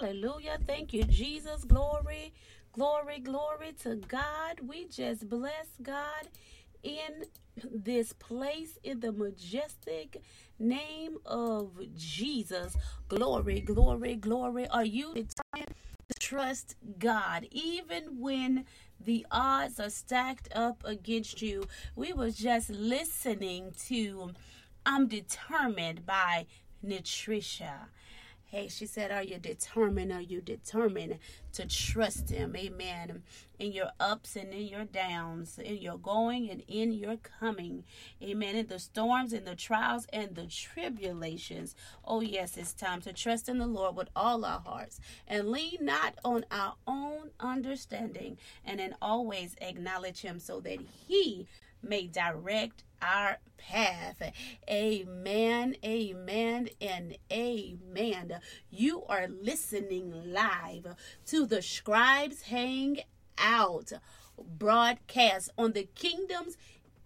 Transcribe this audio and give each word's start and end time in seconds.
Hallelujah. 0.00 0.58
Thank 0.66 0.94
you, 0.94 1.04
Jesus. 1.04 1.64
Glory, 1.64 2.32
glory, 2.72 3.18
glory 3.18 3.72
to 3.82 3.96
God. 3.96 4.60
We 4.66 4.86
just 4.86 5.28
bless 5.28 5.66
God 5.82 6.28
in 6.82 7.26
this 7.70 8.14
place 8.14 8.78
in 8.82 9.00
the 9.00 9.12
majestic 9.12 10.22
name 10.58 11.18
of 11.26 11.78
Jesus. 11.94 12.76
Glory, 13.08 13.60
glory, 13.60 14.14
glory. 14.14 14.66
Are 14.68 14.86
you 14.86 15.08
determined 15.08 15.74
to 16.08 16.18
trust 16.18 16.76
God 16.98 17.46
even 17.50 18.20
when 18.20 18.64
the 18.98 19.26
odds 19.30 19.78
are 19.78 19.90
stacked 19.90 20.48
up 20.54 20.82
against 20.86 21.42
you? 21.42 21.64
We 21.94 22.14
were 22.14 22.30
just 22.30 22.70
listening 22.70 23.74
to 23.88 24.30
I'm 24.86 25.08
Determined 25.08 26.06
by 26.06 26.46
Nutritia. 26.82 27.88
Hey, 28.50 28.66
she 28.66 28.86
said, 28.86 29.12
Are 29.12 29.22
you 29.22 29.38
determined? 29.38 30.10
Are 30.10 30.20
you 30.20 30.40
determined 30.40 31.20
to 31.52 31.66
trust 31.68 32.30
Him? 32.30 32.56
Amen. 32.56 33.22
In 33.60 33.70
your 33.70 33.90
ups 34.00 34.34
and 34.34 34.52
in 34.52 34.66
your 34.66 34.86
downs, 34.86 35.56
in 35.56 35.76
your 35.76 35.98
going 35.98 36.50
and 36.50 36.64
in 36.66 36.90
your 36.90 37.16
coming. 37.16 37.84
Amen. 38.20 38.56
In 38.56 38.66
the 38.66 38.80
storms, 38.80 39.32
in 39.32 39.44
the 39.44 39.54
trials, 39.54 40.08
and 40.12 40.34
the 40.34 40.46
tribulations. 40.46 41.76
Oh, 42.04 42.22
yes, 42.22 42.56
it's 42.56 42.72
time 42.72 43.00
to 43.02 43.12
trust 43.12 43.48
in 43.48 43.58
the 43.58 43.68
Lord 43.68 43.94
with 43.94 44.08
all 44.16 44.44
our 44.44 44.58
hearts 44.58 44.98
and 45.28 45.50
lean 45.50 45.78
not 45.82 46.18
on 46.24 46.44
our 46.50 46.74
own 46.88 47.30
understanding 47.38 48.36
and 48.64 48.80
then 48.80 48.96
always 49.00 49.54
acknowledge 49.60 50.22
Him 50.22 50.40
so 50.40 50.58
that 50.62 50.80
He 51.06 51.46
may 51.82 52.06
direct 52.06 52.84
our 53.02 53.38
path. 53.56 54.22
Amen, 54.68 55.76
amen, 55.84 56.68
and 56.80 57.16
amen. 57.32 58.40
You 58.70 59.04
are 59.04 59.28
listening 59.28 60.32
live 60.32 60.94
to 61.26 61.46
the 61.46 61.62
Scribes 61.62 62.42
Hang 62.42 63.00
Out 63.38 63.92
broadcast 64.38 65.50
on 65.58 65.72
the 65.72 65.88
Kingdom's 65.94 66.56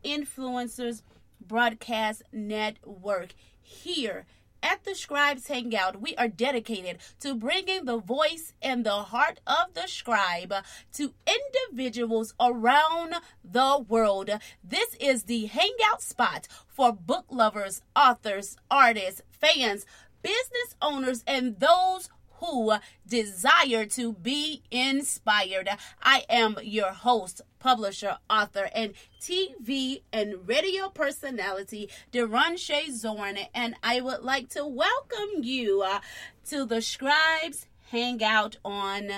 Influencers 0.05 1.03
Broadcast 1.41 2.23
Network 2.33 3.35
here 3.61 4.27
at 4.65 4.83
the 4.85 4.95
Scribes 4.95 5.49
Hangout, 5.49 6.01
we 6.01 6.17
are 6.17 6.27
dedicated 6.27 6.99
to 7.21 7.35
bringing 7.35 7.85
the 7.85 7.99
voice 7.99 8.55
and 8.63 8.85
the 8.85 9.03
heart 9.03 9.39
of 9.47 9.75
the 9.75 9.87
scribe 9.87 10.55
to 10.95 11.13
individuals 11.27 12.35
around 12.41 13.15
the 13.45 13.85
world. 13.87 14.31
This 14.65 14.97
is 14.99 15.25
the 15.25 15.47
hangout 15.47 16.01
spot 16.01 16.49
for 16.67 16.93
book 16.93 17.27
lovers, 17.31 17.83
authors, 17.95 18.57
artists, 18.71 19.21
fans, 19.31 19.85
business 20.23 20.75
owners, 20.81 21.23
and 21.27 21.61
those 21.61 22.09
who 22.45 22.75
desire 23.07 23.87
to 23.87 24.13
be 24.13 24.63
inspired. 24.71 25.69
I 26.03 26.25
am 26.29 26.57
your 26.63 26.93
host, 26.93 27.41
publisher, 27.59 28.19
author, 28.29 28.69
and 28.75 28.95
TV 29.21 30.03
and 30.13 30.47
radio 30.47 30.89
personality, 30.89 31.89
Deron 32.13 32.59
Zorn, 32.91 33.39
and 33.55 33.75
I 33.83 34.01
would 34.01 34.23
like 34.23 34.49
to 34.51 34.67
welcome 34.67 35.43
you 35.43 35.83
uh, 35.83 36.01
to 36.47 36.65
the 36.65 36.83
Scribes 36.83 37.67
Hangout 37.91 38.57
on 38.65 39.11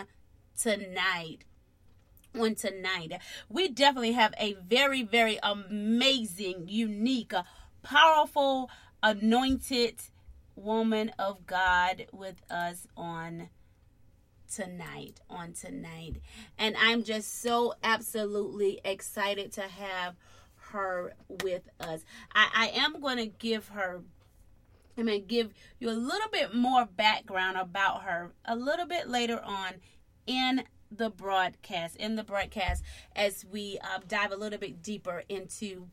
tonight 0.59 1.45
on 2.39 2.55
tonight. 2.55 3.13
We 3.49 3.69
definitely 3.69 4.13
have 4.13 4.35
a 4.39 4.55
very, 4.69 5.03
very 5.03 5.39
amazing, 5.43 6.65
unique, 6.69 7.33
powerful, 7.83 8.69
anointed 9.03 9.95
woman 10.57 11.13
of 11.19 11.47
God 11.47 12.07
with 12.13 12.43
us 12.51 12.87
on 12.97 13.51
tonight 14.53 15.21
on 15.29 15.53
tonight. 15.53 16.17
And 16.59 16.77
i'm 16.79 17.03
just 17.03 17.43
so 17.43 17.75
absolutely 17.83 18.81
excited 18.85 19.53
to 19.53 19.63
have 19.63 20.15
her 20.71 21.15
with 21.43 21.69
us. 21.81 22.05
I, 22.35 22.49
I 22.55 22.69
am 22.81 23.01
going 23.01 23.19
to 23.19 23.27
give 23.27 23.69
her 23.69 24.03
i'm 24.97 25.07
going 25.07 25.21
to 25.21 25.27
give 25.27 25.53
you 25.79 25.91
a 25.91 25.93
little 25.93 26.29
bit 26.31 26.55
more 26.55 26.87
background 26.87 27.57
about 27.57 28.03
her 28.03 28.33
a 28.45 28.57
little 28.57 28.87
bit 28.87 29.09
later 29.09 29.41
on 29.43 29.75
in 30.27 30.65
the 30.91 31.11
broadcast 31.11 31.97
in 31.97 32.17
the 32.17 32.25
broadcast 32.25 32.83
as 33.15 33.45
we 33.45 33.79
uh, 33.83 33.99
dive 34.09 34.33
a 34.33 34.37
little 34.37 34.59
bit 34.59 34.83
deeper 34.83 35.23
into 35.29 35.89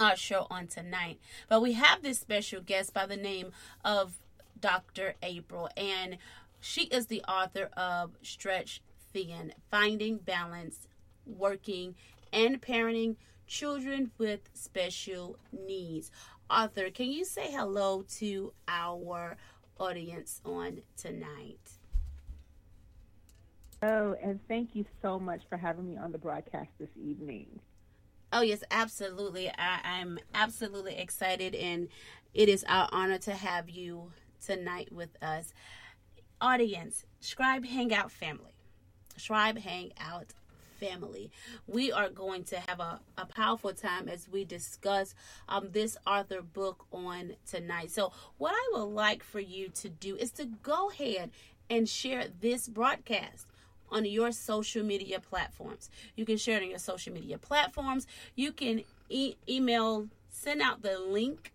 our 0.00 0.16
show 0.16 0.46
on 0.48 0.68
tonight. 0.68 1.18
But 1.48 1.60
we 1.60 1.72
have 1.72 2.02
this 2.02 2.20
special 2.20 2.60
guest 2.60 2.94
by 2.94 3.06
the 3.06 3.16
name 3.16 3.50
of 3.84 4.18
Dr. 4.60 5.14
April, 5.22 5.68
and 5.76 6.18
she 6.60 6.82
is 6.84 7.06
the 7.06 7.22
author 7.22 7.70
of 7.76 8.12
Stretched 8.22 8.82
Thin 9.12 9.52
Finding 9.70 10.18
Balance, 10.18 10.86
Working, 11.26 11.96
and 12.32 12.62
Parenting 12.62 13.16
Children 13.46 14.12
with 14.18 14.48
Special 14.52 15.36
Needs. 15.52 16.12
Author, 16.48 16.90
can 16.90 17.10
you 17.10 17.24
say 17.24 17.50
hello 17.50 18.04
to 18.18 18.52
our 18.68 19.36
audience 19.80 20.40
on 20.44 20.82
tonight? 20.96 21.72
Oh, 23.82 24.14
and 24.22 24.40
thank 24.48 24.74
you 24.74 24.84
so 25.02 25.18
much 25.18 25.42
for 25.48 25.56
having 25.56 25.88
me 25.88 25.96
on 25.96 26.12
the 26.12 26.18
broadcast 26.18 26.70
this 26.78 26.88
evening. 27.00 27.60
Oh 28.32 28.42
yes, 28.42 28.62
absolutely. 28.70 29.48
I, 29.48 29.80
I'm 29.82 30.18
absolutely 30.34 30.96
excited, 30.96 31.54
and 31.54 31.88
it 32.34 32.48
is 32.48 32.64
our 32.68 32.88
honor 32.92 33.18
to 33.18 33.32
have 33.32 33.70
you 33.70 34.12
tonight 34.44 34.92
with 34.92 35.10
us. 35.22 35.52
Audience, 36.40 37.04
Scribe 37.20 37.64
Hangout 37.64 38.12
family, 38.12 38.52
Scribe 39.16 39.58
Hangout 39.58 40.34
family. 40.78 41.30
We 41.66 41.90
are 41.90 42.10
going 42.10 42.44
to 42.44 42.60
have 42.60 42.80
a, 42.80 43.00
a 43.16 43.24
powerful 43.24 43.72
time 43.72 44.08
as 44.08 44.28
we 44.28 44.44
discuss 44.44 45.14
um, 45.48 45.70
this 45.72 45.96
Arthur 46.06 46.42
book 46.42 46.86
on 46.92 47.32
tonight. 47.46 47.90
So, 47.90 48.12
what 48.36 48.52
I 48.52 48.78
would 48.78 48.92
like 48.92 49.22
for 49.22 49.40
you 49.40 49.70
to 49.70 49.88
do 49.88 50.16
is 50.16 50.32
to 50.32 50.44
go 50.44 50.90
ahead 50.90 51.30
and 51.70 51.88
share 51.88 52.26
this 52.40 52.68
broadcast 52.68 53.46
on 53.90 54.04
your 54.04 54.32
social 54.32 54.84
media 54.84 55.20
platforms. 55.20 55.90
You 56.16 56.24
can 56.24 56.36
share 56.36 56.58
it 56.58 56.62
on 56.62 56.70
your 56.70 56.78
social 56.78 57.12
media 57.12 57.38
platforms. 57.38 58.06
You 58.34 58.52
can 58.52 58.84
e- 59.08 59.36
email, 59.48 60.08
send 60.28 60.62
out 60.62 60.82
the 60.82 60.98
link, 60.98 61.52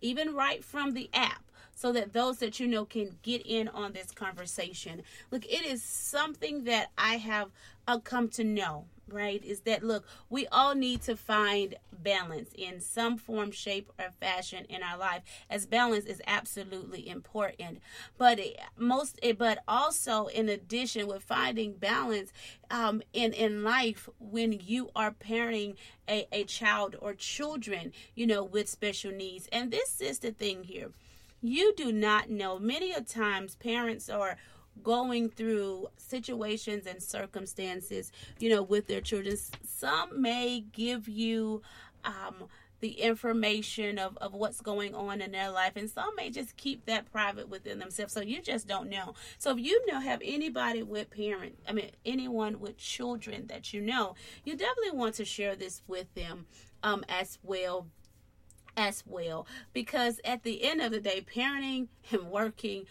even 0.00 0.34
right 0.34 0.62
from 0.62 0.92
the 0.92 1.08
app 1.14 1.42
so 1.74 1.92
that 1.92 2.12
those 2.12 2.38
that 2.38 2.58
you 2.58 2.66
know 2.66 2.84
can 2.84 3.18
get 3.22 3.42
in 3.46 3.68
on 3.68 3.92
this 3.92 4.10
conversation. 4.10 5.02
Look, 5.30 5.44
it 5.44 5.64
is 5.64 5.82
something 5.82 6.64
that 6.64 6.90
I 6.96 7.16
have 7.16 7.50
uh, 7.86 7.98
come 7.98 8.28
to 8.30 8.44
know 8.44 8.86
right 9.08 9.44
is 9.44 9.60
that 9.60 9.84
look 9.84 10.04
we 10.28 10.46
all 10.48 10.74
need 10.74 11.00
to 11.00 11.16
find 11.16 11.76
balance 11.92 12.50
in 12.56 12.80
some 12.80 13.16
form 13.16 13.50
shape 13.50 13.90
or 13.98 14.10
fashion 14.20 14.64
in 14.68 14.82
our 14.82 14.98
life 14.98 15.22
as 15.50 15.66
balance 15.66 16.04
is 16.04 16.22
absolutely 16.26 17.08
important. 17.08 17.78
But 18.18 18.40
most 18.76 19.18
but 19.38 19.58
also 19.66 20.26
in 20.26 20.48
addition 20.48 21.06
with 21.06 21.22
finding 21.22 21.74
balance 21.74 22.32
um, 22.70 23.02
in 23.12 23.32
in 23.32 23.62
life 23.62 24.08
when 24.18 24.52
you 24.52 24.90
are 24.94 25.12
parenting 25.12 25.76
a, 26.08 26.26
a 26.32 26.44
child 26.44 26.96
or 27.00 27.14
children 27.14 27.92
you 28.14 28.26
know 28.26 28.44
with 28.44 28.68
special 28.68 29.12
needs. 29.12 29.48
And 29.52 29.70
this 29.70 30.00
is 30.00 30.20
the 30.20 30.30
thing 30.30 30.64
here. 30.64 30.90
You 31.42 31.74
do 31.76 31.92
not 31.92 32.30
know. 32.30 32.58
Many 32.58 32.92
times 33.02 33.56
parents 33.56 34.08
are 34.08 34.36
going 34.82 35.30
through 35.30 35.88
situations 35.96 36.86
and 36.86 37.02
circumstances, 37.02 38.12
you 38.38 38.50
know, 38.50 38.62
with 38.62 38.86
their 38.86 39.00
children. 39.00 39.36
Some 39.64 40.20
may 40.20 40.60
give 40.72 41.08
you 41.08 41.62
um, 42.04 42.48
the 42.80 43.00
information 43.00 43.98
of, 43.98 44.16
of 44.18 44.34
what's 44.34 44.60
going 44.60 44.94
on 44.94 45.20
in 45.20 45.32
their 45.32 45.50
life, 45.50 45.72
and 45.76 45.90
some 45.90 46.14
may 46.16 46.30
just 46.30 46.56
keep 46.56 46.84
that 46.86 47.10
private 47.10 47.48
within 47.48 47.78
themselves. 47.78 48.12
So 48.12 48.20
you 48.20 48.42
just 48.42 48.66
don't 48.66 48.90
know. 48.90 49.14
So 49.38 49.50
if 49.52 49.58
you 49.58 49.84
know 49.86 50.00
have 50.00 50.20
anybody 50.24 50.82
with 50.82 51.10
parent, 51.10 51.58
I 51.68 51.72
mean 51.72 51.90
anyone 52.04 52.60
with 52.60 52.76
children 52.76 53.46
that 53.46 53.72
you 53.72 53.80
know, 53.80 54.14
you 54.44 54.56
definitely 54.56 54.98
want 54.98 55.14
to 55.16 55.24
share 55.24 55.56
this 55.56 55.82
with 55.86 56.12
them 56.14 56.46
um, 56.82 57.04
as 57.08 57.38
well 57.42 57.86
as 58.76 59.02
well 59.06 59.46
because 59.72 60.20
at 60.22 60.42
the 60.42 60.62
end 60.62 60.82
of 60.82 60.92
the 60.92 61.00
day 61.00 61.24
parenting 61.34 61.88
and 62.10 62.30
working 62.30 62.84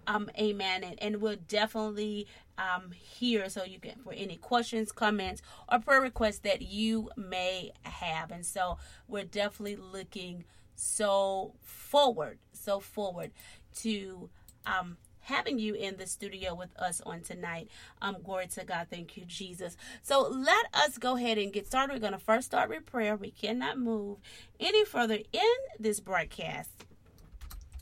um 0.07 0.31
amen 0.39 0.85
and, 0.85 1.03
and 1.03 1.17
we'll 1.21 1.37
definitely 1.49 2.27
um 2.59 2.91
here 2.93 3.49
so 3.49 3.65
you 3.65 3.79
can 3.79 3.97
for 4.03 4.13
any 4.13 4.37
questions 4.37 4.93
comments 4.93 5.43
or 5.71 5.79
prayer 5.79 6.01
requests 6.01 6.41
that 6.41 6.63
you 6.63 7.11
may 7.17 7.73
have 7.83 8.31
and 8.31 8.45
so 8.47 8.79
we're 9.09 9.25
definitely 9.25 9.77
looking 9.77 10.45
so 10.75 11.55
forward 11.63 12.39
so 12.53 12.81
forward 12.81 13.31
to 13.75 14.29
um 14.67 14.97
having 15.25 15.59
you 15.59 15.75
in 15.75 15.97
the 15.97 16.07
studio 16.07 16.55
with 16.55 16.69
us 16.79 17.01
on 17.05 17.21
tonight. 17.21 17.69
Um, 18.01 18.17
glory 18.23 18.47
to 18.49 18.65
God. 18.65 18.87
Thank 18.91 19.17
you, 19.17 19.25
Jesus. 19.25 19.77
So 20.03 20.29
let 20.29 20.67
us 20.75 20.99
go 20.99 21.17
ahead 21.17 21.39
and 21.39 21.53
get 21.53 21.67
started. 21.67 21.95
We're 21.95 22.01
going 22.01 22.13
to 22.13 22.19
first 22.19 22.47
start 22.47 22.69
with 22.69 22.87
prayer. 22.87 23.17
We 23.17 23.31
cannot 23.31 23.79
move 23.79 24.19
any 24.61 24.85
further 24.85 25.19
in 25.33 25.55
this 25.79 26.01
broadcast 26.01 26.71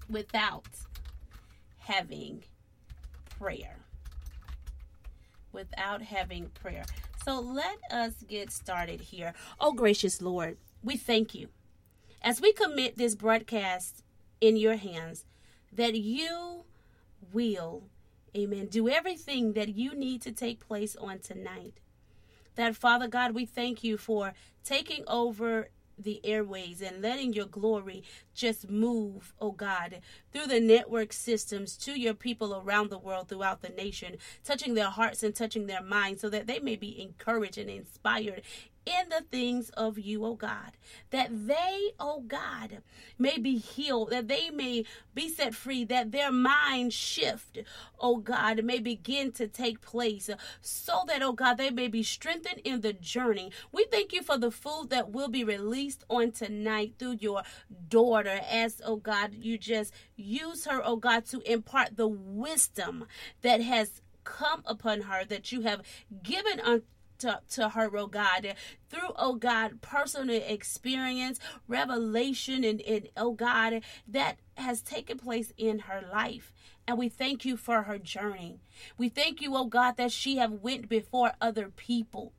without 0.08 0.68
having 1.82 2.44
prayer. 3.38 3.76
Without 5.52 6.02
having 6.02 6.46
prayer. 6.50 6.84
So 7.24 7.38
let 7.40 7.78
us 7.90 8.14
get 8.26 8.50
started 8.50 9.00
here. 9.00 9.34
Oh, 9.60 9.72
gracious 9.72 10.20
Lord, 10.20 10.56
we 10.82 10.96
thank 10.96 11.34
you. 11.34 11.48
As 12.22 12.40
we 12.40 12.52
commit 12.52 12.96
this 12.96 13.14
broadcast 13.14 14.02
in 14.40 14.56
your 14.56 14.76
hands, 14.76 15.24
that 15.72 15.94
you 15.94 16.64
will, 17.32 17.84
amen, 18.36 18.66
do 18.66 18.88
everything 18.88 19.52
that 19.52 19.76
you 19.76 19.94
need 19.94 20.22
to 20.22 20.32
take 20.32 20.66
place 20.66 20.96
on 20.96 21.18
tonight. 21.18 21.74
That, 22.54 22.76
Father 22.76 23.08
God, 23.08 23.32
we 23.32 23.46
thank 23.46 23.82
you 23.82 23.96
for 23.96 24.34
taking 24.64 25.04
over 25.06 25.68
the 26.02 26.20
airways 26.24 26.80
and 26.82 27.02
letting 27.02 27.32
your 27.32 27.46
glory 27.46 28.02
just 28.34 28.68
move, 28.70 29.32
oh 29.40 29.52
God, 29.52 30.00
through 30.32 30.46
the 30.46 30.60
network 30.60 31.12
systems 31.12 31.76
to 31.78 31.98
your 31.98 32.14
people 32.14 32.54
around 32.54 32.90
the 32.90 32.98
world, 32.98 33.28
throughout 33.28 33.62
the 33.62 33.68
nation, 33.70 34.16
touching 34.44 34.74
their 34.74 34.90
hearts 34.90 35.22
and 35.22 35.34
touching 35.34 35.66
their 35.66 35.82
minds 35.82 36.20
so 36.20 36.28
that 36.30 36.46
they 36.46 36.58
may 36.58 36.76
be 36.76 37.00
encouraged 37.00 37.58
and 37.58 37.70
inspired 37.70 38.42
in 38.84 39.08
the 39.08 39.24
things 39.30 39.70
of 39.70 39.98
you, 39.98 40.24
O 40.24 40.34
God, 40.34 40.72
that 41.10 41.46
they, 41.46 41.92
O 42.00 42.20
God, 42.20 42.78
may 43.18 43.38
be 43.38 43.56
healed, 43.56 44.10
that 44.10 44.28
they 44.28 44.50
may 44.50 44.84
be 45.14 45.28
set 45.28 45.54
free, 45.54 45.84
that 45.84 46.12
their 46.12 46.32
mind 46.32 46.92
shift, 46.92 47.58
O 48.00 48.16
God, 48.16 48.64
may 48.64 48.78
begin 48.78 49.32
to 49.32 49.46
take 49.46 49.80
place, 49.80 50.28
so 50.60 51.02
that, 51.06 51.22
O 51.22 51.32
God, 51.32 51.58
they 51.58 51.70
may 51.70 51.88
be 51.88 52.02
strengthened 52.02 52.60
in 52.64 52.80
the 52.80 52.92
journey. 52.92 53.52
We 53.70 53.84
thank 53.84 54.12
you 54.12 54.22
for 54.22 54.38
the 54.38 54.50
food 54.50 54.90
that 54.90 55.10
will 55.12 55.28
be 55.28 55.44
released 55.44 56.04
on 56.10 56.32
tonight 56.32 56.94
through 56.98 57.18
your 57.20 57.42
daughter, 57.88 58.40
as, 58.50 58.80
O 58.84 58.96
God, 58.96 59.34
you 59.34 59.58
just 59.58 59.92
use 60.16 60.66
her, 60.66 60.84
O 60.84 60.96
God, 60.96 61.24
to 61.26 61.40
impart 61.50 61.96
the 61.96 62.08
wisdom 62.08 63.06
that 63.42 63.60
has 63.60 64.02
come 64.24 64.62
upon 64.66 65.02
her 65.02 65.24
that 65.24 65.50
you 65.50 65.62
have 65.62 65.82
given 66.22 66.60
unto 66.60 66.84
to, 67.22 67.40
to 67.50 67.70
her, 67.70 67.90
oh 67.96 68.06
God, 68.06 68.54
through, 68.90 69.12
oh 69.16 69.34
God, 69.34 69.80
personal 69.80 70.42
experience, 70.46 71.38
revelation, 71.66 72.64
and, 72.64 72.80
and 72.82 73.08
oh 73.16 73.32
God, 73.32 73.82
that 74.06 74.36
has 74.56 74.82
taken 74.82 75.18
place 75.18 75.52
in 75.56 75.80
her 75.80 76.02
life. 76.12 76.52
And 76.86 76.98
we 76.98 77.08
thank 77.08 77.44
you 77.44 77.56
for 77.56 77.82
her 77.82 77.98
journey. 77.98 78.58
We 78.98 79.08
thank 79.08 79.40
you, 79.40 79.56
oh 79.56 79.66
God, 79.66 79.96
that 79.96 80.12
she 80.12 80.36
have 80.36 80.52
went 80.52 80.88
before 80.88 81.32
other 81.40 81.68
people 81.68 82.32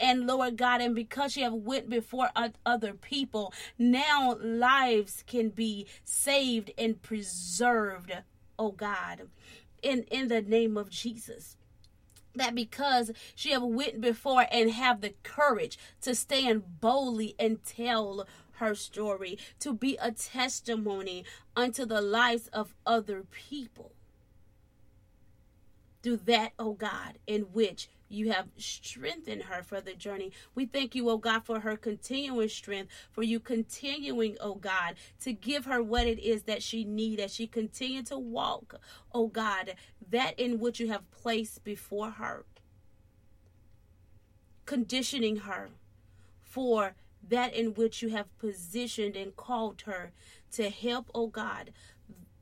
and 0.00 0.26
lord 0.26 0.56
god 0.56 0.80
and 0.80 0.92
because 0.92 1.36
you 1.36 1.44
have 1.44 1.52
went 1.52 1.88
before 1.88 2.30
other 2.66 2.94
people 2.94 3.54
now 3.78 4.36
lives 4.40 5.22
can 5.26 5.50
be 5.50 5.86
saved 6.04 6.72
and 6.76 7.00
preserved 7.00 8.12
oh 8.58 8.72
god 8.72 9.22
in 9.80 10.02
in 10.10 10.26
the 10.26 10.42
name 10.42 10.76
of 10.76 10.90
jesus 10.90 11.56
that 12.34 12.54
because 12.54 13.10
she 13.34 13.50
have 13.50 13.62
went 13.62 14.00
before 14.00 14.46
and 14.50 14.70
have 14.70 15.00
the 15.00 15.14
courage 15.22 15.78
to 16.02 16.14
stand 16.14 16.80
boldly 16.80 17.34
and 17.38 17.64
tell 17.64 18.26
her 18.54 18.74
story 18.74 19.38
to 19.58 19.72
be 19.72 19.96
a 20.00 20.12
testimony 20.12 21.24
unto 21.56 21.84
the 21.84 22.00
lives 22.00 22.48
of 22.48 22.74
other 22.86 23.24
people. 23.30 23.92
Do 26.02 26.16
that 26.16 26.52
oh 26.58 26.72
god 26.72 27.18
in 27.26 27.42
which 27.52 27.88
you 28.12 28.30
have 28.30 28.48
strengthened 28.56 29.42
her 29.44 29.62
for 29.62 29.80
the 29.80 29.94
journey. 29.94 30.32
We 30.54 30.66
thank 30.66 30.94
you, 30.94 31.08
oh 31.08 31.16
God, 31.16 31.44
for 31.44 31.60
her 31.60 31.76
continuing 31.76 32.48
strength, 32.48 32.90
for 33.10 33.22
you 33.22 33.40
continuing, 33.40 34.36
oh 34.40 34.54
God, 34.54 34.94
to 35.20 35.32
give 35.32 35.64
her 35.64 35.82
what 35.82 36.06
it 36.06 36.18
is 36.18 36.42
that 36.42 36.62
she 36.62 36.84
needs 36.84 37.22
as 37.22 37.34
she 37.34 37.46
continue 37.46 38.02
to 38.04 38.18
walk, 38.18 38.74
oh 39.14 39.28
God, 39.28 39.74
that 40.10 40.38
in 40.38 40.58
which 40.58 40.78
you 40.78 40.88
have 40.88 41.10
placed 41.10 41.64
before 41.64 42.10
her. 42.10 42.44
Conditioning 44.66 45.36
her 45.36 45.70
for 46.42 46.94
that 47.28 47.54
in 47.54 47.74
which 47.74 48.02
you 48.02 48.10
have 48.10 48.36
positioned 48.38 49.16
and 49.16 49.36
called 49.36 49.82
her 49.82 50.12
to 50.52 50.68
help, 50.68 51.10
oh 51.14 51.28
God, 51.28 51.72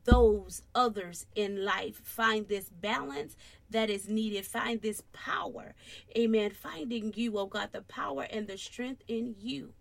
those 0.04 0.62
others 0.74 1.26
in 1.34 1.64
life 1.64 2.00
find 2.04 2.48
this 2.48 2.68
balance 2.68 3.36
that 3.68 3.90
is 3.90 4.08
needed. 4.08 4.46
Find 4.46 4.80
this 4.80 5.02
power. 5.12 5.74
Amen. 6.16 6.50
Finding 6.50 7.12
you, 7.14 7.38
oh 7.38 7.46
God, 7.46 7.70
the 7.72 7.82
power 7.82 8.26
and 8.30 8.46
the 8.46 8.58
strength 8.58 9.02
in 9.08 9.34
you 9.38 9.74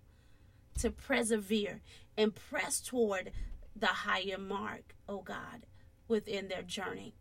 to 0.80 0.92
persevere 0.92 1.82
and 2.18 2.36
press 2.36 2.80
toward 2.80 3.32
the 3.76 3.88
higher 3.88 4.38
mark, 4.38 4.96
oh 5.08 5.22
God, 5.22 5.66
within 6.08 6.48
their 6.48 6.62
journey. 6.62 7.16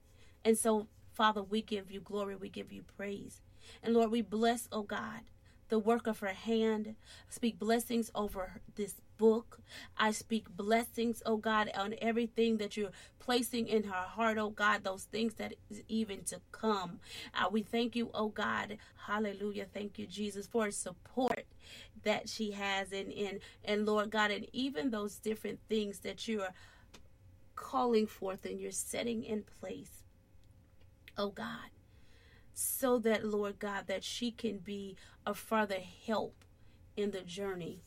And 0.45 0.57
so, 0.57 0.88
Father, 1.12 1.43
we 1.43 1.62
give 1.62 1.90
you 1.90 2.00
glory, 2.00 2.37
we 2.37 2.49
give 2.49 2.73
you 2.73 2.83
praise. 2.97 3.40
And 3.83 3.95
Lord, 3.95 4.11
we 4.11 4.23
bless, 4.23 4.69
oh 4.73 4.83
God, 4.83 5.23
the 5.69 5.78
work 5.78 6.07
of 6.07 6.21
her 6.21 6.28
hand. 6.28 6.95
Speak 7.28 7.59
blessings 7.59 8.11
over 8.14 8.61
this 8.76 8.95
book. 9.19 9.61
I 9.97 10.13
speak 10.13 10.49
blessings, 10.49 11.23
oh 11.27 11.37
God, 11.37 11.71
on 11.77 11.95
everything 12.01 12.57
that 12.59 12.77
you're 12.77 12.93
placing 13.19 13.69
in 13.69 13.85
her 13.85 13.93
heart, 13.93 14.39
oh 14.39 14.51
God, 14.51 14.85
those 14.85 15.05
things 15.05 15.35
that 15.35 15.55
is 15.71 15.83
even 15.89 16.25
to 16.25 16.41
come. 16.53 17.01
Uh, 17.35 17.49
we 17.51 17.63
thank 17.63 17.95
you, 17.95 18.11
oh 18.15 18.29
God. 18.29 18.79
Hallelujah. 19.07 19.67
Thank 19.73 19.99
you, 19.99 20.07
Jesus, 20.07 20.47
for 20.47 20.71
support 20.71 21.45
that 22.05 22.29
she 22.29 22.53
has 22.53 22.93
and 22.93 23.13
in 23.13 23.41
and 23.65 23.85
Lord 23.85 24.11
God, 24.11 24.31
and 24.31 24.47
even 24.53 24.91
those 24.91 25.17
different 25.17 25.59
things 25.69 25.99
that 26.01 26.27
you 26.29 26.43
are 26.43 26.55
calling 27.57 28.07
forth 28.07 28.45
and 28.47 28.59
you're 28.61 28.71
setting 28.71 29.25
in 29.25 29.43
place. 29.61 30.05
Oh 31.17 31.31
God 31.31 31.71
so 32.61 32.99
that, 32.99 33.25
Lord 33.25 33.61
God, 33.61 33.87
that 33.87 34.03
she 34.03 34.33
can 34.33 34.59
be 34.59 34.97
a 35.25 35.33
further 35.33 35.79
help 36.07 36.45
in 36.97 37.13
the 37.13 37.21
journey 37.21 37.85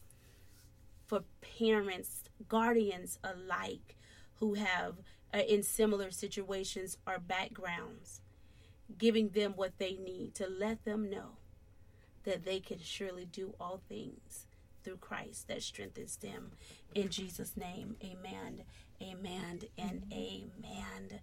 for 1.12 1.26
parents, 1.60 2.24
guardians 2.48 3.20
alike 3.22 3.98
who 4.36 4.54
have 4.54 4.96
uh, 5.34 5.40
in 5.40 5.62
similar 5.62 6.10
situations 6.10 6.98
or 7.06 7.20
backgrounds, 7.20 8.22
giving 8.98 9.28
them 9.32 9.52
what 9.58 9.78
they 9.78 9.98
need 9.98 10.34
to 10.34 10.48
let 10.48 10.86
them 10.86 11.10
know 11.10 11.32
that 12.24 12.46
they 12.46 12.62
can 12.62 12.80
surely 12.80 13.26
do 13.26 13.54
all 13.60 13.82
things 13.90 14.48
through 14.86 14.96
Christ 14.96 15.50
that 15.50 15.62
strengthens 15.62 16.16
them. 16.16 16.52
In 16.96 17.10
Jesus' 17.10 17.58
name, 17.58 17.98
amen, 18.02 18.64
amen, 19.02 19.60
and 19.78 20.04
amen. 20.14 21.20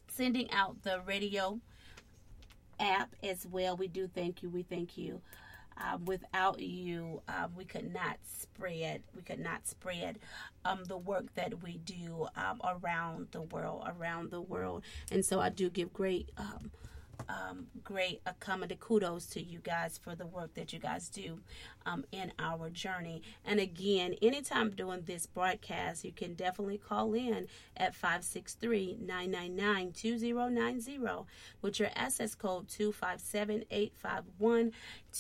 sending 0.08 0.50
out 0.52 0.82
the 0.82 1.00
radio 1.06 1.60
app 2.80 3.14
as 3.22 3.46
well. 3.46 3.78
We 3.78 3.88
do 3.88 4.08
thank 4.08 4.42
you. 4.42 4.50
We 4.50 4.64
thank 4.64 4.98
you 4.98 5.22
um, 5.84 6.06
without 6.06 6.60
you, 6.60 7.22
um, 7.28 7.54
we 7.56 7.66
could 7.66 7.94
not 7.94 8.18
spread. 8.24 9.04
We 9.16 9.22
could 9.22 9.40
not 9.40 9.68
spread 9.68 10.20
um, 10.66 10.84
the 10.86 10.98
work 10.98 11.34
that 11.36 11.62
we 11.64 11.78
do 11.78 12.28
um, 12.36 12.62
around 12.64 13.28
the 13.32 13.42
world, 13.42 13.88
around 13.88 14.32
the 14.32 14.42
world. 14.42 14.84
And 15.12 15.26
so 15.26 15.40
I 15.40 15.50
do 15.50 15.70
give 15.70 15.94
great 15.94 16.32
um, 17.30 17.68
great 17.84 18.22
accommodate 18.26 18.80
kudos 18.80 19.28
to 19.28 19.40
you 19.42 19.60
guys 19.60 19.98
for 19.98 20.16
the 20.16 20.26
work 20.26 20.54
that 20.54 20.72
you 20.74 20.80
guys 20.80 21.10
do 21.10 21.40
um, 21.86 22.06
in 22.12 22.32
our 22.40 22.70
journey. 22.70 23.22
And 23.46 23.60
again, 23.60 24.16
anytime 24.22 24.70
doing 24.72 25.04
this 25.06 25.26
broadcast, 25.26 26.06
you 26.06 26.12
can 26.12 26.34
definitely 26.36 26.78
call 26.78 27.14
in 27.14 27.48
at 27.76 27.96
563 27.96 29.00
999 29.02 29.92
2090 29.94 31.00
with 31.62 31.80
your 31.80 31.90
SS 31.96 32.36
code 32.36 32.68
257851 32.70 34.72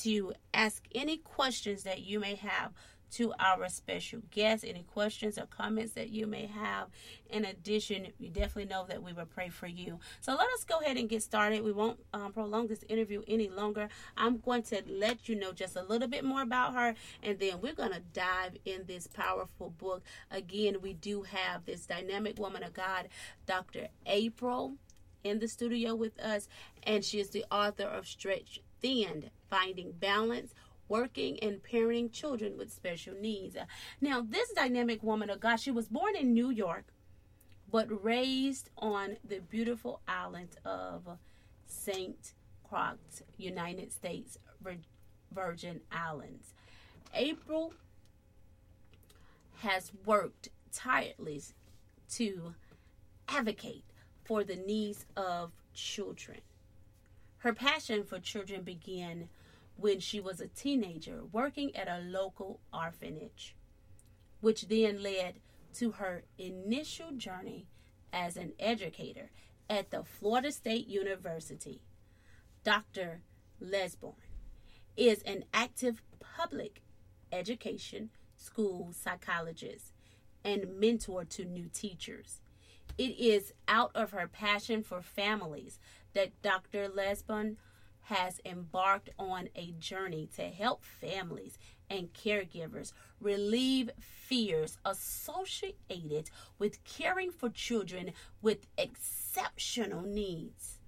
to 0.01 0.33
ask 0.53 0.83
any 0.93 1.17
questions 1.17 1.81
that 1.83 2.01
you 2.01 2.19
may 2.19 2.35
have 2.35 2.73
to 3.11 3.33
our 3.39 3.69
special 3.69 4.21
guests. 4.31 4.65
Any 4.67 4.83
questions 4.83 5.37
or 5.37 5.45
comments 5.45 5.93
that 5.93 6.09
you 6.09 6.27
may 6.27 6.45
have. 6.47 6.87
In 7.29 7.45
addition, 7.45 8.07
you 8.19 8.29
definitely 8.29 8.65
know 8.65 8.85
that 8.87 9.03
we 9.03 9.13
will 9.13 9.25
pray 9.25 9.49
for 9.49 9.67
you. 9.67 9.99
So 10.21 10.33
let 10.33 10.47
us 10.51 10.63
go 10.63 10.79
ahead 10.79 10.97
and 10.97 11.09
get 11.09 11.23
started. 11.23 11.63
We 11.63 11.71
won't 11.71 11.99
um, 12.13 12.31
prolong 12.31 12.67
this 12.67 12.83
interview 12.89 13.21
any 13.27 13.49
longer. 13.49 13.89
I'm 14.15 14.37
going 14.37 14.63
to 14.63 14.81
let 14.87 15.27
you 15.27 15.35
know 15.35 15.51
just 15.51 15.75
a 15.75 15.83
little 15.83 16.07
bit 16.07 16.23
more 16.23 16.41
about 16.41 16.73
her, 16.73 16.95
and 17.23 17.39
then 17.39 17.61
we're 17.61 17.73
going 17.73 17.93
to 17.93 18.01
dive 18.13 18.57
in 18.65 18.85
this 18.87 19.07
powerful 19.07 19.69
book. 19.71 20.03
Again, 20.31 20.77
we 20.81 20.93
do 20.93 21.23
have 21.23 21.65
this 21.65 21.85
dynamic 21.85 22.39
woman 22.39 22.63
of 22.63 22.73
God, 22.73 23.09
Dr. 23.45 23.87
April, 24.05 24.75
in 25.23 25.39
the 25.39 25.47
studio 25.47 25.95
with 25.95 26.19
us, 26.19 26.47
and 26.83 27.03
she 27.03 27.19
is 27.19 27.29
the 27.29 27.45
author 27.51 27.83
of 27.83 28.07
Stretched 28.07 28.59
Thin 28.81 29.29
Finding 29.49 29.91
Balance 29.91 30.53
working 30.89 31.39
and 31.41 31.61
parenting 31.63 32.11
children 32.11 32.57
with 32.57 32.71
special 32.71 33.13
needs. 33.15 33.57
Now, 34.01 34.21
this 34.21 34.51
dynamic 34.51 35.03
woman 35.03 35.29
of 35.29 35.39
God, 35.39 35.57
she 35.57 35.71
was 35.71 35.87
born 35.87 36.15
in 36.15 36.33
New 36.33 36.49
York, 36.49 36.85
but 37.69 38.03
raised 38.03 38.69
on 38.77 39.17
the 39.27 39.39
beautiful 39.39 40.01
island 40.07 40.55
of 40.63 41.07
St. 41.65 42.33
Croix, 42.67 42.93
United 43.37 43.91
States 43.91 44.37
Virgin 45.31 45.81
Islands. 45.91 46.53
April 47.13 47.73
has 49.57 49.91
worked 50.05 50.49
tirelessly 50.71 51.55
to 52.11 52.53
advocate 53.27 53.83
for 54.23 54.43
the 54.43 54.55
needs 54.55 55.05
of 55.15 55.51
children. 55.73 56.39
Her 57.39 57.53
passion 57.53 58.03
for 58.03 58.19
children 58.19 58.63
began 58.63 59.29
when 59.77 59.99
she 59.99 60.19
was 60.19 60.41
a 60.41 60.47
teenager 60.47 61.23
working 61.31 61.75
at 61.75 61.87
a 61.87 62.03
local 62.03 62.59
orphanage, 62.73 63.55
which 64.41 64.67
then 64.67 65.01
led 65.01 65.35
to 65.75 65.91
her 65.91 66.23
initial 66.37 67.11
journey 67.11 67.67
as 68.11 68.35
an 68.35 68.53
educator 68.59 69.29
at 69.69 69.91
the 69.91 70.03
Florida 70.03 70.51
State 70.51 70.87
University. 70.87 71.81
Dr. 72.63 73.21
Lisbon 73.59 74.13
is 74.95 75.21
an 75.23 75.45
active 75.53 76.01
public 76.19 76.81
education 77.31 78.09
school 78.35 78.91
psychologist 78.91 79.93
and 80.43 80.79
mentor 80.79 81.25
to 81.25 81.45
new 81.45 81.69
teachers. 81.71 82.41
It 82.97 83.19
is 83.19 83.53
out 83.67 83.91
of 83.93 84.11
her 84.11 84.27
passion 84.27 84.81
for 84.81 85.01
families 85.01 85.79
that 86.13 86.41
Dr. 86.41 86.87
Lisbon 86.87 87.57
has 88.07 88.39
embarked 88.45 89.09
on 89.19 89.49
a 89.53 89.73
journey 89.79 90.29
to 90.33 90.43
help 90.43 90.81
families 90.85 91.57
and 91.89 92.13
caregivers 92.13 92.93
relieve 93.19 93.89
fears 93.99 94.77
associated 94.85 96.29
with 96.57 96.81
caring 96.85 97.31
for 97.31 97.49
children 97.49 98.11
with 98.41 98.65
exceptional 98.77 100.01
needs. 100.01 100.79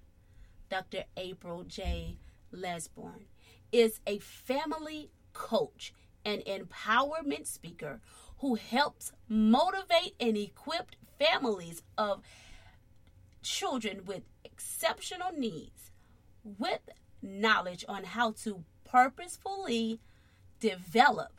Dr. 0.70 1.04
April 1.18 1.62
J. 1.64 2.16
Lisbon 2.52 3.26
is 3.70 4.00
a 4.06 4.18
family 4.18 5.10
coach 5.34 5.92
and 6.24 6.42
empowerment 6.46 7.46
speaker 7.46 8.00
who 8.38 8.54
helps 8.54 9.12
motivate 9.28 10.14
and 10.18 10.38
equip 10.38 10.92
families 11.18 11.82
of 11.98 12.22
children 13.42 14.06
with 14.06 14.22
exceptional 14.42 15.32
needs 15.36 15.90
with 16.58 16.88
knowledge 17.22 17.84
on 17.88 18.04
how 18.04 18.32
to 18.32 18.64
purposefully 18.84 20.00
develop 20.58 21.32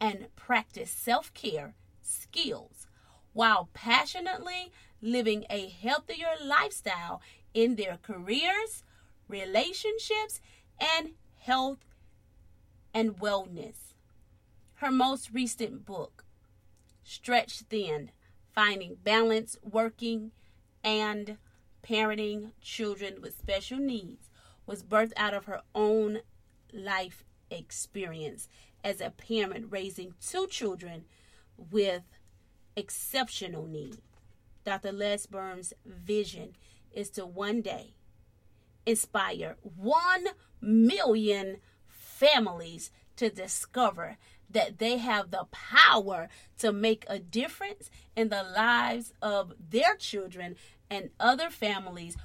and 0.00 0.28
practice 0.36 0.90
self 0.90 1.32
care 1.34 1.74
skills 2.02 2.86
while 3.32 3.68
passionately 3.74 4.72
living 5.00 5.44
a 5.50 5.68
healthier 5.68 6.34
lifestyle 6.42 7.20
in 7.52 7.76
their 7.76 7.98
careers, 8.02 8.82
relationships, 9.28 10.40
and 10.80 11.10
health 11.40 11.84
and 12.92 13.18
wellness. 13.18 13.94
Her 14.76 14.90
most 14.90 15.30
recent 15.32 15.84
book, 15.84 16.24
Stretched 17.02 17.62
Thin 17.62 18.10
Finding 18.54 18.96
Balance 19.02 19.58
Working 19.62 20.30
and 20.82 21.38
Parenting 21.82 22.52
Children 22.60 23.20
with 23.20 23.36
Special 23.36 23.78
Needs, 23.78 24.30
was 24.66 24.82
birthed 24.82 25.12
out 25.16 25.34
of 25.34 25.44
her 25.44 25.62
own 25.74 26.20
life 26.72 27.24
experience 27.50 28.48
as 28.82 29.00
a 29.00 29.10
parent 29.10 29.66
raising 29.70 30.14
two 30.20 30.46
children 30.46 31.04
with 31.70 32.02
exceptional 32.76 33.66
need. 33.66 33.98
Dr. 34.64 34.92
Lisbon's 34.92 35.72
vision 35.84 36.54
is 36.92 37.10
to 37.10 37.26
one 37.26 37.60
day 37.60 37.94
inspire 38.86 39.56
1 39.62 40.26
million 40.60 41.58
families 41.86 42.90
to 43.16 43.30
discover 43.30 44.16
that 44.50 44.78
they 44.78 44.98
have 44.98 45.30
the 45.30 45.46
power 45.50 46.28
to 46.58 46.72
make 46.72 47.04
a 47.08 47.18
difference 47.18 47.90
in 48.16 48.28
the 48.28 48.42
lives 48.42 49.12
of 49.22 49.52
their 49.70 49.96
children 49.96 50.56
and 50.90 51.10
other 51.18 51.50
families 51.50 52.16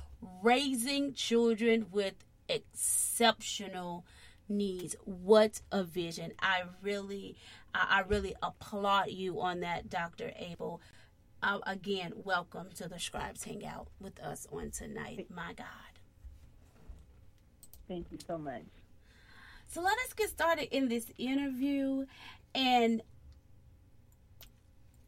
raising 0.43 1.13
children 1.13 1.87
with 1.91 2.13
exceptional 2.49 4.05
needs. 4.49 4.95
What 5.05 5.61
a 5.71 5.83
vision. 5.83 6.33
I 6.39 6.63
really 6.81 7.37
I 7.73 8.03
really 8.07 8.35
applaud 8.41 9.09
you 9.09 9.39
on 9.41 9.59
that, 9.61 9.89
Dr. 9.89 10.33
April. 10.35 10.81
Uh, 11.41 11.59
again, 11.65 12.11
welcome 12.15 12.67
to 12.75 12.89
the 12.89 12.99
Scribes 12.99 13.43
Hangout 13.43 13.87
with 13.99 14.19
us 14.19 14.47
on 14.51 14.71
tonight. 14.71 15.27
My 15.33 15.53
God. 15.53 15.67
Thank 17.87 18.07
you 18.11 18.17
so 18.25 18.37
much. 18.37 18.63
So 19.67 19.81
let 19.81 19.97
us 19.99 20.13
get 20.13 20.29
started 20.29 20.75
in 20.75 20.89
this 20.89 21.05
interview 21.17 22.05
and 22.55 23.01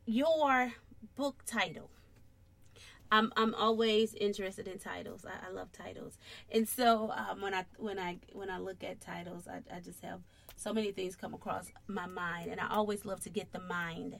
your 0.05 0.71
book 1.15 1.43
title. 1.45 1.89
I'm 3.11 3.31
I'm 3.35 3.53
always 3.55 4.13
interested 4.13 4.67
in 4.67 4.79
titles. 4.79 5.25
I, 5.25 5.47
I 5.47 5.51
love 5.51 5.71
titles, 5.71 6.17
and 6.51 6.67
so 6.67 7.11
um, 7.11 7.41
when 7.41 7.53
I 7.53 7.65
when 7.77 7.99
I 7.99 8.19
when 8.31 8.49
I 8.49 8.57
look 8.57 8.83
at 8.83 9.01
titles, 9.01 9.47
I, 9.47 9.61
I 9.75 9.79
just 9.79 10.01
have 10.03 10.21
so 10.55 10.73
many 10.73 10.91
things 10.91 11.15
come 11.15 11.33
across 11.33 11.71
my 11.87 12.05
mind, 12.07 12.51
and 12.51 12.59
I 12.59 12.69
always 12.69 13.05
love 13.05 13.19
to 13.21 13.29
get 13.29 13.51
the 13.51 13.59
mind 13.59 14.19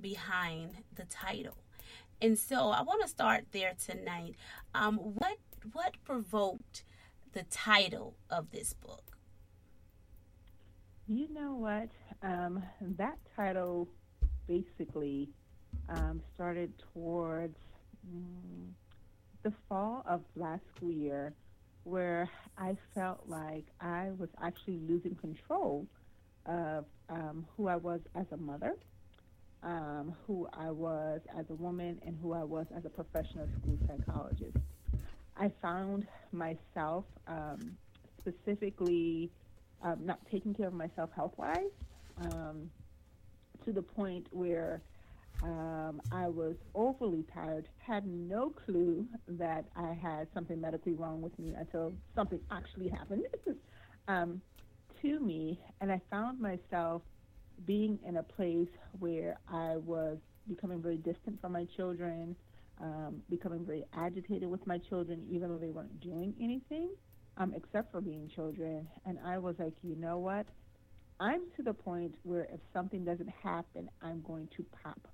behind 0.00 0.76
the 0.94 1.04
title. 1.04 1.56
And 2.20 2.38
so 2.38 2.70
I 2.70 2.82
want 2.82 3.02
to 3.02 3.08
start 3.08 3.46
there 3.52 3.74
tonight. 3.84 4.34
Um, 4.74 4.98
what 4.98 5.38
what 5.72 5.94
provoked 6.04 6.84
the 7.32 7.42
title 7.44 8.14
of 8.30 8.50
this 8.50 8.72
book? 8.72 9.18
You 11.08 11.32
know 11.32 11.54
what? 11.54 11.88
Um, 12.22 12.62
that 12.80 13.18
title 13.34 13.88
basically 14.46 15.30
um, 15.88 16.20
started 16.34 16.72
towards 16.92 17.56
the 19.42 19.52
fall 19.68 20.02
of 20.08 20.22
last 20.36 20.62
school 20.76 20.92
year, 20.92 21.34
where 21.84 22.28
I 22.56 22.76
felt 22.94 23.24
like 23.28 23.66
I 23.80 24.10
was 24.18 24.28
actually 24.42 24.78
losing 24.88 25.14
control 25.16 25.86
of 26.46 26.84
um, 27.08 27.46
who 27.56 27.68
I 27.68 27.76
was 27.76 28.00
as 28.14 28.26
a 28.32 28.36
mother, 28.36 28.74
um, 29.62 30.14
who 30.26 30.48
I 30.52 30.70
was 30.70 31.20
as 31.38 31.46
a 31.50 31.54
woman, 31.54 31.98
and 32.06 32.16
who 32.20 32.32
I 32.32 32.44
was 32.44 32.66
as 32.76 32.84
a 32.84 32.90
professional 32.90 33.48
school 33.60 33.78
psychologist. 33.86 34.56
I 35.36 35.50
found 35.62 36.06
myself 36.32 37.04
um, 37.26 37.76
specifically 38.18 39.30
um, 39.82 39.98
not 40.04 40.18
taking 40.30 40.54
care 40.54 40.66
of 40.68 40.74
myself 40.74 41.10
health 41.14 41.34
wise 41.36 41.70
um, 42.18 42.70
to 43.64 43.72
the 43.72 43.82
point 43.82 44.26
where 44.30 44.82
um, 45.42 46.00
I 46.10 46.28
was 46.28 46.56
overly 46.74 47.24
tired, 47.32 47.68
had 47.78 48.06
no 48.06 48.50
clue 48.50 49.06
that 49.28 49.66
I 49.76 49.94
had 49.94 50.28
something 50.34 50.60
medically 50.60 50.94
wrong 50.94 51.22
with 51.22 51.38
me 51.38 51.54
until 51.58 51.92
something 52.14 52.40
actually 52.50 52.88
happened 52.88 53.24
um, 54.08 54.40
to 55.02 55.20
me. 55.20 55.60
And 55.80 55.92
I 55.92 56.00
found 56.10 56.40
myself 56.40 57.02
being 57.66 57.98
in 58.06 58.16
a 58.16 58.22
place 58.22 58.68
where 58.98 59.38
I 59.48 59.76
was 59.76 60.18
becoming 60.48 60.82
very 60.82 60.96
distant 60.96 61.40
from 61.40 61.52
my 61.52 61.66
children, 61.76 62.34
um, 62.80 63.22
becoming 63.30 63.64
very 63.64 63.84
agitated 63.94 64.48
with 64.48 64.66
my 64.66 64.78
children, 64.78 65.24
even 65.30 65.48
though 65.50 65.58
they 65.58 65.70
weren't 65.70 66.00
doing 66.00 66.34
anything 66.40 66.90
um, 67.36 67.52
except 67.56 67.92
for 67.92 68.00
being 68.00 68.28
children. 68.34 68.86
And 69.06 69.18
I 69.24 69.38
was 69.38 69.54
like, 69.58 69.74
you 69.82 69.96
know 69.96 70.18
what? 70.18 70.46
I'm 71.20 71.42
to 71.56 71.62
the 71.62 71.74
point 71.74 72.14
where 72.22 72.44
if 72.44 72.60
something 72.72 73.04
doesn't 73.04 73.30
happen, 73.42 73.88
I'm 74.02 74.22
going 74.22 74.48
to 74.56 74.64
pop. 74.82 75.08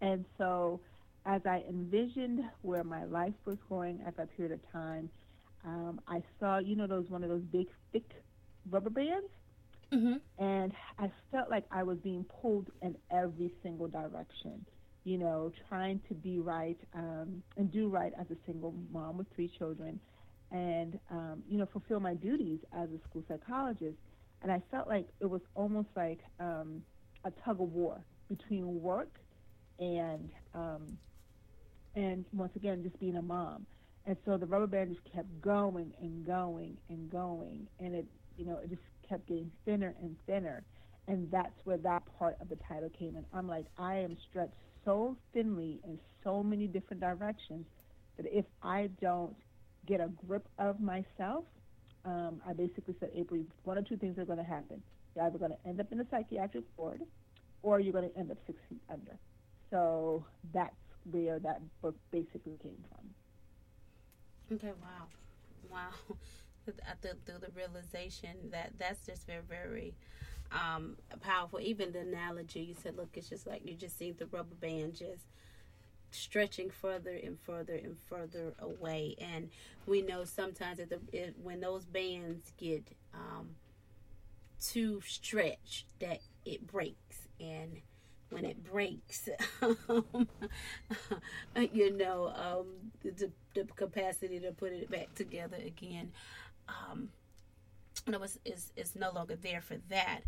And 0.00 0.24
so, 0.38 0.80
as 1.26 1.42
I 1.44 1.62
envisioned 1.68 2.40
where 2.62 2.84
my 2.84 3.04
life 3.04 3.34
was 3.44 3.58
going 3.68 4.00
at 4.06 4.16
that 4.16 4.34
period 4.36 4.52
of 4.52 4.72
time, 4.72 5.10
um, 5.64 6.00
I 6.08 6.22
saw, 6.38 6.58
you 6.58 6.76
know, 6.76 6.86
those 6.86 7.08
one 7.10 7.22
of 7.22 7.28
those 7.28 7.42
big, 7.52 7.66
thick 7.92 8.10
rubber 8.70 8.90
bands. 8.90 9.28
Mm-hmm. 9.92 10.42
And 10.42 10.72
I 10.98 11.10
felt 11.32 11.50
like 11.50 11.64
I 11.70 11.82
was 11.82 11.98
being 11.98 12.24
pulled 12.40 12.70
in 12.80 12.96
every 13.10 13.52
single 13.62 13.88
direction, 13.88 14.64
you 15.04 15.18
know, 15.18 15.52
trying 15.68 16.00
to 16.08 16.14
be 16.14 16.38
right 16.38 16.78
um, 16.94 17.42
and 17.56 17.72
do 17.72 17.88
right 17.88 18.12
as 18.18 18.26
a 18.30 18.36
single 18.46 18.72
mom 18.92 19.18
with 19.18 19.26
three 19.34 19.50
children 19.58 20.00
and 20.52 20.98
um, 21.10 21.42
you 21.48 21.58
know 21.58 21.66
fulfill 21.72 22.00
my 22.00 22.14
duties 22.14 22.58
as 22.76 22.88
a 22.90 23.08
school 23.08 23.22
psychologist. 23.28 23.96
And 24.42 24.50
I 24.50 24.62
felt 24.70 24.88
like 24.88 25.06
it 25.20 25.26
was 25.26 25.42
almost 25.54 25.88
like 25.96 26.20
um, 26.38 26.82
a 27.24 27.30
tug 27.44 27.60
of 27.60 27.72
war 27.72 28.00
between 28.28 28.80
work 28.80 29.20
and 29.80 30.30
um, 30.54 30.98
and 31.96 32.24
once 32.32 32.52
again 32.54 32.82
just 32.82 32.98
being 33.00 33.16
a 33.16 33.22
mom. 33.22 33.66
And 34.06 34.16
so 34.24 34.36
the 34.36 34.46
rubber 34.46 34.66
band 34.66 34.90
just 34.94 35.14
kept 35.14 35.28
going 35.40 35.92
and 36.00 36.24
going 36.26 36.76
and 36.88 37.10
going, 37.10 37.66
and 37.78 37.94
it 37.94 38.06
you 38.36 38.44
know 38.46 38.58
it 38.62 38.70
just 38.70 38.82
kept 39.08 39.26
getting 39.26 39.50
thinner 39.64 39.94
and 40.00 40.16
thinner. 40.26 40.62
And 41.08 41.28
that's 41.30 41.54
where 41.64 41.78
that 41.78 42.02
part 42.18 42.36
of 42.40 42.48
the 42.48 42.56
title 42.68 42.88
came 42.96 43.16
in. 43.16 43.24
I'm 43.32 43.48
like, 43.48 43.66
I 43.76 43.96
am 43.96 44.16
stretched 44.28 44.54
so 44.84 45.16
thinly 45.32 45.80
in 45.84 45.98
so 46.22 46.42
many 46.42 46.68
different 46.68 47.00
directions 47.00 47.66
that 48.16 48.26
if 48.30 48.44
I 48.62 48.90
don't 49.00 49.34
get 49.86 50.00
a 50.00 50.08
grip 50.26 50.46
of 50.58 50.80
myself, 50.80 51.44
um, 52.04 52.40
I 52.46 52.52
basically 52.52 52.94
said, 53.00 53.10
April, 53.14 53.40
one 53.64 53.76
or 53.76 53.82
two 53.82 53.96
things 53.96 54.18
are 54.18 54.24
going 54.24 54.38
to 54.38 54.44
happen. 54.44 54.82
You're 55.16 55.26
either 55.26 55.38
going 55.38 55.50
to 55.50 55.68
end 55.68 55.80
up 55.80 55.90
in 55.90 56.00
a 56.00 56.06
psychiatric 56.10 56.64
ward 56.76 57.00
or 57.62 57.80
you're 57.80 57.92
going 57.92 58.08
to 58.08 58.18
end 58.18 58.30
up 58.30 58.38
six 58.46 58.58
feet 58.68 58.80
under. 58.90 59.18
So 59.70 60.24
that's 60.52 60.74
where 61.10 61.38
that 61.40 61.60
book 61.80 61.96
basically 62.10 62.58
came 62.62 62.84
from. 62.88 64.56
Okay, 64.56 64.72
wow. 64.82 65.06
Wow. 65.70 65.90
Through 67.02 67.38
the 67.38 67.50
realization 67.54 68.50
that 68.50 68.72
that's 68.78 69.04
just 69.06 69.26
very, 69.26 69.42
very 69.48 69.94
um, 70.52 70.96
powerful. 71.20 71.60
Even 71.60 71.92
the 71.92 72.00
analogy 72.00 72.60
you 72.60 72.74
said, 72.80 72.96
look, 72.96 73.10
it's 73.14 73.28
just 73.28 73.46
like 73.46 73.62
you 73.64 73.74
just 73.74 73.98
see 73.98 74.12
the 74.12 74.26
rubber 74.26 74.54
band 74.60 74.94
just 74.94 75.24
stretching 76.10 76.70
further 76.70 77.18
and 77.22 77.38
further 77.40 77.74
and 77.74 77.96
further 78.08 78.54
away. 78.58 79.14
And 79.20 79.50
we 79.86 80.02
know 80.02 80.24
sometimes 80.24 80.78
that 80.78 80.90
the, 80.90 81.00
it, 81.12 81.36
when 81.42 81.60
those 81.60 81.84
bands 81.84 82.52
get 82.58 82.84
um, 83.14 83.50
too 84.60 85.00
stretched, 85.06 85.86
that 86.00 86.20
it 86.44 86.66
breaks. 86.66 87.28
And 87.40 87.80
when 88.30 88.44
it 88.44 88.64
breaks, 88.64 89.28
you 91.72 91.96
know, 91.96 92.32
um, 92.34 92.66
the, 93.02 93.30
the, 93.54 93.64
capacity 93.74 94.38
to 94.40 94.52
put 94.52 94.72
it 94.72 94.90
back 94.90 95.14
together 95.14 95.56
again, 95.64 96.12
um, 96.68 97.08
know, 98.06 98.22
is, 98.22 98.38
is, 98.44 98.72
is 98.76 98.96
no 98.96 99.10
longer 99.10 99.36
there 99.36 99.60
for 99.60 99.76
that. 99.88 100.20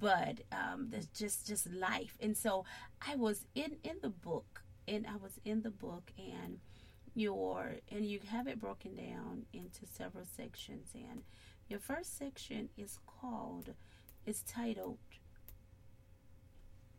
But 0.00 0.40
um, 0.50 0.88
there's 0.88 1.06
just 1.06 1.46
just 1.46 1.70
life. 1.70 2.16
And 2.20 2.36
so 2.36 2.64
I 3.06 3.14
was 3.14 3.44
in 3.54 3.76
in 3.84 3.96
the 4.00 4.08
book 4.08 4.62
and 4.88 5.06
I 5.06 5.16
was 5.16 5.38
in 5.44 5.60
the 5.62 5.70
book 5.70 6.10
and 6.16 6.58
your 7.14 7.76
and 7.90 8.06
you 8.06 8.20
have 8.28 8.46
it 8.46 8.58
broken 8.58 8.96
down 8.96 9.44
into 9.52 9.86
several 9.86 10.24
sections. 10.24 10.88
And 10.94 11.22
your 11.68 11.78
first 11.78 12.16
section 12.16 12.70
is 12.78 12.98
called 13.06 13.74
is 14.24 14.42
titled 14.42 14.98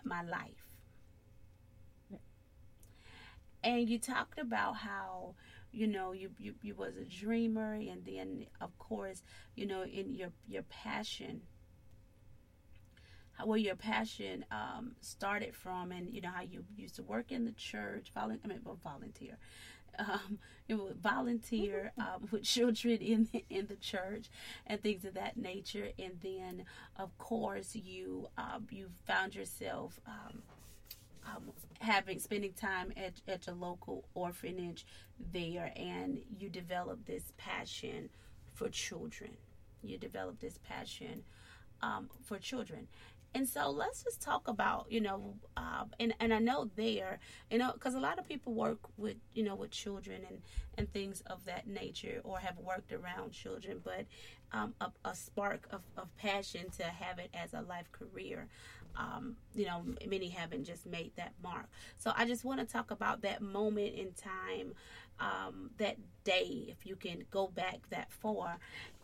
my 0.06 0.22
life. 0.24 0.68
And 3.64 3.90
you 3.90 3.98
talked 3.98 4.40
about 4.40 4.76
how 4.76 5.36
you 5.72 5.88
know 5.88 6.12
you, 6.12 6.32
you 6.38 6.54
you 6.62 6.76
was 6.76 6.98
a 6.98 7.06
dreamer 7.06 7.74
and 7.74 8.06
then 8.06 8.46
of 8.62 8.78
course 8.78 9.24
you 9.56 9.66
know 9.66 9.84
in 9.84 10.14
your 10.14 10.30
your 10.48 10.62
passion 10.64 11.42
where 13.44 13.58
your 13.58 13.76
passion 13.76 14.46
um, 14.52 14.96
started 15.02 15.56
from, 15.56 15.92
and 15.92 16.14
you 16.14 16.22
know 16.22 16.30
how 16.30 16.44
you 16.44 16.64
used 16.76 16.96
to 16.96 17.04
work 17.04 17.32
in 17.32 17.46
the 17.46 17.52
church, 17.52 18.12
volunteer, 18.14 18.42
I 18.46 18.48
mean, 18.48 18.60
volunteer, 18.84 19.38
um, 20.00 20.40
you 20.68 20.78
know, 20.78 20.90
volunteer 21.02 21.92
um, 21.98 22.28
with 22.32 22.44
children 22.44 22.98
in 22.98 23.28
the, 23.32 23.46
in 23.50 23.68
the 23.68 23.76
church 23.76 24.30
and 24.68 24.82
things 24.82 25.06
of 25.06 25.14
that 25.16 25.38
nature, 25.38 25.90
and 26.00 26.20
then 26.22 26.66
of 26.98 27.18
course 27.18 27.76
you 27.76 28.28
um, 28.38 28.68
you 28.70 28.90
found 29.06 29.36
yourself. 29.36 30.00
Um, 30.08 30.42
um, 31.26 31.54
having 31.80 32.20
spending 32.20 32.52
time 32.54 32.92
at, 32.98 33.14
at 33.28 33.48
your 33.48 33.56
local 33.56 34.04
orphanage 34.14 34.86
there. 35.32 35.72
And 35.76 36.20
you 36.38 36.50
developed 36.50 37.06
this 37.06 37.32
passion 37.38 38.10
for 38.54 38.70
children. 38.70 39.32
You 39.82 39.98
developed 39.98 40.42
this 40.42 40.60
passion 40.68 41.24
um, 41.82 42.10
for 42.24 42.38
children 42.40 42.88
and 43.36 43.48
so 43.48 43.70
let's 43.70 44.04
just 44.04 44.22
talk 44.22 44.48
about, 44.48 44.88
you 44.90 45.02
know, 45.02 45.36
um, 45.58 45.92
and 46.00 46.14
and 46.20 46.34
I 46.34 46.40
know 46.40 46.70
there, 46.76 47.20
you 47.52 47.58
know, 47.58 47.72
because 47.74 47.96
a 47.96 48.00
lot 48.00 48.20
of 48.20 48.28
people 48.28 48.54
work 48.54 48.80
with, 48.98 49.18
you 49.34 49.44
know, 49.44 49.56
with 49.56 49.72
children 49.72 50.22
and 50.30 50.42
and 50.78 50.92
things 50.94 51.22
of 51.28 51.46
that 51.46 51.68
nature, 51.68 52.22
or 52.24 52.40
have 52.40 52.58
worked 52.58 52.92
around 52.94 53.32
children, 53.32 53.82
but 53.84 54.06
um, 54.52 54.74
a, 54.82 54.92
a, 55.06 55.16
spark 55.16 55.68
of, 55.72 55.82
of 55.98 56.16
passion 56.18 56.70
to 56.78 56.84
have 56.84 57.18
it 57.20 57.30
as 57.34 57.54
a 57.54 57.62
life 57.62 57.92
career. 57.92 58.48
um, 58.96 59.36
you 59.56 59.66
know, 59.66 59.84
many 60.08 60.30
haven't 60.30 60.66
just 60.66 60.86
made 60.86 61.12
that 61.16 61.34
mark. 61.44 61.66
So 61.98 62.14
I 62.16 62.26
just 62.26 62.44
want 62.46 62.60
to 62.60 62.66
talk 62.66 62.92
about 62.92 63.22
that 63.24 63.42
moment 63.42 63.96
in 63.96 64.12
time, 64.14 64.74
um, 65.20 65.72
that 65.78 65.98
day, 66.24 66.66
if 66.68 66.86
you 66.86 66.96
can 66.96 67.24
go 67.32 67.48
back 67.48 67.80
that 67.90 68.12
far, 68.12 68.60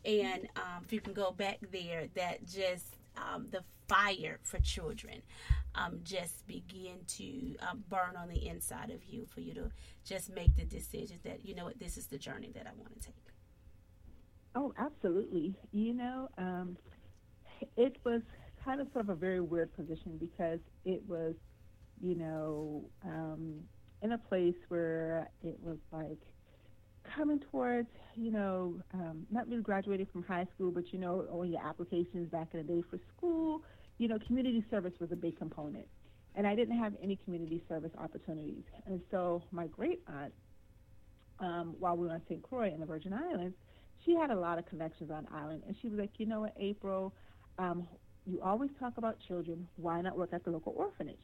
and 0.05 0.47
um, 0.55 0.83
if 0.85 0.93
you 0.93 1.01
can 1.01 1.13
go 1.13 1.31
back 1.31 1.59
there, 1.71 2.07
that 2.15 2.45
just 2.47 2.95
um, 3.17 3.47
the 3.51 3.63
fire 3.87 4.39
for 4.43 4.59
children 4.59 5.21
um, 5.75 5.99
just 6.03 6.45
begin 6.45 6.97
to 7.07 7.55
um, 7.67 7.83
burn 7.89 8.15
on 8.15 8.29
the 8.29 8.47
inside 8.47 8.91
of 8.91 9.03
you 9.05 9.25
for 9.25 9.41
you 9.41 9.53
to 9.53 9.71
just 10.05 10.29
make 10.29 10.55
the 10.55 10.65
decision 10.65 11.17
that 11.23 11.43
you 11.45 11.55
know 11.55 11.65
what 11.65 11.79
this 11.79 11.97
is 11.97 12.07
the 12.07 12.17
journey 12.17 12.51
that 12.53 12.67
I 12.67 12.71
want 12.77 12.99
to 13.01 13.07
take. 13.07 13.15
Oh, 14.55 14.73
absolutely. 14.77 15.55
You 15.71 15.93
know, 15.93 16.29
um, 16.37 16.77
it 17.77 17.97
was 18.03 18.21
kind 18.63 18.81
of 18.81 18.87
sort 18.93 19.05
of 19.05 19.09
a 19.09 19.15
very 19.15 19.41
weird 19.41 19.73
position 19.75 20.17
because 20.19 20.59
it 20.85 21.01
was, 21.07 21.35
you 22.01 22.15
know, 22.15 22.83
um, 23.05 23.59
in 24.01 24.13
a 24.13 24.17
place 24.17 24.55
where 24.69 25.29
it 25.43 25.57
was 25.61 25.77
like 25.91 26.19
coming 27.15 27.39
towards, 27.51 27.87
you 28.15 28.31
know, 28.31 28.75
um, 28.93 29.25
not 29.31 29.47
really 29.47 29.61
graduating 29.61 30.07
from 30.11 30.23
high 30.23 30.47
school, 30.55 30.71
but 30.71 30.91
you 30.91 30.99
know, 30.99 31.25
all 31.31 31.45
your 31.45 31.65
applications 31.65 32.29
back 32.29 32.49
in 32.53 32.59
the 32.59 32.73
day 32.73 32.83
for 32.89 32.99
school, 33.15 33.63
you 33.97 34.07
know, 34.07 34.17
community 34.25 34.63
service 34.69 34.93
was 34.99 35.11
a 35.11 35.15
big 35.15 35.37
component. 35.37 35.87
And 36.35 36.45
I 36.45 36.55
didn't 36.55 36.77
have 36.77 36.93
any 37.01 37.17
community 37.25 37.63
service 37.67 37.91
opportunities. 37.97 38.63
And 38.85 39.01
so 39.11 39.43
my 39.51 39.67
great 39.67 40.01
aunt, 40.07 40.33
um, 41.39 41.75
while 41.79 41.97
we 41.97 42.07
were 42.07 42.15
in 42.15 42.21
St. 42.29 42.43
Croix 42.43 42.71
in 42.71 42.79
the 42.79 42.85
Virgin 42.85 43.13
Islands, 43.13 43.55
she 44.05 44.15
had 44.15 44.29
a 44.29 44.39
lot 44.39 44.57
of 44.57 44.65
connections 44.65 45.11
on 45.11 45.27
island. 45.33 45.63
And 45.67 45.75
she 45.81 45.89
was 45.89 45.99
like, 45.99 46.11
you 46.17 46.25
know 46.25 46.41
what, 46.41 46.53
April, 46.57 47.13
um, 47.57 47.87
you 48.25 48.41
always 48.41 48.69
talk 48.79 48.97
about 48.97 49.17
children. 49.27 49.67
Why 49.75 50.01
not 50.01 50.17
work 50.17 50.29
at 50.33 50.43
the 50.43 50.51
local 50.51 50.73
orphanage? 50.77 51.17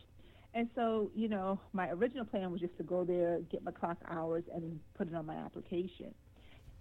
And 0.55 0.69
so, 0.73 1.11
you 1.13 1.27
know, 1.27 1.59
my 1.73 1.89
original 1.89 2.23
plan 2.23 2.49
was 2.49 2.61
just 2.61 2.77
to 2.77 2.83
go 2.83 3.03
there, 3.03 3.41
get 3.51 3.61
my 3.63 3.71
clock 3.71 3.97
hours, 4.09 4.45
and 4.53 4.79
put 4.97 5.09
it 5.09 5.13
on 5.13 5.25
my 5.25 5.35
application. 5.35 6.15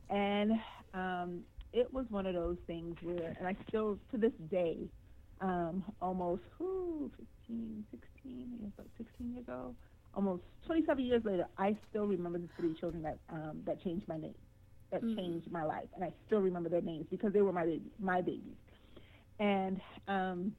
And 0.08 0.52
um, 0.94 1.40
it 1.72 1.92
was 1.92 2.06
one 2.08 2.24
of 2.24 2.34
those 2.34 2.56
things 2.68 2.94
where, 3.02 3.34
and 3.37 3.48
I 3.48 3.56
still, 3.68 3.98
to 4.12 4.16
this 4.16 4.32
day, 4.48 4.78
um, 5.40 5.82
almost 6.00 6.42
whew, 6.56 7.10
15, 7.48 7.84
16, 7.90 8.48
I 8.60 8.62
guess 8.62 8.72
about 8.78 8.87
16 8.96 9.32
years 9.32 9.42
ago, 9.42 9.74
almost 10.14 10.42
27 10.66 11.04
years 11.04 11.22
later, 11.24 11.46
I 11.58 11.76
still 11.90 12.06
remember 12.06 12.38
the 12.38 12.48
three 12.56 12.74
children 12.78 13.02
that 13.02 13.18
um, 13.28 13.60
that 13.66 13.82
changed 13.82 14.06
my 14.06 14.16
name, 14.16 14.37
that 14.92 15.02
mm-hmm. 15.02 15.16
changed 15.16 15.50
my 15.50 15.64
life, 15.64 15.88
and 15.96 16.04
I 16.04 16.12
still 16.26 16.40
remember 16.40 16.68
their 16.68 16.80
names 16.80 17.06
because 17.10 17.32
they 17.32 17.42
were 17.42 17.52
my 17.52 17.64
baby, 17.64 17.90
my 17.98 18.20
babies. 18.20 18.54
And 19.40 19.80
um, 20.06 20.52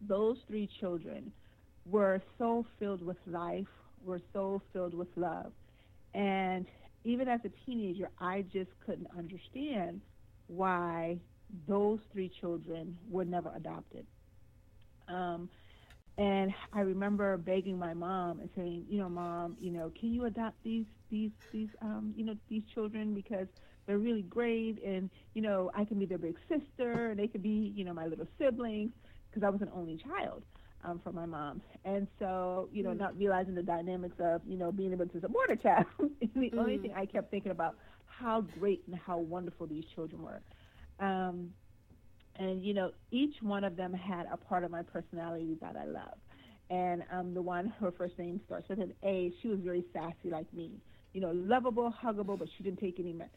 those 0.00 0.38
three 0.48 0.70
children 0.80 1.30
were 1.90 2.22
so 2.38 2.66
filled 2.78 3.02
with 3.02 3.16
life, 3.26 3.66
were 4.04 4.20
so 4.32 4.62
filled 4.72 4.94
with 4.94 5.08
love, 5.16 5.52
and 6.14 6.66
even 7.04 7.28
as 7.28 7.40
a 7.44 7.50
teenager, 7.66 8.08
I 8.18 8.42
just 8.52 8.70
couldn't 8.84 9.08
understand 9.16 10.00
why 10.48 11.18
those 11.66 12.00
three 12.12 12.30
children 12.40 12.96
were 13.08 13.24
never 13.24 13.52
adopted. 13.56 14.06
Um, 15.08 15.48
and 16.18 16.52
I 16.72 16.80
remember 16.80 17.36
begging 17.38 17.78
my 17.78 17.94
mom 17.94 18.40
and 18.40 18.50
saying, 18.56 18.84
you 18.88 18.98
know, 18.98 19.08
mom, 19.08 19.56
you 19.60 19.70
know, 19.70 19.90
can 19.98 20.12
you 20.12 20.26
adopt 20.26 20.62
these 20.62 20.86
these 21.10 21.30
these 21.52 21.68
um, 21.82 22.12
you 22.16 22.24
know 22.24 22.34
these 22.48 22.62
children? 22.74 23.14
Because 23.14 23.46
they're 23.86 23.98
really 23.98 24.22
great, 24.22 24.82
and 24.84 25.10
you 25.34 25.42
know, 25.42 25.70
I 25.74 25.84
can 25.84 25.98
be 25.98 26.06
their 26.06 26.18
big 26.18 26.36
sister, 26.48 27.10
and 27.10 27.18
they 27.18 27.26
could 27.26 27.42
be, 27.42 27.72
you 27.74 27.84
know, 27.84 27.94
my 27.94 28.06
little 28.06 28.28
siblings. 28.38 28.92
Because 29.30 29.46
I 29.46 29.50
was 29.50 29.62
an 29.62 29.70
only 29.74 29.96
child 29.96 30.42
um, 30.84 31.00
for 31.02 31.12
my 31.12 31.26
mom. 31.26 31.60
And 31.84 32.06
so, 32.18 32.68
you 32.72 32.82
know, 32.82 32.90
mm. 32.90 32.98
not 32.98 33.16
realizing 33.16 33.54
the 33.54 33.62
dynamics 33.62 34.16
of, 34.20 34.42
you 34.46 34.56
know, 34.56 34.72
being 34.72 34.92
able 34.92 35.06
to 35.06 35.20
support 35.20 35.50
a 35.50 35.56
child 35.56 35.86
is 36.20 36.28
the 36.34 36.50
mm. 36.50 36.58
only 36.58 36.78
thing 36.78 36.92
I 36.96 37.06
kept 37.06 37.30
thinking 37.30 37.52
about 37.52 37.76
how 38.06 38.42
great 38.58 38.82
and 38.86 38.96
how 38.96 39.18
wonderful 39.18 39.66
these 39.66 39.84
children 39.94 40.22
were. 40.22 40.40
Um, 41.04 41.50
and 42.36 42.62
you 42.62 42.74
know, 42.74 42.90
each 43.10 43.34
one 43.42 43.64
of 43.64 43.76
them 43.76 43.92
had 43.92 44.26
a 44.32 44.36
part 44.36 44.64
of 44.64 44.70
my 44.70 44.82
personality 44.82 45.56
that 45.60 45.76
I 45.76 45.84
love. 45.84 46.18
And 46.70 47.02
um, 47.10 47.34
the 47.34 47.42
one, 47.42 47.72
her 47.80 47.90
first 47.90 48.16
name 48.18 48.40
starts 48.46 48.68
with 48.68 48.78
an 48.78 48.94
A. 49.02 49.32
She 49.42 49.48
was 49.48 49.58
very 49.60 49.84
sassy 49.92 50.30
like 50.30 50.52
me, 50.54 50.70
you 51.12 51.20
know, 51.20 51.32
lovable, 51.34 51.92
huggable, 52.02 52.38
but 52.38 52.48
she 52.56 52.62
didn't 52.62 52.78
take 52.78 53.00
any 53.00 53.12
mess. 53.12 53.28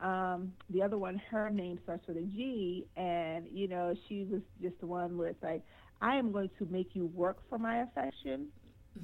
Um, 0.00 0.52
the 0.70 0.82
other 0.82 0.98
one, 0.98 1.20
her 1.30 1.50
name 1.50 1.78
starts 1.84 2.06
with 2.08 2.16
a 2.16 2.22
G, 2.22 2.86
and 2.96 3.46
you 3.52 3.68
know, 3.68 3.94
she 4.08 4.24
was 4.24 4.40
just 4.60 4.78
the 4.80 4.86
one 4.86 5.16
where 5.16 5.28
it's 5.28 5.42
like, 5.42 5.62
I 6.04 6.16
am 6.16 6.32
going 6.32 6.50
to 6.58 6.66
make 6.70 6.90
you 6.92 7.06
work 7.06 7.38
for 7.48 7.56
my 7.56 7.78
affection, 7.78 8.48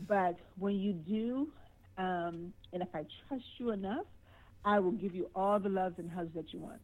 but 0.06 0.36
when 0.58 0.74
you 0.74 0.92
do, 0.92 1.48
um, 1.96 2.52
and 2.74 2.82
if 2.82 2.88
I 2.92 3.06
trust 3.26 3.44
you 3.56 3.70
enough, 3.70 4.04
I 4.66 4.80
will 4.80 4.92
give 4.92 5.14
you 5.14 5.30
all 5.34 5.58
the 5.58 5.70
loves 5.70 5.94
and 5.96 6.10
hugs 6.10 6.34
that 6.34 6.52
you 6.52 6.58
want. 6.58 6.82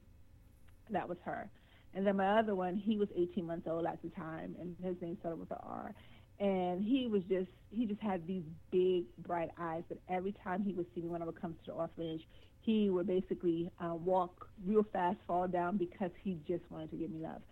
That 0.88 1.06
was 1.06 1.18
her. 1.26 1.50
And 1.92 2.06
then 2.06 2.16
my 2.16 2.38
other 2.38 2.54
one, 2.54 2.76
he 2.76 2.96
was 2.96 3.08
18 3.14 3.46
months 3.46 3.68
old 3.70 3.84
at 3.84 4.00
the 4.02 4.08
time, 4.08 4.56
and 4.58 4.74
his 4.82 4.96
name 5.02 5.18
started 5.20 5.38
with 5.38 5.50
an 5.50 5.58
R. 5.62 5.94
And 6.40 6.82
he 6.82 7.08
was 7.08 7.22
just, 7.28 7.50
he 7.70 7.84
just 7.84 8.00
had 8.00 8.26
these 8.26 8.44
big, 8.70 9.04
bright 9.18 9.50
eyes 9.60 9.82
that 9.90 9.98
every 10.08 10.34
time 10.42 10.64
he 10.64 10.72
would 10.72 10.86
see 10.94 11.02
me 11.02 11.08
when 11.08 11.20
I 11.20 11.26
would 11.26 11.38
come 11.38 11.52
to 11.52 11.58
the 11.66 11.72
orphanage, 11.72 12.22
he 12.62 12.88
would 12.88 13.06
basically 13.06 13.70
uh, 13.84 13.94
walk 13.94 14.48
real 14.66 14.86
fast, 14.94 15.18
fall 15.26 15.46
down 15.46 15.76
because 15.76 16.10
he 16.24 16.38
just 16.48 16.62
wanted 16.70 16.90
to 16.92 16.96
give 16.96 17.10
me 17.10 17.20
love. 17.20 17.42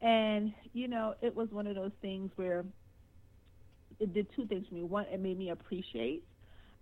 And, 0.00 0.54
you 0.72 0.88
know, 0.88 1.14
it 1.22 1.34
was 1.34 1.48
one 1.50 1.66
of 1.66 1.74
those 1.74 1.92
things 2.02 2.30
where 2.36 2.64
it 3.98 4.12
did 4.12 4.28
two 4.36 4.46
things 4.46 4.66
for 4.68 4.74
me. 4.74 4.82
One, 4.82 5.06
it 5.06 5.20
made 5.20 5.38
me 5.38 5.50
appreciate, 5.50 6.24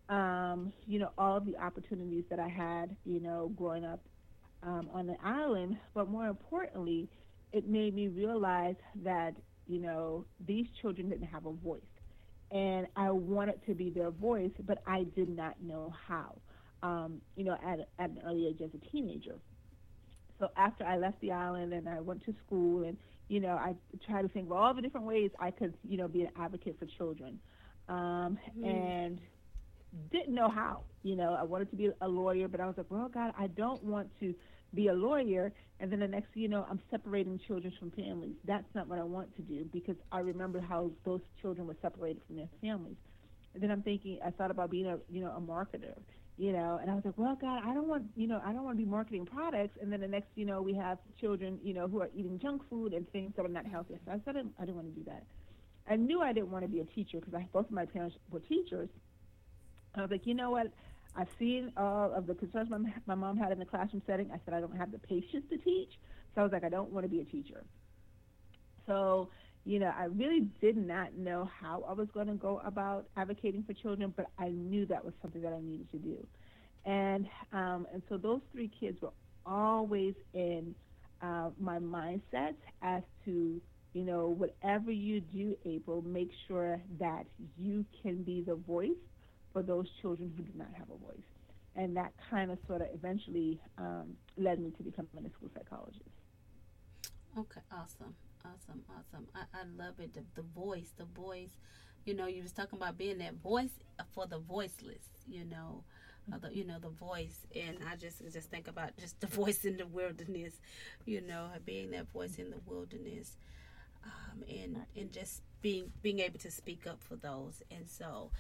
um, 0.09 0.73
you 0.87 0.99
know, 0.99 1.11
all 1.17 1.37
of 1.37 1.47
the 1.47 1.57
opportunities 1.57 2.25
that 2.31 2.41
I 2.41 2.49
had, 2.49 2.97
you 3.05 3.21
know, 3.21 3.53
growing 3.57 3.85
up 3.85 4.01
um, 4.63 4.89
on 4.93 5.07
the 5.07 5.17
island, 5.23 5.79
but 5.95 6.09
more 6.09 6.27
importantly, 6.27 7.09
it 7.53 7.69
made 7.69 7.95
me 7.95 8.09
realize 8.09 8.77
that 9.05 9.35
you 9.67 9.79
know 9.81 10.27
these 10.47 10.67
children 10.83 11.09
didn't 11.09 11.27
have 11.27 11.47
a 11.47 11.53
voice, 11.53 11.83
and 12.51 12.87
I 12.97 13.11
wanted 13.11 13.65
to 13.67 13.75
be 13.75 13.91
their 13.91 14.11
voice, 14.11 14.51
but 14.67 14.79
I 14.87 15.05
did 15.15 15.29
not 15.29 15.63
know 15.63 15.93
how. 16.09 16.41
Um, 16.83 17.23
you 17.37 17.45
know, 17.45 17.57
at 17.65 17.81
at 17.99 18.11
an 18.11 18.21
early 18.27 18.49
age 18.49 18.61
as 18.63 18.71
a 18.75 18.91
teenager. 18.91 19.37
So 20.39 20.49
after 20.57 20.85
I 20.85 20.97
left 20.97 21.21
the 21.21 21.33
island 21.33 21.73
and 21.73 21.89
I 21.89 22.01
went 22.01 22.25
to 22.27 22.35
school, 22.47 22.85
and 22.85 22.97
you 23.29 23.41
know, 23.41 23.53
I 23.53 23.75
tried 24.07 24.23
to 24.23 24.29
think 24.29 24.47
of 24.47 24.53
all 24.53 24.75
the 24.75 24.83
different 24.83 25.07
ways 25.07 25.31
I 25.39 25.51
could, 25.51 25.75
you 25.89 25.97
know, 25.97 26.09
be 26.09 26.23
an 26.23 26.31
advocate 26.39 26.77
for 26.79 26.87
children, 26.87 27.39
um, 27.89 28.39
mm. 28.59 28.67
and 28.67 29.19
didn't 30.11 30.35
know 30.35 30.49
how. 30.49 30.83
You 31.03 31.17
know, 31.17 31.37
I 31.39 31.43
wanted 31.43 31.71
to 31.71 31.77
be 31.77 31.91
a 32.01 32.09
lawyer, 32.09 32.49
but 32.49 32.61
I 32.61 32.67
was 32.67 32.75
like, 32.77 32.87
well, 32.91 33.09
God, 33.13 33.33
I 33.39 33.47
don't 33.49 33.83
want 33.85 34.09
to 34.21 34.35
be 34.75 34.89
a 34.89 34.93
lawyer, 34.93 35.53
and 35.81 35.91
then 35.91 36.01
the 36.01 36.09
next 36.09 36.33
thing 36.33 36.43
you 36.43 36.49
know, 36.49 36.67
I'm 36.69 36.81
separating 36.91 37.41
children 37.47 37.73
from 37.79 37.91
families. 37.93 38.35
That's 38.45 38.67
not 38.75 38.89
what 38.89 38.99
I 38.99 39.05
want 39.05 39.35
to 39.37 39.43
do 39.43 39.65
because 39.73 39.97
I 40.11 40.19
remember 40.19 40.61
how 40.61 40.91
those 41.05 41.21
children 41.41 41.67
were 41.67 41.77
separated 41.81 42.23
from 42.27 42.37
their 42.37 42.49
families. 42.61 42.97
And 43.55 43.63
then 43.63 43.71
I'm 43.71 43.83
thinking, 43.83 44.19
I 44.25 44.31
thought 44.31 44.51
about 44.51 44.71
being 44.71 44.87
a, 44.87 44.99
you 45.09 45.21
know, 45.21 45.31
a 45.31 45.41
marketer, 45.41 45.95
you 46.37 46.53
know, 46.53 46.79
and 46.81 46.91
I 46.91 46.95
was 46.95 47.05
like, 47.05 47.17
well, 47.17 47.37
God, 47.41 47.63
I 47.65 47.73
don't 47.75 47.87
want, 47.87 48.05
you 48.17 48.27
know, 48.27 48.41
I 48.45 48.53
don't 48.53 48.65
want 48.65 48.77
to 48.77 48.85
be 48.85 48.91
marketing 48.91 49.25
products. 49.25 49.79
And 49.81 49.93
then 49.93 50.01
the 50.01 50.09
next, 50.09 50.29
you 50.35 50.45
know, 50.45 50.61
we 50.61 50.75
have 50.75 50.99
children, 51.21 51.61
you 51.63 51.75
know, 51.75 51.87
who 51.87 52.01
are 52.01 52.11
eating 52.15 52.41
junk 52.41 52.63
food 52.69 52.93
and 52.93 53.09
things 53.13 53.33
that 53.37 53.45
are 53.45 53.49
not 53.49 53.67
healthy. 53.67 53.95
So 54.05 54.11
I 54.11 54.21
said, 54.25 54.37
I 54.37 54.65
didn't, 54.65 54.75
want 54.75 54.93
to 54.93 55.01
do 55.01 55.05
that. 55.07 55.25
I 55.89 55.97
knew 55.97 56.23
I 56.23 56.33
didn't 56.33 56.51
want 56.51 56.65
to 56.65 56.69
be 56.69 56.81
a 56.81 56.85
teacher 56.85 57.21
because 57.21 57.41
both 57.53 57.67
of 57.67 57.71
my 57.71 57.87
parents 57.87 58.17
were 58.31 58.41
teachers. 58.41 58.89
I 59.95 60.01
was 60.01 60.11
like, 60.11 60.27
you 60.27 60.35
know 60.35 60.51
what? 60.51 60.73
I've 61.15 61.29
seen 61.39 61.73
all 61.77 62.13
of 62.13 62.27
the 62.27 62.35
concerns 62.35 62.69
my, 62.69 62.79
my 63.07 63.15
mom 63.15 63.37
had 63.37 63.53
in 63.53 63.61
the 63.61 63.65
classroom 63.65 64.03
setting. 64.05 64.31
I 64.33 64.41
said, 64.45 64.55
I 64.55 64.61
don't 64.61 64.77
have 64.77 64.91
the 64.91 64.99
patience 64.99 65.45
to 65.51 65.59
teach. 65.59 65.91
So 66.35 66.41
I 66.41 66.45
was 66.45 66.53
like, 66.53 66.65
I 66.65 66.69
don't 66.69 66.91
want 66.91 67.05
to 67.05 67.09
be 67.09 67.21
a 67.21 67.25
teacher. 67.25 67.63
So, 68.87 69.31
you 69.65 69.79
know, 69.79 69.93
I 69.97 70.05
really 70.05 70.49
did 70.61 70.77
not 70.77 71.17
know 71.17 71.49
how 71.61 71.85
I 71.89 71.93
was 71.93 72.09
going 72.13 72.27
to 72.27 72.35
go 72.35 72.61
about 72.65 73.07
advocating 73.17 73.63
for 73.63 73.73
children, 73.73 74.13
but 74.15 74.27
I 74.39 74.49
knew 74.49 74.85
that 74.87 75.05
was 75.05 75.15
something 75.23 75.41
that 75.43 75.53
I 75.53 75.61
needed 75.61 75.91
to 75.93 75.99
do. 75.99 76.27
And, 76.85 77.27
um, 77.53 77.87
and 77.93 78.03
so 78.09 78.19
those 78.19 78.41
three 78.53 78.71
kids 78.79 79.01
were 79.01 79.13
always 79.47 80.15
in 80.35 80.75
uh, 81.23 81.51
my 81.59 81.79
mindset 81.79 82.55
as 82.83 83.03
to, 83.25 83.61
you 83.95 84.05
know, 84.05 84.29
whatever 84.29 84.91
you 84.91 85.21
do, 85.21 85.57
April, 85.65 86.03
make 86.03 86.31
sure 86.47 86.81
that 87.01 87.25
you 87.59 87.87
can 88.03 88.23
be 88.23 88.43
the 88.43 88.57
voice 88.57 88.91
for 89.53 89.63
those 89.63 89.87
children 90.03 90.31
who 90.37 90.43
do 90.43 90.59
not 90.59 90.69
have 90.77 90.89
a 90.91 90.99
voice. 91.07 91.23
And 91.77 91.97
that 91.97 92.13
kind 92.31 92.51
of 92.51 92.59
sort 92.67 92.83
of 92.83 92.89
eventually 92.93 93.61
um, 93.79 94.15
led 94.37 94.61
me 94.61 94.73
to 94.77 94.83
becoming 94.83 95.25
a 95.27 95.31
school 95.31 95.51
psychologist. 95.55 96.03
Okay, 97.39 97.61
awesome, 97.73 98.15
awesome, 98.45 98.83
awesome. 98.91 99.27
I, 99.35 99.43
I 99.55 99.65
love 99.77 100.01
it. 100.01 100.15
The, 100.15 100.25
the 100.35 100.43
voice, 100.43 100.93
the 100.97 101.05
voice. 101.05 101.51
You 102.05 102.15
know, 102.15 102.27
you 102.27 102.43
was 102.43 102.53
talking 102.53 102.79
about 102.79 102.99
being 102.99 103.19
that 103.19 103.35
voice 103.43 103.71
for 104.13 104.27
the 104.27 104.39
voiceless. 104.39 105.05
You 105.27 105.45
know, 105.45 105.85
uh, 106.33 106.39
the, 106.39 106.55
you 106.55 106.65
know 106.65 106.79
the 106.79 106.91
voice, 106.91 107.47
and 107.55 107.79
I 107.91 107.97
just 107.97 108.23
just 108.33 108.51
think 108.51 108.69
about 108.69 108.97
just 108.99 109.21
the 109.21 109.27
voice 109.41 109.65
in 109.65 109.77
the 109.77 109.87
wilderness. 109.87 110.55
You 111.07 111.21
know, 111.23 111.49
being 111.65 111.91
that 111.93 112.11
voice 112.13 112.37
in 112.37 112.51
the 112.51 112.59
wilderness. 112.67 113.37
um, 114.05 114.43
and 114.49 114.79
and 114.97 115.13
just 115.13 115.43
being 115.63 115.91
being 116.03 116.21
able 116.21 116.39
to 116.41 116.51
speak 116.51 116.87
up 116.87 117.03
for 117.03 117.17
those. 117.17 117.63
And 117.71 117.89
so, 117.89 118.31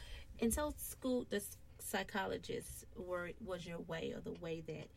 and 0.40 0.52
so 0.52 0.74
school 0.76 1.26
the 1.30 1.42
psychologists 1.80 2.84
were 2.96 3.30
was 3.44 3.66
your 3.66 3.80
way 3.80 4.12
or 4.14 4.20
the 4.20 4.32
way 4.32 4.62
that 4.66 4.88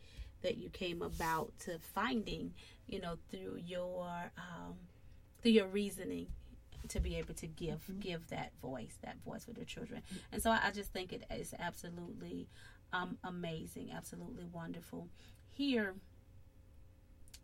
that 0.43 0.57
you 0.57 0.69
came 0.69 1.01
about 1.01 1.53
to 1.59 1.79
finding, 1.79 2.53
you 2.87 2.99
know, 2.99 3.17
through 3.31 3.57
your 3.65 4.31
um, 4.37 4.75
through 5.47 5.53
your 5.53 5.67
reasoning 5.67 6.27
to 6.89 6.99
be 6.99 7.15
able 7.15 7.33
to 7.33 7.47
give 7.47 7.79
mm-hmm. 7.89 7.99
give 7.99 8.27
that 8.27 8.51
voice 8.61 8.97
that 9.01 9.15
voice 9.23 9.45
for 9.45 9.53
the 9.53 9.63
children. 9.63 10.01
And 10.33 10.43
so 10.43 10.51
i 10.51 10.71
just 10.71 10.91
think 10.91 11.13
it 11.13 11.23
is 11.31 11.53
absolutely 11.57 12.49
um, 12.91 13.17
amazing 13.23 13.91
absolutely 13.95 14.43
wonderful. 14.51 15.07
Here 15.53 15.95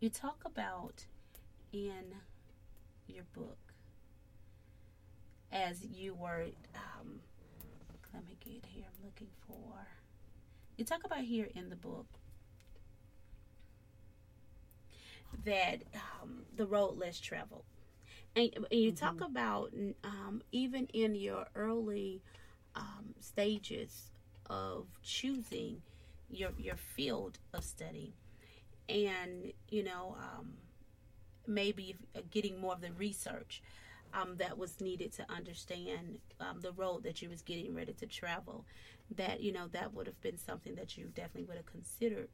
you 0.00 0.10
talk 0.10 0.42
about 0.44 1.06
in 1.72 2.14
your 3.06 3.24
book 3.32 3.72
as 5.50 5.82
you 5.82 6.12
were 6.14 6.48
um, 6.74 7.20
let 8.12 8.26
me 8.26 8.36
get 8.44 8.64
here 8.66 8.84
i'm 8.86 9.04
looking 9.04 9.28
for 9.46 9.86
you 10.76 10.84
talk 10.84 11.04
about 11.04 11.20
here 11.20 11.48
in 11.54 11.68
the 11.68 11.76
book 11.76 12.06
that 15.44 15.82
um, 15.94 16.42
the 16.56 16.66
road 16.66 16.96
less 16.96 17.20
traveled 17.20 17.64
and, 18.36 18.50
and 18.54 18.80
you 18.80 18.92
mm-hmm. 18.92 19.04
talk 19.04 19.20
about 19.20 19.72
um, 20.02 20.42
even 20.52 20.86
in 20.92 21.14
your 21.14 21.46
early 21.54 22.20
um, 22.74 23.14
stages 23.20 24.10
of 24.50 24.86
choosing 25.02 25.82
your 26.30 26.50
your 26.58 26.76
field 26.76 27.38
of 27.52 27.64
study, 27.64 28.12
and 28.88 29.52
you 29.70 29.84
know 29.84 30.16
um, 30.18 30.54
maybe 31.46 31.96
uh, 32.16 32.20
getting 32.30 32.60
more 32.60 32.72
of 32.72 32.80
the 32.80 32.92
research 32.92 33.62
um, 34.12 34.36
that 34.36 34.58
was 34.58 34.80
needed 34.80 35.12
to 35.12 35.26
understand 35.30 36.18
um, 36.40 36.60
the 36.60 36.72
road 36.72 37.02
that 37.04 37.22
you 37.22 37.28
was 37.28 37.42
getting 37.42 37.74
ready 37.74 37.92
to 37.92 38.06
travel. 38.06 38.64
That 39.16 39.40
you 39.40 39.52
know 39.52 39.68
that 39.72 39.94
would 39.94 40.06
have 40.06 40.20
been 40.22 40.38
something 40.38 40.74
that 40.76 40.96
you 40.96 41.10
definitely 41.14 41.44
would 41.44 41.56
have 41.56 41.66
considered 41.66 42.28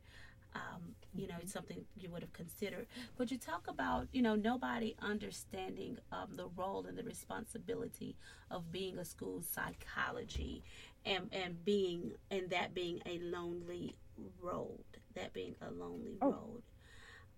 um, 0.55 0.95
you 1.15 1.27
know, 1.27 1.35
something 1.45 1.85
you 1.97 2.11
would 2.11 2.23
have 2.23 2.33
considered. 2.33 2.87
But 3.17 3.31
you 3.31 3.39
talk 3.39 3.67
about, 3.69 4.09
you 4.13 4.23
know, 4.23 4.35
nobody 4.35 4.95
understanding 5.01 5.99
um, 6.13 6.29
the 6.37 6.49
role 6.57 6.87
and 6.87 6.97
the 6.97 7.03
responsibility 7.03 8.17
of 8.51 8.71
being 8.71 8.99
a 8.99 9.05
school 9.05 9.43
psychology 9.43 10.63
and, 11.05 11.29
and 11.33 11.65
being, 11.65 12.13
and 12.31 12.51
that 12.51 12.75
being 12.75 13.01
a 13.07 13.19
lonely 13.19 13.97
road, 14.41 14.85
that 15.15 15.33
being 15.33 15.55
a 15.63 15.71
lonely 15.71 16.19
oh. 16.23 16.31
road. 16.31 16.63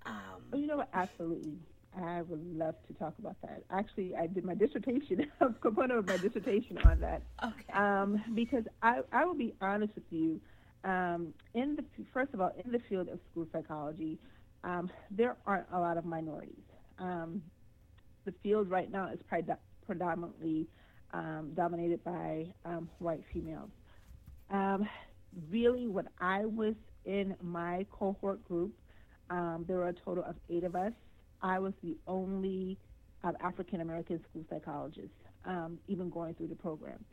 Um, 0.04 0.42
oh, 0.52 0.56
you 0.56 0.66
know 0.66 0.78
what? 0.78 0.88
Absolutely. 0.92 1.58
I 2.00 2.22
would 2.22 2.56
love 2.56 2.74
to 2.88 2.94
talk 2.94 3.14
about 3.18 3.36
that. 3.42 3.64
Actually, 3.70 4.16
I 4.16 4.26
did 4.26 4.44
my 4.44 4.54
dissertation, 4.54 5.26
a 5.40 5.50
component 5.50 5.98
of 5.98 6.06
my 6.06 6.16
dissertation 6.16 6.78
on 6.78 7.00
that. 7.00 7.22
Okay. 7.44 7.72
Um, 7.78 8.22
because 8.34 8.64
I, 8.82 9.00
I 9.12 9.24
will 9.24 9.34
be 9.34 9.54
honest 9.60 9.94
with 9.94 10.04
you, 10.10 10.40
um, 10.84 11.32
in 11.54 11.76
the 11.76 11.84
first 12.12 12.34
of 12.34 12.40
all, 12.40 12.52
in 12.64 12.72
the 12.72 12.80
field 12.88 13.08
of 13.08 13.18
school 13.30 13.46
psychology, 13.52 14.18
um, 14.64 14.90
there 15.10 15.36
aren't 15.46 15.66
a 15.72 15.78
lot 15.78 15.96
of 15.96 16.04
minorities. 16.04 16.64
Um, 16.98 17.42
the 18.24 18.32
field 18.42 18.70
right 18.70 18.90
now 18.90 19.08
is 19.08 19.18
predominantly 19.86 20.66
um, 21.12 21.50
dominated 21.54 22.02
by 22.04 22.46
um, 22.64 22.88
white 22.98 23.22
females. 23.32 23.70
Um, 24.50 24.88
really, 25.50 25.88
when 25.88 26.08
I 26.20 26.44
was 26.44 26.74
in 27.04 27.34
my 27.42 27.86
cohort 27.90 28.44
group, 28.44 28.72
there 29.66 29.76
were 29.76 29.88
a 29.88 29.92
total 29.92 30.24
of 30.24 30.36
eight 30.50 30.64
of 30.64 30.76
us. 30.76 30.92
I 31.42 31.58
was 31.58 31.72
the 31.82 31.96
only 32.06 32.78
uh, 33.24 33.32
African 33.40 33.80
American 33.80 34.20
school 34.30 34.44
psychologist, 34.48 35.14
even 35.88 36.10
going 36.10 36.34
through 36.34 36.48
the 36.48 36.54
program. 36.54 37.04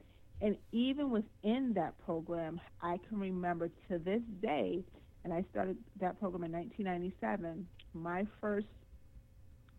And 0.42 0.58
even 0.72 1.10
within 1.10 1.74
that 1.74 1.94
program, 2.06 2.62
I 2.82 2.98
can 3.08 3.20
remember 3.20 3.70
to 3.90 3.98
this 3.98 4.22
day, 4.42 4.84
and 5.24 5.34
I 5.34 5.44
started 5.52 5.78
that 6.00 6.20
program 6.20 6.46
in 6.46 6.52
1997, 6.52 7.68
my 7.94 8.26
first 8.40 8.68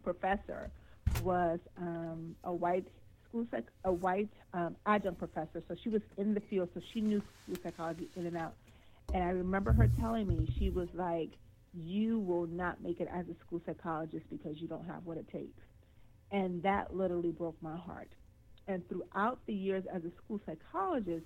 professor 0.05 0.71
was 1.23 1.59
um, 1.79 2.37
a 2.45 2.53
white 2.53 2.87
school 3.29 3.47
psych, 3.51 3.67
a 3.85 3.93
white 3.93 4.29
um, 4.53 4.77
adjunct 4.87 5.19
professor. 5.19 5.63
So 5.67 5.75
she 5.83 5.89
was 5.89 6.03
in 6.19 6.35
the 6.35 6.41
field, 6.41 6.69
so 6.75 6.81
she 6.93 7.01
knew 7.01 7.23
school 7.45 7.57
psychology 7.63 8.09
in 8.17 8.27
and 8.27 8.37
out. 8.37 8.55
And 9.15 9.23
I 9.25 9.31
remember 9.31 9.73
her 9.73 9.89
telling 9.99 10.29
me, 10.29 10.49
she 10.59 10.71
was 10.71 10.89
like, 10.95 11.31
you 11.73 12.19
will 12.19 12.47
not 12.47 12.83
make 12.83 13.01
it 13.01 13.09
as 13.13 13.27
a 13.29 13.35
school 13.47 13.61
psychologist 13.65 14.25
because 14.31 14.61
you 14.61 14.69
don't 14.69 14.87
have 14.87 15.05
what 15.05 15.17
it 15.17 15.29
takes. 15.31 15.61
And 16.33 16.63
that 16.63 16.95
literally 16.95 17.31
broke 17.31 17.57
my 17.63 17.77
heart 17.77 18.09
and 18.71 18.89
throughout 18.89 19.41
the 19.47 19.53
years 19.53 19.85
as 19.93 20.03
a 20.05 20.11
school 20.25 20.41
psychologist, 20.47 21.25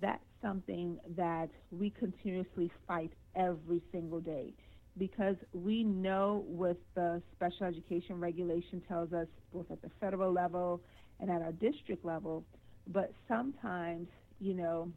that's 0.00 0.22
something 0.40 0.98
that 1.16 1.48
we 1.70 1.90
continuously 1.90 2.70
fight 2.86 3.12
every 3.34 3.82
single 3.92 4.20
day. 4.20 4.54
Because 4.96 5.34
we 5.52 5.82
know 5.82 6.44
what 6.46 6.76
the 6.94 7.20
special 7.34 7.66
education 7.66 8.20
regulation 8.20 8.80
tells 8.86 9.12
us 9.12 9.26
both 9.52 9.66
at 9.70 9.82
the 9.82 9.90
federal 10.00 10.32
level 10.32 10.80
and 11.20 11.30
at 11.30 11.42
our 11.42 11.52
district 11.52 12.04
level, 12.04 12.44
but 12.86 13.12
sometimes, 13.26 14.06
you 14.38 14.54
know, 14.54 14.88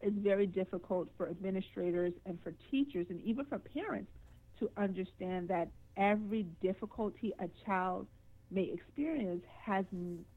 it's 0.00 0.16
very 0.18 0.46
difficult 0.46 1.08
for 1.16 1.28
administrators 1.28 2.12
and 2.26 2.36
for 2.42 2.52
teachers 2.70 3.06
and 3.10 3.20
even 3.22 3.44
for 3.44 3.58
parents 3.58 4.10
to 4.58 4.68
understand 4.76 5.46
that 5.48 5.68
every 5.96 6.46
difficulty 6.60 7.32
a 7.38 7.46
child 7.64 8.08
may 8.52 8.70
experience 8.72 9.42
has 9.64 9.84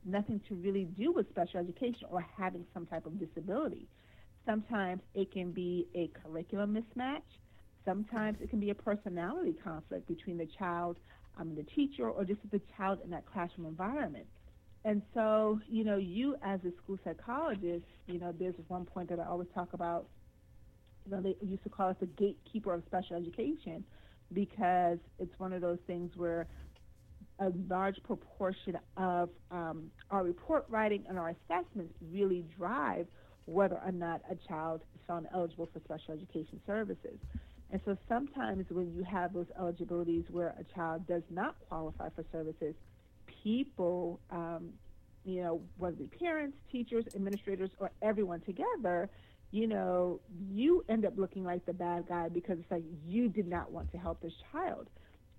nothing 0.06 0.42
to 0.48 0.56
really 0.56 0.86
do 0.86 1.12
with 1.12 1.30
special 1.30 1.60
education 1.60 2.08
or 2.10 2.22
having 2.22 2.66
some 2.74 2.86
type 2.86 3.06
of 3.06 3.20
disability. 3.20 3.88
Sometimes 4.46 5.02
it 5.14 5.32
can 5.32 5.52
be 5.52 5.88
a 5.96 6.08
curriculum 6.10 6.76
mismatch. 6.76 7.24
Sometimes 7.86 8.38
it 8.42 8.50
can 8.50 8.60
be 8.60 8.72
a 8.72 8.76
personality 8.76 9.54
conflict 9.64 10.08
between 10.08 10.38
the 10.38 10.48
child 10.58 10.98
um, 11.38 11.56
the 11.56 11.64
teacher 11.64 12.10
or 12.10 12.24
just 12.26 12.40
the 12.52 12.62
child 12.78 13.00
in 13.04 13.10
that 13.12 13.26
classroom 13.26 13.68
environment. 13.68 14.28
And 14.86 15.02
so, 15.14 15.60
you 15.68 15.84
know, 15.84 15.98
you 15.98 16.36
as 16.44 16.60
a 16.66 16.72
school 16.82 16.98
psychologist, 17.04 17.86
you 18.08 18.20
know, 18.20 18.34
there's 18.38 18.56
one 18.68 18.86
point 18.86 19.10
that 19.10 19.20
I 19.20 19.26
always 19.26 19.48
talk 19.54 19.74
about. 19.74 20.08
You 21.06 21.12
know, 21.12 21.22
they 21.22 21.36
used 21.46 21.64
to 21.64 21.70
call 21.70 21.90
us 21.90 21.98
the 22.00 22.08
gatekeeper 22.08 22.74
of 22.74 22.84
special 22.86 23.16
education 23.16 23.84
because 24.34 24.98
it's 25.20 25.38
one 25.38 25.54
of 25.54 25.62
those 25.62 25.80
things 25.88 26.12
where 26.16 26.48
a 27.40 27.52
large 27.70 27.96
proportion 28.04 28.78
of 28.98 29.30
um, 29.52 29.92
our 30.10 30.24
report 30.24 30.66
writing 30.70 31.06
and 31.08 31.18
our 31.20 31.30
assessments 31.30 31.94
really 32.02 32.46
drive 32.58 33.08
whether 33.46 33.78
or 33.78 33.92
not 33.92 34.22
a 34.30 34.36
child 34.48 34.82
is 34.96 35.02
found 35.08 35.28
eligible 35.34 35.70
for 35.72 35.80
special 35.82 36.14
education 36.14 36.60
services. 36.66 37.20
And 37.72 37.82
so 37.86 37.98
sometimes 38.08 38.66
when 38.70 38.94
you 38.94 39.04
have 39.04 39.34
those 39.34 39.48
eligibilities 39.60 40.26
where 40.30 40.50
a 40.60 40.64
child 40.76 41.08
does 41.08 41.24
not 41.30 41.56
qualify 41.68 42.10
for 42.10 42.24
services, 42.32 42.76
people, 43.44 44.22
um, 44.30 44.74
you 45.24 45.42
know, 45.42 45.62
whether 45.78 45.96
it 45.96 46.12
be 46.12 46.18
parents, 46.18 46.58
teachers, 46.72 47.06
administrators, 47.16 47.72
or 47.80 47.92
everyone 48.02 48.42
together, 48.42 49.10
you 49.52 49.68
know, 49.68 50.22
you 50.52 50.84
end 50.90 51.06
up 51.06 51.14
looking 51.18 51.44
like 51.44 51.66
the 51.66 51.74
bad 51.74 52.08
guy 52.08 52.30
because 52.30 52.60
it's 52.60 52.72
like 52.72 52.84
you 53.06 53.30
did 53.30 53.48
not 53.48 53.72
want 53.72 53.92
to 53.92 53.98
help 53.98 54.22
this 54.22 54.34
child 54.52 54.90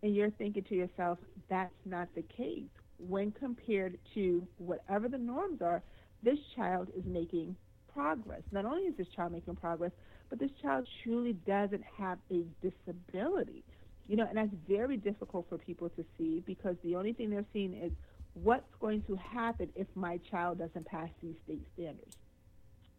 and 0.03 0.15
you're 0.15 0.31
thinking 0.31 0.65
to 0.65 0.75
yourself, 0.75 1.19
that's 1.49 1.75
not 1.85 2.09
the 2.15 2.23
case. 2.23 2.69
When 2.99 3.31
compared 3.33 3.99
to 4.15 4.47
whatever 4.59 5.09
the 5.09 5.19
norms 5.19 5.61
are, 5.63 5.83
this 6.23 6.39
child 6.55 6.89
is 6.97 7.05
making 7.05 7.57
progress. 7.93 8.43
Not 8.53 8.65
only 8.65 8.83
is 8.83 8.97
this 8.97 9.07
child 9.15 9.33
making 9.33 9.57
progress, 9.57 9.93
but 10.29 10.39
this 10.39 10.51
child 10.63 10.87
truly 11.03 11.35
doesn't 11.47 11.83
have 11.97 12.19
a 12.31 12.45
disability. 12.63 13.65
You 14.09 14.17
know, 14.17 14.27
and 14.29 14.37
that's 14.37 14.51
very 14.69 14.97
difficult 14.97 15.47
for 15.49 15.59
people 15.59 15.89
to 15.91 16.05
see 16.17 16.43
because 16.47 16.77
the 16.85 16.95
only 16.95 17.13
thing 17.13 17.31
they're 17.31 17.45
seeing 17.53 17.75
is 17.75 17.93
what's 18.35 18.73
going 18.81 19.03
to 19.03 19.17
happen 19.17 19.69
if 19.75 19.87
my 19.95 20.21
child 20.31 20.59
doesn't 20.59 20.87
pass 20.87 21.09
these 21.23 21.35
state 21.45 21.67
standards. 21.75 22.13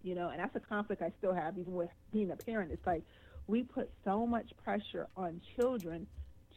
You 0.04 0.16
know, 0.16 0.30
and 0.30 0.40
that's 0.40 0.56
a 0.56 0.60
conflict 0.60 1.02
I 1.02 1.12
still 1.18 1.34
have 1.34 1.58
even 1.58 1.74
with 1.74 1.90
being 2.12 2.32
a 2.32 2.36
parent. 2.36 2.72
It's 2.72 2.86
like 2.86 3.04
we 3.48 3.64
put 3.64 3.90
so 4.04 4.26
much 4.26 4.52
pressure 4.64 5.08
on 5.16 5.42
children 5.56 6.08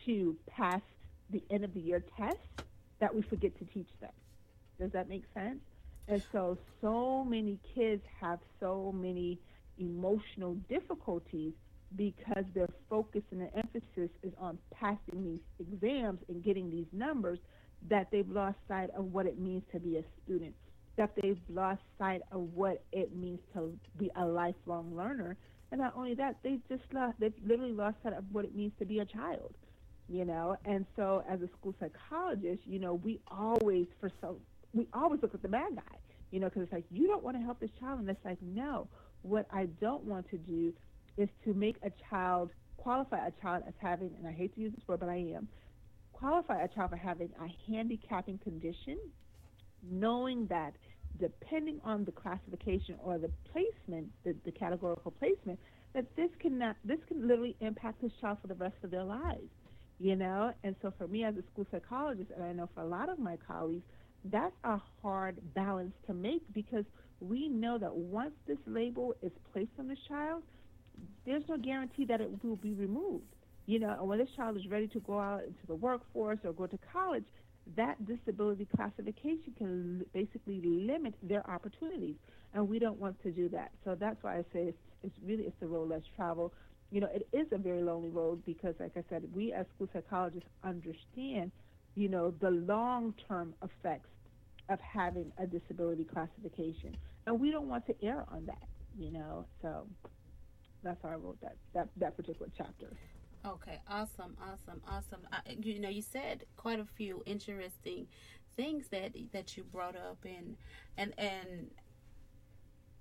to 0.06 0.36
pass 0.48 0.80
the 1.30 1.42
end 1.50 1.64
of 1.64 1.74
the 1.74 1.80
year 1.80 2.04
test 2.16 2.38
that 3.00 3.14
we 3.14 3.22
forget 3.22 3.58
to 3.58 3.64
teach 3.66 3.88
them. 4.00 4.10
Does 4.78 4.92
that 4.92 5.08
make 5.08 5.24
sense? 5.34 5.60
And 6.08 6.22
so, 6.32 6.58
so 6.80 7.24
many 7.24 7.58
kids 7.74 8.02
have 8.20 8.40
so 8.58 8.92
many 8.92 9.38
emotional 9.78 10.54
difficulties 10.68 11.52
because 11.96 12.44
their 12.54 12.68
focus 12.88 13.22
and 13.30 13.40
their 13.40 13.50
emphasis 13.56 14.10
is 14.22 14.32
on 14.38 14.58
passing 14.72 15.24
these 15.24 15.40
exams 15.58 16.20
and 16.28 16.42
getting 16.44 16.70
these 16.70 16.86
numbers 16.92 17.38
that 17.88 18.08
they've 18.12 18.28
lost 18.28 18.56
sight 18.68 18.90
of 18.96 19.06
what 19.06 19.26
it 19.26 19.38
means 19.38 19.62
to 19.72 19.80
be 19.80 19.96
a 19.96 20.04
student, 20.24 20.54
that 20.96 21.12
they've 21.20 21.40
lost 21.48 21.80
sight 21.98 22.20
of 22.32 22.40
what 22.54 22.84
it 22.92 23.14
means 23.16 23.40
to 23.54 23.72
be 23.98 24.10
a 24.16 24.24
lifelong 24.24 24.94
learner. 24.96 25.36
And 25.72 25.80
not 25.80 25.94
only 25.96 26.14
that, 26.14 26.36
they've 26.42 26.62
just 26.68 26.82
lost, 26.92 27.16
they've 27.20 27.32
literally 27.44 27.72
lost 27.72 27.96
sight 28.02 28.12
of 28.12 28.24
what 28.32 28.44
it 28.44 28.54
means 28.54 28.72
to 28.78 28.84
be 28.84 29.00
a 29.00 29.04
child 29.04 29.54
you 30.10 30.24
know. 30.24 30.56
And 30.64 30.84
so, 30.96 31.22
as 31.30 31.40
a 31.40 31.48
school 31.58 31.74
psychologist, 31.78 32.60
you 32.66 32.78
know, 32.78 32.94
we 32.94 33.20
always 33.30 33.86
for 34.00 34.10
so 34.20 34.36
we 34.74 34.88
always 34.92 35.22
look 35.22 35.34
at 35.34 35.42
the 35.42 35.48
bad 35.48 35.76
guy, 35.76 35.96
you 36.30 36.40
know, 36.40 36.48
because 36.48 36.62
it's 36.64 36.72
like 36.72 36.84
you 36.90 37.06
don't 37.06 37.22
want 37.22 37.36
to 37.36 37.42
help 37.42 37.60
this 37.60 37.70
child, 37.80 38.00
and 38.00 38.10
it's 38.10 38.24
like 38.24 38.38
no, 38.42 38.88
what 39.22 39.46
I 39.52 39.66
don't 39.80 40.04
want 40.04 40.28
to 40.30 40.38
do 40.38 40.72
is 41.16 41.28
to 41.44 41.54
make 41.54 41.76
a 41.82 41.90
child 42.10 42.50
qualify 42.76 43.26
a 43.26 43.30
child 43.42 43.62
as 43.68 43.74
having, 43.78 44.10
and 44.18 44.26
I 44.26 44.32
hate 44.32 44.54
to 44.54 44.60
use 44.60 44.72
this 44.74 44.86
word, 44.88 45.00
but 45.00 45.08
I 45.08 45.16
am 45.16 45.48
qualify 46.12 46.62
a 46.62 46.68
child 46.68 46.90
for 46.90 46.96
having 46.96 47.30
a 47.40 47.70
handicapping 47.70 48.38
condition, 48.38 48.98
knowing 49.90 50.46
that 50.48 50.74
depending 51.18 51.80
on 51.82 52.04
the 52.04 52.12
classification 52.12 52.94
or 53.02 53.18
the 53.18 53.30
placement, 53.50 54.08
the, 54.24 54.34
the 54.44 54.52
categorical 54.52 55.10
placement, 55.12 55.58
that 55.94 56.04
this 56.16 56.30
cannot 56.40 56.76
this 56.84 56.98
can 57.08 57.26
literally 57.26 57.56
impact 57.60 58.00
this 58.02 58.12
child 58.20 58.38
for 58.40 58.48
the 58.48 58.54
rest 58.54 58.76
of 58.84 58.90
their 58.90 59.02
lives 59.02 59.50
you 60.00 60.16
know? 60.16 60.52
And 60.64 60.74
so 60.82 60.92
for 60.98 61.06
me 61.06 61.24
as 61.24 61.34
a 61.36 61.42
school 61.52 61.66
psychologist 61.70 62.30
and 62.34 62.42
i 62.44 62.52
know 62.52 62.68
for 62.74 62.80
a 62.80 62.86
lot 62.86 63.08
of 63.08 63.18
my 63.18 63.36
colleagues 63.46 63.84
that's 64.24 64.54
a 64.64 64.78
hard 65.02 65.38
balance 65.54 65.94
to 66.06 66.14
make 66.14 66.42
because 66.52 66.84
we 67.20 67.48
know 67.48 67.78
that 67.78 67.94
once 67.94 68.32
this 68.46 68.58
label 68.66 69.14
is 69.22 69.32
placed 69.52 69.70
on 69.78 69.88
this 69.88 69.98
child 70.08 70.42
there's 71.24 71.44
no 71.48 71.56
guarantee 71.56 72.04
that 72.04 72.20
it 72.20 72.30
will 72.44 72.56
be 72.56 72.74
removed. 72.74 73.24
You 73.66 73.78
know 73.78 73.94
and 73.98 74.08
when 74.08 74.18
this 74.18 74.28
child 74.36 74.56
is 74.56 74.66
ready 74.68 74.88
to 74.88 75.00
go 75.00 75.20
out 75.20 75.42
into 75.44 75.66
the 75.66 75.74
workforce 75.76 76.38
or 76.44 76.52
go 76.52 76.66
to 76.66 76.78
college 76.92 77.24
that 77.76 77.96
disability 78.06 78.66
classification 78.74 79.54
can 79.56 80.04
basically 80.12 80.60
limit 80.62 81.14
their 81.22 81.48
opportunities 81.48 82.16
and 82.54 82.68
we 82.68 82.78
don't 82.78 82.98
want 82.98 83.22
to 83.22 83.30
do 83.30 83.48
that. 83.50 83.70
So 83.84 83.94
that's 83.98 84.16
why 84.22 84.38
i 84.38 84.42
say 84.52 84.60
it's, 84.72 84.78
it's 85.04 85.14
really 85.24 85.44
it's 85.44 85.56
the 85.60 85.68
road 85.68 85.90
less 85.90 86.02
travel 86.16 86.52
you 86.90 87.00
know, 87.00 87.08
it 87.12 87.28
is 87.32 87.46
a 87.52 87.58
very 87.58 87.82
lonely 87.82 88.08
road 88.08 88.42
because, 88.44 88.74
like 88.80 88.92
I 88.96 89.04
said, 89.08 89.22
we 89.34 89.52
as 89.52 89.66
school 89.74 89.88
psychologists 89.92 90.48
understand, 90.64 91.52
you 91.94 92.08
know, 92.08 92.34
the 92.40 92.50
long 92.50 93.14
term 93.28 93.54
effects 93.62 94.08
of 94.68 94.80
having 94.80 95.32
a 95.38 95.46
disability 95.46 96.04
classification. 96.04 96.96
And 97.26 97.40
we 97.40 97.50
don't 97.50 97.68
want 97.68 97.86
to 97.86 97.94
err 98.02 98.24
on 98.28 98.46
that, 98.46 98.68
you 98.98 99.10
know. 99.10 99.44
So 99.62 99.86
that's 100.82 101.00
how 101.02 101.10
I 101.10 101.14
wrote 101.14 101.40
that, 101.42 101.56
that, 101.74 101.88
that 101.96 102.16
particular 102.16 102.50
chapter. 102.56 102.88
Okay, 103.46 103.80
awesome, 103.88 104.36
awesome, 104.42 104.82
awesome. 104.86 105.20
I, 105.32 105.38
you 105.62 105.80
know, 105.80 105.88
you 105.88 106.02
said 106.02 106.44
quite 106.56 106.78
a 106.78 106.84
few 106.84 107.22
interesting 107.24 108.06
things 108.56 108.88
that 108.88 109.12
that 109.32 109.56
you 109.56 109.64
brought 109.64 109.96
up, 109.96 110.18
and 110.24 110.56
and 110.98 111.14
and 111.16 111.70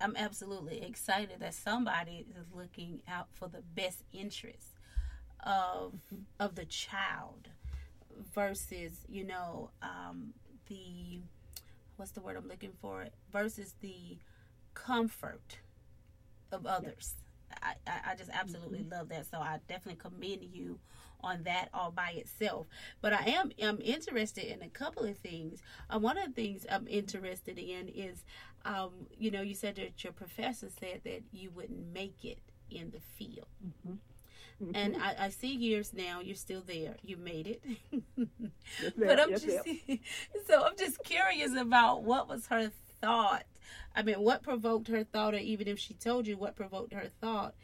I'm 0.02 0.16
absolutely 0.16 0.82
excited 0.82 1.40
that 1.40 1.54
somebody 1.54 2.26
is 2.38 2.46
looking 2.54 3.02
out 3.08 3.28
for 3.34 3.48
the 3.48 3.62
best 3.62 4.04
interest 4.14 4.80
of 5.46 5.94
of 6.40 6.56
the 6.56 6.66
child 6.66 7.50
versus 8.34 9.06
you 9.08 9.26
know 9.26 9.72
um, 9.82 10.34
the 10.68 11.20
what's 11.98 12.12
the 12.12 12.22
word 12.22 12.38
I'm 12.38 12.48
looking 12.48 12.74
for 12.82 13.08
versus 13.32 13.76
the 13.82 14.18
comfort 14.74 15.60
of 16.52 16.66
others. 16.66 17.16
I, 17.62 17.74
I, 17.88 18.12
I 18.12 18.16
just 18.16 18.30
absolutely 18.32 18.80
mm-hmm. 18.80 18.94
love 18.94 19.10
that. 19.10 19.26
So 19.30 19.40
I 19.40 19.60
definitely 19.68 20.00
commend 20.00 20.44
you 20.44 20.80
on 21.22 21.44
that 21.44 21.70
all 21.74 21.92
by 21.92 22.12
itself. 22.12 22.68
But 23.02 23.14
I 23.14 23.24
am 23.26 23.52
am 23.60 23.80
interested 23.84 24.46
in 24.46 24.62
a 24.62 24.70
couple 24.70 25.04
of 25.04 25.18
things. 25.18 25.62
Uh, 25.90 26.00
one 26.00 26.18
of 26.18 26.34
the 26.34 26.42
things 26.42 26.66
I'm 26.70 26.88
interested 26.88 27.58
in 27.58 27.90
is, 27.90 28.24
um, 28.66 28.92
you 29.18 29.32
know, 29.32 29.42
you 29.42 29.56
said 29.56 29.76
that 29.76 30.04
your 30.04 30.14
professor 30.14 30.68
said 30.80 31.02
that 31.06 31.24
you 31.32 31.50
wouldn't 31.52 31.94
make 31.94 32.24
it 32.24 32.40
in 32.70 32.92
the 32.92 33.00
field. 33.00 33.48
Mm-hmm. 33.66 33.96
Mm-hmm. 34.64 34.76
And 34.76 34.98
I, 34.98 35.16
I, 35.26 35.30
see 35.30 35.56
years 35.56 35.94
now 35.94 36.20
you're 36.20 36.36
still 36.36 36.62
there. 36.66 36.98
You 37.02 37.16
made 37.16 37.48
it. 37.48 37.64
yes, 37.92 38.92
but 38.98 39.20
I'm 39.20 39.30
yes, 39.30 39.44
just 39.44 39.66
so 40.48 40.64
I'm 40.64 40.76
just 40.78 41.02
curious 41.04 41.56
about 41.56 42.04
what 42.04 42.28
was 42.28 42.48
her 42.48 42.70
thought. 43.02 43.46
I 43.96 44.04
mean, 44.04 44.20
what 44.20 44.44
provoked 44.44 44.90
her 44.90 45.06
thought, 45.06 45.34
or 45.34 45.38
even 45.38 45.68
if 45.70 45.80
she 45.80 45.94
told 45.94 46.28
you 46.28 46.38
what 46.38 46.58
provoked 46.58 46.94
her 46.94 47.08
thought 47.22 47.56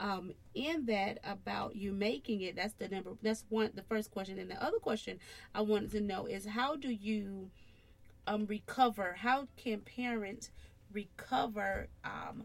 um, 0.00 0.32
in 0.54 0.86
that 0.86 1.18
about 1.24 1.76
you 1.76 1.92
making 1.92 2.40
it. 2.40 2.56
That's 2.56 2.74
the 2.74 2.88
number. 2.88 3.10
That's 3.22 3.44
one. 3.48 3.70
The 3.74 3.82
first 3.82 4.10
question, 4.10 4.38
and 4.38 4.50
the 4.50 4.62
other 4.62 4.78
question 4.78 5.18
I 5.54 5.60
wanted 5.60 5.90
to 5.92 6.00
know 6.00 6.26
is 6.26 6.46
how 6.46 6.76
do 6.76 6.90
you 6.90 7.50
um, 8.28 8.46
recover? 8.46 9.16
How 9.18 9.48
can 9.56 9.80
parents 9.80 10.50
recover 10.92 11.88
um, 12.04 12.44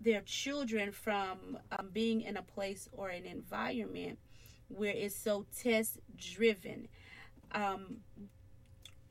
their 0.00 0.20
children 0.22 0.92
from 0.92 1.58
um, 1.72 1.90
being 1.92 2.22
in 2.22 2.36
a 2.36 2.42
place 2.42 2.88
or 2.92 3.08
an 3.08 3.26
environment 3.26 4.18
where 4.68 4.94
it's 4.94 5.16
so 5.16 5.46
test 5.60 5.98
driven? 6.16 6.88
Um, 7.52 7.98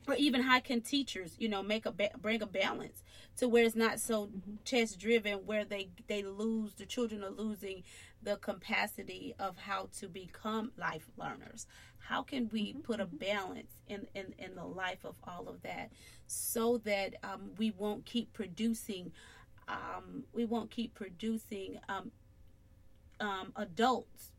or 0.06 0.14
even 0.16 0.42
how 0.42 0.60
can 0.60 0.82
teachers 0.82 1.34
you 1.38 1.48
know 1.48 1.62
make 1.62 1.86
a 1.86 1.92
ba- 1.92 2.10
bring 2.20 2.42
a 2.42 2.46
balance 2.46 3.02
to 3.36 3.48
where 3.48 3.64
it's 3.64 3.74
not 3.74 3.98
so 3.98 4.26
mm-hmm. 4.26 4.56
test 4.64 4.98
driven 4.98 5.46
where 5.46 5.64
they 5.64 5.88
they 6.08 6.22
lose 6.22 6.74
the 6.74 6.84
children 6.84 7.24
are 7.24 7.30
losing 7.30 7.82
the 8.22 8.36
capacity 8.36 9.34
of 9.38 9.56
how 9.56 9.88
to 9.98 10.08
become 10.08 10.72
life 10.76 11.10
learners 11.16 11.66
how 12.08 12.22
can 12.22 12.48
we 12.52 12.72
mm-hmm. 12.72 12.80
put 12.80 13.00
a 13.00 13.06
balance 13.06 13.72
in, 13.88 14.06
in 14.14 14.34
in 14.38 14.54
the 14.54 14.64
life 14.64 15.04
of 15.04 15.14
all 15.24 15.48
of 15.48 15.62
that 15.62 15.90
so 16.26 16.78
that 16.78 17.14
um, 17.22 17.50
we 17.58 17.70
won't 17.70 18.04
keep 18.04 18.32
producing 18.32 19.12
um, 19.68 20.24
we 20.32 20.44
won't 20.44 20.70
keep 20.70 20.94
producing 20.94 21.78
um, 21.88 22.10
um 23.20 23.52
adults 23.56 24.32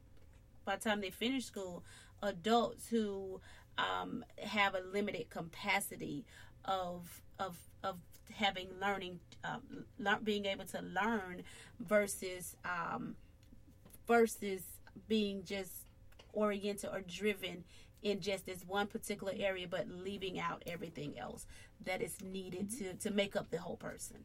by 0.65 0.75
the 0.75 0.89
time 0.89 1.01
they 1.01 1.09
finish 1.09 1.45
school 1.45 1.83
adults 2.21 2.87
who 2.87 3.39
um, 3.77 4.23
have 4.41 4.75
a 4.75 4.81
limited 4.91 5.29
capacity 5.29 6.25
of 6.65 7.21
of 7.39 7.57
of 7.83 7.97
having 8.33 8.67
learning, 8.81 9.19
um, 9.43 9.85
le- 9.99 10.19
being 10.23 10.45
able 10.45 10.65
to 10.65 10.81
learn 10.81 11.43
versus 11.79 12.55
um, 12.65 13.15
versus 14.07 14.63
being 15.07 15.43
just 15.43 15.84
oriented 16.35 16.89
or 16.91 17.01
driven 17.01 17.63
in 18.03 18.19
just 18.21 18.45
this 18.45 18.63
one 18.67 18.85
particular 18.85 19.33
area, 19.35 19.67
but 19.67 19.87
leaving 19.89 20.39
out 20.39 20.61
everything 20.67 21.17
else 21.17 21.47
that 21.83 22.01
is 22.01 22.21
needed 22.21 22.69
mm-hmm. 22.69 22.85
to 22.85 22.93
to 22.93 23.11
make 23.11 23.35
up 23.35 23.49
the 23.49 23.57
whole 23.57 23.77
person. 23.77 24.17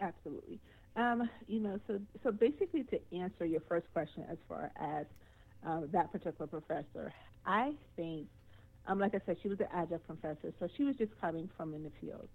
Absolutely. 0.00 0.60
Um, 0.96 1.28
you 1.48 1.60
know, 1.60 1.80
so 1.86 1.98
so 2.22 2.30
basically, 2.30 2.84
to 2.84 3.00
answer 3.12 3.44
your 3.46 3.62
first 3.68 3.86
question, 3.92 4.24
as 4.30 4.38
far 4.48 4.70
as 4.76 5.06
uh, 5.66 5.80
that 5.92 6.12
particular 6.12 6.46
professor, 6.46 7.12
I 7.46 7.72
think, 7.96 8.28
um, 8.86 8.98
like 8.98 9.14
I 9.14 9.20
said, 9.24 9.38
she 9.42 9.48
was 9.48 9.60
an 9.60 9.68
adjunct 9.74 10.06
professor, 10.06 10.52
so 10.60 10.68
she 10.76 10.84
was 10.84 10.96
just 10.96 11.18
coming 11.20 11.48
from 11.56 11.74
in 11.74 11.82
the 11.82 11.90
field. 12.00 12.28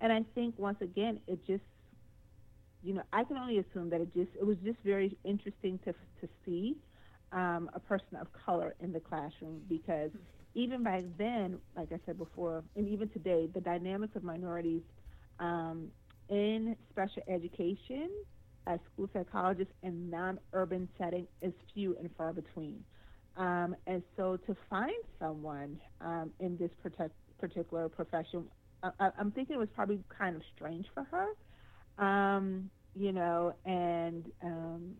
And 0.00 0.12
I 0.12 0.24
think 0.34 0.58
once 0.58 0.80
again, 0.80 1.20
it 1.26 1.44
just, 1.46 1.64
you 2.84 2.94
know, 2.94 3.02
I 3.12 3.24
can 3.24 3.36
only 3.36 3.58
assume 3.58 3.90
that 3.90 4.00
it 4.00 4.14
just, 4.14 4.30
it 4.38 4.46
was 4.46 4.58
just 4.64 4.78
very 4.84 5.16
interesting 5.24 5.78
to 5.84 5.92
to 6.20 6.28
see 6.44 6.76
um, 7.32 7.70
a 7.74 7.80
person 7.80 8.16
of 8.20 8.28
color 8.32 8.74
in 8.80 8.92
the 8.92 9.00
classroom 9.00 9.60
because 9.68 10.10
even 10.54 10.82
back 10.82 11.02
then, 11.18 11.58
like 11.76 11.92
I 11.92 11.98
said 12.06 12.18
before, 12.18 12.64
and 12.76 12.88
even 12.88 13.08
today, 13.10 13.48
the 13.52 13.60
dynamics 13.60 14.16
of 14.16 14.24
minorities 14.24 14.82
um, 15.38 15.88
in 16.30 16.76
special 16.90 17.22
education 17.28 18.08
as 18.66 18.80
school 18.92 19.08
psychologists 19.12 19.72
in 19.82 20.10
non-urban 20.10 20.88
setting 20.98 21.26
is 21.42 21.52
few 21.74 21.96
and 21.98 22.10
far 22.16 22.32
between. 22.32 22.82
Um, 23.36 23.76
and 23.86 24.02
so 24.16 24.38
to 24.46 24.56
find 24.68 24.94
someone 25.18 25.78
um, 26.00 26.30
in 26.40 26.56
this 26.56 26.70
particular 27.38 27.88
profession, 27.88 28.44
I, 28.82 29.10
am 29.18 29.30
thinking 29.30 29.56
it 29.56 29.58
was 29.58 29.68
probably 29.74 30.02
kind 30.16 30.36
of 30.36 30.42
strange 30.54 30.86
for 30.94 31.04
her, 31.04 32.04
um, 32.04 32.70
you 32.94 33.12
know, 33.12 33.54
and 33.64 34.24
um, 34.42 34.94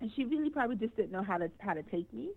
and 0.00 0.10
she 0.14 0.24
really 0.24 0.50
probably 0.50 0.76
just 0.76 0.96
didn't 0.96 1.12
know 1.12 1.22
how 1.22 1.38
to 1.38 1.50
how 1.58 1.74
to 1.74 1.82
take 1.82 2.12
me, 2.12 2.30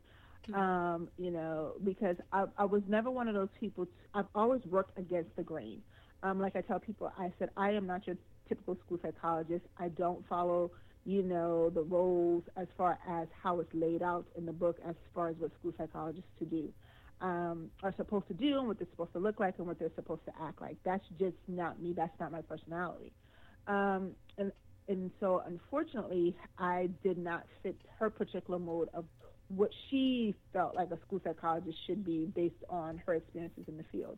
mm-hmm. 0.49 0.55
um, 0.55 1.09
you 1.17 1.31
know, 1.31 1.73
because 1.83 2.15
I, 2.31 2.45
I 2.57 2.65
was 2.65 2.81
never 2.87 3.09
one 3.09 3.27
of 3.27 3.35
those 3.35 3.49
people. 3.59 3.85
T- 3.85 3.91
I've 4.13 4.27
always 4.35 4.61
worked 4.65 4.97
against 4.97 5.35
the 5.35 5.43
grain. 5.43 5.81
Um, 6.23 6.39
like 6.39 6.55
I 6.55 6.61
tell 6.61 6.79
people, 6.79 7.11
I 7.17 7.31
said 7.39 7.49
I 7.57 7.71
am 7.71 7.87
not 7.87 8.05
your 8.05 8.17
typical 8.47 8.77
school 8.85 8.99
psychologist. 9.01 9.65
I 9.77 9.89
don't 9.89 10.27
follow 10.27 10.71
you 11.05 11.23
know, 11.23 11.69
the 11.71 11.81
roles 11.81 12.43
as 12.57 12.67
far 12.77 12.99
as 13.09 13.27
how 13.41 13.59
it's 13.59 13.73
laid 13.73 14.03
out 14.03 14.25
in 14.37 14.45
the 14.45 14.51
book 14.51 14.77
as 14.87 14.95
far 15.15 15.29
as 15.29 15.35
what 15.39 15.51
school 15.59 15.73
psychologists 15.77 16.29
to 16.37 16.45
do 16.45 16.71
um, 17.21 17.69
are 17.83 17.93
supposed 17.97 18.27
to 18.27 18.33
do 18.33 18.57
and 18.59 18.67
what 18.67 18.77
they're 18.77 18.87
supposed 18.91 19.13
to 19.13 19.19
look 19.19 19.39
like 19.39 19.55
and 19.57 19.67
what 19.67 19.79
they're 19.79 19.91
supposed 19.95 20.23
to 20.25 20.31
act 20.41 20.61
like. 20.61 20.77
That's 20.83 21.03
just 21.19 21.37
not 21.47 21.81
me. 21.81 21.93
That's 21.93 22.17
not 22.19 22.31
my 22.31 22.41
personality. 22.41 23.11
Um, 23.67 24.11
and 24.37 24.51
and 24.87 25.11
so 25.19 25.41
unfortunately, 25.45 26.35
I 26.57 26.89
did 27.03 27.17
not 27.17 27.43
fit 27.63 27.77
her 27.99 28.09
particular 28.09 28.59
mode 28.59 28.89
of 28.93 29.05
what 29.49 29.69
she 29.89 30.35
felt 30.53 30.75
like 30.75 30.91
a 30.91 30.99
school 31.05 31.21
psychologist 31.23 31.77
should 31.85 32.05
be 32.05 32.25
based 32.35 32.63
on 32.69 33.01
her 33.05 33.15
experiences 33.15 33.63
in 33.67 33.77
the 33.77 33.83
field. 33.91 34.17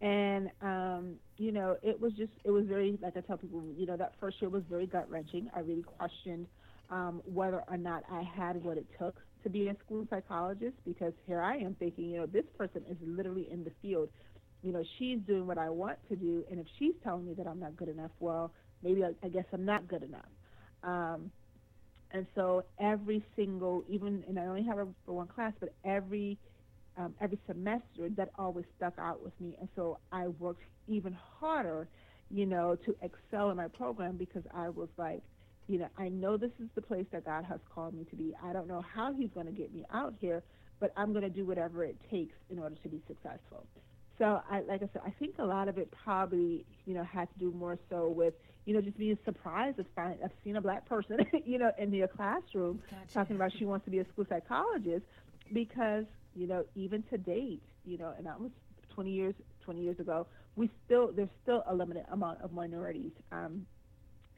And 0.00 0.50
um, 0.60 1.14
you 1.38 1.52
know, 1.52 1.76
it 1.82 1.98
was 2.00 2.12
just 2.12 2.32
it 2.44 2.50
was 2.50 2.66
very 2.66 2.98
like 3.00 3.16
I 3.16 3.20
tell 3.20 3.38
people, 3.38 3.62
you 3.76 3.86
know, 3.86 3.96
that 3.96 4.12
first 4.20 4.40
year 4.40 4.50
was 4.50 4.62
very 4.68 4.86
gut 4.86 5.10
wrenching. 5.10 5.48
I 5.54 5.60
really 5.60 5.82
questioned 5.82 6.46
um, 6.90 7.22
whether 7.24 7.62
or 7.68 7.76
not 7.76 8.04
I 8.10 8.22
had 8.22 8.62
what 8.62 8.76
it 8.76 8.86
took 8.98 9.16
to 9.42 9.48
be 9.50 9.68
a 9.68 9.76
school 9.84 10.06
psychologist 10.10 10.74
because 10.84 11.12
here 11.26 11.40
I 11.40 11.56
am 11.56 11.74
thinking, 11.78 12.10
you 12.10 12.18
know, 12.18 12.26
this 12.26 12.44
person 12.58 12.82
is 12.90 12.96
literally 13.00 13.48
in 13.50 13.64
the 13.64 13.72
field. 13.80 14.10
You 14.62 14.72
know, 14.72 14.82
she's 14.98 15.18
doing 15.26 15.46
what 15.46 15.58
I 15.58 15.70
want 15.70 15.98
to 16.08 16.16
do, 16.16 16.44
and 16.50 16.58
if 16.58 16.66
she's 16.78 16.94
telling 17.04 17.26
me 17.26 17.34
that 17.34 17.46
I'm 17.46 17.60
not 17.60 17.76
good 17.76 17.88
enough, 17.88 18.10
well, 18.18 18.52
maybe 18.82 19.04
I, 19.04 19.10
I 19.22 19.28
guess 19.28 19.44
I'm 19.52 19.64
not 19.64 19.88
good 19.88 20.02
enough. 20.02 20.28
Um, 20.82 21.30
and 22.12 22.26
so 22.34 22.64
every 22.80 23.24
single, 23.34 23.84
even, 23.88 24.24
and 24.28 24.38
I 24.38 24.46
only 24.46 24.62
have 24.64 24.78
for 25.04 25.12
one 25.12 25.26
class, 25.26 25.52
but 25.60 25.74
every 25.84 26.38
um, 26.96 27.14
every 27.20 27.38
semester 27.46 28.08
that 28.16 28.30
always 28.38 28.64
stuck 28.76 28.94
out 28.98 29.22
with 29.22 29.38
me, 29.40 29.54
and 29.60 29.68
so 29.76 29.98
I 30.12 30.28
worked 30.28 30.62
even 30.88 31.16
harder, 31.38 31.88
you 32.30 32.46
know, 32.46 32.76
to 32.86 32.96
excel 33.02 33.50
in 33.50 33.56
my 33.56 33.68
program 33.68 34.16
because 34.16 34.42
I 34.54 34.70
was 34.70 34.88
like, 34.96 35.22
you 35.68 35.78
know, 35.78 35.88
I 35.98 36.08
know 36.08 36.36
this 36.36 36.52
is 36.58 36.68
the 36.74 36.80
place 36.80 37.06
that 37.12 37.24
God 37.24 37.44
has 37.44 37.60
called 37.74 37.94
me 37.94 38.04
to 38.04 38.16
be. 38.16 38.34
I 38.42 38.52
don't 38.52 38.68
know 38.68 38.82
how 38.94 39.12
He's 39.12 39.30
going 39.34 39.46
to 39.46 39.52
get 39.52 39.74
me 39.74 39.84
out 39.92 40.14
here, 40.20 40.42
but 40.80 40.92
I'm 40.96 41.12
going 41.12 41.24
to 41.24 41.30
do 41.30 41.44
whatever 41.44 41.84
it 41.84 41.96
takes 42.10 42.34
in 42.50 42.58
order 42.58 42.76
to 42.82 42.88
be 42.88 43.02
successful. 43.06 43.66
So, 44.18 44.40
I, 44.50 44.60
like 44.62 44.82
I 44.82 44.88
said, 44.92 45.02
I 45.04 45.10
think 45.18 45.34
a 45.38 45.44
lot 45.44 45.68
of 45.68 45.76
it 45.76 45.92
probably, 46.02 46.64
you 46.86 46.94
know, 46.94 47.04
has 47.04 47.28
to 47.34 47.38
do 47.38 47.52
more 47.52 47.78
so 47.90 48.08
with, 48.08 48.32
you 48.66 48.74
know, 48.74 48.80
just 48.80 48.98
being 48.98 49.16
surprised 49.24 49.78
of, 49.78 49.86
find, 49.94 50.20
of 50.22 50.30
seeing 50.44 50.56
a 50.56 50.60
black 50.60 50.86
person, 50.86 51.18
you 51.46 51.58
know, 51.58 51.70
in 51.78 51.92
your 51.94 52.08
classroom 52.08 52.80
gotcha. 52.90 53.14
talking 53.14 53.36
about 53.36 53.52
she 53.58 53.64
wants 53.64 53.84
to 53.86 53.90
be 53.90 54.00
a 54.00 54.04
school 54.12 54.26
psychologist, 54.28 55.04
because, 55.52 56.04
you 56.34 56.46
know, 56.46 56.64
even 56.74 57.02
to 57.04 57.16
date, 57.16 57.62
you 57.84 57.96
know, 57.96 58.12
and 58.18 58.26
that 58.26 58.38
was 58.38 58.50
20 58.94 59.10
years 59.10 59.34
20 59.64 59.80
years 59.80 59.98
ago, 60.00 60.26
we 60.56 60.70
still 60.84 61.10
there's 61.14 61.28
still 61.42 61.62
a 61.68 61.74
limited 61.74 62.04
amount 62.12 62.40
of 62.42 62.52
minorities 62.52 63.12
um, 63.32 63.66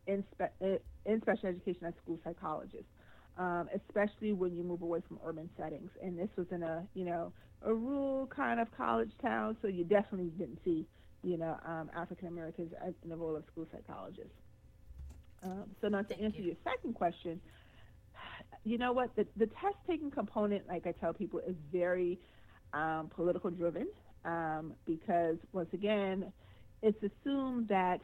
in, 0.07 0.25
spe- 0.33 0.81
in 1.07 1.21
special 1.23 1.49
education 1.49 1.87
as 1.87 1.95
school 2.03 2.19
psychologists, 2.25 2.91
um, 3.39 3.69
especially 3.75 4.33
when 4.33 4.55
you 4.57 4.63
move 4.63 4.83
away 4.83 5.01
from 5.07 5.19
urban 5.25 5.49
settings. 5.59 5.91
And 6.03 6.19
this 6.19 6.29
was 6.37 6.47
in 6.51 6.63
a 6.63 6.87
you 6.95 7.05
know 7.05 7.33
a 7.63 7.75
rural 7.75 8.27
kind 8.27 8.61
of 8.61 8.69
college 8.77 9.11
town, 9.23 9.57
so 9.63 9.69
you 9.69 9.85
definitely 9.85 10.31
didn't 10.39 10.59
see 10.65 10.87
you 11.23 11.37
know, 11.37 11.59
um, 11.65 11.91
African 11.97 12.29
Americans 12.29 12.73
in 13.03 13.11
the 13.11 13.17
role 13.17 13.37
of 13.37 13.45
school 13.51 13.67
psychologists. 13.73 14.33
Um, 15.43 15.65
so 15.81 15.89
now 15.89 16.03
to 16.03 16.09
Thank 16.09 16.23
answer 16.23 16.39
you. 16.39 16.45
your 16.45 16.57
second 16.65 16.95
question, 16.95 17.41
you 18.65 18.79
know 18.79 18.93
what? 18.93 19.15
The, 19.17 19.27
the 19.37 19.47
test 19.47 19.77
taking 19.87 20.11
component, 20.11 20.67
like 20.69 20.87
I 20.87 20.93
tell 20.93 21.13
people, 21.13 21.41
is 21.41 21.57
very 21.73 22.19
um, 22.73 23.11
political 23.15 23.51
driven 23.51 23.89
um, 24.25 24.75
because, 24.85 25.37
once 25.53 25.69
again, 25.73 26.33
it's 26.83 26.99
assumed 27.03 27.69
that, 27.69 28.01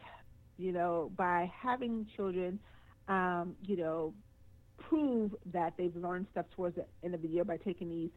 you 0.56 0.72
know, 0.72 1.10
by 1.16 1.50
having 1.60 2.06
children, 2.16 2.58
um, 3.08 3.56
you 3.62 3.76
know, 3.76 4.14
prove 4.78 5.34
that 5.52 5.74
they've 5.76 5.94
learned 5.96 6.26
stuff 6.32 6.46
towards 6.54 6.76
the 6.76 6.84
end 7.02 7.14
of 7.14 7.22
the 7.22 7.28
year 7.28 7.44
by 7.44 7.56
taking 7.56 7.88
these 7.88 8.10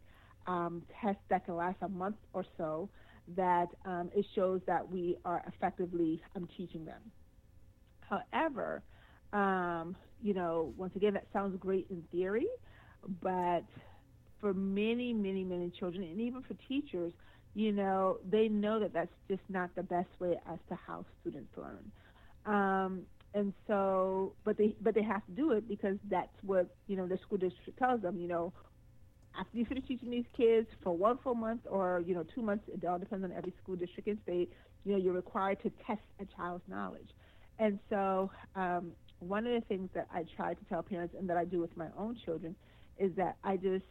um, 0.48 0.84
tests 1.02 1.22
that 1.30 1.46
can 1.46 1.56
last 1.56 1.78
a 1.82 1.90
month 1.90 2.16
or 2.34 2.46
so, 2.58 2.90
that 3.36 3.68
um, 3.86 4.10
it 4.16 4.26
shows 4.36 4.62
that 4.68 4.90
we 4.90 5.18
are 5.26 5.44
effectively 5.48 6.22
um, 6.36 6.48
teaching 6.56 6.86
them. 6.86 7.02
However, 8.02 8.84
um, 9.34 9.96
you 10.22 10.34
know, 10.34 10.74
once 10.78 10.96
again, 10.96 11.14
that 11.14 11.28
sounds 11.34 11.58
great 11.60 11.88
in 11.90 12.04
theory, 12.12 12.48
but 13.22 13.64
for 14.40 14.54
many, 14.54 15.14
many, 15.14 15.44
many 15.44 15.72
children, 15.78 16.04
and 16.04 16.22
even 16.22 16.42
for 16.44 16.56
teachers, 16.68 17.12
you 17.54 17.72
know, 17.72 18.20
they 18.30 18.48
know 18.48 18.80
that 18.80 18.94
that's 18.94 19.12
just 19.28 19.42
not 19.50 19.74
the 19.76 19.84
best 19.84 20.10
way 20.20 20.40
as 20.50 20.60
to 20.70 20.76
how 20.76 21.04
students 21.22 21.52
learn. 21.58 21.92
Um, 22.46 23.02
and 23.34 23.54
so, 23.68 24.34
but 24.46 24.58
they 24.58 24.76
but 24.82 24.96
they 24.96 25.04
have 25.04 25.26
to 25.26 25.32
do 25.32 25.52
it 25.52 25.68
because 25.68 25.98
that's 26.10 26.34
what 26.44 26.68
you 26.88 26.96
know 26.96 27.08
the 27.08 27.18
school 27.26 27.38
district 27.38 27.78
tells 27.78 28.02
them. 28.02 28.18
You 28.18 28.28
know, 28.28 28.54
after 29.40 29.58
you 29.58 29.66
finish 29.66 29.86
teaching 29.88 30.10
these 30.10 30.26
kids 30.36 30.68
for 30.84 30.96
one 30.96 31.18
full 31.24 31.36
month 31.36 31.62
or 31.70 32.04
you 32.06 32.16
know 32.16 32.26
two 32.36 32.42
months, 32.42 32.66
it 32.74 32.86
all 32.86 33.00
depends 33.00 33.24
on 33.24 33.32
every 33.32 33.54
school 33.62 33.76
district 33.76 34.08
and 34.08 34.18
state. 34.24 34.52
You 34.84 34.94
know, 34.94 34.98
you're 35.00 35.14
required 35.14 35.62
to 35.64 35.72
test 35.86 36.02
a 36.20 36.26
child's 36.36 36.64
knowledge, 36.68 37.10
and 37.60 37.80
so 37.90 38.32
um, 38.56 38.92
one 39.20 39.46
of 39.48 39.54
the 39.54 39.62
things 39.68 39.90
that 39.94 40.08
I 40.14 40.26
try 40.36 40.54
to 40.54 40.66
tell 40.66 40.84
parents 40.84 41.16
and 41.18 41.30
that 41.30 41.38
I 41.38 41.46
do 41.46 41.60
with 41.60 41.76
my 41.76 41.88
own 41.98 42.18
children 42.24 42.56
is 43.00 43.12
that 43.16 43.38
I 43.44 43.58
just 43.58 43.86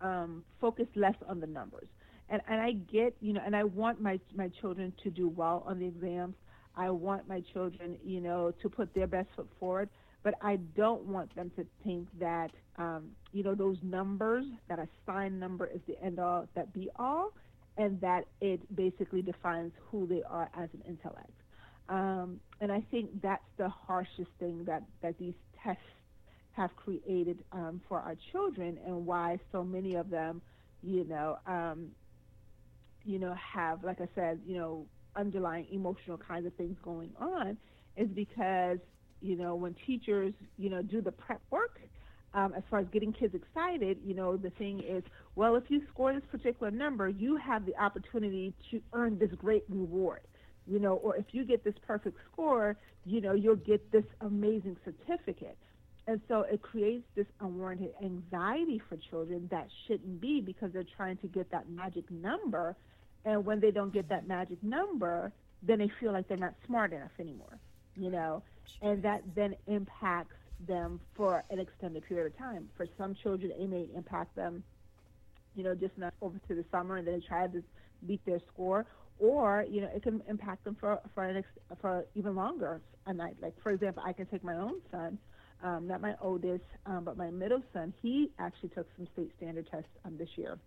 um, 0.00 0.44
focus 0.60 0.86
less 0.94 1.14
on 1.28 1.40
the 1.40 1.46
numbers. 1.46 1.88
And, 2.28 2.40
and 2.48 2.60
I 2.60 2.72
get, 2.72 3.14
you 3.20 3.32
know, 3.32 3.40
and 3.44 3.54
I 3.56 3.64
want 3.64 4.00
my, 4.00 4.20
my 4.34 4.48
children 4.60 4.92
to 5.02 5.10
do 5.10 5.28
well 5.28 5.64
on 5.66 5.78
the 5.78 5.86
exams. 5.86 6.34
I 6.76 6.90
want 6.90 7.28
my 7.28 7.42
children, 7.52 7.96
you 8.04 8.20
know, 8.20 8.52
to 8.62 8.68
put 8.68 8.94
their 8.94 9.06
best 9.06 9.28
foot 9.34 9.48
forward 9.58 9.88
but 10.22 10.34
I 10.42 10.56
don't 10.76 11.06
want 11.06 11.34
them 11.34 11.50
to 11.56 11.66
think 11.82 12.08
that 12.18 12.50
um, 12.76 13.10
you 13.32 13.42
know 13.42 13.54
those 13.54 13.78
numbers, 13.82 14.44
that 14.68 14.78
a 14.78 14.88
sign 15.06 15.38
number 15.38 15.66
is 15.66 15.80
the 15.86 16.00
end 16.02 16.18
all, 16.18 16.46
that 16.54 16.72
be 16.72 16.90
all, 16.96 17.32
and 17.76 18.00
that 18.00 18.26
it 18.40 18.60
basically 18.74 19.22
defines 19.22 19.72
who 19.90 20.06
they 20.06 20.22
are 20.28 20.50
as 20.56 20.68
an 20.74 20.82
intellect. 20.88 21.30
Um, 21.88 22.40
and 22.60 22.70
I 22.70 22.84
think 22.90 23.22
that's 23.22 23.42
the 23.56 23.68
harshest 23.68 24.30
thing 24.38 24.64
that 24.66 24.82
that 25.02 25.18
these 25.18 25.34
tests 25.62 25.82
have 26.52 26.74
created 26.76 27.38
um, 27.52 27.80
for 27.88 28.00
our 28.00 28.16
children, 28.32 28.78
and 28.86 29.06
why 29.06 29.38
so 29.52 29.64
many 29.64 29.94
of 29.94 30.10
them, 30.10 30.42
you 30.82 31.04
know, 31.04 31.38
um, 31.46 31.88
you 33.04 33.18
know, 33.18 33.34
have 33.34 33.82
like 33.82 34.00
I 34.00 34.08
said, 34.14 34.40
you 34.46 34.56
know, 34.56 34.86
underlying 35.16 35.66
emotional 35.72 36.18
kinds 36.18 36.46
of 36.46 36.54
things 36.54 36.76
going 36.82 37.10
on, 37.18 37.56
is 37.96 38.08
because 38.08 38.78
you 39.20 39.36
know, 39.36 39.54
when 39.54 39.74
teachers, 39.86 40.32
you 40.58 40.70
know, 40.70 40.82
do 40.82 41.00
the 41.00 41.12
prep 41.12 41.40
work, 41.50 41.80
um, 42.32 42.54
as 42.56 42.62
far 42.70 42.78
as 42.78 42.86
getting 42.92 43.12
kids 43.12 43.34
excited, 43.34 43.98
you 44.04 44.14
know, 44.14 44.36
the 44.36 44.50
thing 44.50 44.80
is, 44.80 45.02
well, 45.34 45.56
if 45.56 45.64
you 45.68 45.82
score 45.92 46.12
this 46.12 46.22
particular 46.30 46.70
number, 46.70 47.08
you 47.08 47.36
have 47.36 47.66
the 47.66 47.76
opportunity 47.76 48.54
to 48.70 48.80
earn 48.92 49.18
this 49.18 49.30
great 49.36 49.64
reward, 49.68 50.20
you 50.66 50.78
know, 50.78 50.94
or 50.94 51.16
if 51.16 51.26
you 51.32 51.44
get 51.44 51.64
this 51.64 51.74
perfect 51.86 52.16
score, 52.32 52.76
you 53.04 53.20
know, 53.20 53.32
you'll 53.32 53.56
get 53.56 53.90
this 53.90 54.04
amazing 54.20 54.76
certificate. 54.84 55.58
And 56.06 56.20
so 56.28 56.42
it 56.42 56.62
creates 56.62 57.04
this 57.14 57.26
unwarranted 57.40 57.94
anxiety 58.02 58.80
for 58.88 58.96
children 59.10 59.48
that 59.50 59.68
shouldn't 59.86 60.20
be 60.20 60.40
because 60.40 60.72
they're 60.72 60.84
trying 60.96 61.16
to 61.18 61.26
get 61.26 61.50
that 61.50 61.68
magic 61.68 62.10
number. 62.10 62.76
And 63.24 63.44
when 63.44 63.60
they 63.60 63.70
don't 63.70 63.92
get 63.92 64.08
that 64.08 64.26
magic 64.26 64.62
number, 64.62 65.32
then 65.62 65.78
they 65.78 65.90
feel 66.00 66.12
like 66.12 66.26
they're 66.28 66.36
not 66.36 66.54
smart 66.66 66.92
enough 66.92 67.10
anymore, 67.18 67.58
you 67.96 68.10
know 68.10 68.42
and 68.82 69.02
that 69.02 69.22
then 69.34 69.56
impacts 69.66 70.36
them 70.66 71.00
for 71.14 71.44
an 71.50 71.58
extended 71.58 72.04
period 72.06 72.32
of 72.32 72.38
time. 72.38 72.68
For 72.76 72.86
some 72.98 73.14
children, 73.22 73.52
it 73.58 73.68
may 73.68 73.86
impact 73.94 74.36
them, 74.36 74.62
you 75.54 75.64
know, 75.64 75.74
just 75.74 75.96
enough 75.96 76.14
over 76.20 76.38
to 76.48 76.54
the 76.54 76.64
summer, 76.70 76.96
and 76.96 77.06
then 77.06 77.22
try 77.26 77.46
to 77.46 77.62
beat 78.06 78.24
their 78.24 78.40
score, 78.52 78.86
or 79.18 79.64
you 79.68 79.80
know, 79.80 79.88
it 79.94 80.02
can 80.02 80.22
impact 80.28 80.64
them 80.64 80.76
for 80.78 81.00
for 81.14 81.24
an 81.24 81.36
ex- 81.36 81.78
for 81.80 82.04
even 82.14 82.34
longer 82.34 82.80
a 83.06 83.12
night. 83.12 83.36
Like 83.40 83.54
for 83.62 83.70
example, 83.70 84.02
I 84.06 84.12
can 84.12 84.26
take 84.26 84.44
my 84.44 84.56
own 84.56 84.80
son, 84.90 85.18
um, 85.62 85.86
not 85.86 86.00
my 86.00 86.14
oldest, 86.20 86.64
um, 86.86 87.04
but 87.04 87.16
my 87.16 87.30
middle 87.30 87.62
son. 87.72 87.92
He 88.02 88.30
actually 88.38 88.70
took 88.70 88.86
some 88.96 89.06
state 89.12 89.32
standard 89.36 89.68
tests 89.70 89.90
um, 90.04 90.16
this 90.18 90.30
year. 90.36 90.58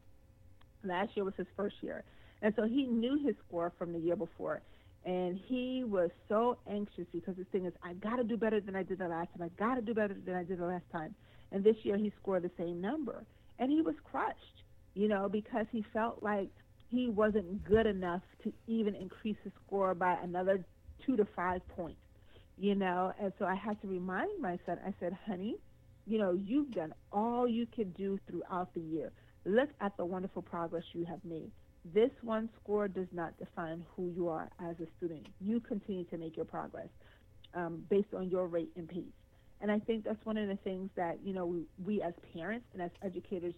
Last 0.83 1.15
year 1.15 1.23
was 1.23 1.33
his 1.37 1.47
first 1.55 1.75
year, 1.81 2.03
and 2.41 2.53
so 2.55 2.63
he 2.63 2.85
knew 2.85 3.17
his 3.25 3.35
score 3.47 3.71
from 3.77 3.93
the 3.93 3.99
year 3.99 4.15
before 4.15 4.61
and 5.05 5.37
he 5.47 5.83
was 5.83 6.09
so 6.29 6.57
anxious 6.69 7.05
because 7.11 7.35
his 7.35 7.45
thing 7.51 7.65
is, 7.65 7.73
I 7.83 7.93
got 7.93 8.17
to 8.17 8.23
do 8.23 8.37
better 8.37 8.61
than 8.61 8.75
I 8.75 8.83
did 8.83 8.99
the 8.99 9.07
last 9.07 9.29
time. 9.37 9.41
I 9.41 9.49
got 9.61 9.75
to 9.75 9.81
do 9.81 9.93
better 9.93 10.15
than 10.25 10.35
I 10.35 10.43
did 10.43 10.59
the 10.59 10.65
last 10.65 10.85
time. 10.91 11.13
And 11.51 11.63
this 11.63 11.75
year 11.83 11.97
he 11.97 12.11
scored 12.21 12.43
the 12.43 12.51
same 12.57 12.79
number. 12.79 13.25
And 13.59 13.69
he 13.69 13.81
was 13.81 13.95
crushed, 14.09 14.63
you 14.93 15.07
know, 15.09 15.27
because 15.27 15.65
he 15.71 15.85
felt 15.91 16.23
like 16.23 16.49
he 16.89 17.09
wasn't 17.09 17.65
good 17.65 17.85
enough 17.85 18.21
to 18.43 18.53
even 18.67 18.95
increase 18.95 19.35
his 19.43 19.51
score 19.65 19.93
by 19.93 20.17
another 20.23 20.63
two 21.05 21.17
to 21.17 21.27
five 21.35 21.61
points, 21.75 21.99
you 22.57 22.75
know. 22.75 23.11
And 23.19 23.33
so 23.37 23.45
I 23.45 23.55
had 23.55 23.81
to 23.81 23.87
remind 23.87 24.41
my 24.41 24.57
son, 24.65 24.79
I 24.85 24.93
said, 24.99 25.17
honey, 25.27 25.57
you 26.07 26.17
know, 26.17 26.31
you've 26.31 26.71
done 26.71 26.93
all 27.11 27.47
you 27.47 27.65
could 27.65 27.93
do 27.95 28.19
throughout 28.29 28.73
the 28.73 28.81
year. 28.81 29.11
Look 29.45 29.69
at 29.81 29.97
the 29.97 30.05
wonderful 30.05 30.41
progress 30.41 30.83
you 30.93 31.05
have 31.05 31.19
made 31.25 31.51
this 31.93 32.11
one 32.21 32.49
score 32.61 32.87
does 32.87 33.07
not 33.11 33.37
define 33.37 33.83
who 33.95 34.09
you 34.15 34.29
are 34.29 34.49
as 34.59 34.75
a 34.79 34.87
student. 34.97 35.27
You 35.41 35.59
continue 35.59 36.05
to 36.05 36.17
make 36.17 36.35
your 36.37 36.45
progress 36.45 36.87
um, 37.53 37.83
based 37.89 38.13
on 38.15 38.29
your 38.29 38.47
rate 38.47 38.71
and 38.77 38.87
pace. 38.87 39.03
And 39.61 39.71
I 39.71 39.79
think 39.79 40.03
that's 40.03 40.23
one 40.25 40.37
of 40.37 40.47
the 40.47 40.57
things 40.57 40.89
that, 40.95 41.19
you 41.23 41.33
know, 41.33 41.45
we, 41.45 41.65
we 41.85 42.01
as 42.01 42.13
parents 42.33 42.65
and 42.73 42.81
as 42.81 42.91
educators 43.03 43.53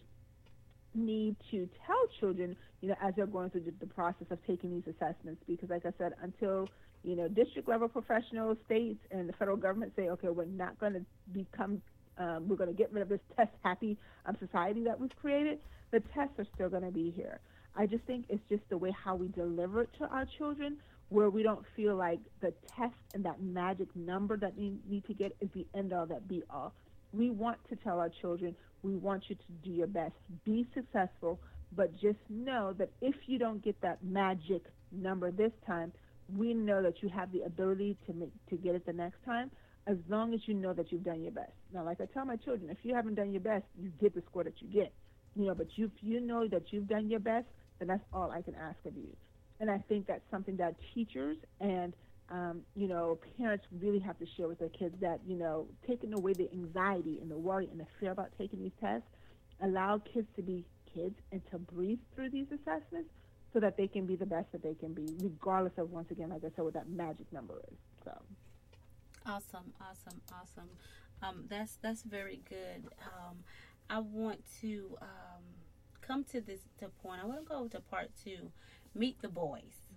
need 0.94 1.36
to 1.52 1.68
tell 1.86 1.98
children, 2.20 2.56
you 2.82 2.90
know, 2.90 2.96
as 3.02 3.14
they're 3.16 3.26
going 3.26 3.50
through 3.50 3.66
the, 3.80 3.88
process 3.88 4.28
of 4.30 4.40
taking 4.46 4.72
these 4.72 4.84
assessments. 4.96 5.42
Because, 5.48 5.70
like 5.70 5.86
I 5.86 5.92
said, 5.98 6.14
until, 6.22 6.68
you 7.04 7.16
know, 7.16 7.28
district 7.28 7.68
level 7.68 7.88
professionals, 7.88 8.58
states, 8.66 9.00
and 9.12 9.28
the 9.28 9.34
federal 9.34 9.58
government 9.58 9.94
say, 9.96 10.10
okay, 10.10 10.30
we're 10.30 10.46
not 10.46 10.80
going 10.80 10.94
to 10.94 11.06
become, 11.32 11.82
um, 12.18 12.48
we're 12.48 12.56
going 12.56 12.70
to 12.70 12.76
get 12.76 12.92
rid 12.94 13.02
of 13.02 13.10
this 13.10 13.20
test 13.36 13.52
happy 13.64 13.98
um, 14.26 14.36
society 14.40 14.84
that 14.84 15.00
we've 15.00 15.16
created, 15.22 15.60
the 15.92 16.00
tests 16.14 16.38
are 16.38 16.48
still 16.54 16.70
going 16.70 16.84
to 16.84 16.92
be 16.92 17.12
here. 17.16 17.40
I 17.78 17.86
just 17.86 18.04
think 18.06 18.26
it's 18.30 18.44
just 18.50 18.64
the 18.70 18.78
way 18.78 18.92
how 18.92 19.16
we 19.16 19.28
deliver 19.30 19.82
it 19.82 19.90
to 20.00 20.06
our 20.06 20.26
children, 20.38 20.78
where 21.10 21.30
we 21.30 21.44
don't 21.44 21.66
feel 21.76 21.96
like 21.96 22.20
the 22.42 22.54
test 22.78 22.96
and 23.14 23.24
that 23.26 23.42
magic 23.42 23.88
number 23.96 24.38
that 24.38 24.58
we 24.58 24.74
need 24.90 25.06
to 25.06 25.14
get 25.14 25.36
is 25.42 25.50
the 25.54 25.66
end 25.76 25.94
all 25.94 26.06
that 26.08 26.28
be 26.28 26.44
all. 26.50 26.74
we 27.14 27.30
want 27.30 27.58
to 27.70 27.76
tell 27.78 28.00
our 28.00 28.10
children, 28.22 28.56
we 28.84 28.96
want 28.96 29.24
you 29.30 29.36
to 29.36 29.52
do 29.64 29.70
your 29.72 29.88
best, 29.88 30.14
be 30.44 30.66
successful, 30.74 31.40
but 31.76 31.92
just 31.94 32.20
know 32.30 32.74
that 32.78 32.90
if 33.02 33.16
you 33.28 33.38
don't 33.40 33.64
get 33.64 33.80
that 33.82 34.04
magic 34.04 34.64
number 34.92 35.32
this 35.32 35.52
time, 35.66 35.92
we 36.36 36.54
know 36.54 36.82
that 36.82 37.02
you 37.02 37.10
have 37.10 37.32
the 37.32 37.42
ability 37.44 37.98
to 38.08 38.14
make, 38.14 38.32
to 38.50 38.58
get 38.58 38.76
it 38.76 38.86
the 38.86 38.94
next 38.94 39.24
time 39.26 39.52
as 39.88 39.98
long 40.10 40.34
as 40.34 40.40
you 40.46 40.54
know 40.54 40.74
that 40.74 40.92
you've 40.92 41.04
done 41.04 41.22
your 41.22 41.32
best. 41.32 41.52
Now, 41.74 41.84
like 41.84 42.02
I 42.02 42.06
tell 42.06 42.26
my 42.26 42.38
children, 42.38 42.70
if 42.72 42.78
you 42.84 42.96
haven't 42.96 43.16
done 43.16 43.32
your 43.32 43.42
best, 43.42 43.66
you 43.80 43.92
get 44.02 44.16
the 44.16 44.24
score 44.30 44.44
that 44.44 44.60
you 44.60 44.68
get. 44.68 44.92
You 45.36 45.48
know, 45.48 45.56
but 45.56 45.68
you, 45.76 45.92
you 46.02 46.22
know 46.22 46.48
that 46.48 46.64
you've 46.72 46.88
done 46.88 47.10
your 47.10 47.20
best, 47.20 47.46
then 47.80 47.88
that's 47.88 48.04
all 48.14 48.32
I 48.32 48.42
can 48.42 48.56
ask 48.56 48.78
of 48.86 48.96
you. 48.96 49.16
And 49.60 49.70
I 49.72 49.80
think 49.88 50.08
that's 50.08 50.30
something 50.32 50.58
that 50.58 50.76
teachers 50.94 51.38
and 51.60 51.94
um, 52.30 52.62
you 52.76 52.88
know, 52.88 53.20
parents 53.38 53.66
really 53.80 54.00
have 54.00 54.18
to 54.20 54.26
share 54.36 54.48
with 54.48 54.60
their 54.60 54.70
kids 54.70 54.96
that, 55.02 55.20
you 55.28 55.36
know, 55.36 55.68
taking 55.88 56.14
away 56.14 56.34
the 56.34 56.50
anxiety 56.52 57.20
and 57.22 57.30
the 57.30 57.38
worry 57.38 57.68
and 57.70 57.80
the 57.80 57.86
fear 58.00 58.12
about 58.12 58.30
taking 58.38 58.60
these 58.60 58.72
tests, 58.82 59.08
allow 59.62 60.02
kids 60.12 60.28
to 60.36 60.42
be 60.42 60.66
kids 60.94 61.16
and 61.32 61.42
to 61.52 61.60
breathe 61.60 62.00
through 62.16 62.32
these 62.32 62.48
assessments 62.48 63.10
so 63.54 63.60
that 63.60 63.78
they 63.78 63.88
can 63.88 64.06
be 64.06 64.16
the 64.16 64.26
best 64.26 64.52
that 64.52 64.64
they 64.64 64.74
can 64.74 64.94
be, 64.94 65.06
regardless 65.22 65.74
of, 65.78 65.92
once 65.92 66.10
again, 66.12 66.30
like 66.30 66.44
I 66.44 66.50
said, 66.56 66.66
what 66.66 66.74
that 66.74 66.90
magic 66.90 67.32
number 67.32 67.62
is. 67.72 67.78
So. 68.04 68.12
Awesome, 69.26 69.74
awesome, 69.80 70.22
awesome. 70.34 70.70
Um, 71.22 71.46
that's 71.48 71.78
that's 71.82 72.04
very 72.04 72.42
good. 72.50 72.90
Um, 73.02 73.38
I 73.90 74.00
want 74.00 74.44
to 74.62 74.98
um, 75.02 75.44
come 76.06 76.24
to 76.26 76.42
this 76.42 76.62
to 76.80 76.90
point. 77.04 77.22
I 77.22 77.26
want 77.26 77.40
to 77.40 77.46
go 77.46 77.68
to 77.68 77.80
part 77.80 78.10
two. 78.24 78.52
Meet 78.94 79.22
the 79.22 79.28
boys. 79.28 79.90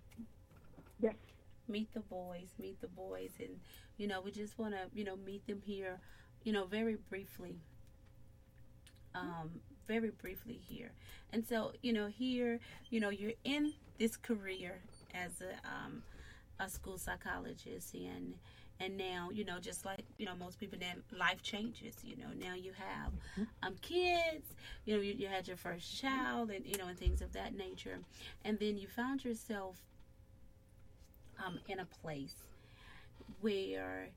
Yes. 1.00 1.14
Meet 1.68 1.92
the 1.94 2.00
boys. 2.00 2.48
Meet 2.59 2.80
the 2.80 2.88
boys, 2.88 3.30
and 3.38 3.61
you 3.96 4.06
know 4.06 4.20
we 4.20 4.30
just 4.30 4.59
want 4.59 4.74
to 4.74 4.80
you 4.94 5.04
know 5.04 5.16
meet 5.16 5.46
them 5.46 5.62
here. 5.64 6.00
You 6.44 6.52
know 6.52 6.64
very 6.64 6.96
briefly. 7.09 7.56
Um, 9.14 9.50
very 9.86 10.11
briefly 10.11 10.61
here, 10.68 10.92
and 11.32 11.46
so 11.46 11.72
you 11.82 11.92
know 11.92 12.06
here 12.06 12.61
you 12.90 13.00
know 13.00 13.09
you're 13.09 13.32
in 13.44 13.72
this 13.98 14.16
career 14.16 14.80
as 15.14 15.40
a 15.40 15.54
um, 15.66 16.02
a 16.61 16.68
school 16.68 16.98
psychologist 16.98 17.94
and 17.94 18.34
and 18.81 18.97
now 18.97 19.31
you 19.33 19.45
know 19.45 19.59
just 19.59 19.85
like 19.85 20.05
you 20.18 20.26
know 20.26 20.35
most 20.39 20.59
people 20.59 20.79
then 20.81 21.03
life 21.18 21.43
changes 21.43 21.97
you 22.05 22.16
know 22.16 22.29
now 22.39 22.55
you 22.55 22.72
have 22.72 23.12
Mm-hmm. 23.39 23.45
um 23.62 23.74
kids 23.83 24.55
you 24.85 24.95
know 24.95 25.01
you, 25.03 25.14
you 25.14 25.26
had 25.29 25.47
your 25.49 25.57
first 25.57 26.01
child 26.01 26.51
and 26.51 26.66
you 26.66 26.76
know 26.79 26.87
and 26.87 26.99
things 26.99 27.20
of 27.20 27.33
that 27.33 27.55
nature 27.57 27.99
and 28.45 28.59
then 28.59 28.76
you 28.79 28.87
found 28.89 29.24
yourself 29.24 29.76
um 31.45 31.59
in 31.68 31.79
a 31.81 31.87
place 31.87 32.35
where 33.41 34.09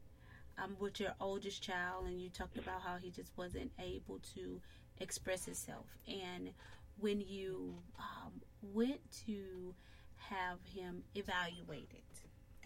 um 0.57 0.76
with 0.80 0.99
your 0.99 1.14
oldest 1.20 1.62
child 1.62 2.05
and 2.05 2.22
you 2.22 2.30
talked 2.30 2.57
about 2.57 2.82
how 2.82 2.95
he 2.97 3.09
just 3.09 3.32
wasn't 3.38 3.72
able 3.80 4.20
to 4.36 4.59
express 4.99 5.45
himself 5.45 5.86
and 6.07 6.51
when 6.99 7.20
you 7.22 7.74
um, 7.99 8.32
went 8.74 8.99
to 9.26 9.74
have 10.18 10.59
him 10.66 11.03
evaluated 11.16 12.03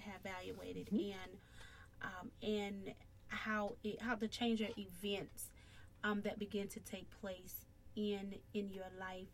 Have 0.02 0.22
evaluated 0.26 0.90
Mhm. 0.92 1.00
and 1.00 1.32
um, 2.06 2.32
and 2.42 2.94
how 3.28 3.74
it, 3.84 4.02
how 4.02 4.16
the 4.16 4.28
change 4.28 4.62
of 4.62 4.70
events 4.78 5.50
um, 6.04 6.22
that 6.22 6.40
begin 6.40 6.68
to 6.70 6.80
take 6.80 7.10
place 7.22 7.66
in 7.96 8.36
in 8.54 8.70
your 8.70 8.86
life 9.00 9.28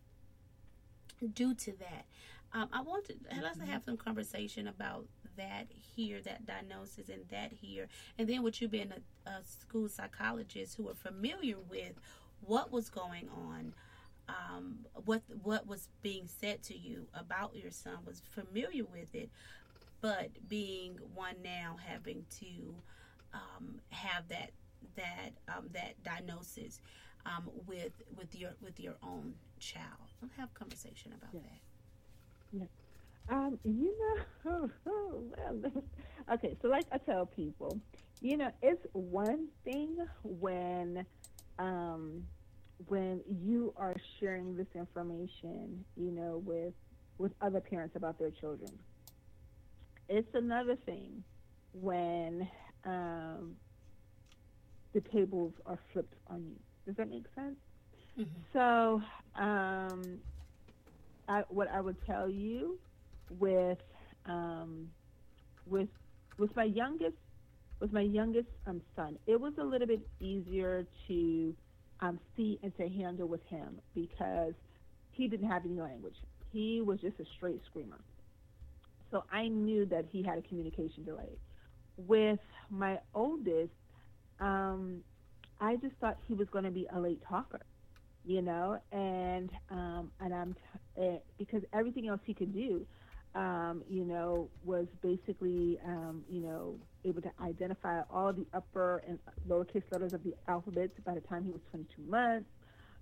due 1.34 1.54
to 1.54 1.72
that. 1.78 2.04
Um, 2.54 2.68
I 2.72 2.82
want 2.82 3.06
to 3.06 3.14
let's 3.40 3.60
have 3.60 3.82
some 3.84 3.96
conversation 3.96 4.66
about 4.68 5.06
that 5.36 5.68
here, 5.96 6.20
that 6.22 6.46
diagnosis, 6.46 7.08
and 7.08 7.22
that 7.30 7.52
here, 7.52 7.88
and 8.18 8.28
then 8.28 8.42
with 8.42 8.60
you 8.60 8.68
being 8.68 8.92
a, 8.92 9.30
a 9.30 9.42
school 9.44 9.88
psychologist 9.88 10.76
who 10.76 10.88
are 10.88 10.94
familiar 10.94 11.56
with 11.70 11.92
what 12.40 12.70
was 12.72 12.90
going 12.90 13.28
on. 13.28 13.74
Um, 14.28 14.86
what 15.04 15.22
what 15.42 15.66
was 15.66 15.88
being 16.00 16.28
said 16.28 16.62
to 16.64 16.78
you 16.78 17.08
about 17.12 17.56
your 17.56 17.72
son 17.72 17.98
was 18.06 18.22
familiar 18.30 18.84
with 18.84 19.14
it, 19.14 19.30
but 20.02 20.30
being 20.48 20.98
one 21.14 21.36
now 21.42 21.76
having 21.82 22.26
to 22.40 22.74
um, 23.32 23.80
have 23.90 24.28
that 24.28 24.50
that 24.96 25.30
um, 25.48 25.68
that 25.72 26.02
diagnosis 26.02 26.80
um, 27.24 27.48
with 27.66 27.92
with 28.14 28.34
your 28.34 28.50
with 28.60 28.78
your 28.78 28.96
own 29.02 29.34
child. 29.58 30.12
Let's 30.20 30.34
have 30.36 30.50
a 30.54 30.58
conversation 30.58 31.14
about 31.14 31.30
Yes. 31.32 31.44
that. 31.44 32.68
Um, 33.28 33.58
you 33.64 33.96
know, 34.44 34.68
well, 34.84 35.24
okay, 36.32 36.56
so 36.60 36.68
like 36.68 36.86
I 36.92 36.98
tell 36.98 37.24
people, 37.24 37.78
you 38.20 38.36
know, 38.36 38.50
it's 38.62 38.84
one 38.92 39.46
thing 39.64 39.96
when, 40.24 41.06
um, 41.58 42.24
when 42.88 43.20
you 43.44 43.72
are 43.76 43.94
sharing 44.18 44.56
this 44.56 44.66
information, 44.74 45.84
you 45.96 46.10
know, 46.10 46.42
with 46.44 46.74
with 47.18 47.32
other 47.40 47.60
parents 47.60 47.94
about 47.94 48.18
their 48.18 48.30
children. 48.30 48.70
It's 50.14 50.28
another 50.34 50.76
thing 50.84 51.24
when 51.72 52.46
um, 52.84 53.56
the 54.92 55.00
tables 55.00 55.54
are 55.64 55.78
flipped 55.92 56.14
on 56.26 56.44
you. 56.44 56.56
Does 56.86 56.96
that 56.96 57.08
make 57.08 57.24
sense? 57.34 57.56
Mhm. 58.18 58.26
So, 58.52 59.02
um, 59.42 60.20
I, 61.28 61.42
what 61.48 61.68
I 61.68 61.80
would 61.80 61.96
tell 62.04 62.28
you 62.28 62.78
with 63.30 63.78
um, 64.26 64.90
with 65.66 65.88
with 66.38 66.54
my 66.56 66.64
youngest 66.64 67.16
with 67.80 67.92
my 67.92 68.02
youngest 68.02 68.48
um, 68.66 68.82
son, 68.94 69.18
it 69.26 69.40
was 69.40 69.54
a 69.58 69.64
little 69.64 69.86
bit 69.86 70.00
easier 70.20 70.86
to 71.08 71.56
um, 72.00 72.20
see 72.36 72.58
and 72.62 72.76
to 72.76 72.88
handle 72.88 73.28
with 73.28 73.42
him 73.48 73.80
because 73.94 74.54
he 75.12 75.26
didn't 75.28 75.48
have 75.48 75.64
any 75.64 75.80
language. 75.80 76.16
He 76.52 76.82
was 76.82 77.00
just 77.00 77.18
a 77.18 77.24
straight 77.36 77.62
screamer. 77.66 78.04
So 79.12 79.24
I 79.30 79.48
knew 79.48 79.86
that 79.88 80.06
he 80.10 80.24
had 80.24 80.38
a 80.38 80.42
communication 80.42 81.04
delay. 81.04 81.38
With 81.98 82.40
my 82.70 83.00
oldest, 83.14 83.72
um, 84.40 85.04
I 85.60 85.76
just 85.76 85.96
thought 86.00 86.18
he 86.26 86.34
was 86.34 86.48
going 86.50 86.64
to 86.64 86.72
be 86.72 86.88
a 86.94 87.00
late 87.00 87.22
talker, 87.28 87.66
you 88.24 88.42
know, 88.42 88.80
and 88.92 89.50
um, 89.70 90.12
and 90.20 90.34
I'm 90.34 90.54
t- 90.54 90.60
uh, 91.02 91.18
because 91.38 91.62
everything 91.74 92.08
else 92.08 92.20
he 92.26 92.34
could 92.34 92.52
do, 92.54 92.86
um, 93.34 93.84
you 93.88 94.04
know, 94.04 94.50
was 94.64 94.88
basically, 95.02 95.78
um, 95.86 96.24
you 96.28 96.40
know, 96.40 96.80
able 97.04 97.22
to 97.22 97.32
identify 97.40 98.02
all 98.10 98.32
the 98.32 98.46
upper 98.54 98.98
and 99.08 99.20
lowercase 99.48 99.84
letters 99.92 100.14
of 100.14 100.24
the 100.24 100.34
alphabet 100.48 100.90
by 101.04 101.14
the 101.14 101.20
time 101.22 101.44
he 101.44 101.52
was 101.52 101.62
22 101.70 102.02
months. 102.02 102.50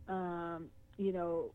Um, 0.08 0.70
you 0.98 1.12
know, 1.12 1.54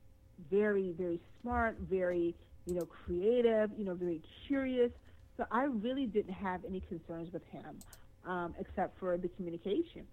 very, 0.49 0.93
very 0.97 1.21
smart, 1.41 1.77
very, 1.81 2.35
you 2.65 2.73
know, 2.73 2.85
creative, 2.85 3.71
you 3.77 3.85
know, 3.85 3.93
very 3.93 4.21
curious. 4.47 4.91
So 5.37 5.45
I 5.51 5.63
really 5.63 6.05
didn't 6.05 6.33
have 6.33 6.61
any 6.65 6.81
concerns 6.81 7.31
with 7.31 7.43
him, 7.51 7.81
um, 8.25 8.55
except 8.59 8.99
for 8.99 9.17
the 9.17 9.27
communication. 9.29 10.07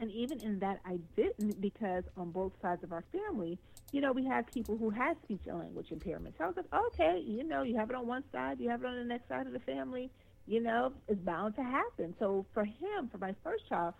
And 0.00 0.10
even 0.10 0.40
in 0.40 0.58
that, 0.58 0.80
I 0.84 0.98
didn't 1.16 1.60
because 1.60 2.04
on 2.16 2.30
both 2.30 2.52
sides 2.60 2.82
of 2.82 2.92
our 2.92 3.04
family, 3.12 3.58
you 3.92 4.00
know, 4.00 4.12
we 4.12 4.26
had 4.26 4.52
people 4.52 4.76
who 4.76 4.90
had 4.90 5.16
speech 5.22 5.42
and 5.46 5.58
language 5.58 5.86
impairments. 5.90 6.36
So 6.38 6.44
I 6.44 6.46
was 6.48 6.56
like, 6.56 6.82
okay, 6.92 7.22
you 7.24 7.44
know, 7.44 7.62
you 7.62 7.76
have 7.76 7.90
it 7.90 7.96
on 7.96 8.06
one 8.08 8.24
side, 8.32 8.58
you 8.58 8.68
have 8.70 8.82
it 8.82 8.86
on 8.86 8.96
the 8.96 9.04
next 9.04 9.28
side 9.28 9.46
of 9.46 9.52
the 9.52 9.60
family, 9.60 10.10
you 10.46 10.60
know, 10.60 10.92
it's 11.08 11.20
bound 11.20 11.54
to 11.56 11.62
happen. 11.62 12.14
So 12.18 12.44
for 12.52 12.64
him, 12.64 13.08
for 13.10 13.18
my 13.18 13.34
first 13.44 13.68
child, 13.68 13.94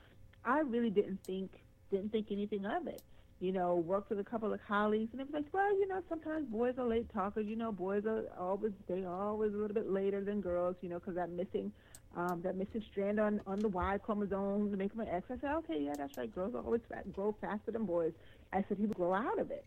I 0.44 0.58
really 0.60 0.90
didn't 0.90 1.20
think 1.26 1.52
didn't 1.90 2.10
think 2.10 2.26
anything 2.32 2.66
of 2.66 2.86
it. 2.88 3.02
You 3.40 3.52
know, 3.52 3.74
worked 3.74 4.10
with 4.10 4.20
a 4.20 4.24
couple 4.24 4.52
of 4.52 4.60
colleagues, 4.66 5.10
and 5.12 5.20
it 5.20 5.26
was 5.26 5.34
like, 5.34 5.52
well, 5.52 5.78
you 5.78 5.86
know, 5.88 6.02
sometimes 6.08 6.46
boys 6.48 6.74
are 6.78 6.86
late 6.86 7.12
talkers. 7.12 7.46
You 7.46 7.56
know, 7.56 7.72
boys 7.72 8.04
are 8.06 8.24
always 8.38 8.72
they 8.88 9.04
are 9.04 9.22
always 9.28 9.52
a 9.52 9.56
little 9.56 9.74
bit 9.74 9.90
later 9.90 10.22
than 10.22 10.40
girls. 10.40 10.76
You 10.80 10.88
know, 10.88 10.98
because 10.98 11.16
that 11.16 11.30
missing 11.30 11.72
um, 12.16 12.40
that 12.42 12.56
missing 12.56 12.82
strand 12.90 13.18
on 13.18 13.40
on 13.46 13.58
the 13.58 13.68
Y 13.68 13.98
chromosome 13.98 14.70
to 14.70 14.76
make 14.76 14.92
them 14.92 15.00
an 15.00 15.08
X. 15.08 15.26
I 15.30 15.38
said, 15.40 15.54
okay, 15.56 15.80
yeah, 15.80 15.94
that's 15.96 16.16
right. 16.16 16.32
Girls 16.32 16.54
always 16.54 16.80
fat, 16.88 17.12
grow 17.12 17.34
faster 17.40 17.70
than 17.70 17.84
boys. 17.84 18.12
I 18.52 18.64
said 18.68 18.78
he 18.78 18.86
would 18.86 18.96
grow 18.96 19.12
out 19.12 19.38
of 19.38 19.50
it. 19.50 19.64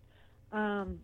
Um, 0.52 1.00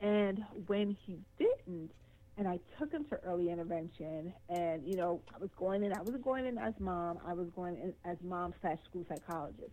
and 0.00 0.44
when 0.66 0.96
he 1.06 1.18
didn't, 1.38 1.90
and 2.36 2.46
I 2.46 2.60
took 2.78 2.92
him 2.92 3.04
to 3.06 3.16
early 3.24 3.50
intervention, 3.50 4.32
and 4.48 4.86
you 4.86 4.96
know, 4.96 5.20
I 5.34 5.38
was 5.38 5.50
going 5.58 5.82
in. 5.82 5.92
I 5.92 6.00
wasn't 6.00 6.22
going 6.22 6.46
in 6.46 6.56
as 6.56 6.74
mom. 6.78 7.18
I 7.26 7.32
was 7.32 7.48
going 7.56 7.76
in 7.76 7.92
as 8.04 8.16
mom 8.22 8.54
slash 8.60 8.78
school 8.88 9.04
psychologist, 9.08 9.72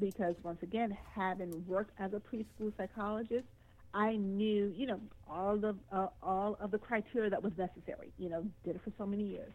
because 0.00 0.34
once 0.42 0.58
again, 0.62 0.96
having 1.14 1.64
worked 1.66 1.92
as 1.98 2.12
a 2.12 2.20
preschool 2.20 2.72
psychologist, 2.76 3.46
I 3.94 4.16
knew, 4.16 4.72
you 4.76 4.86
know, 4.86 5.00
all 5.28 5.64
of 5.64 5.76
uh, 5.90 6.08
all 6.22 6.56
of 6.60 6.70
the 6.70 6.78
criteria 6.78 7.30
that 7.30 7.42
was 7.42 7.52
necessary. 7.56 8.12
You 8.18 8.28
know, 8.28 8.44
did 8.64 8.76
it 8.76 8.82
for 8.84 8.92
so 8.98 9.06
many 9.06 9.24
years. 9.24 9.52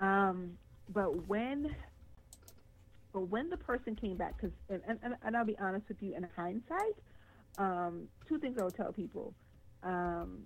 Um, 0.00 0.52
but 0.92 1.26
when, 1.28 1.74
but 3.12 3.28
when 3.28 3.48
the 3.48 3.56
person 3.56 3.96
came 3.96 4.16
back, 4.16 4.36
because 4.36 4.54
and, 4.68 4.82
and 5.02 5.14
and 5.22 5.36
I'll 5.36 5.46
be 5.46 5.56
honest 5.58 5.88
with 5.88 5.98
you, 6.00 6.14
in 6.14 6.26
hindsight, 6.36 6.96
um, 7.58 8.08
two 8.28 8.38
things 8.38 8.56
I 8.60 8.64
would 8.64 8.76
tell 8.76 8.92
people. 8.92 9.34
Um, 9.82 10.40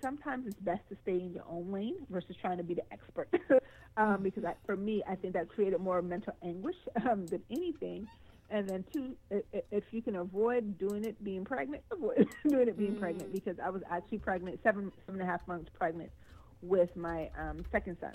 sometimes 0.00 0.46
it's 0.46 0.58
best 0.60 0.80
to 0.90 0.96
stay 1.02 1.12
in 1.20 1.32
your 1.32 1.44
own 1.48 1.72
lane 1.72 1.94
versus 2.10 2.36
trying 2.40 2.58
to 2.58 2.64
be 2.64 2.74
the 2.74 2.82
expert 2.92 3.28
um, 3.96 4.22
because 4.22 4.44
I, 4.44 4.54
for 4.66 4.76
me, 4.76 5.02
I 5.08 5.14
think 5.14 5.34
that 5.34 5.48
created 5.48 5.80
more 5.80 6.00
mental 6.02 6.34
anguish 6.42 6.76
um, 7.10 7.26
than 7.26 7.42
anything. 7.50 8.06
And 8.50 8.68
then 8.68 8.84
two, 8.92 9.16
if 9.70 9.84
you 9.92 10.02
can 10.02 10.16
avoid 10.16 10.76
doing 10.78 11.04
it 11.04 11.22
being 11.24 11.44
pregnant, 11.44 11.82
avoid 11.90 12.28
doing 12.48 12.68
it 12.68 12.76
being 12.76 12.96
mm. 12.96 13.00
pregnant 13.00 13.32
because 13.32 13.56
I 13.58 13.70
was 13.70 13.82
actually 13.90 14.18
pregnant, 14.18 14.60
seven 14.62 14.92
seven 15.06 15.20
and 15.20 15.28
a 15.28 15.30
half 15.30 15.46
months 15.48 15.70
pregnant 15.78 16.10
with 16.60 16.94
my 16.94 17.30
um, 17.38 17.64
second 17.72 17.96
son 17.98 18.14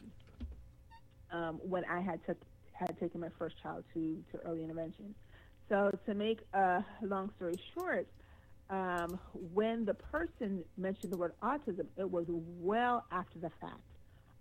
um, 1.31 1.59
when 1.63 1.83
I 1.85 2.01
had 2.01 2.23
took 2.25 2.37
had 2.71 2.99
taken 2.99 3.19
my 3.19 3.29
first 3.39 3.55
child 3.63 3.83
to 3.95 4.23
to 4.31 4.37
early 4.45 4.63
intervention. 4.63 5.15
So 5.69 5.89
to 6.05 6.13
make 6.13 6.41
a 6.53 6.85
long 7.01 7.31
story 7.35 7.55
short, 7.73 8.07
um, 8.69 9.19
when 9.53 9.85
the 9.85 9.95
person 9.95 10.63
mentioned 10.77 11.11
the 11.11 11.17
word 11.17 11.33
autism, 11.41 11.87
it 11.97 12.09
was 12.09 12.25
well 12.27 13.05
after 13.11 13.39
the 13.39 13.49
fact 13.59 13.81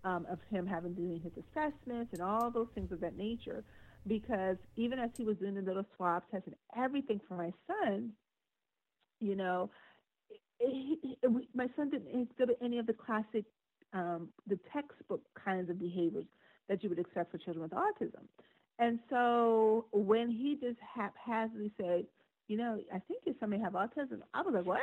um, 0.06 0.24
of 0.30 0.38
him 0.50 0.66
having 0.66 0.94
doing 0.94 1.20
his 1.20 1.32
assessments 1.32 2.12
and 2.12 2.22
all 2.22 2.50
those 2.50 2.68
things 2.74 2.92
of 2.92 3.00
that 3.00 3.16
nature. 3.16 3.64
Because 4.06 4.56
even 4.76 5.00
as 5.00 5.10
he 5.16 5.24
was 5.24 5.36
doing 5.36 5.56
the 5.56 5.62
little 5.62 5.84
swab 5.96 6.22
tests 6.30 6.46
and 6.46 6.54
everything 6.76 7.20
for 7.28 7.36
my 7.36 7.52
son, 7.66 8.12
you 9.20 9.34
know, 9.34 9.68
it, 10.60 10.98
it, 11.02 11.18
it, 11.22 11.48
my 11.54 11.66
son 11.76 11.90
didn't 11.90 12.28
exhibit 12.30 12.56
any 12.62 12.78
of 12.78 12.86
the 12.86 12.92
classic, 12.92 13.44
um, 13.92 14.28
the 14.46 14.58
textbook 14.72 15.22
kinds 15.44 15.68
of 15.70 15.80
behaviors 15.80 16.26
that 16.68 16.84
you 16.84 16.88
would 16.88 17.00
expect 17.00 17.32
for 17.32 17.38
children 17.38 17.62
with 17.62 17.72
autism. 17.72 18.22
And 18.78 19.00
so 19.10 19.86
when 19.92 20.30
he 20.30 20.56
just 20.60 20.78
haphazardly 20.80 21.72
said, 21.80 22.04
you 22.46 22.56
know, 22.56 22.78
I 22.94 23.00
think 23.00 23.22
you 23.24 23.34
somebody 23.40 23.60
have 23.62 23.72
autism, 23.72 24.20
I 24.34 24.42
was 24.42 24.54
like, 24.54 24.66
what? 24.66 24.80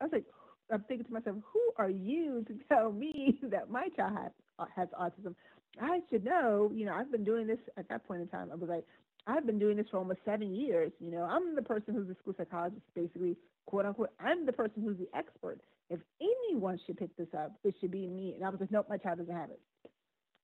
I 0.00 0.04
was 0.04 0.12
like, 0.12 0.24
I'm 0.70 0.82
thinking 0.82 1.06
to 1.06 1.12
myself, 1.12 1.36
who 1.52 1.72
are 1.78 1.90
you 1.90 2.44
to 2.46 2.54
tell 2.68 2.92
me 2.92 3.38
that 3.50 3.70
my 3.70 3.88
child 3.96 4.12
has, 4.18 4.32
has 4.74 4.88
autism? 4.98 5.34
I 5.80 6.00
should 6.10 6.24
know. 6.24 6.70
You 6.74 6.86
know, 6.86 6.94
I've 6.94 7.10
been 7.10 7.24
doing 7.24 7.46
this 7.46 7.58
at 7.76 7.88
that 7.88 8.06
point 8.06 8.22
in 8.22 8.28
time. 8.28 8.50
I 8.52 8.56
was 8.56 8.68
like, 8.68 8.84
I've 9.26 9.46
been 9.46 9.58
doing 9.58 9.76
this 9.76 9.86
for 9.90 9.98
almost 9.98 10.20
seven 10.24 10.54
years. 10.54 10.92
You 11.00 11.10
know, 11.10 11.22
I'm 11.22 11.54
the 11.54 11.62
person 11.62 11.94
who's 11.94 12.08
the 12.08 12.16
school 12.20 12.34
psychologist, 12.36 12.82
basically, 12.94 13.36
quote 13.66 13.86
unquote. 13.86 14.10
I'm 14.20 14.46
the 14.46 14.52
person 14.52 14.82
who's 14.82 14.98
the 14.98 15.08
expert. 15.16 15.60
If 15.90 16.00
anyone 16.20 16.78
should 16.86 16.96
pick 16.96 17.14
this 17.16 17.28
up, 17.36 17.52
it 17.64 17.74
should 17.80 17.90
be 17.90 18.06
me. 18.06 18.34
And 18.34 18.44
I 18.44 18.48
was 18.48 18.60
like, 18.60 18.70
nope, 18.70 18.86
my 18.88 18.96
child 18.96 19.18
doesn't 19.18 19.34
have 19.34 19.50
it. 19.50 19.60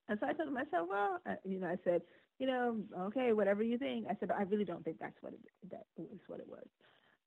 And 0.07 0.17
so 0.19 0.27
I 0.27 0.33
told 0.33 0.51
myself, 0.53 0.87
well, 0.89 1.19
you 1.43 1.59
know, 1.59 1.67
I 1.67 1.77
said, 1.83 2.01
you 2.39 2.47
know, 2.47 2.77
okay, 3.07 3.33
whatever 3.33 3.63
you 3.63 3.77
think. 3.77 4.05
I 4.09 4.15
said, 4.19 4.29
but 4.29 4.37
I 4.37 4.43
really 4.43 4.65
don't 4.65 4.83
think 4.83 4.97
that's 4.99 5.17
what 5.21 5.33
it, 5.33 5.39
that 5.71 5.85
was 5.97 6.07
what 6.27 6.39
it 6.39 6.47
was. 6.47 6.65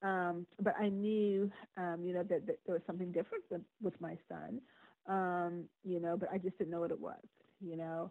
Um, 0.03 0.47
but 0.61 0.75
I 0.81 0.89
knew, 0.89 1.51
um, 1.77 1.99
you 2.03 2.13
know, 2.13 2.25
that, 2.25 2.47
that, 2.47 2.59
there 2.67 2.75
was 2.75 2.83
something 2.87 3.13
different 3.13 3.45
with, 3.51 3.61
with 3.81 4.01
my 4.01 4.17
son, 4.29 4.61
um, 5.09 5.65
you 5.85 6.01
know, 6.01 6.17
but 6.17 6.29
I 6.33 6.39
just 6.39 6.59
didn't 6.59 6.71
know 6.71 6.81
what 6.81 6.91
it 6.91 7.01
was, 7.01 7.23
you 7.61 7.77
know. 7.77 8.11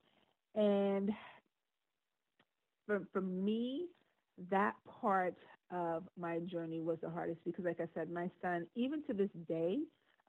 And 0.55 1.11
for, 2.85 3.01
for 3.11 3.21
me, 3.21 3.87
that 4.49 4.73
part 5.01 5.35
of 5.71 6.03
my 6.17 6.39
journey 6.39 6.81
was 6.81 6.97
the 7.01 7.09
hardest 7.09 7.39
because, 7.45 7.65
like 7.65 7.79
I 7.79 7.87
said, 7.93 8.09
my 8.11 8.29
son, 8.41 8.65
even 8.75 9.03
to 9.07 9.13
this 9.13 9.29
day, 9.47 9.77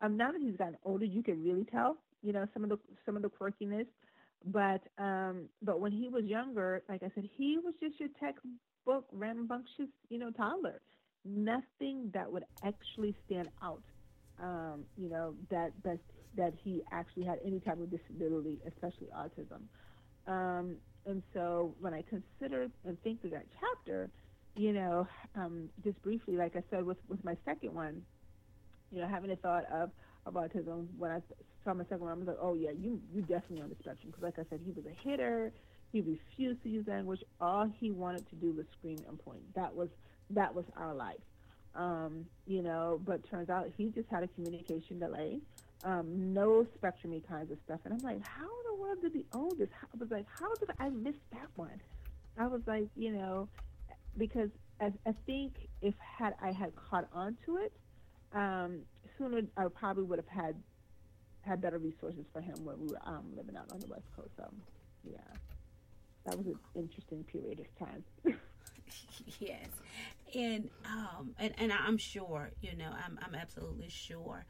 um, 0.01 0.17
now 0.17 0.33
that 0.33 0.41
he's 0.41 0.57
gotten 0.57 0.77
older, 0.85 1.05
you 1.05 1.23
can 1.23 1.43
really 1.43 1.65
tell, 1.65 1.97
you 2.23 2.33
know, 2.33 2.47
some 2.53 2.65
of 2.65 2.71
the 2.71 2.79
some 3.07 3.17
of 3.17 3.23
the 3.23 3.31
quirkiness. 3.31 3.87
But 4.45 4.83
um, 5.03 5.49
but 5.63 5.81
when 5.81 5.93
he 5.93 6.09
was 6.09 6.25
younger, 6.25 6.83
like 6.89 7.03
I 7.03 7.11
said, 7.15 7.25
he 7.37 7.59
was 7.63 7.75
just 7.81 7.99
your 8.01 8.09
textbook 8.21 9.07
rambunctious, 9.13 9.89
you 10.09 10.19
know, 10.19 10.31
toddler. 10.31 10.81
Nothing 11.25 12.11
that 12.15 12.31
would 12.31 12.45
actually 12.65 13.15
stand 13.27 13.49
out. 13.63 13.83
Um, 14.43 14.85
you 14.97 15.09
know 15.09 15.35
that 15.51 15.73
that 15.85 15.99
that 16.37 16.55
he 16.63 16.83
actually 16.93 17.25
had 17.25 17.39
any 17.45 17.61
type 17.61 17.81
of 17.81 17.91
disability, 17.91 18.59
especially 18.67 19.09
autism. 19.17 19.63
Um, 20.27 20.77
and 21.07 21.23
so 21.35 21.75
when 21.81 21.95
I 21.95 22.03
consider 22.03 22.69
and 22.85 23.03
think 23.03 23.21
through 23.21 23.31
that 23.31 23.47
chapter, 23.61 24.11
you 24.55 24.73
know, 24.73 25.07
um, 25.35 25.69
just 25.83 26.01
briefly, 26.03 26.37
like 26.37 26.57
I 26.57 26.63
said, 26.71 26.85
with 26.85 26.99
with 27.09 27.25
my 27.25 27.37
second 27.45 27.75
one, 27.75 28.03
you 28.91 29.01
know, 29.01 29.09
having 29.09 29.31
a 29.31 29.37
thought 29.37 29.65
of 29.73 29.91
of 30.27 30.35
autism 30.35 30.87
when 30.97 31.11
I 31.11 31.21
saw 31.65 31.75
my 31.75 31.85
second 31.85 32.01
one, 32.01 32.13
I 32.13 32.15
was 32.15 32.27
like, 32.29 32.37
oh 32.41 32.55
yeah, 32.55 32.71
you 32.71 33.01
you 33.13 33.23
definitely 33.23 33.63
on 33.63 33.71
the 33.71 33.77
spectrum 33.77 34.11
because 34.11 34.23
like 34.23 34.39
I 34.39 34.49
said, 34.51 34.61
he 34.65 34.73
was 34.73 34.85
a 34.87 35.09
hitter. 35.09 35.53
He 35.93 36.01
refused 36.01 36.63
to 36.63 36.69
use 36.69 36.87
language. 36.87 37.21
All 37.41 37.71
he 37.81 37.91
wanted 37.91 38.29
to 38.31 38.37
do 38.37 38.53
was 38.53 38.67
scream 38.79 39.03
and 39.09 39.19
point. 39.19 39.43
That 39.55 39.75
was 39.75 39.89
that 40.31 40.55
was 40.55 40.65
our 40.77 40.95
life, 40.95 41.21
um, 41.75 42.27
you 42.47 42.63
know. 42.63 43.01
But 43.05 43.29
turns 43.31 43.51
out 43.51 43.71
he 43.77 43.87
just 43.91 44.09
had 44.11 44.23
a 44.23 44.29
communication 44.29 44.99
delay, 44.99 45.39
um, 45.85 46.33
no 46.33 46.67
spectrumy 46.79 47.27
kinds 47.27 47.51
of 47.51 47.59
stuff. 47.65 47.81
And 47.85 47.95
I'm 47.95 48.01
like, 48.01 48.25
how 48.27 48.45
in 48.45 48.77
the 48.77 48.83
world 48.83 48.99
did 49.03 49.13
he 49.13 49.27
own 49.33 49.51
this? 49.59 49.69
I 49.83 49.97
was 49.99 50.11
like, 50.11 50.27
how 50.39 50.55
did 50.57 50.71
I 50.79 50.89
miss 50.89 51.17
that 51.33 51.49
one? 51.57 51.81
I 52.39 52.47
was 52.47 52.63
like, 52.67 52.89
you 52.97 53.13
know, 53.13 53.49
because 54.17 54.51
I, 54.81 54.93
I 55.07 55.15
think 55.27 55.69
if 55.81 55.95
had 55.99 56.35
I 56.41 56.53
had 56.53 56.73
caught 56.77 57.09
on 57.13 57.37
to 57.47 57.59
it, 57.59 57.73
um, 58.33 58.81
sooner 59.19 59.43
I 59.57 59.67
probably 59.69 60.05
would 60.05 60.19
have 60.19 60.29
had 60.29 60.57
had 61.43 61.61
better 61.61 61.79
resources 61.79 62.25
for 62.33 62.41
him 62.41 62.65
when 62.65 62.79
we 62.81 62.87
were 62.89 63.01
um, 63.05 63.25
living 63.37 63.57
out 63.57 63.71
on 63.73 63.81
the 63.81 63.87
West 63.87 64.07
Coast. 64.17 64.31
So, 64.37 64.49
yeah, 65.05 65.19
that 66.25 66.37
was 66.37 66.47
an 66.47 66.59
interesting 66.75 67.25
period 67.25 67.61
of 67.61 67.87
time. 67.87 68.05
yes, 69.41 69.67
and 70.35 70.71
um, 70.87 71.35
and 71.39 71.53
and 71.59 71.73
I'm 71.73 71.99
sure, 71.99 72.51
you 72.61 72.77
know, 72.77 72.91
I'm 73.05 73.19
I'm 73.23 73.35
absolutely 73.35 73.89
sure, 73.89 74.45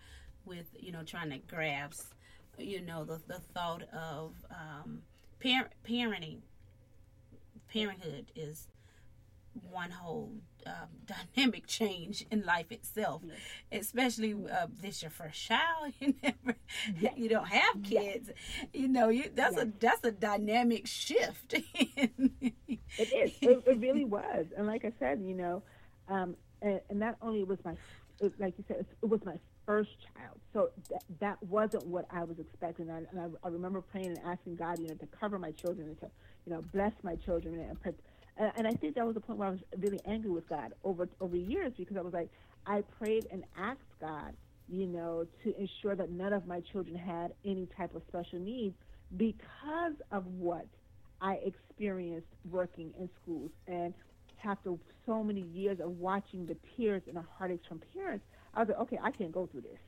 with 0.45 0.67
you 0.79 0.93
know 0.93 1.03
trying 1.03 1.31
to 1.31 1.39
grasp, 1.39 2.13
you 2.59 2.81
know, 2.81 3.05
the 3.05 3.21
the 3.27 3.41
thought 3.55 3.83
of 3.93 4.35
um, 4.51 5.03
parent 5.41 5.73
parenting. 5.87 6.39
Parenthood 7.69 8.27
is 8.37 8.69
one 9.71 9.91
whole 9.91 10.33
um, 10.67 10.73
dynamic 11.35 11.67
change 11.67 12.25
in 12.31 12.45
life 12.45 12.71
itself, 12.71 13.23
especially 13.71 14.35
uh, 14.35 14.67
this 14.81 15.03
your 15.03 15.11
first 15.11 15.41
child. 15.41 15.93
You 16.01 16.15
never, 16.23 16.57
you 17.17 17.29
don't 17.29 17.49
have 17.49 17.83
kids. 17.83 18.31
You 18.73 18.89
know, 18.89 19.09
you 19.09 19.31
that's 19.35 19.57
a 19.57 19.71
that's 19.79 20.05
a 20.05 20.11
dynamic 20.11 20.87
shift. 20.87 21.55
it 21.75 22.53
is. 22.99 23.33
It, 23.41 23.63
it, 23.67 23.79
really 23.79 24.05
was. 24.05 24.47
And 24.57 24.67
like 24.67 24.85
I 24.85 24.93
said, 24.99 25.23
you 25.23 25.35
know, 25.35 25.63
um, 26.09 26.35
and, 26.61 26.81
and, 26.89 26.99
not 26.99 27.17
only 27.21 27.45
was 27.45 27.59
my, 27.65 27.75
like 28.39 28.55
you 28.59 28.65
said, 28.67 28.87
it 29.03 29.07
was 29.07 29.25
my 29.25 29.37
first 29.67 29.91
child. 30.15 30.39
So 30.53 30.71
that, 31.21 31.43
wasn't 31.43 31.87
what 31.87 32.07
I 32.11 32.25
was 32.25 32.39
expecting. 32.39 32.89
And, 32.89 33.07
I, 33.07 33.11
and 33.11 33.21
I, 33.43 33.47
I, 33.47 33.51
remember 33.51 33.81
praying 33.81 34.09
and 34.09 34.19
asking 34.25 34.57
God, 34.57 34.79
you 34.79 34.89
know, 34.89 34.95
to 34.95 35.07
cover 35.07 35.39
my 35.39 35.51
children 35.53 35.89
and 35.89 36.01
to, 36.01 36.11
you 36.47 36.53
know, 36.53 36.63
bless 36.73 36.93
my 37.03 37.17
children 37.17 37.55
and, 37.59 37.77
and 37.85 37.95
and, 38.37 38.53
and 38.57 38.67
I 38.67 38.73
think 38.73 38.95
that 38.95 39.05
was 39.05 39.15
the 39.15 39.21
point 39.21 39.39
where 39.39 39.49
I 39.49 39.51
was 39.51 39.61
really 39.79 40.01
angry 40.07 40.31
with 40.31 40.49
God 40.49 40.73
over 40.85 41.09
over 41.21 41.37
years 41.37 41.73
because 41.77 41.97
I 41.97 42.01
was 42.01 42.15
like, 42.15 42.31
I 42.67 42.83
prayed 42.99 43.27
and 43.31 43.45
asked 43.59 43.81
God, 44.01 44.33
you 44.69 44.87
know, 44.87 45.27
to 45.45 45.61
ensure 45.61 45.95
that 45.95 46.11
none 46.11 46.33
of 46.33 46.47
my 46.47 46.61
children 46.61 46.97
had 46.97 47.33
any 47.45 47.69
type 47.77 47.95
of 47.95 48.03
special 48.09 48.39
needs 48.39 48.75
because 49.17 49.95
of 50.11 50.27
what 50.27 50.67
I 51.21 51.35
experienced 51.45 52.29
working 52.51 52.93
in 52.99 53.09
schools 53.23 53.51
and 53.67 53.93
after 54.45 54.73
so 55.07 55.23
many 55.23 55.43
years 55.55 55.79
of 55.79 55.91
watching 55.99 56.47
the 56.47 56.57
tears 56.77 57.03
and 57.07 57.17
the 57.17 57.25
heartaches 57.39 57.65
from 57.69 57.81
parents, 57.95 58.25
I 58.55 58.61
was 58.61 58.69
like, 58.69 58.79
okay, 58.81 58.99
I 59.03 59.11
can't 59.11 59.33
go 59.33 59.47
through 59.47 59.63
this. 59.63 59.79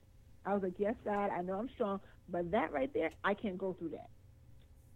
I 0.46 0.54
was 0.54 0.62
like, 0.62 0.74
yes, 0.78 0.94
God, 1.04 1.30
I 1.30 1.42
know 1.42 1.54
I'm 1.54 1.70
strong, 1.70 2.00
but 2.28 2.50
that 2.50 2.72
right 2.72 2.92
there, 2.92 3.10
I 3.24 3.34
can't 3.34 3.58
go 3.58 3.74
through 3.78 3.90
that. 3.90 4.10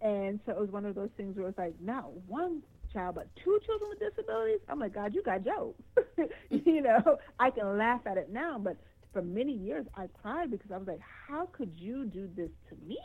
And 0.01 0.41
so 0.47 0.53
it 0.53 0.61
was 0.61 0.71
one 0.71 0.85
of 0.85 0.95
those 0.95 1.11
things 1.17 1.37
where 1.37 1.49
it's 1.49 1.59
like, 1.59 1.75
not 1.81 2.13
one 2.27 2.63
child, 2.93 3.17
but 3.17 3.29
two 3.45 3.59
children 3.67 3.91
with 3.91 3.99
disabilities. 3.99 4.61
I'm 4.69 4.79
like, 4.79 4.95
God, 4.95 5.15
you 5.15 5.23
got 5.23 5.45
jokes. 5.45 5.83
you 6.51 6.61
mm-hmm. 6.61 6.85
know, 6.85 7.19
I 7.39 7.51
can 7.51 7.77
laugh 7.79 8.01
at 8.07 8.17
it 8.17 8.31
now, 8.31 8.59
but 8.59 8.77
for 9.13 9.23
many 9.23 9.53
years 9.53 9.87
I 9.97 10.07
cried 10.23 10.51
because 10.51 10.71
I 10.71 10.77
was 10.77 10.87
like, 10.87 11.01
how 11.29 11.47
could 11.53 11.73
you 11.77 12.05
do 12.05 12.29
this 12.37 12.51
to 12.69 12.77
me? 12.87 12.99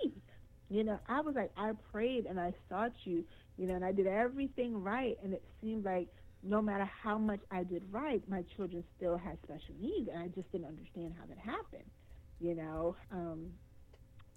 You 0.69 0.83
know, 0.83 0.99
I 1.07 1.21
was 1.21 1.35
like, 1.35 1.51
I 1.57 1.71
prayed 1.91 2.25
and 2.25 2.39
I 2.39 2.53
sought 2.69 2.93
you, 3.03 3.23
you 3.57 3.67
know, 3.67 3.75
and 3.75 3.85
I 3.85 3.91
did 3.91 4.07
everything 4.07 4.81
right, 4.81 5.17
and 5.23 5.33
it 5.33 5.43
seemed 5.61 5.85
like 5.85 6.07
no 6.43 6.61
matter 6.61 6.89
how 7.01 7.17
much 7.17 7.39
I 7.51 7.63
did 7.63 7.83
right, 7.91 8.21
my 8.29 8.43
children 8.55 8.83
still 8.97 9.17
had 9.17 9.37
special 9.43 9.75
needs, 9.79 10.09
and 10.13 10.21
I 10.21 10.27
just 10.27 10.51
didn't 10.51 10.67
understand 10.67 11.13
how 11.17 11.25
that 11.27 11.37
happened. 11.37 11.89
You 12.39 12.55
know, 12.55 12.95
um, 13.11 13.51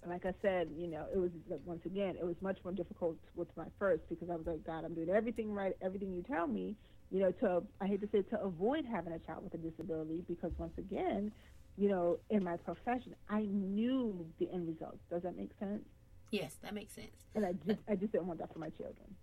like 0.05 0.25
I 0.25 0.33
said, 0.41 0.69
you 0.77 0.87
know, 0.87 1.05
it 1.13 1.17
was 1.17 1.31
once 1.65 1.85
again, 1.85 2.15
it 2.19 2.25
was 2.25 2.35
much 2.41 2.57
more 2.63 2.71
difficult 2.73 3.17
with 3.35 3.49
my 3.57 3.65
first 3.77 4.03
because 4.09 4.29
I 4.29 4.35
was 4.35 4.45
like, 4.45 4.65
God, 4.65 4.85
I'm 4.85 4.93
doing 4.93 5.09
everything 5.09 5.51
right, 5.51 5.73
everything 5.81 6.13
you 6.13 6.23
tell 6.23 6.47
me, 6.47 6.75
you 7.11 7.19
know, 7.19 7.31
to 7.31 7.63
I 7.81 7.87
hate 7.87 8.01
to 8.01 8.09
say 8.11 8.21
to 8.21 8.41
avoid 8.41 8.85
having 8.85 9.13
a 9.13 9.19
child 9.19 9.43
with 9.43 9.53
a 9.55 9.57
disability 9.57 10.23
because 10.27 10.51
once 10.57 10.77
again, 10.77 11.31
you 11.77 11.89
know, 11.89 12.19
in 12.29 12.43
my 12.43 12.57
profession, 12.57 13.15
I 13.29 13.41
knew 13.41 14.25
the 14.39 14.49
end 14.51 14.67
result. 14.67 14.97
Does 15.09 15.23
that 15.23 15.35
make 15.35 15.51
sense? 15.59 15.83
Yes, 16.31 16.55
that 16.63 16.73
makes 16.73 16.93
sense. 16.93 17.15
And 17.35 17.45
I 17.45 17.53
just 17.65 17.79
I 17.89 17.95
just 17.95 18.11
didn't 18.11 18.27
want 18.27 18.39
that 18.39 18.53
for 18.53 18.59
my 18.59 18.69
children, 18.69 19.15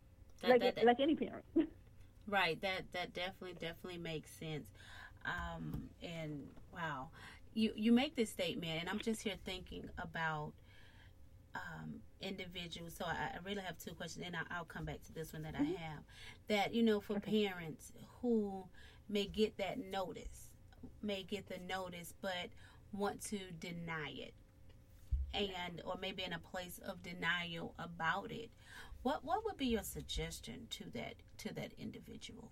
that, 0.42 0.50
like 0.50 0.60
that, 0.60 0.76
that, 0.76 0.84
like 0.84 1.00
any 1.00 1.14
parent. 1.14 1.44
right. 2.28 2.60
That 2.62 2.84
that 2.92 3.14
definitely 3.14 3.54
definitely 3.54 3.98
makes 3.98 4.30
sense. 4.30 4.68
Um, 5.24 5.84
and 6.02 6.42
wow, 6.72 7.08
you 7.54 7.72
you 7.76 7.92
make 7.92 8.16
this 8.16 8.30
statement, 8.30 8.80
and 8.80 8.88
I'm 8.88 8.98
just 8.98 9.22
here 9.22 9.36
thinking 9.44 9.88
about 9.98 10.52
um, 11.54 11.94
individuals. 12.20 12.94
So 12.98 13.04
I, 13.04 13.12
I, 13.34 13.38
really 13.44 13.62
have 13.62 13.78
two 13.78 13.92
questions, 13.92 14.24
and 14.26 14.36
I'll, 14.36 14.58
I'll, 14.58 14.64
come 14.64 14.84
back 14.84 15.02
to 15.04 15.14
this 15.14 15.32
one 15.32 15.42
that 15.42 15.54
mm-hmm. 15.54 15.72
I 15.76 15.80
have. 15.80 16.02
That 16.48 16.74
you 16.74 16.82
know, 16.82 17.00
for 17.00 17.16
okay. 17.16 17.46
parents 17.46 17.92
who 18.20 18.64
may 19.08 19.26
get 19.26 19.56
that 19.58 19.78
notice, 19.78 20.50
may 21.02 21.22
get 21.22 21.48
the 21.48 21.58
notice, 21.66 22.14
but 22.20 22.48
want 22.92 23.20
to 23.26 23.38
deny 23.60 24.12
it, 24.16 24.34
and 25.32 25.82
or 25.84 25.96
maybe 26.00 26.22
in 26.24 26.32
a 26.32 26.38
place 26.38 26.80
of 26.86 27.02
denial 27.02 27.74
about 27.78 28.30
it. 28.32 28.50
What 29.04 29.24
what 29.24 29.44
would 29.44 29.56
be 29.56 29.66
your 29.66 29.84
suggestion 29.84 30.66
to 30.70 30.84
that 30.94 31.14
to 31.38 31.54
that 31.54 31.72
individual? 31.78 32.50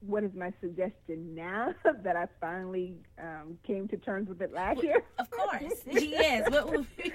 what 0.00 0.22
is 0.22 0.34
my 0.34 0.52
suggestion 0.60 1.34
now 1.34 1.74
that 2.02 2.16
I 2.16 2.26
finally 2.40 2.94
um, 3.20 3.58
came 3.66 3.88
to 3.88 3.96
terms 3.96 4.28
with 4.28 4.40
it 4.40 4.52
last 4.52 4.82
year? 4.82 5.02
Of 5.18 5.30
course, 5.30 5.82
yes. 5.86 6.48
What 6.50 6.70
would 6.70 6.86
be? 6.96 7.12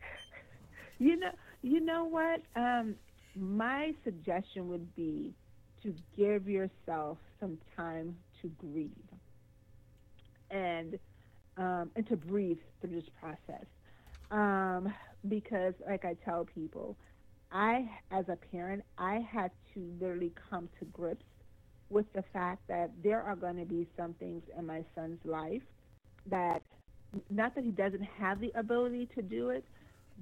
you 0.98 1.16
know, 1.16 1.30
you 1.62 1.80
know 1.80 2.04
what? 2.04 2.42
Um, 2.54 2.94
my 3.34 3.94
suggestion 4.04 4.68
would 4.68 4.94
be 4.94 5.34
to 5.82 5.94
give 6.16 6.48
yourself 6.48 7.18
some 7.40 7.58
time 7.76 8.16
to 8.42 8.48
grieve 8.58 8.90
and 10.50 10.98
um, 11.56 11.90
and 11.96 12.06
to 12.08 12.16
breathe 12.16 12.58
through 12.80 13.00
this 13.00 13.08
process. 13.20 13.66
Um, 14.30 14.92
because, 15.28 15.74
like 15.88 16.04
I 16.04 16.14
tell 16.24 16.46
people, 16.54 16.96
I, 17.52 17.88
as 18.10 18.24
a 18.28 18.36
parent, 18.50 18.82
I 18.98 19.20
had 19.30 19.50
to 19.74 19.92
literally 20.00 20.32
come 20.50 20.68
to 20.78 20.84
grips 20.86 21.24
with 21.88 22.06
the 22.14 22.24
fact 22.32 22.66
that 22.68 22.90
there 23.02 23.22
are 23.22 23.36
going 23.36 23.56
to 23.56 23.64
be 23.64 23.86
some 23.96 24.14
things 24.14 24.42
in 24.58 24.66
my 24.66 24.84
son's 24.94 25.20
life 25.24 25.62
that, 26.26 26.62
not 27.30 27.54
that 27.54 27.64
he 27.64 27.70
doesn't 27.70 28.02
have 28.02 28.40
the 28.40 28.50
ability 28.56 29.08
to 29.14 29.22
do 29.22 29.50
it, 29.50 29.64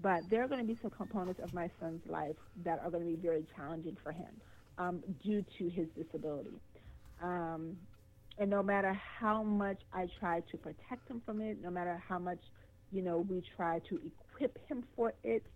but 0.02 0.20
there 0.30 0.42
are 0.42 0.48
going 0.48 0.60
to 0.60 0.66
be 0.66 0.78
some 0.82 0.90
components 0.90 1.40
of 1.42 1.54
my 1.54 1.70
son's 1.80 2.02
life 2.06 2.36
that 2.64 2.80
are 2.84 2.90
going 2.90 3.04
to 3.04 3.16
be 3.16 3.20
very 3.20 3.44
challenging 3.56 3.96
for 4.02 4.12
him 4.12 4.40
um, 4.78 5.02
due 5.22 5.44
to 5.58 5.68
his 5.70 5.86
disability. 5.96 6.60
Um, 7.22 7.76
and 8.38 8.50
no 8.50 8.62
matter 8.62 8.92
how 9.18 9.42
much 9.42 9.80
I 9.92 10.08
try 10.18 10.40
to 10.40 10.56
protect 10.56 11.08
him 11.08 11.22
from 11.24 11.40
it, 11.40 11.58
no 11.62 11.70
matter 11.70 12.02
how 12.06 12.18
much, 12.18 12.40
you 12.92 13.00
know, 13.02 13.18
we 13.18 13.42
try 13.56 13.78
to 13.88 14.00
equip 14.34 14.58
him 14.68 14.84
for 14.96 15.14
it, 15.22 15.46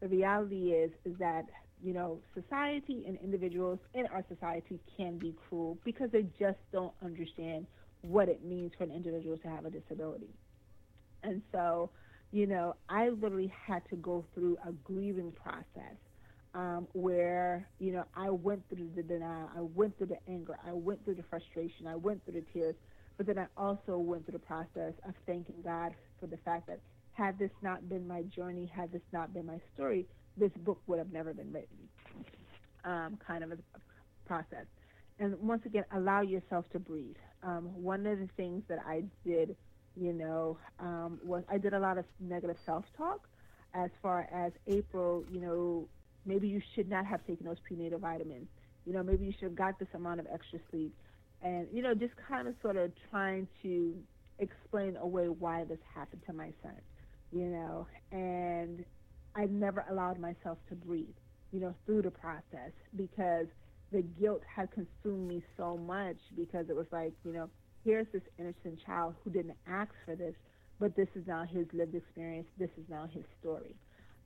the 0.00 0.08
reality 0.08 0.72
is 0.72 0.90
is 1.04 1.18
that 1.18 1.44
you 1.82 1.92
know, 1.92 2.20
society 2.34 3.04
and 3.08 3.18
individuals 3.18 3.78
in 3.94 4.06
our 4.06 4.24
society 4.28 4.78
can 4.96 5.18
be 5.18 5.34
cruel 5.48 5.76
because 5.84 6.10
they 6.12 6.22
just 6.38 6.58
don't 6.72 6.92
understand 7.04 7.66
what 8.02 8.28
it 8.28 8.44
means 8.44 8.72
for 8.78 8.84
an 8.84 8.92
individual 8.92 9.36
to 9.38 9.48
have 9.48 9.64
a 9.64 9.70
disability. 9.70 10.30
And 11.24 11.42
so, 11.50 11.90
you 12.30 12.46
know, 12.46 12.76
I 12.88 13.08
literally 13.08 13.52
had 13.66 13.82
to 13.90 13.96
go 13.96 14.24
through 14.34 14.58
a 14.66 14.72
grieving 14.72 15.32
process 15.32 15.96
um, 16.54 16.86
where, 16.92 17.68
you 17.78 17.92
know, 17.92 18.04
I 18.14 18.30
went 18.30 18.62
through 18.68 18.90
the 18.94 19.02
denial, 19.02 19.50
I 19.56 19.60
went 19.60 19.98
through 19.98 20.08
the 20.08 20.18
anger, 20.28 20.56
I 20.66 20.72
went 20.72 21.04
through 21.04 21.16
the 21.16 21.24
frustration, 21.28 21.86
I 21.88 21.96
went 21.96 22.24
through 22.24 22.34
the 22.34 22.46
tears, 22.52 22.76
but 23.16 23.26
then 23.26 23.38
I 23.38 23.46
also 23.56 23.98
went 23.98 24.24
through 24.26 24.38
the 24.38 24.46
process 24.46 24.94
of 25.06 25.14
thanking 25.26 25.62
God 25.64 25.94
for 26.20 26.26
the 26.26 26.38
fact 26.38 26.68
that 26.68 26.80
had 27.12 27.38
this 27.38 27.50
not 27.62 27.88
been 27.88 28.06
my 28.06 28.22
journey, 28.22 28.70
had 28.74 28.92
this 28.92 29.02
not 29.12 29.32
been 29.34 29.46
my 29.46 29.60
story, 29.74 30.06
this 30.36 30.52
book 30.64 30.80
would 30.86 30.98
have 30.98 31.12
never 31.12 31.34
been 31.34 31.52
written. 31.52 31.76
Um, 32.84 33.18
kind 33.24 33.44
of 33.44 33.52
a 33.52 33.58
process. 34.26 34.66
And 35.18 35.38
once 35.40 35.64
again, 35.66 35.84
allow 35.92 36.22
yourself 36.22 36.64
to 36.72 36.78
breathe. 36.78 37.16
Um, 37.42 37.70
one 37.80 38.06
of 38.06 38.18
the 38.18 38.28
things 38.36 38.62
that 38.68 38.78
I 38.86 39.04
did, 39.24 39.56
you 39.96 40.12
know, 40.12 40.58
um, 40.80 41.20
was 41.22 41.44
I 41.50 41.58
did 41.58 41.74
a 41.74 41.78
lot 41.78 41.98
of 41.98 42.04
negative 42.18 42.56
self-talk 42.64 43.28
as 43.74 43.90
far 44.02 44.28
as 44.32 44.52
April, 44.66 45.24
you 45.30 45.40
know, 45.40 45.88
maybe 46.26 46.48
you 46.48 46.60
should 46.74 46.88
not 46.88 47.06
have 47.06 47.24
taken 47.26 47.46
those 47.46 47.58
prenatal 47.66 47.98
vitamins. 47.98 48.48
You 48.84 48.92
know, 48.92 49.02
maybe 49.02 49.24
you 49.24 49.32
should 49.32 49.44
have 49.44 49.54
got 49.54 49.78
this 49.78 49.88
amount 49.94 50.20
of 50.20 50.26
extra 50.32 50.58
sleep. 50.70 50.94
And, 51.42 51.66
you 51.72 51.82
know, 51.82 51.94
just 51.94 52.14
kind 52.28 52.48
of 52.48 52.54
sort 52.62 52.76
of 52.76 52.92
trying 53.10 53.48
to 53.62 53.94
explain 54.38 54.96
away 54.96 55.26
why 55.26 55.64
this 55.64 55.78
happened 55.94 56.22
to 56.26 56.32
my 56.32 56.52
son, 56.62 56.74
you 57.32 57.46
know. 57.46 57.86
And 58.10 58.84
I 59.34 59.46
never 59.46 59.84
allowed 59.90 60.18
myself 60.20 60.58
to 60.68 60.74
breathe, 60.74 61.16
you 61.52 61.60
know, 61.60 61.74
through 61.86 62.02
the 62.02 62.10
process 62.10 62.72
because 62.96 63.46
the 63.90 64.02
guilt 64.20 64.42
had 64.54 64.70
consumed 64.70 65.28
me 65.28 65.42
so 65.56 65.76
much 65.76 66.16
because 66.36 66.66
it 66.68 66.76
was 66.76 66.86
like, 66.92 67.12
you 67.24 67.32
know, 67.32 67.48
here's 67.84 68.06
this 68.12 68.22
innocent 68.38 68.78
child 68.84 69.14
who 69.24 69.30
didn't 69.30 69.56
ask 69.66 69.90
for 70.04 70.14
this, 70.14 70.34
but 70.78 70.94
this 70.96 71.08
is 71.14 71.26
now 71.26 71.44
his 71.44 71.66
lived 71.72 71.94
experience. 71.94 72.46
This 72.58 72.70
is 72.78 72.84
now 72.88 73.08
his 73.12 73.24
story. 73.40 73.74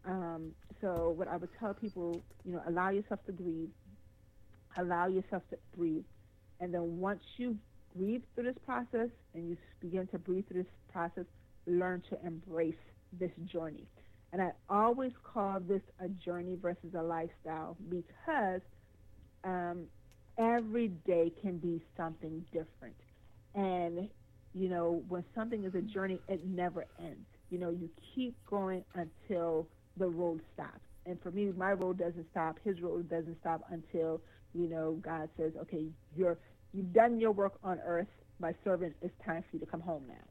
Um, 0.04 0.52
so 0.80 1.10
what 1.16 1.28
I 1.28 1.36
would 1.36 1.48
tell 1.58 1.74
people, 1.74 2.22
you 2.44 2.52
know, 2.52 2.62
allow 2.68 2.90
yourself 2.90 3.20
to 3.26 3.32
breathe, 3.32 3.70
allow 4.76 5.06
yourself 5.08 5.42
to 5.50 5.56
breathe, 5.76 6.04
and 6.60 6.72
then 6.72 6.98
once 6.98 7.22
you 7.36 7.56
breathe 7.96 8.22
through 8.34 8.44
this 8.44 8.58
process 8.64 9.08
and 9.34 9.48
you 9.48 9.56
begin 9.80 10.06
to 10.08 10.18
breathe 10.18 10.46
through 10.48 10.62
this 10.62 10.72
process, 10.92 11.24
learn 11.66 12.02
to 12.08 12.18
embrace 12.24 12.74
this 13.18 13.32
journey. 13.50 13.86
And 14.32 14.42
I 14.42 14.50
always 14.68 15.12
call 15.22 15.60
this 15.60 15.82
a 16.00 16.08
journey 16.08 16.56
versus 16.60 16.94
a 16.98 17.02
lifestyle 17.02 17.76
because 17.88 18.60
um, 19.44 19.84
every 20.38 20.88
day 21.06 21.32
can 21.40 21.58
be 21.58 21.80
something 21.96 22.44
different. 22.52 22.96
And, 23.54 24.08
you 24.54 24.68
know, 24.68 25.02
when 25.08 25.24
something 25.34 25.64
is 25.64 25.74
a 25.74 25.80
journey, 25.80 26.18
it 26.28 26.44
never 26.44 26.86
ends. 26.98 27.26
You 27.50 27.58
know, 27.58 27.70
you 27.70 27.88
keep 28.14 28.34
going 28.50 28.84
until 28.94 29.68
the 29.96 30.06
road 30.06 30.40
stops. 30.52 30.80
And 31.06 31.18
for 31.22 31.30
me, 31.30 31.52
my 31.56 31.72
road 31.72 31.98
doesn't 31.98 32.26
stop. 32.32 32.58
His 32.64 32.80
road 32.80 33.08
doesn't 33.08 33.38
stop 33.40 33.62
until, 33.70 34.20
you 34.54 34.68
know, 34.68 34.98
God 35.00 35.28
says, 35.38 35.52
okay, 35.62 35.86
you're, 36.16 36.36
you've 36.74 36.92
done 36.92 37.20
your 37.20 37.30
work 37.30 37.54
on 37.62 37.78
earth. 37.86 38.08
My 38.40 38.52
servant, 38.64 38.94
it's 39.00 39.14
time 39.24 39.42
for 39.48 39.56
you 39.56 39.60
to 39.60 39.66
come 39.66 39.80
home 39.80 40.02
now. 40.08 40.25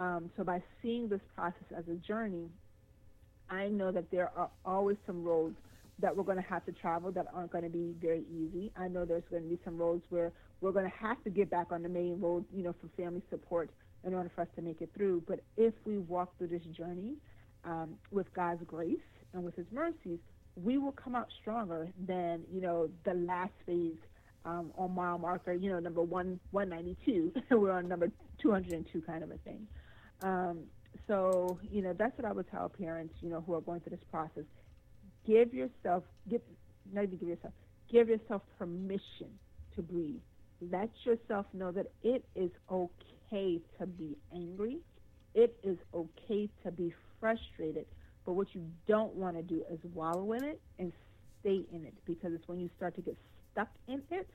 Um, 0.00 0.30
so 0.36 0.42
by 0.42 0.62
seeing 0.82 1.08
this 1.08 1.20
process 1.36 1.66
as 1.76 1.84
a 1.88 1.94
journey, 1.96 2.48
I 3.50 3.68
know 3.68 3.92
that 3.92 4.10
there 4.10 4.30
are 4.34 4.48
always 4.64 4.96
some 5.06 5.22
roads 5.22 5.56
that 5.98 6.16
we're 6.16 6.24
going 6.24 6.38
to 6.38 6.48
have 6.48 6.64
to 6.64 6.72
travel 6.72 7.12
that 7.12 7.26
aren't 7.34 7.52
going 7.52 7.64
to 7.64 7.70
be 7.70 7.94
very 8.00 8.24
easy. 8.32 8.72
I 8.76 8.88
know 8.88 9.04
there's 9.04 9.22
going 9.30 9.42
to 9.42 9.48
be 9.48 9.58
some 9.62 9.76
roads 9.76 10.02
where 10.08 10.32
we're 10.62 10.72
going 10.72 10.90
to 10.90 10.96
have 10.96 11.22
to 11.24 11.30
get 11.30 11.50
back 11.50 11.66
on 11.70 11.82
the 11.82 11.90
main 11.90 12.18
road, 12.18 12.46
you 12.54 12.62
know, 12.62 12.74
for 12.80 12.88
family 13.00 13.22
support 13.28 13.68
in 14.04 14.14
order 14.14 14.30
for 14.34 14.40
us 14.40 14.48
to 14.56 14.62
make 14.62 14.80
it 14.80 14.88
through. 14.96 15.22
But 15.28 15.40
if 15.58 15.74
we 15.84 15.98
walk 15.98 16.36
through 16.38 16.48
this 16.48 16.62
journey 16.74 17.16
um, 17.64 17.96
with 18.10 18.32
God's 18.32 18.62
grace 18.66 18.96
and 19.34 19.44
with 19.44 19.54
His 19.54 19.66
mercies, 19.70 20.18
we 20.56 20.78
will 20.78 20.92
come 20.92 21.14
out 21.14 21.28
stronger 21.42 21.88
than 22.06 22.42
you 22.50 22.62
know 22.62 22.88
the 23.04 23.14
last 23.14 23.52
phase 23.66 23.96
um, 24.46 24.72
on 24.78 24.94
mile 24.94 25.18
marker. 25.18 25.52
You 25.52 25.72
know, 25.72 25.78
number 25.78 26.02
one, 26.02 26.40
192. 26.52 27.32
we're 27.50 27.72
on 27.72 27.88
number 27.88 28.10
202, 28.42 29.02
kind 29.02 29.22
of 29.22 29.30
a 29.30 29.38
thing. 29.38 29.66
Um, 30.22 30.60
so, 31.06 31.58
you 31.70 31.82
know, 31.82 31.92
that's 31.92 32.16
what 32.18 32.26
I 32.26 32.32
would 32.32 32.50
tell 32.50 32.68
parents, 32.68 33.14
you 33.20 33.30
know, 33.30 33.42
who 33.46 33.54
are 33.54 33.60
going 33.60 33.80
through 33.80 33.96
this 33.96 34.04
process. 34.10 34.44
Give 35.26 35.52
yourself, 35.52 36.04
give, 36.28 36.40
not 36.92 37.04
even 37.04 37.18
give 37.18 37.28
yourself, 37.28 37.54
give 37.90 38.08
yourself 38.08 38.42
permission 38.58 39.28
to 39.74 39.82
breathe. 39.82 40.20
Let 40.70 40.90
yourself 41.04 41.46
know 41.52 41.72
that 41.72 41.86
it 42.02 42.24
is 42.34 42.50
okay 42.70 43.60
to 43.78 43.86
be 43.86 44.16
angry. 44.34 44.78
It 45.34 45.56
is 45.62 45.78
okay 45.94 46.48
to 46.64 46.70
be 46.70 46.92
frustrated. 47.18 47.86
But 48.26 48.32
what 48.32 48.54
you 48.54 48.66
don't 48.86 49.14
want 49.14 49.36
to 49.36 49.42
do 49.42 49.62
is 49.70 49.78
wallow 49.94 50.32
in 50.32 50.44
it 50.44 50.60
and 50.78 50.92
stay 51.40 51.62
in 51.72 51.84
it 51.84 51.94
because 52.06 52.32
it's 52.34 52.46
when 52.46 52.60
you 52.60 52.68
start 52.76 52.94
to 52.96 53.00
get 53.00 53.16
stuck 53.52 53.68
in 53.88 54.02
it 54.10 54.28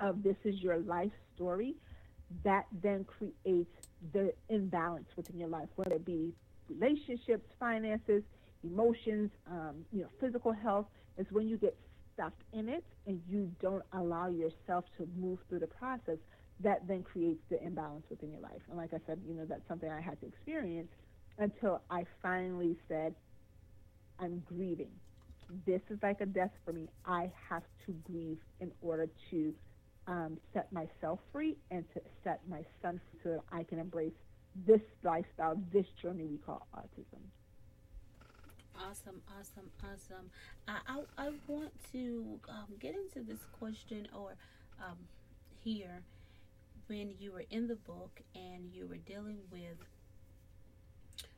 of 0.00 0.22
this 0.22 0.36
is 0.44 0.60
your 0.60 0.78
life 0.78 1.12
story 1.34 1.74
that 2.44 2.66
then 2.82 3.04
creates 3.04 3.70
the 4.12 4.32
imbalance 4.48 5.08
within 5.16 5.38
your 5.38 5.48
life, 5.48 5.68
whether 5.76 5.94
it 5.96 6.04
be 6.04 6.32
relationships, 6.68 7.44
finances, 7.58 8.22
emotions, 8.64 9.30
um, 9.50 9.84
you 9.92 10.02
know, 10.02 10.08
physical 10.20 10.52
health, 10.52 10.86
is 11.18 11.26
when 11.30 11.48
you 11.48 11.56
get 11.56 11.76
stuck 12.14 12.32
in 12.52 12.68
it 12.68 12.84
and 13.06 13.20
you 13.28 13.50
don't 13.60 13.84
allow 13.92 14.28
yourself 14.28 14.84
to 14.96 15.08
move 15.18 15.38
through 15.48 15.58
the 15.58 15.66
process, 15.66 16.18
that 16.60 16.86
then 16.86 17.02
creates 17.02 17.40
the 17.50 17.62
imbalance 17.62 18.04
within 18.08 18.30
your 18.30 18.40
life. 18.40 18.60
And 18.68 18.78
like 18.78 18.94
I 18.94 18.98
said, 19.06 19.20
you 19.26 19.34
know, 19.34 19.44
that's 19.44 19.66
something 19.68 19.90
I 19.90 20.00
had 20.00 20.20
to 20.20 20.26
experience 20.26 20.88
until 21.38 21.82
I 21.90 22.04
finally 22.22 22.76
said, 22.88 23.14
I'm 24.18 24.42
grieving. 24.46 24.90
This 25.66 25.80
is 25.90 25.98
like 26.02 26.20
a 26.20 26.26
death 26.26 26.52
for 26.64 26.72
me. 26.72 26.88
I 27.04 27.30
have 27.48 27.62
to 27.86 27.92
grieve 28.04 28.38
in 28.60 28.70
order 28.80 29.08
to 29.30 29.54
um, 30.06 30.38
set 30.52 30.72
myself 30.72 31.20
free 31.32 31.56
and 31.70 31.84
to 31.94 32.00
set 32.24 32.40
my 32.48 32.64
son 32.80 33.00
so 33.22 33.30
that 33.30 33.40
I 33.52 33.62
can 33.62 33.78
embrace 33.78 34.12
this 34.66 34.80
lifestyle, 35.02 35.60
this 35.72 35.86
journey 36.00 36.24
we 36.24 36.38
call 36.38 36.66
autism. 36.76 37.20
Awesome, 38.76 39.20
awesome, 39.38 39.70
awesome. 39.84 40.30
I, 40.66 40.78
I, 40.86 41.26
I 41.26 41.30
want 41.46 41.70
to 41.92 42.40
um, 42.48 42.74
get 42.80 42.94
into 42.94 43.26
this 43.26 43.40
question 43.58 44.08
or 44.16 44.34
um, 44.82 44.96
here 45.62 46.02
when 46.88 47.14
you 47.18 47.32
were 47.32 47.44
in 47.50 47.68
the 47.68 47.76
book 47.76 48.20
and 48.34 48.70
you 48.72 48.86
were 48.86 48.96
dealing 48.96 49.38
with 49.50 49.78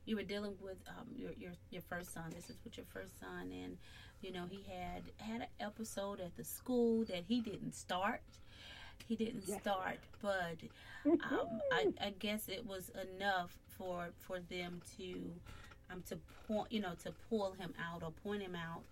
you 0.06 0.16
were 0.16 0.22
dealing 0.22 0.54
with 0.60 0.76
um, 0.88 1.06
your, 1.16 1.32
your 1.38 1.52
your 1.70 1.82
first 1.82 2.12
son. 2.12 2.24
This 2.34 2.50
is 2.50 2.56
with 2.62 2.76
your 2.76 2.86
first 2.92 3.18
son, 3.18 3.50
and 3.52 3.76
you 4.20 4.32
know 4.32 4.44
he 4.50 4.62
had 4.70 5.02
had 5.16 5.42
an 5.42 5.46
episode 5.60 6.20
at 6.20 6.36
the 6.36 6.44
school 6.44 7.04
that 7.04 7.24
he 7.26 7.40
didn't 7.40 7.74
start. 7.74 8.20
He 9.06 9.16
didn't 9.16 9.42
start, 9.60 9.98
but 10.22 10.56
um, 11.06 11.60
I, 11.72 11.92
I 12.00 12.10
guess 12.18 12.48
it 12.48 12.66
was 12.66 12.90
enough 13.14 13.56
for 13.76 14.08
for 14.18 14.40
them 14.40 14.80
to 14.96 15.32
um 15.90 16.02
to 16.08 16.18
point 16.46 16.72
you 16.72 16.80
know 16.80 16.94
to 17.02 17.12
pull 17.28 17.52
him 17.52 17.74
out 17.78 18.02
or 18.02 18.10
point 18.10 18.42
him 18.42 18.54
out 18.56 18.82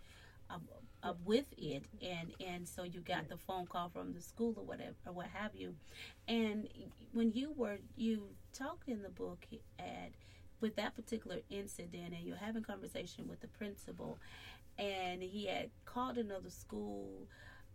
um, 0.50 0.62
uh, 1.02 1.14
with 1.24 1.46
it. 1.56 1.84
And 2.02 2.32
and 2.46 2.68
so 2.68 2.82
you 2.84 3.00
got 3.00 3.28
the 3.28 3.36
phone 3.36 3.66
call 3.66 3.88
from 3.88 4.12
the 4.12 4.20
school 4.20 4.54
or 4.56 4.64
whatever 4.64 4.94
or 5.06 5.12
what 5.12 5.26
have 5.32 5.54
you. 5.54 5.74
And 6.28 6.68
when 7.12 7.32
you 7.32 7.52
were 7.56 7.78
you 7.96 8.28
talked 8.52 8.88
in 8.88 9.02
the 9.02 9.08
book 9.08 9.46
at 9.78 10.12
with 10.60 10.76
that 10.76 10.94
particular 10.94 11.38
incident 11.50 12.14
and 12.14 12.24
you're 12.24 12.36
having 12.36 12.62
conversation 12.62 13.26
with 13.28 13.40
the 13.40 13.48
principal 13.48 14.18
and 14.78 15.22
he 15.22 15.46
had 15.46 15.70
called 15.84 16.16
another 16.16 16.50
school 16.50 17.26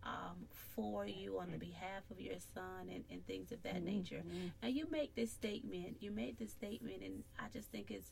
um, 0.07 0.37
for 0.75 1.05
you 1.05 1.37
on 1.39 1.51
the 1.51 1.57
behalf 1.57 2.03
of 2.09 2.19
your 2.19 2.37
son 2.53 2.89
and, 2.93 3.03
and 3.11 3.25
things 3.27 3.51
of 3.51 3.61
that 3.63 3.75
mm-hmm. 3.75 3.85
nature. 3.85 4.23
Now 4.61 4.69
you 4.69 4.87
make 4.89 5.15
this 5.15 5.31
statement, 5.31 5.97
you 5.99 6.11
made 6.11 6.39
this 6.39 6.51
statement, 6.51 7.03
and 7.03 7.23
I 7.37 7.49
just 7.51 7.69
think 7.71 7.91
it's, 7.91 8.11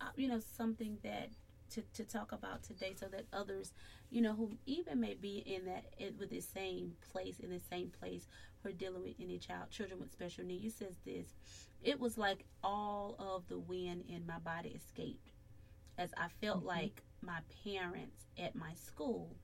uh, 0.00 0.06
you 0.16 0.28
know, 0.28 0.40
something 0.56 0.98
that 1.02 1.30
to, 1.70 1.82
to 1.94 2.04
talk 2.04 2.32
about 2.32 2.62
today 2.62 2.94
so 2.98 3.06
that 3.06 3.26
others, 3.32 3.72
you 4.10 4.22
know, 4.22 4.32
who 4.32 4.52
even 4.66 5.00
may 5.00 5.14
be 5.14 5.38
in 5.38 5.64
that 5.66 5.84
in, 5.98 6.16
with 6.18 6.30
the 6.30 6.40
same 6.40 6.92
place 7.12 7.40
in 7.40 7.50
the 7.50 7.60
same 7.70 7.90
place 7.90 8.26
or 8.64 8.72
dealing 8.72 9.02
with 9.02 9.14
any 9.20 9.38
child, 9.38 9.70
children 9.70 10.00
with 10.00 10.12
special 10.12 10.44
needs. 10.44 10.64
You 10.64 10.70
says 10.70 10.96
this, 11.04 11.34
it 11.82 12.00
was 12.00 12.16
like 12.16 12.44
all 12.62 13.16
of 13.18 13.46
the 13.48 13.58
wind 13.58 14.04
in 14.08 14.26
my 14.26 14.38
body 14.38 14.70
escaped 14.70 15.32
as 15.98 16.10
I 16.16 16.28
felt 16.40 16.58
mm-hmm. 16.58 16.68
like 16.68 17.02
my 17.20 17.40
parents 17.64 18.26
at 18.38 18.54
my 18.54 18.72
school 18.74 19.36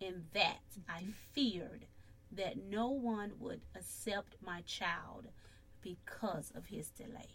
in 0.00 0.24
that. 0.34 0.60
I 0.88 1.04
feared 1.32 1.86
that 2.32 2.56
no 2.68 2.88
one 2.88 3.32
would 3.38 3.60
accept 3.74 4.36
my 4.44 4.62
child 4.62 5.28
because 5.80 6.52
of 6.54 6.66
his 6.66 6.90
delay. 6.90 7.30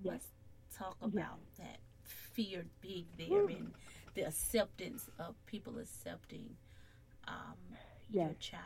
Yes. 0.00 0.12
Let's 0.12 0.26
talk 0.76 0.96
about 1.02 1.40
yeah. 1.58 1.64
that 1.64 1.78
fear 2.02 2.64
being 2.80 3.06
there 3.16 3.46
and 3.46 3.72
the 4.14 4.22
acceptance 4.22 5.08
of 5.18 5.34
people 5.46 5.78
accepting 5.78 6.56
um, 7.28 7.56
yes. 8.08 8.26
your 8.26 8.34
child. 8.40 8.64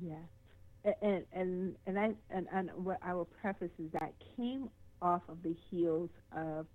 Yeah. 0.00 0.94
And 1.02 1.24
and 1.32 1.76
and 1.86 1.98
I 1.98 2.14
and, 2.30 2.46
and 2.52 2.70
what 2.74 2.98
I 3.02 3.12
will 3.12 3.28
preface 3.40 3.72
is 3.78 3.90
that 3.92 4.14
came 4.36 4.70
off 5.02 5.22
of 5.28 5.42
the 5.42 5.54
heels 5.70 6.10
of 6.34 6.66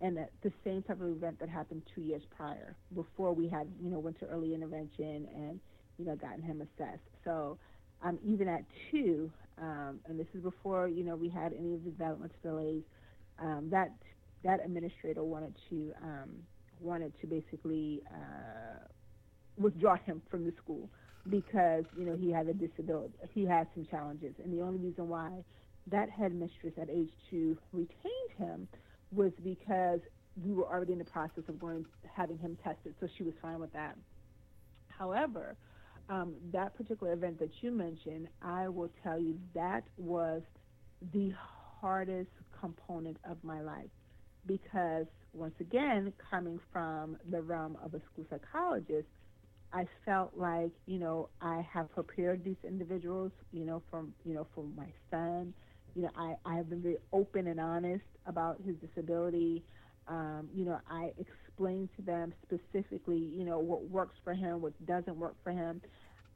and 0.00 0.16
the 0.42 0.52
same 0.64 0.82
type 0.82 1.00
of 1.00 1.08
event 1.08 1.38
that 1.40 1.48
happened 1.48 1.82
two 1.94 2.00
years 2.00 2.22
prior, 2.36 2.76
before 2.94 3.34
we 3.34 3.48
had, 3.48 3.68
you 3.82 3.90
know, 3.90 3.98
went 3.98 4.18
to 4.20 4.26
early 4.26 4.54
intervention 4.54 5.28
and, 5.34 5.60
you 5.98 6.04
know, 6.06 6.16
gotten 6.16 6.42
him 6.42 6.62
assessed. 6.62 7.02
So 7.24 7.58
um, 8.02 8.18
even 8.24 8.48
at 8.48 8.64
two, 8.90 9.30
um, 9.60 10.00
and 10.06 10.18
this 10.18 10.26
is 10.34 10.42
before, 10.42 10.88
you 10.88 11.04
know, 11.04 11.16
we 11.16 11.28
had 11.28 11.52
any 11.52 11.74
of 11.74 11.84
the 11.84 11.90
development 11.90 12.32
delays, 12.42 12.82
um, 13.38 13.68
that 13.70 13.90
that 14.42 14.64
administrator 14.64 15.22
wanted 15.22 15.54
to 15.68 15.92
um, 16.02 16.30
wanted 16.80 17.12
to 17.20 17.26
basically 17.26 18.00
uh, 18.10 18.86
withdraw 19.58 19.96
him 19.96 20.22
from 20.30 20.46
the 20.46 20.52
school 20.62 20.88
because, 21.28 21.84
you 21.94 22.06
know, 22.06 22.16
he 22.16 22.30
had 22.30 22.48
a 22.48 22.54
disability, 22.54 23.12
he 23.34 23.44
had 23.44 23.66
some 23.74 23.86
challenges, 23.90 24.34
and 24.42 24.52
the 24.56 24.62
only 24.62 24.78
reason 24.78 25.08
why 25.08 25.30
that 25.90 26.08
headmistress 26.08 26.72
at 26.80 26.88
age 26.88 27.10
two 27.30 27.56
retained 27.72 28.32
him 28.38 28.68
was 29.12 29.32
because 29.42 30.00
we 30.44 30.52
were 30.52 30.66
already 30.66 30.92
in 30.92 30.98
the 30.98 31.04
process 31.04 31.44
of 31.48 31.58
going 31.58 31.84
having 32.14 32.38
him 32.38 32.56
tested, 32.62 32.94
so 33.00 33.08
she 33.16 33.24
was 33.24 33.34
fine 33.42 33.58
with 33.60 33.72
that. 33.72 33.96
However, 34.88 35.56
um, 36.08 36.34
that 36.52 36.76
particular 36.76 37.12
event 37.12 37.38
that 37.38 37.50
you 37.60 37.70
mentioned, 37.70 38.28
I 38.42 38.68
will 38.68 38.90
tell 39.02 39.18
you 39.18 39.38
that 39.54 39.84
was 39.96 40.42
the 41.12 41.32
hardest 41.80 42.30
component 42.58 43.16
of 43.28 43.38
my 43.42 43.60
life 43.60 43.90
because 44.46 45.06
once 45.32 45.54
again, 45.60 46.12
coming 46.30 46.58
from 46.72 47.16
the 47.30 47.40
realm 47.40 47.76
of 47.84 47.94
a 47.94 48.00
school 48.12 48.26
psychologist, 48.28 49.06
I 49.72 49.86
felt 50.04 50.32
like 50.36 50.72
you 50.86 50.98
know 50.98 51.28
I 51.40 51.64
have 51.72 51.92
prepared 51.92 52.44
these 52.44 52.56
individuals, 52.64 53.30
you 53.52 53.64
know, 53.64 53.82
from 53.90 54.12
you 54.24 54.34
know 54.34 54.46
for 54.54 54.64
my 54.76 54.88
son, 55.10 55.54
you 55.94 56.02
know, 56.02 56.10
I, 56.16 56.34
I 56.44 56.56
have 56.56 56.68
been 56.68 56.82
very 56.82 56.98
open 57.12 57.46
and 57.46 57.60
honest 57.60 58.04
about 58.26 58.60
his 58.64 58.76
disability. 58.76 59.62
Um, 60.08 60.48
you 60.54 60.64
know, 60.64 60.78
I 60.90 61.12
explained 61.18 61.90
to 61.96 62.02
them 62.02 62.32
specifically, 62.42 63.18
you 63.18 63.44
know, 63.44 63.58
what 63.58 63.88
works 63.88 64.16
for 64.24 64.34
him, 64.34 64.60
what 64.60 64.72
doesn't 64.86 65.16
work 65.16 65.36
for 65.44 65.52
him. 65.52 65.80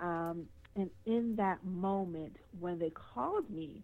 Um, 0.00 0.46
and 0.76 0.90
in 1.06 1.36
that 1.36 1.64
moment, 1.64 2.36
when 2.58 2.78
they 2.78 2.90
called 2.90 3.48
me 3.50 3.82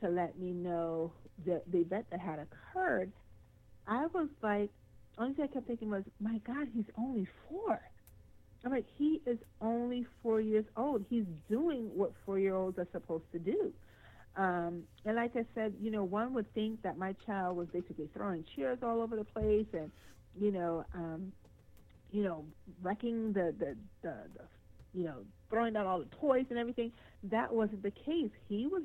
to 0.00 0.08
let 0.08 0.38
me 0.38 0.52
know 0.52 1.12
the, 1.44 1.62
the 1.70 1.78
event 1.78 2.06
that 2.10 2.20
had 2.20 2.38
occurred, 2.38 3.12
I 3.86 4.06
was 4.06 4.28
like, 4.42 4.70
only 5.18 5.34
thing 5.34 5.48
I 5.50 5.52
kept 5.52 5.66
thinking 5.66 5.90
was, 5.90 6.04
my 6.20 6.38
God, 6.46 6.68
he's 6.72 6.84
only 6.98 7.26
four. 7.48 7.80
I'm 8.64 8.70
like, 8.70 8.86
he 8.96 9.20
is 9.26 9.38
only 9.60 10.06
four 10.22 10.40
years 10.40 10.64
old. 10.76 11.04
He's 11.10 11.24
doing 11.48 11.90
what 11.94 12.12
four 12.24 12.38
year 12.38 12.54
olds 12.54 12.78
are 12.78 12.88
supposed 12.92 13.24
to 13.32 13.38
do. 13.38 13.72
Um, 14.36 14.82
and 15.04 15.16
like 15.16 15.32
I 15.36 15.44
said, 15.54 15.74
you 15.80 15.90
know, 15.90 16.04
one 16.04 16.32
would 16.34 16.52
think 16.54 16.82
that 16.82 16.96
my 16.96 17.14
child 17.26 17.56
was 17.56 17.68
basically 17.72 18.08
throwing 18.14 18.44
chairs 18.56 18.78
all 18.82 19.02
over 19.02 19.16
the 19.16 19.24
place 19.24 19.66
and, 19.72 19.90
you 20.38 20.50
know, 20.50 20.84
um, 20.94 21.32
you 22.10 22.22
know, 22.22 22.44
wrecking 22.82 23.32
the, 23.32 23.54
the, 23.58 23.76
the, 24.02 24.14
the, 24.34 24.44
you 24.94 25.04
know, 25.04 25.16
throwing 25.50 25.74
down 25.74 25.86
all 25.86 25.98
the 25.98 26.08
toys 26.20 26.46
and 26.50 26.58
everything. 26.58 26.92
That 27.24 27.52
wasn't 27.52 27.82
the 27.82 27.90
case. 27.90 28.30
He 28.48 28.66
was 28.66 28.82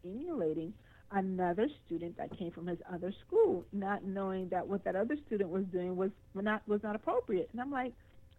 stimulating 0.00 0.72
another 1.12 1.68
student 1.86 2.16
that 2.16 2.36
came 2.38 2.50
from 2.50 2.66
his 2.66 2.78
other 2.92 3.12
school, 3.26 3.64
not 3.72 4.04
knowing 4.04 4.48
that 4.48 4.66
what 4.66 4.84
that 4.84 4.96
other 4.96 5.16
student 5.26 5.50
was 5.50 5.64
doing 5.72 5.96
was 5.96 6.10
not 6.34 6.66
was 6.66 6.82
not 6.82 6.96
appropriate. 6.96 7.48
And 7.52 7.60
I'm 7.60 7.70
like, 7.70 7.92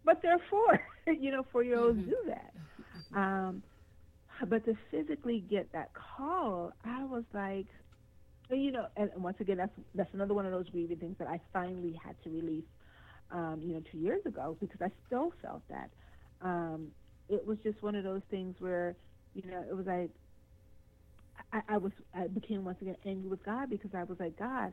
but 0.04 0.20
therefore, 0.22 0.80
you 1.06 1.30
know, 1.30 1.46
four 1.52 1.62
year 1.62 1.78
olds 1.78 1.98
mm-hmm. 1.98 2.10
do 2.10 2.16
that. 2.26 2.52
Um, 3.16 3.62
but 4.48 4.64
to 4.66 4.74
physically 4.90 5.44
get 5.48 5.72
that 5.72 5.90
call, 5.94 6.72
I 6.84 7.04
was 7.04 7.24
like, 7.32 7.66
you 8.50 8.72
know, 8.72 8.86
and 8.96 9.10
once 9.16 9.36
again, 9.40 9.56
that's 9.56 9.72
that's 9.94 10.12
another 10.12 10.34
one 10.34 10.46
of 10.46 10.52
those 10.52 10.68
grieving 10.68 10.98
things 10.98 11.16
that 11.18 11.28
I 11.28 11.40
finally 11.52 11.98
had 12.04 12.14
to 12.24 12.30
release, 12.30 12.64
um, 13.30 13.60
you 13.62 13.74
know, 13.74 13.82
two 13.90 13.98
years 13.98 14.20
ago 14.26 14.56
because 14.60 14.80
I 14.82 14.90
still 15.06 15.32
felt 15.42 15.62
that. 15.68 15.90
Um, 16.42 16.88
it 17.28 17.46
was 17.46 17.56
just 17.62 17.82
one 17.82 17.94
of 17.94 18.04
those 18.04 18.20
things 18.30 18.54
where, 18.58 18.96
you 19.34 19.50
know, 19.50 19.64
it 19.68 19.74
was 19.74 19.86
like 19.86 20.10
I, 21.52 21.74
I 21.74 21.78
was 21.78 21.92
I 22.14 22.26
became 22.26 22.64
once 22.64 22.78
again 22.82 22.96
angry 23.06 23.28
with 23.28 23.44
God 23.44 23.70
because 23.70 23.90
I 23.94 24.04
was 24.04 24.18
like, 24.20 24.38
God, 24.38 24.72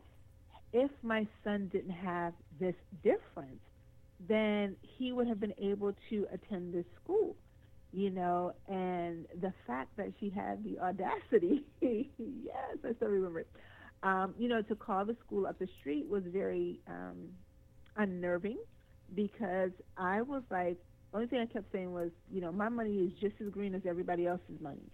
if 0.74 0.92
my 1.02 1.28
son 1.44 1.70
didn't 1.72 1.92
have 1.92 2.34
this 2.60 2.76
difference, 3.04 3.62
then 4.28 4.76
he 4.82 5.12
would 5.12 5.28
have 5.28 5.40
been 5.40 5.54
able 5.62 5.94
to 6.10 6.28
attend 6.34 6.74
this 6.74 6.86
school 7.04 7.36
you 7.94 8.10
know, 8.10 8.54
and 8.68 9.26
the 9.42 9.54
fact 9.68 9.96
that 9.98 10.14
she 10.20 10.30
had 10.30 10.64
the 10.64 10.80
audacity, 10.80 11.64
yes, 11.82 12.78
I 12.84 12.94
still 12.96 13.10
remember 13.10 13.42
it, 13.42 13.48
um, 14.04 14.34
you 14.38 14.48
know, 14.48 14.62
to 14.64 14.76
call 14.76 15.06
the 15.06 15.16
school 15.26 15.46
up 15.46 15.60
the 15.60 15.68
street 15.80 16.08
was 16.08 16.24
very 16.28 16.80
um, 16.88 17.30
unnerving 17.98 18.58
because 19.14 19.72
I 19.98 20.22
was 20.22 20.44
like, 20.50 20.78
the 21.12 21.18
only 21.18 21.28
thing 21.28 21.40
I 21.40 21.46
kept 21.46 21.72
saying 21.72 21.92
was, 21.92 22.12
you 22.32 22.42
know, 22.42 22.52
my 22.52 22.70
money 22.70 22.98
is 22.98 23.12
just 23.20 23.36
as 23.42 23.50
green 23.50 23.76
as 23.76 23.82
everybody 23.88 24.26
else's 24.26 24.60
money. 24.62 24.90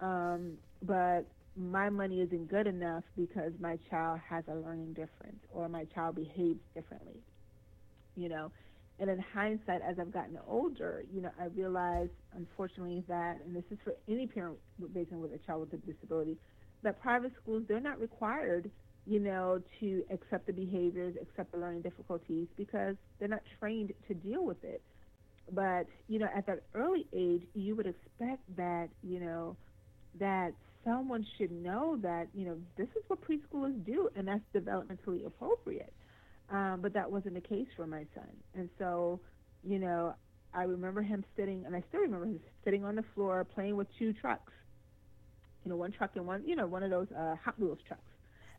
Um, 0.00 0.54
but 0.82 1.22
my 1.56 1.88
money 1.90 2.20
isn't 2.20 2.48
good 2.48 2.66
enough 2.66 3.04
because 3.16 3.52
my 3.60 3.78
child 3.88 4.20
has 4.28 4.44
a 4.48 4.54
learning 4.54 4.94
difference 4.94 5.38
or 5.50 5.68
my 5.68 5.84
child 5.94 6.16
behaves 6.16 6.60
differently, 6.74 7.20
you 8.16 8.28
know. 8.28 8.50
And 9.02 9.10
in 9.10 9.18
hindsight, 9.34 9.80
as 9.82 9.98
I've 9.98 10.12
gotten 10.12 10.38
older, 10.46 11.02
you 11.12 11.22
know, 11.22 11.30
I 11.40 11.46
realized, 11.46 12.12
unfortunately, 12.36 13.02
that, 13.08 13.40
and 13.44 13.52
this 13.54 13.64
is 13.72 13.78
for 13.82 13.94
any 14.08 14.28
parent 14.28 14.58
raising 14.94 15.20
with 15.20 15.32
a 15.32 15.38
child 15.38 15.62
with 15.62 15.72
a 15.72 15.92
disability, 15.92 16.36
that 16.84 17.02
private 17.02 17.32
schools, 17.42 17.64
they're 17.66 17.80
not 17.80 18.00
required, 18.00 18.70
you 19.04 19.18
know, 19.18 19.60
to 19.80 20.04
accept 20.12 20.46
the 20.46 20.52
behaviors, 20.52 21.16
accept 21.20 21.50
the 21.50 21.58
learning 21.58 21.82
difficulties, 21.82 22.46
because 22.56 22.94
they're 23.18 23.26
not 23.26 23.42
trained 23.58 23.92
to 24.06 24.14
deal 24.14 24.44
with 24.44 24.62
it. 24.62 24.80
But, 25.50 25.86
you 26.06 26.20
know, 26.20 26.28
at 26.32 26.46
that 26.46 26.62
early 26.72 27.08
age, 27.12 27.42
you 27.54 27.74
would 27.74 27.88
expect 27.88 28.42
that, 28.56 28.88
you 29.02 29.18
know, 29.18 29.56
that 30.20 30.52
someone 30.84 31.26
should 31.38 31.50
know 31.50 31.98
that, 32.02 32.28
you 32.34 32.46
know, 32.46 32.56
this 32.76 32.86
is 32.94 33.02
what 33.08 33.18
preschoolers 33.20 33.84
do, 33.84 34.08
and 34.14 34.28
that's 34.28 34.44
developmentally 34.54 35.26
appropriate. 35.26 35.92
Um, 36.50 36.80
but 36.82 36.92
that 36.94 37.10
wasn't 37.10 37.34
the 37.34 37.40
case 37.40 37.68
for 37.76 37.86
my 37.86 38.04
son. 38.14 38.28
And 38.54 38.68
so, 38.78 39.20
you 39.62 39.78
know, 39.78 40.14
I 40.54 40.64
remember 40.64 41.00
him 41.02 41.24
sitting, 41.36 41.64
and 41.64 41.74
I 41.74 41.82
still 41.88 42.00
remember 42.00 42.26
him 42.26 42.40
sitting 42.64 42.84
on 42.84 42.94
the 42.94 43.04
floor 43.14 43.44
playing 43.44 43.76
with 43.76 43.88
two 43.98 44.12
trucks. 44.12 44.52
You 45.64 45.70
know, 45.70 45.76
one 45.76 45.92
truck 45.92 46.10
and 46.16 46.26
one, 46.26 46.42
you 46.46 46.56
know, 46.56 46.66
one 46.66 46.82
of 46.82 46.90
those 46.90 47.06
uh, 47.16 47.36
Hot 47.44 47.58
Wheels 47.58 47.78
trucks 47.86 48.02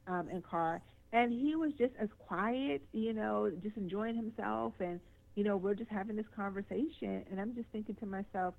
um, 0.07 0.27
and 0.31 0.43
car. 0.43 0.81
and 1.11 1.31
he 1.31 1.55
was 1.55 1.71
just 1.77 1.93
as 1.99 2.09
quiet, 2.17 2.81
you 2.93 3.13
know, 3.13 3.51
just 3.61 3.77
enjoying 3.77 4.15
himself, 4.15 4.73
and 4.79 4.99
you 5.35 5.43
know, 5.43 5.57
we're 5.57 5.75
just 5.75 5.89
having 5.89 6.15
this 6.15 6.25
conversation, 6.35 7.23
and 7.29 7.39
I'm 7.39 7.55
just 7.55 7.67
thinking 7.71 7.95
to 7.95 8.05
myself, 8.05 8.53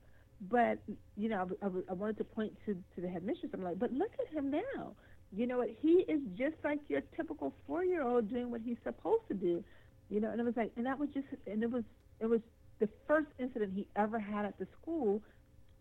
but 0.51 0.79
you 1.17 1.29
know, 1.29 1.49
I, 1.63 1.67
I 1.91 1.93
wanted 1.95 2.19
to 2.19 2.25
point 2.25 2.53
to 2.67 2.75
to 2.75 3.01
the 3.01 3.09
headmistress. 3.09 3.51
I'm 3.55 3.63
like, 3.63 3.79
but 3.79 3.93
look 3.93 4.11
at 4.21 4.33
him 4.33 4.51
now. 4.51 4.95
You 5.37 5.47
know 5.47 5.59
what? 5.59 5.71
He 5.81 6.05
is 6.09 6.21
just 6.37 6.55
like 6.63 6.81
your 6.89 7.01
typical 7.17 7.53
four 7.67 7.85
year 7.85 8.03
old 8.03 8.31
doing 8.31 8.51
what 8.51 8.61
he's 8.65 8.77
supposed 8.85 9.27
to 9.29 9.35
do. 9.35 9.65
You 10.11 10.21
know, 10.21 10.31
and 10.31 10.41
it 10.41 10.45
was 10.45 10.57
like, 10.57 10.71
and 10.77 10.87
that 10.87 10.99
was 10.99 11.09
just, 11.15 11.27
and 11.47 11.63
it 11.63 11.71
was, 11.71 11.83
it 12.21 12.27
was 12.27 12.41
the 12.79 12.89
first 13.07 13.29
incident 13.39 13.73
he 13.75 13.87
ever 13.97 14.19
had 14.19 14.45
at 14.45 14.59
the 14.59 14.67
school, 14.81 15.23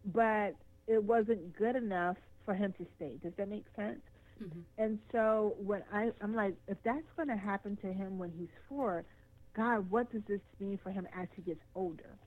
but 0.06 0.56
it 0.88 1.04
wasn't 1.04 1.56
good 1.58 1.76
enough 1.76 2.18
for 2.46 2.54
him 2.54 2.74
to 2.78 2.86
stay. 2.96 3.18
Does 3.22 3.34
that 3.38 3.50
make 3.50 3.66
sense? 3.76 4.00
Mm-hmm. 4.42 4.60
And 4.78 5.00
so 5.12 5.56
when 5.58 5.84
I, 5.92 6.12
I'm 6.22 6.34
like, 6.34 6.56
if 6.68 6.78
that's 6.84 7.06
going 7.16 7.30
to 7.30 7.38
happen 7.38 7.78
to 7.82 7.88
him 7.88 8.18
when 8.18 8.32
he's 8.38 8.50
four, 8.68 9.06
God, 9.56 9.90
what 9.90 10.12
does 10.12 10.24
this 10.28 10.42
mean 10.60 10.80
for 10.82 10.90
him 10.90 11.08
as 11.18 11.28
he 11.36 11.42
gets 11.44 11.62
older? 11.76 12.18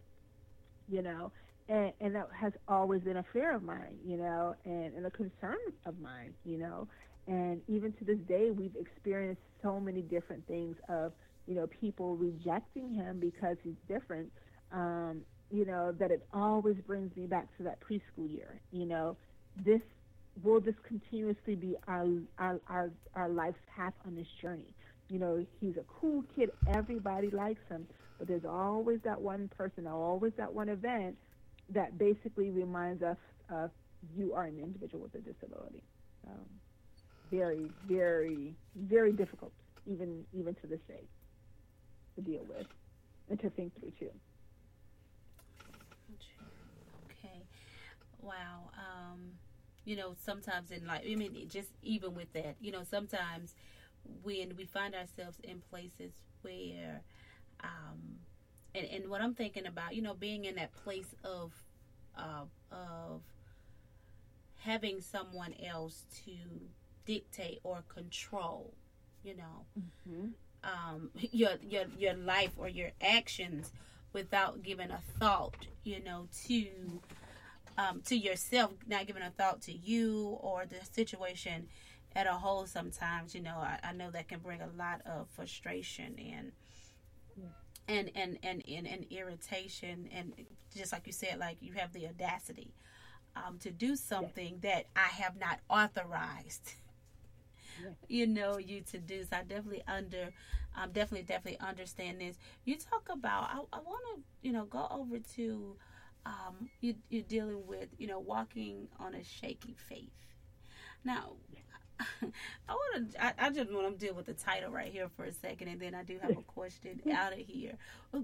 You 0.88 1.02
know, 1.02 1.32
and, 1.68 1.92
and 2.00 2.14
that 2.14 2.28
has 2.38 2.52
always 2.68 3.02
been 3.02 3.16
a 3.16 3.24
fear 3.32 3.54
of 3.54 3.62
mine, 3.62 3.96
you 4.06 4.16
know, 4.16 4.54
and, 4.64 4.94
and 4.94 5.06
a 5.06 5.10
concern 5.10 5.56
of 5.84 5.98
mine, 6.00 6.32
you 6.44 6.58
know. 6.58 6.86
And 7.26 7.60
even 7.68 7.92
to 7.94 8.04
this 8.04 8.18
day, 8.28 8.50
we've 8.50 8.76
experienced 8.78 9.42
so 9.62 9.80
many 9.80 10.02
different 10.02 10.46
things 10.46 10.76
of, 10.88 11.12
you 11.46 11.54
know, 11.54 11.66
people 11.66 12.16
rejecting 12.16 12.92
him 12.92 13.18
because 13.20 13.56
he's 13.62 13.74
different, 13.88 14.30
um, 14.72 15.22
you 15.50 15.64
know, 15.64 15.92
that 15.92 16.10
it 16.10 16.26
always 16.32 16.76
brings 16.86 17.16
me 17.16 17.26
back 17.26 17.46
to 17.56 17.64
that 17.64 17.78
preschool 17.80 18.30
year, 18.30 18.60
you 18.72 18.86
know. 18.86 19.16
This 19.64 19.80
will 20.42 20.60
this 20.60 20.74
continuously 20.86 21.54
be 21.54 21.76
our, 21.88 22.06
our, 22.38 22.60
our, 22.68 22.90
our 23.14 23.28
life's 23.28 23.58
path 23.74 23.94
on 24.06 24.14
this 24.14 24.26
journey. 24.40 24.74
You 25.08 25.18
know, 25.18 25.46
he's 25.60 25.76
a 25.76 25.84
cool 26.00 26.24
kid. 26.34 26.50
Everybody 26.68 27.30
likes 27.30 27.62
him. 27.68 27.86
But 28.18 28.28
there's 28.28 28.44
always 28.44 29.00
that 29.04 29.20
one 29.20 29.48
person, 29.56 29.86
always 29.86 30.32
that 30.36 30.52
one 30.52 30.68
event 30.68 31.16
that 31.70 31.98
basically 31.98 32.50
reminds 32.50 33.02
us 33.02 33.16
of 33.50 33.70
you 34.16 34.34
are 34.34 34.44
an 34.44 34.58
individual 34.58 35.02
with 35.02 35.14
a 35.14 35.18
disability. 35.18 35.82
Um, 36.26 36.46
very, 37.30 37.70
very, 37.88 38.54
very 38.74 39.12
difficult, 39.12 39.52
even 39.86 40.24
even 40.32 40.54
to 40.56 40.66
this 40.66 40.80
day, 40.88 41.02
to 42.14 42.20
deal 42.22 42.44
with 42.48 42.66
and 43.30 43.40
to 43.40 43.50
think 43.50 43.78
through 43.78 43.92
too. 43.98 44.10
Okay, 47.10 47.42
wow. 48.22 48.70
Um, 48.74 49.32
you 49.84 49.96
know, 49.96 50.14
sometimes 50.24 50.70
in 50.70 50.86
life, 50.86 51.02
I 51.08 51.14
mean, 51.14 51.48
just 51.48 51.70
even 51.82 52.14
with 52.14 52.32
that, 52.32 52.56
you 52.60 52.72
know, 52.72 52.82
sometimes 52.82 53.54
when 54.22 54.54
we 54.56 54.64
find 54.64 54.94
ourselves 54.94 55.38
in 55.44 55.62
places 55.70 56.12
where, 56.42 57.02
um, 57.62 58.18
and, 58.74 58.86
and 58.86 59.08
what 59.08 59.20
I'm 59.20 59.34
thinking 59.34 59.66
about, 59.66 59.94
you 59.94 60.02
know, 60.02 60.14
being 60.14 60.44
in 60.44 60.56
that 60.56 60.72
place 60.74 61.14
of, 61.24 61.52
uh, 62.18 62.44
of 62.72 63.22
having 64.58 65.00
someone 65.00 65.54
else 65.64 66.04
to 66.24 66.32
dictate 67.06 67.60
or 67.62 67.82
control, 67.88 68.74
you 69.24 69.36
know, 69.36 69.64
mm-hmm. 69.78 70.26
um, 70.64 71.10
your 71.14 71.52
your 71.62 71.84
your 71.98 72.14
life 72.14 72.52
or 72.56 72.68
your 72.68 72.90
actions 73.00 73.72
without 74.12 74.62
giving 74.62 74.90
a 74.90 75.00
thought, 75.18 75.66
you 75.84 76.02
know, 76.02 76.28
to 76.46 76.66
um, 77.78 78.02
to 78.06 78.16
yourself, 78.16 78.72
not 78.86 79.06
giving 79.06 79.22
a 79.22 79.30
thought 79.30 79.62
to 79.62 79.72
you 79.72 80.36
or 80.40 80.66
the 80.66 80.84
situation 80.84 81.68
at 82.14 82.26
a 82.26 82.32
whole. 82.32 82.66
Sometimes, 82.66 83.34
you 83.34 83.42
know, 83.42 83.56
I, 83.56 83.78
I 83.82 83.92
know 83.92 84.10
that 84.10 84.28
can 84.28 84.40
bring 84.40 84.60
a 84.60 84.68
lot 84.76 85.00
of 85.06 85.28
frustration 85.30 86.16
and. 86.18 86.52
And, 87.88 88.10
and, 88.16 88.36
and, 88.42 88.64
and, 88.66 88.84
and 88.84 89.06
irritation 89.10 90.08
and 90.12 90.32
just 90.76 90.92
like 90.92 91.06
you 91.06 91.12
said 91.12 91.38
like 91.38 91.58
you 91.60 91.72
have 91.74 91.92
the 91.92 92.08
audacity 92.08 92.74
um, 93.36 93.58
to 93.58 93.70
do 93.70 93.96
something 93.96 94.58
that 94.62 94.86
I 94.96 95.08
have 95.22 95.38
not 95.38 95.60
authorized 95.68 96.74
you 98.08 98.26
know 98.26 98.58
you 98.58 98.82
to 98.92 98.98
do. 98.98 99.22
So 99.24 99.36
I 99.36 99.42
definitely 99.42 99.82
under, 99.86 100.30
um, 100.76 100.90
definitely 100.92 101.26
definitely 101.26 101.60
understand 101.60 102.20
this. 102.20 102.36
You 102.64 102.76
talk 102.76 103.08
about. 103.10 103.44
I, 103.44 103.58
I 103.72 103.80
want 103.80 104.02
to 104.14 104.22
you 104.42 104.52
know 104.52 104.64
go 104.64 104.86
over 104.90 105.18
to, 105.36 105.76
um, 106.24 106.70
you 106.80 106.94
you're 107.08 107.22
dealing 107.22 107.66
with 107.66 107.88
you 107.98 108.06
know 108.06 108.18
walking 108.18 108.88
on 108.98 109.14
a 109.14 109.24
shaky 109.24 109.76
faith. 109.88 110.10
Now. 111.04 111.32
I 112.68 112.72
want 112.74 113.12
to. 113.12 113.24
I, 113.24 113.32
I, 113.38 113.50
just 113.50 113.72
want 113.72 113.98
to 113.98 114.06
deal 114.06 114.14
with 114.14 114.26
the 114.26 114.34
title 114.34 114.70
right 114.70 114.92
here 114.92 115.08
for 115.16 115.24
a 115.24 115.32
second, 115.32 115.68
and 115.68 115.80
then 115.80 115.94
I 115.94 116.02
do 116.02 116.18
have 116.20 116.36
a 116.36 116.42
question 116.42 117.00
out 117.10 117.32
of 117.32 117.38
here. 117.38 117.72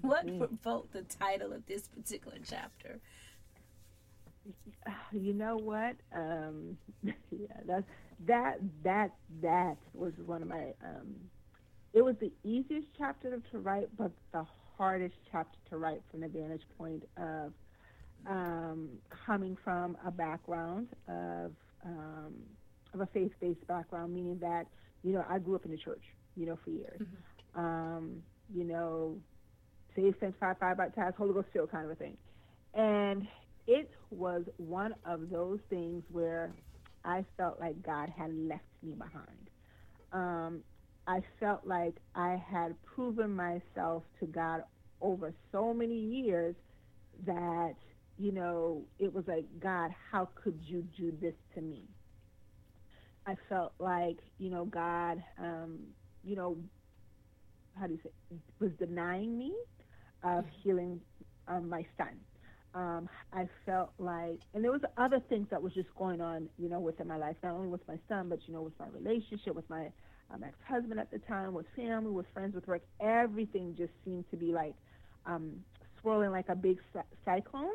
What 0.00 0.26
mm-hmm. 0.26 0.38
provoked 0.38 0.92
the 0.92 1.02
title 1.02 1.52
of 1.52 1.66
this 1.66 1.88
particular 1.88 2.38
chapter? 2.48 3.00
You 5.12 5.32
know 5.32 5.56
what? 5.56 5.96
Um, 6.14 6.76
yeah, 7.02 7.60
that's 7.66 7.88
that 8.26 8.58
that 8.82 9.10
that 9.42 9.76
was 9.92 10.12
one 10.24 10.42
of 10.42 10.48
my 10.48 10.72
um, 10.84 11.14
it 11.92 12.02
was 12.04 12.16
the 12.20 12.32
easiest 12.44 12.88
chapter 12.96 13.40
to 13.50 13.58
write 13.58 13.88
but 13.96 14.10
the 14.32 14.44
hardest 14.76 15.14
chapter 15.30 15.58
to 15.70 15.76
write 15.76 16.00
from 16.10 16.20
the 16.20 16.28
vantage 16.28 16.62
point 16.76 17.04
of 17.16 17.52
um, 18.26 18.88
coming 19.26 19.56
from 19.62 19.96
a 20.06 20.10
background 20.10 20.88
of 21.08 21.52
um, 21.84 22.34
of 22.92 23.00
a 23.00 23.06
faith-based 23.06 23.66
background 23.66 24.14
meaning 24.14 24.38
that 24.40 24.66
you 25.02 25.12
know 25.12 25.24
I 25.28 25.38
grew 25.38 25.54
up 25.54 25.64
in 25.64 25.70
the 25.70 25.78
church 25.78 26.02
you 26.36 26.46
know 26.46 26.58
for 26.64 26.70
years 26.70 27.00
mm-hmm. 27.00 27.60
um, 27.60 28.22
you 28.54 28.64
know 28.64 29.16
saved 29.94 30.16
sanctified 30.20 30.58
fire 30.58 30.74
baptized 30.74 31.16
Holy 31.16 31.32
Ghost 31.32 31.48
filled 31.52 31.70
kind 31.70 31.84
of 31.84 31.90
a 31.90 31.94
thing 31.94 32.16
and 32.74 33.26
it 33.66 33.90
was 34.10 34.42
one 34.56 34.94
of 35.04 35.30
those 35.30 35.58
things 35.70 36.02
where 36.10 36.52
I 37.04 37.24
felt 37.36 37.60
like 37.60 37.82
God 37.84 38.08
had 38.16 38.34
left 38.34 38.64
me 38.82 38.94
behind. 38.94 39.50
Um, 40.12 40.62
I 41.06 41.20
felt 41.38 41.66
like 41.66 41.94
I 42.14 42.42
had 42.50 42.74
proven 42.84 43.34
myself 43.34 44.04
to 44.20 44.26
God 44.26 44.62
over 45.00 45.34
so 45.52 45.74
many 45.74 45.98
years 45.98 46.54
that, 47.26 47.74
you 48.18 48.32
know, 48.32 48.82
it 48.98 49.12
was 49.12 49.24
like, 49.26 49.44
God, 49.60 49.90
how 50.10 50.28
could 50.34 50.58
you 50.62 50.82
do 50.96 51.12
this 51.20 51.34
to 51.54 51.60
me? 51.60 51.82
I 53.26 53.36
felt 53.48 53.72
like, 53.78 54.18
you 54.38 54.50
know, 54.50 54.64
God, 54.64 55.22
um, 55.38 55.78
you 56.22 56.36
know, 56.36 56.56
how 57.78 57.86
do 57.86 57.94
you 57.94 58.00
say, 58.02 58.10
was 58.60 58.70
denying 58.78 59.36
me 59.36 59.52
of 60.22 60.44
healing 60.62 61.00
um, 61.48 61.68
my 61.68 61.84
son 61.98 62.16
um, 62.74 63.08
I 63.32 63.48
felt 63.64 63.92
like, 63.98 64.40
and 64.52 64.64
there 64.64 64.72
was 64.72 64.80
other 64.98 65.20
things 65.28 65.46
that 65.50 65.62
was 65.62 65.72
just 65.74 65.88
going 65.96 66.20
on, 66.20 66.48
you 66.58 66.68
know, 66.68 66.80
within 66.80 67.06
my 67.06 67.16
life, 67.16 67.36
not 67.42 67.52
only 67.52 67.68
with 67.68 67.86
my 67.86 67.98
son, 68.08 68.28
but 68.28 68.40
you 68.46 68.54
know, 68.54 68.62
with 68.62 68.78
my 68.78 68.86
relationship, 68.88 69.54
with 69.54 69.68
my 69.70 69.90
um, 70.32 70.42
ex-husband 70.42 70.98
at 70.98 71.10
the 71.10 71.18
time, 71.20 71.54
with 71.54 71.66
family, 71.76 72.10
with 72.10 72.26
friends, 72.34 72.54
with 72.54 72.66
work. 72.66 72.82
Everything 73.00 73.74
just 73.78 73.92
seemed 74.04 74.24
to 74.30 74.36
be 74.36 74.52
like 74.52 74.74
um, 75.26 75.52
swirling 76.00 76.30
like 76.30 76.48
a 76.48 76.56
big 76.56 76.78
cyclone, 77.24 77.68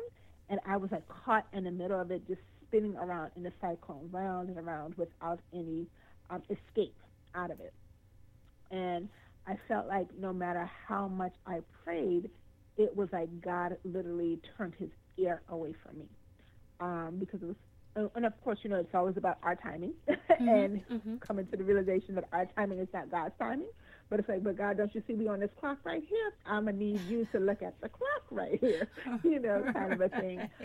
and 0.50 0.60
I 0.66 0.76
was 0.76 0.90
like 0.92 1.04
caught 1.08 1.46
in 1.54 1.64
the 1.64 1.70
middle 1.70 1.98
of 1.98 2.10
it, 2.10 2.26
just 2.28 2.42
spinning 2.66 2.96
around 2.96 3.30
in 3.36 3.42
the 3.42 3.52
cyclone, 3.60 4.08
round 4.12 4.50
and 4.50 4.58
around, 4.58 4.94
without 4.96 5.40
any 5.54 5.86
um, 6.28 6.42
escape 6.50 6.96
out 7.34 7.50
of 7.50 7.60
it. 7.60 7.72
And 8.70 9.08
I 9.46 9.56
felt 9.66 9.86
like 9.88 10.06
no 10.18 10.32
matter 10.32 10.70
how 10.86 11.08
much 11.08 11.32
I 11.46 11.60
prayed, 11.84 12.30
it 12.76 12.96
was 12.96 13.08
like 13.12 13.28
God 13.40 13.76
literally 13.84 14.40
turned 14.56 14.74
his 14.78 14.90
ear 15.16 15.42
away 15.48 15.74
from 15.84 15.98
me 15.98 16.06
um, 16.80 17.16
because 17.18 17.42
it 17.42 17.46
was 17.46 17.56
uh, 17.96 18.06
and 18.14 18.24
of 18.24 18.40
course, 18.44 18.58
you 18.62 18.70
know, 18.70 18.76
it's 18.76 18.94
always 18.94 19.16
about 19.16 19.38
our 19.42 19.56
timing 19.56 19.92
mm-hmm, 20.08 20.48
and 20.48 20.86
mm-hmm. 20.88 21.16
coming 21.16 21.46
to 21.48 21.56
the 21.56 21.64
realization 21.64 22.14
that 22.14 22.24
our 22.32 22.46
timing 22.56 22.78
is 22.78 22.88
not 22.94 23.10
God's 23.10 23.34
timing. 23.38 23.66
But 24.10 24.18
it's 24.18 24.28
like, 24.28 24.42
but 24.42 24.58
God, 24.58 24.76
don't 24.76 24.92
you 24.92 25.02
see 25.06 25.12
me 25.12 25.28
on 25.28 25.38
this 25.38 25.50
clock 25.60 25.78
right 25.84 26.02
here? 26.06 26.32
I'm 26.44 26.64
gonna 26.64 26.76
need 26.76 27.00
you 27.08 27.28
to 27.32 27.38
look 27.38 27.62
at 27.62 27.80
the 27.80 27.88
clock 27.88 28.24
right 28.32 28.58
here, 28.60 28.88
you 29.22 29.38
know, 29.38 29.64
kind 29.72 29.92
of 29.92 30.00
a 30.00 30.08
thing. 30.08 30.48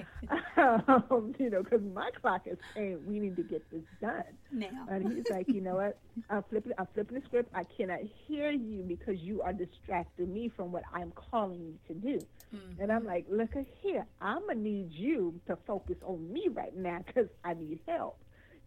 Um, 0.58 1.36
you 1.38 1.50
know, 1.50 1.62
because 1.62 1.82
my 1.94 2.10
clock 2.22 2.44
is 2.48 2.58
saying 2.74 3.00
we 3.06 3.20
need 3.20 3.36
to 3.36 3.44
get 3.44 3.70
this 3.72 3.84
done. 4.02 4.24
Now. 4.52 4.88
And 4.90 5.12
he's 5.12 5.26
like, 5.30 5.48
you 5.50 5.62
know 5.62 5.76
what? 5.76 6.00
I'm 6.30 6.44
flipping, 6.50 6.72
I'm 6.78 6.88
flipping 6.94 7.20
the 7.20 7.26
script. 7.26 7.52
I 7.54 7.64
cannot 7.78 8.00
hear 8.26 8.52
you 8.52 8.84
because 8.84 9.20
you 9.20 9.42
are 9.42 9.54
distracting 9.54 10.34
me 10.34 10.50
from 10.56 10.72
what 10.72 10.84
I'm 10.94 11.12
calling 11.12 11.60
you 11.60 11.74
to 11.88 11.94
do. 11.94 12.26
Mm-hmm. 12.56 12.82
And 12.82 12.92
I'm 12.92 13.06
like, 13.06 13.26
look 13.30 13.56
at 13.56 13.66
here. 13.82 14.06
I'm 14.22 14.48
gonna 14.48 14.60
need 14.60 14.92
you 14.92 15.40
to 15.48 15.58
focus 15.68 15.98
on 16.04 16.32
me 16.32 16.48
right 16.52 16.76
now 16.76 17.00
because 17.06 17.28
I 17.44 17.54
need 17.54 17.80
help. 17.88 18.18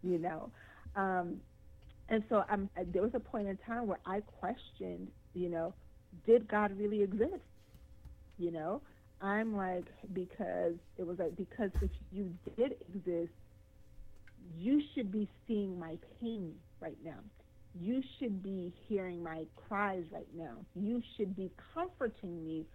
You 0.03 0.19
know. 0.19 0.51
Um, 0.95 1.41
and 2.09 2.23
so 2.29 2.43
I'm, 2.49 2.69
uh, 2.77 2.83
there 2.93 3.01
was 3.03 3.11
a 3.15 3.19
point 3.19 3.47
in 3.47 3.57
time 3.57 3.87
where 3.87 3.99
I 4.05 4.21
questioned, 4.21 5.09
you 5.33 5.49
know, 5.49 5.73
did 6.25 6.47
God 6.47 6.77
really 6.77 7.03
exist? 7.03 7.43
You 8.37 8.51
know, 8.51 8.81
I'm 9.21 9.55
like, 9.55 9.87
because 10.13 10.75
it 10.97 11.05
was 11.05 11.19
like, 11.19 11.35
because 11.35 11.71
if 11.81 11.91
you 12.11 12.33
did 12.57 12.73
exist, 12.93 13.33
you 14.57 14.81
should 14.93 15.11
be 15.11 15.29
seeing 15.47 15.79
my 15.79 15.97
pain 16.19 16.55
right 16.81 16.97
now. 17.03 17.19
you 17.79 18.01
should 18.19 18.41
be 18.43 18.73
hearing 18.87 19.23
my 19.23 19.45
cries 19.55 20.03
right 20.11 20.27
now. 20.35 20.57
You 20.75 21.01
should 21.15 21.35
be 21.35 21.51
comforting 21.73 22.43
me 22.43 22.65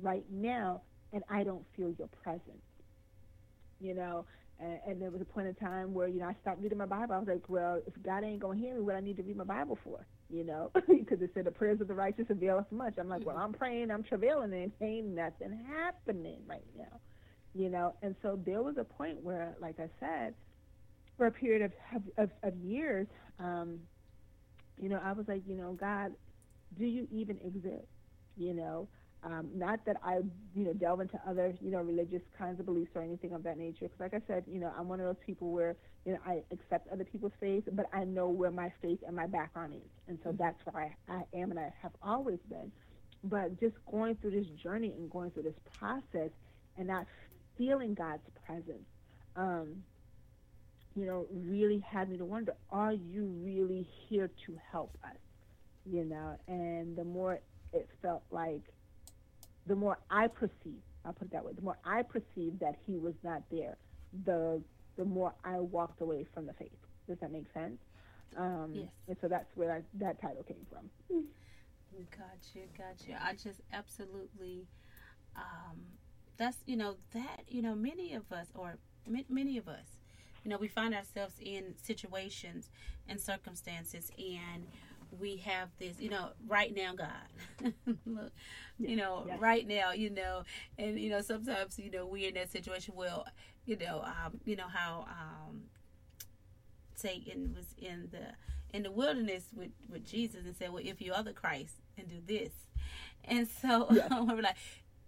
right 0.00 0.24
now, 0.30 0.82
and 1.12 1.22
I 1.30 1.44
don't 1.44 1.64
feel 1.76 1.92
your 1.98 2.08
presence. 2.22 2.64
You 3.80 3.94
know, 3.94 4.26
and, 4.60 4.78
and 4.86 5.02
there 5.02 5.10
was 5.10 5.20
a 5.20 5.24
point 5.24 5.48
in 5.48 5.54
time 5.54 5.94
where, 5.94 6.08
you 6.08 6.20
know, 6.20 6.26
I 6.26 6.34
stopped 6.42 6.60
reading 6.60 6.78
my 6.78 6.86
Bible. 6.86 7.14
I 7.14 7.18
was 7.18 7.28
like, 7.28 7.48
well, 7.48 7.80
if 7.86 7.94
God 8.02 8.24
ain't 8.24 8.40
going 8.40 8.58
to 8.58 8.64
hear 8.64 8.74
me, 8.74 8.80
what 8.80 8.94
I 8.94 9.00
need 9.00 9.16
to 9.16 9.22
read 9.22 9.36
my 9.36 9.44
Bible 9.44 9.78
for? 9.82 10.06
You 10.28 10.44
know, 10.44 10.70
because 10.88 11.20
it 11.22 11.30
said 11.34 11.44
the 11.44 11.50
prayers 11.50 11.80
of 11.80 11.88
the 11.88 11.94
righteous 11.94 12.26
avail 12.28 12.58
us 12.58 12.66
much. 12.70 12.94
I'm 12.98 13.08
like, 13.08 13.24
well, 13.24 13.36
I'm 13.36 13.52
praying, 13.52 13.90
I'm 13.90 14.02
travailing, 14.02 14.52
and 14.52 14.72
ain't 14.80 15.06
nothing 15.08 15.58
happening 15.66 16.40
right 16.46 16.66
now. 16.76 17.00
You 17.54 17.68
know, 17.68 17.94
and 18.02 18.14
so 18.22 18.38
there 18.44 18.62
was 18.62 18.76
a 18.78 18.84
point 18.84 19.22
where, 19.22 19.56
like 19.60 19.80
I 19.80 19.88
said, 19.98 20.34
for 21.16 21.26
a 21.26 21.32
period 21.32 21.72
of, 21.92 22.02
of, 22.16 22.30
of 22.42 22.56
years, 22.56 23.06
um, 23.38 23.80
you 24.80 24.88
know, 24.88 25.00
I 25.04 25.12
was 25.12 25.26
like, 25.26 25.42
you 25.46 25.56
know, 25.56 25.72
God, 25.72 26.12
do 26.78 26.86
you 26.86 27.08
even 27.10 27.38
exist? 27.44 27.88
You 28.36 28.54
know, 28.54 28.88
um, 29.22 29.48
not 29.54 29.84
that 29.84 29.96
I, 30.02 30.20
you 30.54 30.64
know, 30.64 30.72
delve 30.72 31.00
into 31.00 31.20
other, 31.28 31.54
you 31.60 31.70
know, 31.70 31.80
religious 31.80 32.22
kinds 32.38 32.58
of 32.58 32.66
beliefs 32.66 32.90
or 32.94 33.02
anything 33.02 33.32
of 33.32 33.42
that 33.42 33.58
nature. 33.58 33.88
Because, 33.88 34.00
like 34.00 34.14
I 34.14 34.20
said, 34.26 34.44
you 34.46 34.58
know, 34.58 34.72
I'm 34.78 34.88
one 34.88 35.00
of 35.00 35.06
those 35.06 35.22
people 35.24 35.52
where, 35.52 35.76
you 36.06 36.12
know, 36.12 36.18
I 36.26 36.42
accept 36.50 36.88
other 36.90 37.04
people's 37.04 37.32
faith, 37.38 37.64
but 37.72 37.86
I 37.92 38.04
know 38.04 38.28
where 38.28 38.50
my 38.50 38.72
faith 38.80 39.00
and 39.06 39.14
my 39.14 39.26
background 39.26 39.74
is, 39.74 39.90
and 40.08 40.18
so 40.24 40.32
that's 40.32 40.58
why 40.64 40.94
I, 41.08 41.12
I 41.12 41.22
am 41.36 41.50
and 41.50 41.60
I 41.60 41.72
have 41.82 41.92
always 42.02 42.38
been. 42.48 42.72
But 43.24 43.60
just 43.60 43.74
going 43.90 44.16
through 44.16 44.30
this 44.30 44.46
journey 44.62 44.94
and 44.96 45.10
going 45.10 45.30
through 45.32 45.42
this 45.42 45.58
process 45.78 46.30
and 46.78 46.86
not 46.86 47.06
feeling 47.58 47.92
God's 47.92 48.22
presence, 48.46 48.86
um, 49.36 49.82
you 50.96 51.04
know, 51.04 51.26
really 51.30 51.84
had 51.86 52.08
me 52.08 52.16
to 52.16 52.24
wonder, 52.24 52.54
are 52.70 52.92
you 52.92 53.26
really 53.44 53.86
here 54.08 54.30
to 54.46 54.58
help 54.72 54.96
us? 55.04 55.16
You 55.84 56.04
know, 56.04 56.38
and 56.48 56.96
the 56.96 57.04
more 57.04 57.40
it 57.72 57.88
felt 58.02 58.22
like 58.30 58.62
the 59.66 59.76
more 59.76 59.98
I 60.10 60.26
perceive, 60.28 60.82
I'll 61.04 61.12
put 61.12 61.28
it 61.28 61.32
that 61.32 61.44
way, 61.44 61.52
the 61.52 61.62
more 61.62 61.78
I 61.84 62.02
perceived 62.02 62.60
that 62.60 62.76
he 62.86 62.96
was 62.96 63.14
not 63.22 63.42
there, 63.50 63.76
the 64.24 64.62
the 64.96 65.04
more 65.04 65.32
I 65.44 65.58
walked 65.60 66.00
away 66.00 66.26
from 66.34 66.46
the 66.46 66.52
faith. 66.52 66.70
Does 67.08 67.18
that 67.20 67.32
make 67.32 67.46
sense? 67.54 67.80
Um, 68.36 68.72
yes. 68.74 68.88
And 69.08 69.16
so 69.20 69.28
that's 69.28 69.50
where 69.56 69.72
I, 69.72 69.82
that 69.94 70.20
title 70.20 70.42
came 70.42 70.66
from. 70.70 71.24
Gotcha, 72.10 72.66
gotcha. 72.76 73.18
I 73.22 73.32
just 73.32 73.60
absolutely, 73.72 74.66
um, 75.36 75.78
that's, 76.36 76.58
you 76.66 76.76
know, 76.76 76.96
that, 77.12 77.42
you 77.48 77.62
know, 77.62 77.74
many 77.74 78.14
of 78.14 78.30
us, 78.30 78.48
or 78.54 78.76
many 79.28 79.58
of 79.58 79.68
us, 79.68 79.86
you 80.44 80.50
know, 80.50 80.58
we 80.58 80.68
find 80.68 80.94
ourselves 80.94 81.34
in 81.40 81.74
situations 81.82 82.70
and 83.08 83.20
circumstances 83.20 84.10
and 84.18 84.66
we 85.18 85.36
have 85.38 85.68
this, 85.78 85.98
you 85.98 86.10
know, 86.10 86.30
right 86.46 86.74
now, 86.74 86.94
God. 86.94 87.72
Look, 88.06 88.32
you 88.78 88.96
know, 88.96 89.24
yes. 89.26 89.40
right 89.40 89.66
now, 89.66 89.92
you 89.92 90.10
know, 90.10 90.42
and 90.78 90.98
you 90.98 91.10
know, 91.10 91.20
sometimes, 91.20 91.78
you 91.78 91.90
know, 91.90 92.06
we're 92.06 92.28
in 92.28 92.34
that 92.34 92.50
situation. 92.50 92.94
Well, 92.96 93.26
you 93.66 93.76
know, 93.76 94.02
um, 94.04 94.40
you 94.44 94.56
know 94.56 94.68
how 94.72 95.06
um, 95.08 95.62
Satan 96.94 97.54
was 97.54 97.74
in 97.78 98.08
the 98.10 98.34
in 98.76 98.82
the 98.82 98.90
wilderness 98.90 99.44
with 99.54 99.70
with 99.88 100.04
Jesus 100.04 100.44
and 100.44 100.56
said, 100.56 100.72
"Well, 100.72 100.82
if 100.84 101.00
you 101.00 101.12
are 101.12 101.22
the 101.22 101.32
Christ, 101.32 101.74
and 101.96 102.08
do 102.08 102.20
this," 102.24 102.52
and 103.24 103.48
so 103.60 103.88
yes. 103.90 104.10
we're 104.10 104.42
like. 104.42 104.56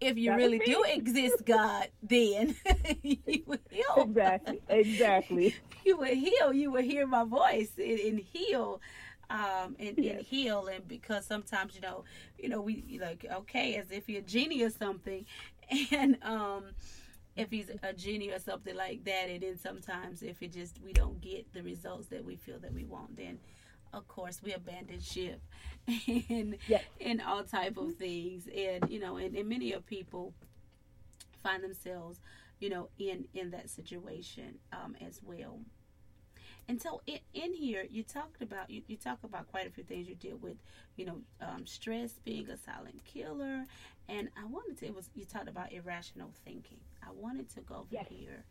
If 0.00 0.18
you 0.18 0.30
that 0.30 0.36
really 0.36 0.58
do 0.58 0.82
exist, 0.82 1.44
God, 1.46 1.86
then 2.02 2.56
you 3.04 3.44
will 3.46 3.58
heal. 3.70 3.84
Exactly. 3.98 4.60
Exactly. 4.68 5.56
you 5.84 5.96
will 5.96 6.06
heal. 6.06 6.52
You 6.52 6.72
will 6.72 6.82
hear 6.82 7.06
my 7.06 7.22
voice 7.22 7.70
and, 7.78 8.00
and 8.00 8.18
heal 8.18 8.80
um, 9.32 9.76
and, 9.78 9.96
yes. 9.96 10.18
and 10.18 10.26
heal. 10.26 10.68
And 10.68 10.86
because 10.86 11.26
sometimes, 11.26 11.74
you 11.74 11.80
know, 11.80 12.04
you 12.38 12.48
know, 12.48 12.60
we 12.60 12.98
like 13.00 13.26
okay, 13.30 13.76
as 13.76 13.90
if 13.90 14.08
you're 14.08 14.20
a 14.20 14.24
genie 14.24 14.62
or 14.62 14.70
something, 14.70 15.24
and 15.90 16.18
um, 16.22 16.64
if 17.36 17.50
he's 17.50 17.70
a 17.82 17.92
genie 17.92 18.30
or 18.30 18.38
something 18.38 18.76
like 18.76 19.04
that, 19.04 19.30
and 19.30 19.42
then 19.42 19.58
sometimes 19.58 20.22
if 20.22 20.42
it 20.42 20.52
just 20.52 20.78
we 20.84 20.92
don't 20.92 21.20
get 21.20 21.52
the 21.52 21.62
results 21.62 22.08
that 22.08 22.24
we 22.24 22.36
feel 22.36 22.58
that 22.58 22.72
we 22.72 22.84
want, 22.84 23.16
then 23.16 23.38
of 23.92 24.06
course 24.08 24.40
we 24.42 24.52
abandon 24.52 25.00
ship 25.00 25.40
and 26.08 26.56
yes. 26.66 26.82
and 27.00 27.20
all 27.20 27.44
type 27.44 27.76
of 27.76 27.94
things 27.96 28.48
and 28.56 28.88
you 28.88 28.98
know 28.98 29.16
and, 29.16 29.36
and 29.36 29.46
many 29.48 29.72
of 29.72 29.84
people 29.84 30.32
find 31.42 31.62
themselves 31.62 32.18
you 32.58 32.70
know 32.70 32.88
in 32.98 33.26
in 33.34 33.50
that 33.50 33.68
situation 33.68 34.54
um, 34.72 34.96
as 35.06 35.20
well 35.22 35.58
and 36.68 36.80
so 36.80 37.00
in, 37.06 37.18
in 37.34 37.52
here, 37.54 37.86
you 37.90 38.02
talked 38.02 38.42
about 38.42 38.70
you, 38.70 38.82
you 38.86 38.96
talk 38.96 39.18
about 39.24 39.50
quite 39.50 39.66
a 39.66 39.70
few 39.70 39.84
things 39.84 40.08
you 40.08 40.14
deal 40.14 40.36
with, 40.36 40.56
you 40.96 41.04
know, 41.04 41.16
um, 41.40 41.66
stress 41.66 42.12
being 42.24 42.48
a 42.48 42.56
silent 42.56 43.04
killer, 43.04 43.66
and 44.08 44.28
I 44.40 44.44
wanted 44.46 44.78
to. 44.78 44.86
It 44.86 44.94
was 44.94 45.10
you 45.14 45.24
talked 45.24 45.48
about 45.48 45.72
irrational 45.72 46.30
thinking. 46.44 46.78
I 47.02 47.10
wanted 47.12 47.48
to 47.54 47.60
go 47.60 47.74
over 47.76 47.86
yes. 47.90 48.06
here, 48.08 48.44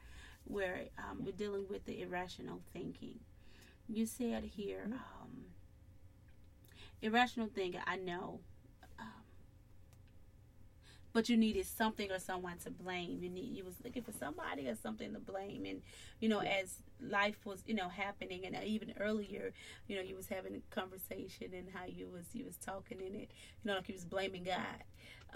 where 0.46 0.86
um, 0.98 1.24
we're 1.24 1.32
dealing 1.32 1.66
with 1.70 1.86
the 1.86 2.02
irrational 2.02 2.62
thinking. 2.74 3.20
You 3.88 4.06
said 4.06 4.44
here, 4.44 4.84
mm-hmm. 4.86 4.94
um, 4.94 5.46
irrational 7.02 7.50
thinking. 7.54 7.82
I 7.88 7.96
know 7.96 8.40
but 11.14 11.30
you 11.30 11.38
needed 11.38 11.66
something 11.66 12.12
or 12.12 12.20
someone 12.20 12.58
to 12.60 12.72
blame. 12.72 13.20
You 13.22 13.30
need 13.30 13.56
you 13.56 13.64
was 13.64 13.76
looking 13.84 14.04
for 14.04 14.12
somebody 14.12 14.68
or 14.68 14.76
something 14.76 15.14
to 15.14 15.20
blame. 15.20 15.66
And 15.66 15.82
you 16.20 16.30
know, 16.30 16.40
as 16.40 16.78
life 17.02 17.46
was 17.46 17.64
you 17.66 17.74
know 17.74 17.90
happening, 17.90 18.46
and 18.46 18.56
even 18.64 18.94
earlier, 19.00 19.54
you 19.88 19.96
know, 19.96 20.02
you 20.02 20.16
was 20.16 20.28
having 20.28 20.56
a 20.56 20.76
conversation 20.76 21.54
and 21.54 21.68
how 21.74 21.86
you 21.86 22.08
was 22.08 22.26
you 22.34 22.46
was 22.46 22.58
talking 22.58 23.00
in 23.02 23.16
it, 23.16 23.32
you 23.64 23.66
know, 23.66 23.76
like 23.76 23.88
you 23.90 23.96
was 23.96 24.06
blaming 24.06 24.44
God 24.44 24.84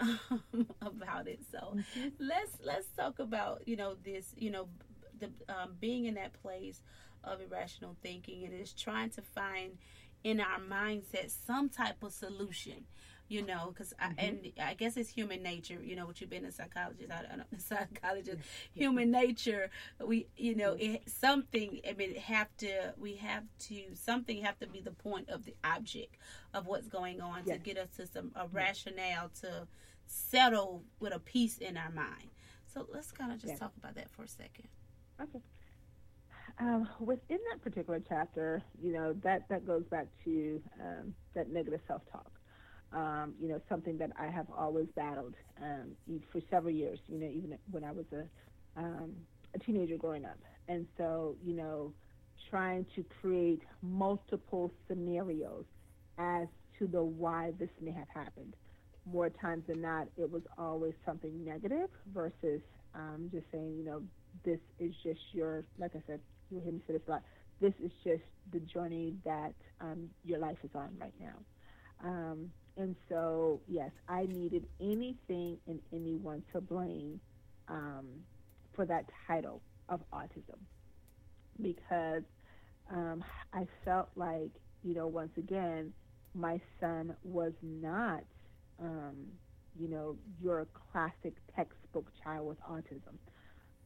um, 0.00 0.66
about 0.80 1.28
it. 1.28 1.40
So 1.50 1.58
mm-hmm. 1.58 2.08
let's 2.18 2.52
let's 2.62 2.88
talk 2.96 3.18
about 3.18 3.62
you 3.66 3.76
know 3.76 3.94
this 4.04 4.34
you 4.36 4.50
know 4.50 4.68
the 5.18 5.30
um, 5.48 5.72
being 5.80 6.06
in 6.06 6.14
that 6.14 6.40
place 6.42 6.80
of 7.24 7.40
irrational 7.40 7.96
thinking 8.02 8.44
and 8.44 8.54
is 8.54 8.72
trying 8.72 9.10
to 9.10 9.22
find 9.22 9.78
in 10.24 10.40
our 10.40 10.58
mindset 10.58 11.30
some 11.46 11.68
type 11.68 12.02
of 12.02 12.12
solution 12.12 12.84
you 13.28 13.44
know, 13.44 13.72
because 13.72 13.92
mm-hmm. 14.00 14.18
and 14.18 14.52
I 14.62 14.74
guess 14.74 14.96
it's 14.96 15.10
human 15.10 15.42
nature, 15.42 15.78
you 15.82 15.96
know, 15.96 16.06
what 16.06 16.20
you've 16.20 16.30
been 16.30 16.44
a 16.44 16.52
psychologist, 16.52 17.10
I 17.10 17.22
don't 17.22 17.38
know, 17.38 17.44
psychologist, 17.58 18.38
human 18.72 19.10
nature. 19.10 19.70
We, 20.04 20.26
you 20.36 20.54
know, 20.54 20.76
it, 20.78 21.02
something. 21.06 21.80
I 21.88 21.94
mean, 21.94 22.14
have 22.16 22.48
to 22.58 22.94
we 22.98 23.16
have 23.16 23.44
to 23.60 23.82
something 23.94 24.42
have 24.42 24.58
to 24.60 24.66
be 24.66 24.80
the 24.80 24.92
point 24.92 25.28
of 25.28 25.44
the 25.44 25.54
object 25.64 26.16
of 26.54 26.66
what's 26.66 26.88
going 26.88 27.20
on 27.20 27.42
yes. 27.46 27.56
to 27.56 27.62
get 27.62 27.78
us 27.78 27.88
to 27.96 28.06
some 28.06 28.32
a 28.36 28.46
rationale 28.48 29.30
to 29.40 29.66
settle 30.06 30.82
with 31.00 31.14
a 31.14 31.18
peace 31.18 31.58
in 31.58 31.76
our 31.76 31.90
mind. 31.90 32.30
So 32.72 32.86
let's 32.92 33.10
kind 33.10 33.32
of 33.32 33.38
just 33.38 33.52
yes. 33.52 33.58
talk 33.58 33.72
about 33.78 33.94
that 33.96 34.10
for 34.10 34.22
a 34.22 34.28
second. 34.28 34.68
Okay. 35.20 35.40
Um, 36.58 36.88
within 37.00 37.38
that 37.50 37.60
particular 37.60 38.00
chapter, 38.08 38.62
you 38.80 38.92
know 38.92 39.14
that 39.22 39.48
that 39.48 39.66
goes 39.66 39.84
back 39.84 40.06
to 40.24 40.62
um, 40.80 41.14
that 41.34 41.50
negative 41.50 41.80
self-talk 41.86 42.35
um, 42.92 43.34
you 43.40 43.48
know, 43.48 43.60
something 43.68 43.98
that 43.98 44.10
I 44.18 44.26
have 44.28 44.46
always 44.56 44.86
battled 44.94 45.34
um, 45.62 45.92
for 46.32 46.40
several 46.50 46.72
years, 46.72 46.98
you 47.08 47.18
know, 47.18 47.26
even 47.26 47.58
when 47.70 47.84
I 47.84 47.92
was 47.92 48.06
a, 48.12 48.80
um, 48.80 49.12
a 49.54 49.58
teenager 49.58 49.96
growing 49.96 50.24
up. 50.24 50.38
And 50.68 50.86
so, 50.96 51.36
you 51.44 51.54
know, 51.54 51.92
trying 52.50 52.86
to 52.94 53.04
create 53.20 53.62
multiple 53.82 54.72
scenarios 54.88 55.64
as 56.18 56.46
to 56.78 56.86
the 56.86 57.02
why 57.02 57.52
this 57.58 57.70
may 57.80 57.92
have 57.92 58.08
happened. 58.12 58.54
More 59.04 59.30
times 59.30 59.64
than 59.66 59.80
not, 59.80 60.08
it 60.16 60.30
was 60.30 60.42
always 60.58 60.94
something 61.04 61.44
negative 61.44 61.88
versus 62.12 62.60
um, 62.94 63.28
just 63.32 63.46
saying, 63.52 63.76
you 63.76 63.84
know, 63.84 64.02
this 64.44 64.58
is 64.78 64.92
just 65.02 65.20
your, 65.32 65.64
like 65.78 65.92
I 65.94 66.02
said, 66.06 66.20
you 66.50 66.60
hear 66.60 66.72
me 66.72 66.80
say 66.86 66.94
this 66.94 67.02
a 67.08 67.10
lot, 67.10 67.22
this 67.60 67.72
is 67.82 67.90
just 68.04 68.22
the 68.52 68.60
journey 68.60 69.14
that 69.24 69.54
um, 69.80 70.10
your 70.24 70.38
life 70.38 70.58
is 70.62 70.70
on 70.74 70.90
right 71.00 71.14
now. 71.20 71.36
Um, 72.04 72.50
and 72.76 72.94
so, 73.08 73.60
yes, 73.68 73.90
I 74.08 74.26
needed 74.26 74.66
anything 74.80 75.58
and 75.66 75.80
anyone 75.92 76.42
to 76.52 76.60
blame 76.60 77.20
um, 77.68 78.06
for 78.74 78.84
that 78.86 79.06
title 79.26 79.62
of 79.88 80.00
autism 80.12 80.58
because 81.62 82.22
um, 82.90 83.24
I 83.52 83.66
felt 83.84 84.10
like, 84.16 84.50
you 84.82 84.94
know, 84.94 85.06
once 85.06 85.32
again, 85.36 85.92
my 86.34 86.60
son 86.80 87.16
was 87.24 87.52
not, 87.62 88.24
um, 88.80 89.14
you 89.78 89.88
know, 89.88 90.16
your 90.42 90.66
classic 90.92 91.34
textbook 91.54 92.06
child 92.22 92.46
with 92.46 92.58
autism. 92.70 93.16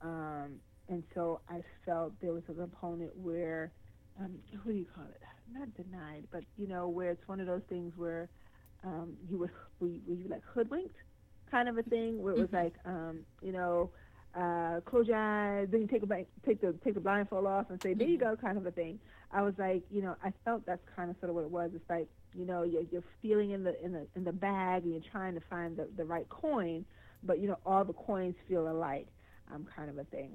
Um, 0.02 0.60
and 0.88 1.04
so 1.14 1.40
I 1.48 1.60
felt 1.86 2.12
there 2.20 2.32
was 2.32 2.42
a 2.48 2.54
component 2.54 3.16
where, 3.16 3.72
um, 4.18 4.38
what 4.64 4.72
do 4.72 4.78
you 4.78 4.86
call 4.94 5.04
it? 5.04 5.20
Not 5.52 5.68
denied, 5.74 6.24
but, 6.32 6.42
you 6.56 6.66
know, 6.66 6.88
where 6.88 7.10
it's 7.10 7.26
one 7.28 7.40
of 7.40 7.46
those 7.46 7.62
things 7.68 7.92
where 7.96 8.28
um, 8.84 9.14
you 9.28 9.38
were 9.38 9.52
we, 9.80 10.00
we 10.06 10.26
like 10.28 10.42
hoodwinked 10.54 10.96
kind 11.50 11.68
of 11.68 11.76
a 11.78 11.82
thing 11.82 12.22
where 12.22 12.32
it 12.32 12.38
was 12.38 12.48
mm-hmm. 12.48 12.56
like 12.56 12.74
um, 12.84 13.20
you 13.42 13.52
know 13.52 13.90
uh, 14.34 14.80
close 14.84 15.08
your 15.08 15.16
eyes, 15.16 15.68
then 15.70 15.80
you 15.80 15.86
take 15.86 16.02
a 16.02 16.26
take 16.46 16.60
the 16.60 16.72
take 16.84 16.94
the 16.94 17.00
blindfold 17.00 17.46
off 17.46 17.66
and 17.70 17.82
say, 17.82 17.94
there 17.94 18.06
you 18.06 18.18
go, 18.18 18.36
kind 18.36 18.56
of 18.56 18.66
a 18.66 18.70
thing. 18.70 18.98
I 19.32 19.42
was 19.42 19.54
like, 19.58 19.82
you 19.90 20.02
know, 20.02 20.16
I 20.22 20.32
felt 20.44 20.64
that's 20.66 20.82
kind 20.94 21.10
of 21.10 21.16
sort 21.18 21.30
of 21.30 21.36
what 21.36 21.44
it 21.44 21.50
was. 21.50 21.70
It's 21.74 21.88
like, 21.90 22.08
you 22.34 22.44
know, 22.44 22.62
you're, 22.62 22.82
you're 22.92 23.04
feeling 23.22 23.50
in 23.50 23.64
the 23.64 23.82
in 23.84 23.92
the 23.92 24.06
in 24.14 24.24
the 24.24 24.32
bag 24.32 24.84
and 24.84 24.92
you're 24.92 25.10
trying 25.10 25.34
to 25.34 25.40
find 25.50 25.76
the 25.76 25.88
the 25.96 26.04
right 26.04 26.28
coin, 26.28 26.84
but 27.24 27.40
you 27.40 27.48
know, 27.48 27.58
all 27.66 27.84
the 27.84 27.92
coins 27.92 28.36
feel 28.48 28.68
alike, 28.68 29.08
um, 29.52 29.66
kind 29.74 29.90
of 29.90 29.98
a 29.98 30.04
thing. 30.04 30.30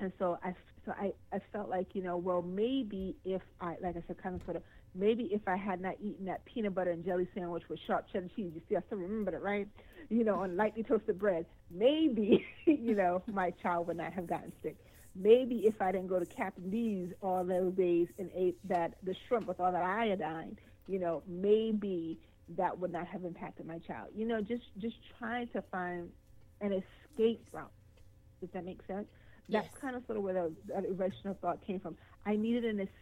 And 0.00 0.12
so 0.18 0.38
I 0.42 0.54
so 0.84 0.92
I 0.92 1.12
I 1.32 1.40
felt 1.52 1.68
like, 1.68 1.94
you 1.94 2.02
know, 2.02 2.16
well 2.16 2.42
maybe 2.42 3.14
if 3.24 3.42
I 3.60 3.76
like 3.80 3.96
I 3.96 4.02
said, 4.08 4.20
kind 4.20 4.34
of 4.34 4.42
sort 4.44 4.56
of 4.56 4.62
maybe 4.94 5.24
if 5.32 5.42
I 5.46 5.56
had 5.56 5.80
not 5.80 5.94
eaten 6.00 6.26
that 6.26 6.44
peanut 6.44 6.74
butter 6.74 6.90
and 6.90 7.04
jelly 7.04 7.28
sandwich 7.34 7.64
with 7.68 7.78
sharp 7.86 8.06
cheddar 8.12 8.28
cheese, 8.34 8.52
you 8.54 8.62
see, 8.68 8.76
I 8.76 8.80
still 8.86 8.98
remember 8.98 9.34
it, 9.34 9.42
right? 9.42 9.68
You 10.08 10.24
know, 10.24 10.36
on 10.36 10.56
lightly 10.56 10.82
toasted 10.82 11.18
bread, 11.18 11.46
maybe, 11.70 12.44
you 12.66 12.94
know, 12.94 13.22
my 13.26 13.50
child 13.62 13.86
would 13.88 13.96
not 13.96 14.12
have 14.12 14.26
gotten 14.26 14.52
sick. 14.62 14.76
Maybe 15.14 15.66
if 15.66 15.80
I 15.80 15.92
didn't 15.92 16.08
go 16.08 16.18
to 16.18 16.26
Captain 16.26 16.70
D's 16.70 17.12
all 17.20 17.44
those 17.44 17.74
days 17.74 18.08
and 18.18 18.30
ate 18.34 18.56
that 18.68 18.94
the 19.02 19.14
shrimp 19.28 19.46
with 19.46 19.60
all 19.60 19.72
that 19.72 19.82
iodine, 19.82 20.56
you 20.86 20.98
know, 20.98 21.22
maybe 21.26 22.18
that 22.56 22.78
would 22.78 22.92
not 22.92 23.06
have 23.06 23.24
impacted 23.24 23.66
my 23.66 23.78
child. 23.78 24.08
You 24.14 24.26
know, 24.26 24.40
just 24.40 24.64
just 24.78 24.96
trying 25.18 25.48
to 25.48 25.62
find 25.70 26.10
an 26.60 26.72
escape 26.72 27.46
route. 27.52 27.70
Does 28.40 28.50
that 28.52 28.64
make 28.64 28.80
sense? 28.86 29.06
That's 29.48 29.68
Yes. 29.68 29.80
kind 29.80 29.96
of 29.96 30.04
sort 30.06 30.18
of 30.18 30.24
where 30.24 30.34
the, 30.34 30.52
that 30.68 30.84
original 30.84 31.34
thought 31.40 31.60
came 31.66 31.80
from. 31.80 31.96
I 32.26 32.36
needed 32.36 32.64
an 32.64 32.80
escape 32.80 32.94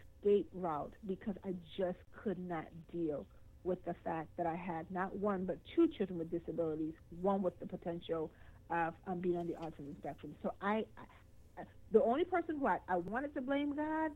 route 0.54 0.92
because 1.06 1.34
I 1.44 1.54
just 1.76 1.98
could 2.22 2.38
not 2.38 2.66
deal 2.92 3.26
with 3.64 3.84
the 3.84 3.94
fact 4.04 4.28
that 4.36 4.46
I 4.46 4.56
had 4.56 4.90
not 4.90 5.14
one 5.16 5.44
but 5.44 5.58
two 5.74 5.88
children 5.96 6.18
with 6.18 6.30
disabilities, 6.30 6.94
one 7.20 7.42
with 7.42 7.58
the 7.60 7.66
potential 7.66 8.30
of 8.70 8.94
um, 9.06 9.20
being 9.20 9.36
on 9.36 9.46
the 9.46 9.54
autism 9.54 9.96
spectrum. 9.98 10.34
So 10.42 10.52
I, 10.62 10.84
I 10.96 11.62
the 11.92 12.02
only 12.02 12.24
person 12.24 12.56
who 12.58 12.66
I, 12.66 12.78
I 12.88 12.96
wanted 12.96 13.34
to 13.34 13.40
blame 13.40 13.74
God, 13.74 14.12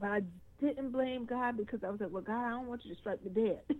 but 0.00 0.10
I 0.10 0.20
didn't 0.60 0.92
blame 0.92 1.26
God 1.26 1.56
because 1.56 1.80
I 1.84 1.90
was 1.90 2.00
like, 2.00 2.10
well, 2.10 2.22
God, 2.22 2.46
I 2.46 2.50
don't 2.50 2.68
want 2.68 2.84
you 2.84 2.94
to 2.94 3.00
strike 3.00 3.22
me 3.24 3.30
dead. 3.30 3.60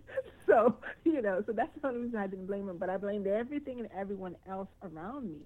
so, 0.46 0.76
you 1.04 1.22
know, 1.22 1.42
so 1.46 1.52
that's 1.52 1.70
the 1.80 1.88
only 1.88 2.00
reason 2.02 2.18
I 2.18 2.26
didn't 2.26 2.46
blame 2.46 2.68
him. 2.68 2.78
But 2.78 2.90
I 2.90 2.96
blamed 2.96 3.26
everything 3.26 3.78
and 3.78 3.88
everyone 3.96 4.36
else 4.48 4.68
around 4.82 5.28
me 5.28 5.40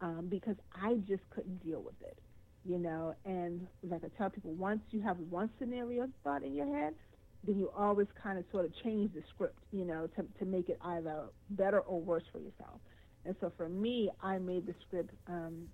um, 0.00 0.26
because 0.28 0.56
I 0.74 0.94
just 1.06 1.22
couldn't 1.30 1.64
deal 1.64 1.82
with 1.82 2.00
it, 2.00 2.18
you 2.66 2.78
know. 2.78 3.14
And 3.24 3.66
like 3.82 4.02
I 4.04 4.08
tell 4.18 4.30
people, 4.30 4.52
once 4.52 4.80
you 4.90 5.00
have 5.02 5.18
one 5.30 5.50
scenario 5.58 6.08
thought 6.24 6.42
in 6.42 6.54
your 6.54 6.66
head, 6.66 6.94
then 7.46 7.58
you 7.58 7.70
always 7.76 8.08
kind 8.22 8.38
of 8.38 8.44
sort 8.50 8.64
of 8.64 8.72
change 8.82 9.12
the 9.14 9.22
script, 9.34 9.58
you 9.72 9.84
know, 9.84 10.08
to, 10.16 10.24
to 10.38 10.44
make 10.44 10.68
it 10.68 10.78
either 10.82 11.24
better 11.50 11.80
or 11.80 12.00
worse 12.00 12.24
for 12.32 12.38
yourself. 12.38 12.80
And 13.24 13.34
so 13.40 13.52
for 13.56 13.68
me, 13.68 14.10
I 14.22 14.38
made 14.38 14.66
the 14.66 14.74
script 14.86 15.10
um, 15.28 15.68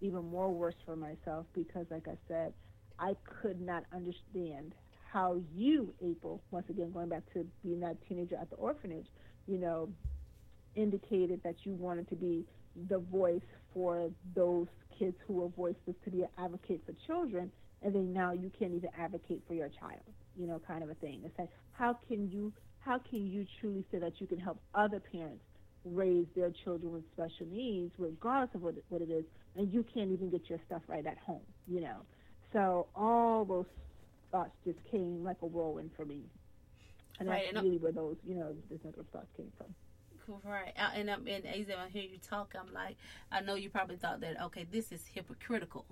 even 0.00 0.24
more 0.24 0.50
worse 0.50 0.74
for 0.84 0.96
myself 0.96 1.46
because, 1.54 1.86
like 1.90 2.06
I 2.06 2.16
said, 2.28 2.52
I 2.98 3.14
could 3.42 3.60
not 3.60 3.84
understand 3.94 4.74
how 5.10 5.40
you, 5.54 5.94
April, 6.04 6.42
once 6.50 6.66
again 6.68 6.92
going 6.92 7.08
back 7.08 7.22
to 7.32 7.46
being 7.62 7.80
that 7.80 7.96
teenager 8.08 8.36
at 8.36 8.50
the 8.50 8.56
orphanage, 8.56 9.06
you 9.46 9.56
know, 9.58 9.88
indicated 10.74 11.40
that 11.44 11.56
you 11.64 11.72
wanted 11.74 12.08
to 12.10 12.14
be 12.14 12.44
the 12.88 12.98
voice 12.98 13.40
for 13.72 14.10
those 14.34 14.66
kids 14.98 15.16
who 15.26 15.34
were 15.34 15.48
voiceless 15.48 15.96
to 16.04 16.10
be 16.10 16.22
an 16.22 16.28
advocate 16.38 16.80
for 16.86 16.92
children, 17.06 17.50
and 17.82 17.94
then 17.94 18.12
now 18.12 18.32
you 18.32 18.50
can't 18.58 18.72
even 18.74 18.90
advocate 18.98 19.42
for 19.46 19.54
your 19.54 19.68
child, 19.80 20.02
you 20.36 20.46
know, 20.46 20.60
kind 20.66 20.82
of 20.82 20.90
a 20.90 20.94
thing. 20.94 21.22
It's 21.24 21.38
like 21.38 21.50
how 21.72 21.98
can 22.08 22.30
you 22.30 22.52
how 22.80 22.98
can 22.98 23.26
you 23.26 23.46
truly 23.60 23.84
say 23.90 23.98
that 23.98 24.20
you 24.20 24.26
can 24.26 24.38
help 24.38 24.58
other 24.74 25.00
parents 25.12 25.42
raise 25.84 26.26
their 26.34 26.50
children 26.64 26.92
with 26.92 27.02
special 27.12 27.46
needs, 27.50 27.92
regardless 27.98 28.54
of 28.54 28.62
what 28.62 28.74
it, 28.76 28.84
what 28.88 29.00
it 29.02 29.10
is, 29.10 29.24
and 29.56 29.72
you 29.72 29.84
can't 29.94 30.10
even 30.10 30.30
get 30.30 30.48
your 30.48 30.58
stuff 30.66 30.82
right 30.88 31.06
at 31.06 31.18
home, 31.18 31.42
you 31.66 31.80
know? 31.80 31.98
So 32.52 32.88
all 32.94 33.44
those 33.44 33.66
thoughts 34.32 34.52
just 34.64 34.78
came 34.90 35.22
like 35.24 35.36
a 35.42 35.46
whirlwind 35.46 35.90
for 35.96 36.04
me, 36.04 36.22
and 37.20 37.28
Right, 37.28 37.42
that's 37.44 37.56
and- 37.56 37.64
really 37.64 37.78
where 37.78 37.92
those 37.92 38.16
you 38.26 38.34
know 38.34 38.54
those 38.70 38.80
negative 38.84 39.06
thoughts 39.12 39.28
came 39.36 39.52
from. 39.58 39.74
Right, 40.44 40.72
and 40.76 41.10
I'm 41.10 41.26
and 41.26 41.46
as 41.46 41.70
I 41.70 41.88
hear 41.88 42.02
you 42.02 42.18
talk, 42.18 42.54
I'm 42.58 42.72
like, 42.72 42.96
I 43.32 43.40
know 43.40 43.54
you 43.54 43.70
probably 43.70 43.96
thought 43.96 44.20
that 44.20 44.40
okay, 44.44 44.66
this 44.70 44.92
is 44.92 45.06
hypocritical. 45.06 45.86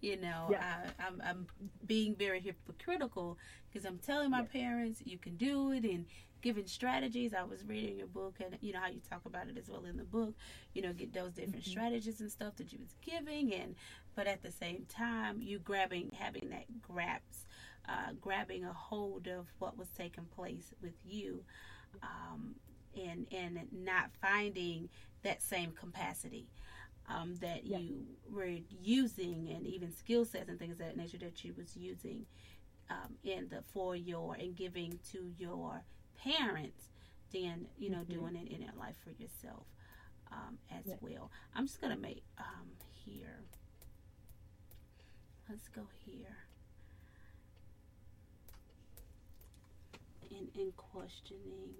You 0.00 0.16
know, 0.20 0.52
Yeah. 0.52 0.60
I, 0.60 0.90
I'm 1.04 1.22
I'm 1.24 1.46
being 1.86 2.14
very 2.16 2.40
hypocritical 2.40 3.38
because 3.68 3.86
I'm 3.86 3.98
telling 3.98 4.30
my 4.30 4.42
Yes. 4.42 4.48
parents 4.52 5.02
you 5.06 5.18
can 5.18 5.36
do 5.36 5.72
it 5.72 5.84
and 5.84 6.06
giving 6.42 6.66
strategies. 6.66 7.32
I 7.34 7.44
was 7.44 7.64
reading 7.64 7.96
your 7.98 8.08
book 8.08 8.36
and 8.44 8.58
you 8.60 8.74
know 8.74 8.80
how 8.80 8.88
you 8.88 9.00
talk 9.08 9.22
about 9.26 9.48
it 9.48 9.56
as 9.58 9.68
well 9.70 9.84
in 9.86 9.96
the 9.96 10.04
book. 10.04 10.34
You 10.74 10.82
know, 10.82 10.92
get 10.92 11.14
those 11.14 11.32
different 11.32 11.64
Mhm. 11.64 11.70
strategies 11.72 12.20
and 12.20 12.30
stuff 12.30 12.56
that 12.56 12.72
you 12.72 12.78
was 12.80 12.94
giving, 13.00 13.54
and 13.54 13.74
but 14.14 14.26
at 14.26 14.42
the 14.42 14.52
same 14.52 14.84
time, 14.88 15.40
you 15.42 15.58
grabbing 15.58 16.10
having 16.18 16.50
that 16.50 16.82
grabs, 16.82 17.46
uh, 17.88 18.12
grabbing 18.20 18.64
a 18.64 18.72
hold 18.74 19.28
of 19.28 19.46
what 19.58 19.78
was 19.78 19.88
taking 19.96 20.26
place 20.26 20.74
with 20.82 20.94
you. 21.04 21.44
Um, 22.02 22.56
and 22.96 23.26
and 23.32 23.60
not 23.72 24.10
finding 24.20 24.88
that 25.22 25.42
same 25.42 25.72
capacity 25.72 26.46
um, 27.08 27.36
that 27.40 27.64
Yeah. 27.66 27.78
you 27.78 28.06
were 28.30 28.58
using 28.82 29.48
and 29.54 29.66
even 29.66 29.92
skill 29.92 30.24
sets 30.24 30.48
and 30.48 30.58
things 30.58 30.72
of 30.72 30.78
that 30.78 30.96
nature 30.96 31.18
that 31.18 31.44
you 31.44 31.54
was 31.56 31.76
using 31.76 32.26
um, 32.90 33.16
in 33.24 33.48
the 33.48 33.62
for 33.72 33.96
your 33.96 34.34
and 34.34 34.56
giving 34.56 34.98
to 35.12 35.32
your 35.38 35.82
parents 36.16 36.90
then 37.32 37.66
you 37.78 37.90
know 37.90 38.04
Mhm. 38.04 38.08
doing 38.10 38.36
it 38.36 38.48
in 38.48 38.62
your 38.62 38.72
life 38.78 38.96
for 39.04 39.10
yourself 39.10 39.66
um, 40.32 40.58
as 40.70 40.84
Yeah. 40.86 40.96
well 41.00 41.30
i'm 41.54 41.66
just 41.66 41.80
gonna 41.80 41.96
make 41.96 42.22
um, 42.38 42.68
here 43.04 43.44
let's 45.48 45.68
go 45.68 45.82
here 46.04 46.36
in 50.30 50.48
in 50.60 50.72
questioning 50.72 51.74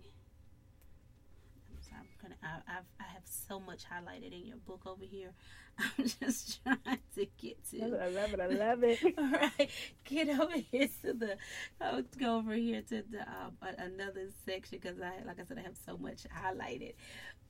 I'm 1.93 2.07
I'm 2.07 2.07
gonna. 2.23 2.37
I, 2.43 2.79
I've 2.79 2.85
I 3.01 3.05
have 3.13 3.23
so 3.25 3.61
much 3.61 3.85
highlighted 3.85 4.33
in 4.33 4.47
your 4.47 4.57
book 4.59 4.83
over 4.87 5.05
here. 5.05 5.33
I'm 5.79 6.05
just 6.05 6.63
trying 6.63 6.99
to 7.15 7.27
get 7.39 7.65
to. 7.71 7.83
I 7.83 8.09
love 8.09 8.35
it. 8.35 8.41
I 8.41 8.47
love 8.47 8.83
it. 8.83 8.99
All 9.19 9.31
right, 9.31 9.71
get 10.05 10.29
over 10.29 10.57
here 10.71 10.89
to 11.03 11.13
the. 11.13 11.37
I'll 11.81 12.03
go 12.19 12.37
over 12.37 12.55
here 12.55 12.83
to 12.83 13.03
the 13.11 13.21
um, 13.21 13.57
another 13.79 14.29
section 14.45 14.79
because 14.81 15.01
I, 15.01 15.25
like 15.27 15.41
I 15.41 15.45
said, 15.45 15.59
I 15.59 15.63
have 15.63 15.77
so 15.85 15.97
much 15.99 16.25
highlighted 16.25 16.95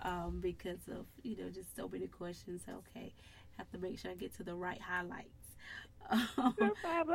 um, 0.01 0.41
because 0.41 0.89
of 0.91 1.07
you 1.23 1.37
know 1.37 1.51
just 1.51 1.75
so 1.77 1.89
many 1.89 2.07
questions. 2.07 2.63
Okay, 2.69 3.15
have 3.59 3.71
to 3.71 3.79
make 3.79 3.99
sure 3.99 4.11
I 4.11 4.15
get 4.15 4.35
to 4.37 4.43
the 4.45 4.55
right 4.55 4.81
highlights. 4.81 5.31
Um, 6.09 6.55
No 6.61 6.73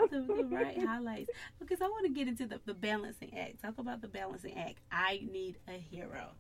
the, 0.08 0.20
the 0.20 0.48
right 0.52 0.78
highlights 0.84 1.30
because 1.60 1.82
I 1.82 1.88
want 1.88 2.06
to 2.06 2.12
get 2.12 2.28
into 2.28 2.46
the, 2.46 2.60
the 2.66 2.74
balancing 2.74 3.38
act. 3.38 3.62
Talk 3.62 3.78
about 3.78 4.02
the 4.02 4.08
balancing 4.10 4.58
act. 4.58 4.80
I 4.92 5.22
need 5.32 5.58
a 5.68 5.78
hero. 5.78 6.32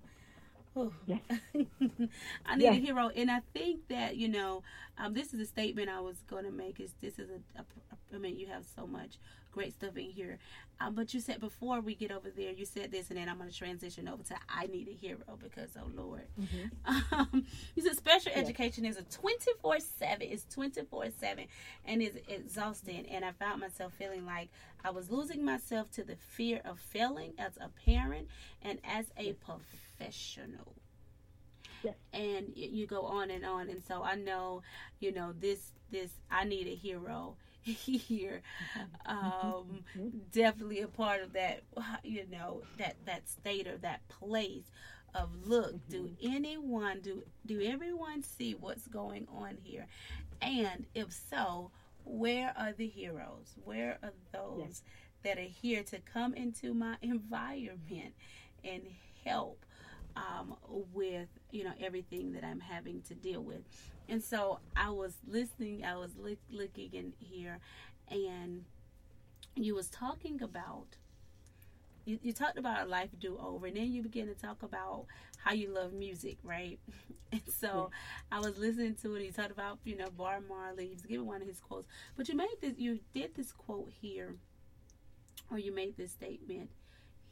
Whew. 0.74 0.94
Yes. 1.06 1.20
I 2.46 2.56
need 2.56 2.66
a 2.68 2.76
hero, 2.80 3.10
and 3.10 3.30
I 3.30 3.42
think 3.54 3.88
that 3.90 4.16
you 4.16 4.28
know, 4.30 4.64
um, 4.98 5.14
this 5.14 5.34
is 5.34 5.40
a 5.42 5.46
statement 5.46 5.90
I 5.90 6.00
was 6.00 6.16
going 6.30 6.46
to 6.46 6.52
make. 6.52 6.80
Is 6.80 6.94
this 7.02 7.20
is 7.20 7.30
a, 7.30 7.60
a, 7.62 7.66
I 8.14 8.18
mean, 8.18 8.38
you 8.38 8.48
have 8.48 8.64
so 8.76 8.88
much 8.88 9.18
great 9.52 9.74
stuff 9.74 9.98
in 9.98 10.10
here, 10.10 10.38
um, 10.80 10.96
but 10.96 11.14
you 11.14 11.20
said 11.20 11.42
before 11.42 11.82
we 11.82 11.94
get 11.94 12.10
over 12.12 12.30
there, 12.30 12.52
you 12.52 12.66
said 12.66 12.90
this, 12.92 13.10
and 13.10 13.18
then 13.20 13.28
I'm 13.28 13.38
going 13.38 13.50
to 13.50 13.56
transition 13.56 14.08
over 14.08 14.24
to 14.24 14.36
I 14.48 14.68
need 14.68 14.88
a 14.88 14.94
hero 14.94 15.20
because 15.44 15.72
oh 15.78 15.90
Lord, 15.94 16.24
Mhm. 16.40 16.72
um, 17.12 17.46
you 17.76 17.84
said 17.84 17.96
special 17.98 18.32
Yes. 18.34 18.44
education 18.46 18.86
is 18.86 18.98
a 18.98 19.04
24 19.04 19.80
7 19.80 20.22
it's 20.22 20.46
24 20.54 21.06
7 21.20 21.46
and 21.86 22.02
it's 22.02 22.18
exhausting 22.28 23.06
and 23.08 23.24
i 23.26 23.32
found 23.32 23.60
myself 23.62 23.94
feeling 23.94 24.26
like 24.26 24.50
i 24.84 24.90
was 24.90 25.10
losing 25.12 25.44
myself 25.44 25.92
to 25.92 26.04
the 26.04 26.16
fear 26.16 26.62
of 26.66 26.80
failing 26.80 27.34
as 27.38 27.54
a 27.58 27.70
parent 27.86 28.28
and 28.62 28.80
as 28.84 29.06
a 29.18 29.34
professional 29.34 29.62
Yes. 31.84 31.96
and 32.14 32.52
you 32.56 32.86
go 32.88 33.02
on 33.04 33.30
and 33.32 33.46
on. 33.46 33.70
And 33.70 33.84
so 33.84 34.04
i 34.04 34.16
know 34.16 34.62
you 35.00 35.12
know 35.12 35.34
this 35.40 35.72
this 35.92 36.12
i 36.30 36.44
need 36.44 36.68
a 36.68 36.76
hero 36.76 37.36
here. 37.64 38.42
Um 39.06 39.84
Mhm. 39.98 40.12
definitely 40.32 40.82
a 40.82 40.88
part 40.88 41.22
of 41.22 41.34
that 41.34 41.62
you 42.04 42.26
know 42.32 42.64
that 42.78 42.96
that 43.06 43.28
state 43.28 43.68
or 43.68 43.78
that 43.80 44.08
place 44.10 44.72
of 45.14 45.30
look 45.48 45.76
do 45.90 46.10
anyone 46.22 47.00
do 47.02 47.24
do 47.46 47.62
everyone 47.62 48.22
see 48.24 48.54
what's 48.54 48.88
going 48.88 49.28
on 49.34 49.58
here? 49.64 49.88
And 50.42 50.86
if 50.94 51.12
so 51.14 51.72
where 52.04 52.54
are 52.58 52.74
the 52.74 52.88
heroes? 52.88 53.56
Where 53.64 53.98
are 54.04 54.14
those 54.32 54.60
Yes. 54.60 54.84
that 55.24 55.38
are 55.38 55.42
here 55.62 55.84
to 55.84 56.00
come 56.00 56.34
into 56.34 56.74
my 56.74 56.98
environment 57.02 58.14
and 58.64 58.84
help 59.24 59.66
um, 60.16 60.56
with 60.94 61.28
you 61.52 61.64
know 61.64 61.74
everything 61.80 62.32
that 62.34 62.44
i'm 62.44 62.60
having 62.60 63.02
to 63.02 63.14
deal 63.14 63.42
with 63.42 63.62
and 64.10 64.24
so 64.24 64.60
i 64.76 64.90
was 64.90 65.14
listening 65.28 65.84
i 65.86 65.96
was 65.96 66.12
look, 66.18 66.38
looking 66.52 66.90
in 66.94 67.14
here 67.20 67.60
and 68.10 68.64
you 69.56 69.76
was 69.76 69.90
talking 69.90 70.42
about 70.42 70.98
you, 72.06 72.20
you 72.22 72.34
talked 72.34 72.58
about 72.58 72.86
a 72.86 72.90
life 72.90 73.10
do 73.20 73.38
over, 73.40 73.68
and 73.68 73.78
then 73.78 73.92
you 73.92 74.02
begin 74.02 74.28
to 74.28 74.34
talk 74.34 74.64
about 74.64 75.06
how 75.38 75.54
you 75.54 75.72
love 75.74 75.94
music, 75.94 76.38
right? 76.44 76.80
And 77.34 77.42
so. 77.48 77.92
I 78.30 78.40
was 78.42 78.58
listening 78.58 78.96
to 79.04 79.16
it. 79.16 79.24
He 79.24 79.32
talked 79.32 79.52
about 79.52 79.80
you 79.86 79.96
know 79.96 80.10
Bob 80.10 80.44
Marley. 80.50 80.88
He 80.88 80.94
was 80.94 81.04
giving 81.06 81.26
one 81.26 81.42
of 81.42 81.48
his 81.48 81.62
quotes, 81.62 81.88
but 82.18 82.28
you 82.28 82.36
made 82.36 82.50
this. 82.60 82.74
You 82.78 83.00
did 83.14 83.36
this 83.36 83.54
quote 83.54 83.90
here, 84.02 84.36
or 85.50 85.58
you 85.58 85.74
made 85.74 85.96
this 85.96 86.12
statement 86.12 86.70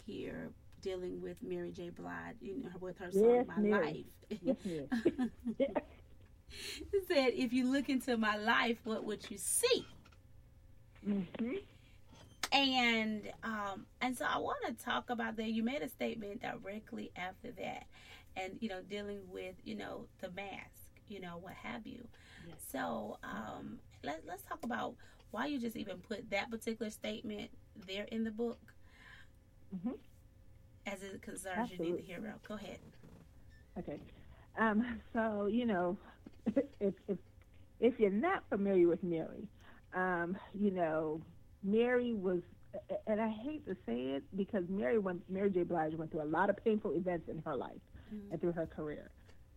here 0.05 0.51
dealing 0.81 1.21
with 1.21 1.41
Mary 1.41 1.71
J. 1.71 1.89
Blige, 1.89 2.35
you 2.41 2.63
know, 2.63 2.69
with 2.79 2.97
her 2.97 3.11
song 3.11 3.35
yes, 3.35 3.47
"My 3.47 3.57
Mary. 3.57 4.05
Life." 4.29 4.39
Yes, 4.41 4.87
said, 7.07 7.33
"If 7.35 7.53
you 7.53 7.71
look 7.71 7.89
into 7.89 8.17
my 8.17 8.37
life, 8.37 8.77
what 8.83 9.03
would 9.03 9.29
you 9.29 9.37
see?" 9.37 9.85
Mm-hmm. 11.07 11.55
And 12.51 13.31
um, 13.43 13.85
and 14.01 14.17
so 14.17 14.25
I 14.25 14.37
want 14.37 14.65
to 14.65 14.83
talk 14.83 15.09
about 15.09 15.37
that. 15.37 15.49
You 15.49 15.63
made 15.63 15.81
a 15.81 15.89
statement 15.89 16.41
directly 16.41 17.11
after 17.15 17.51
that, 17.51 17.85
and 18.35 18.57
you 18.59 18.69
know, 18.69 18.81
dealing 18.81 19.21
with 19.31 19.55
you 19.63 19.75
know 19.75 20.05
the 20.21 20.31
mask, 20.31 20.89
you 21.07 21.19
know, 21.19 21.37
what 21.39 21.53
have 21.53 21.85
you. 21.85 22.07
Yes. 22.47 22.57
So 22.71 23.17
um, 23.23 23.79
let 24.03 24.23
let's 24.27 24.43
talk 24.43 24.59
about 24.63 24.95
why 25.31 25.45
you 25.45 25.59
just 25.59 25.75
even 25.75 25.97
put 25.97 26.29
that 26.31 26.49
particular 26.49 26.89
statement 26.89 27.51
there 27.87 28.05
in 28.05 28.23
the 28.23 28.31
book. 28.31 28.59
Mm-hmm. 29.75 29.91
As 30.91 31.03
it 31.03 31.21
concerns 31.21 31.57
Absolutely. 31.57 31.87
you, 31.87 31.93
need 31.93 32.01
the 32.01 32.07
hero. 32.07 32.33
Go 32.47 32.55
ahead. 32.55 32.79
Okay. 33.77 33.99
Um, 34.57 34.99
so 35.13 35.47
you 35.47 35.65
know, 35.65 35.97
if 36.79 36.93
if 37.07 37.17
if 37.79 37.99
you're 37.99 38.09
not 38.09 38.43
familiar 38.49 38.87
with 38.87 39.03
Mary, 39.03 39.47
um, 39.95 40.37
you 40.53 40.71
know, 40.71 41.21
Mary 41.63 42.13
was, 42.13 42.41
and 43.07 43.21
I 43.21 43.29
hate 43.29 43.65
to 43.67 43.75
say 43.85 43.99
it 43.99 44.23
because 44.35 44.63
Mary 44.69 44.97
went, 44.97 45.21
Mary 45.29 45.49
J. 45.49 45.63
Blige 45.63 45.95
went 45.95 46.11
through 46.11 46.23
a 46.23 46.31
lot 46.31 46.49
of 46.49 46.57
painful 46.63 46.91
events 46.91 47.29
in 47.29 47.41
her 47.45 47.55
life 47.55 47.71
mm-hmm. 48.13 48.31
and 48.31 48.41
through 48.41 48.53
her 48.53 48.65
career. 48.65 49.09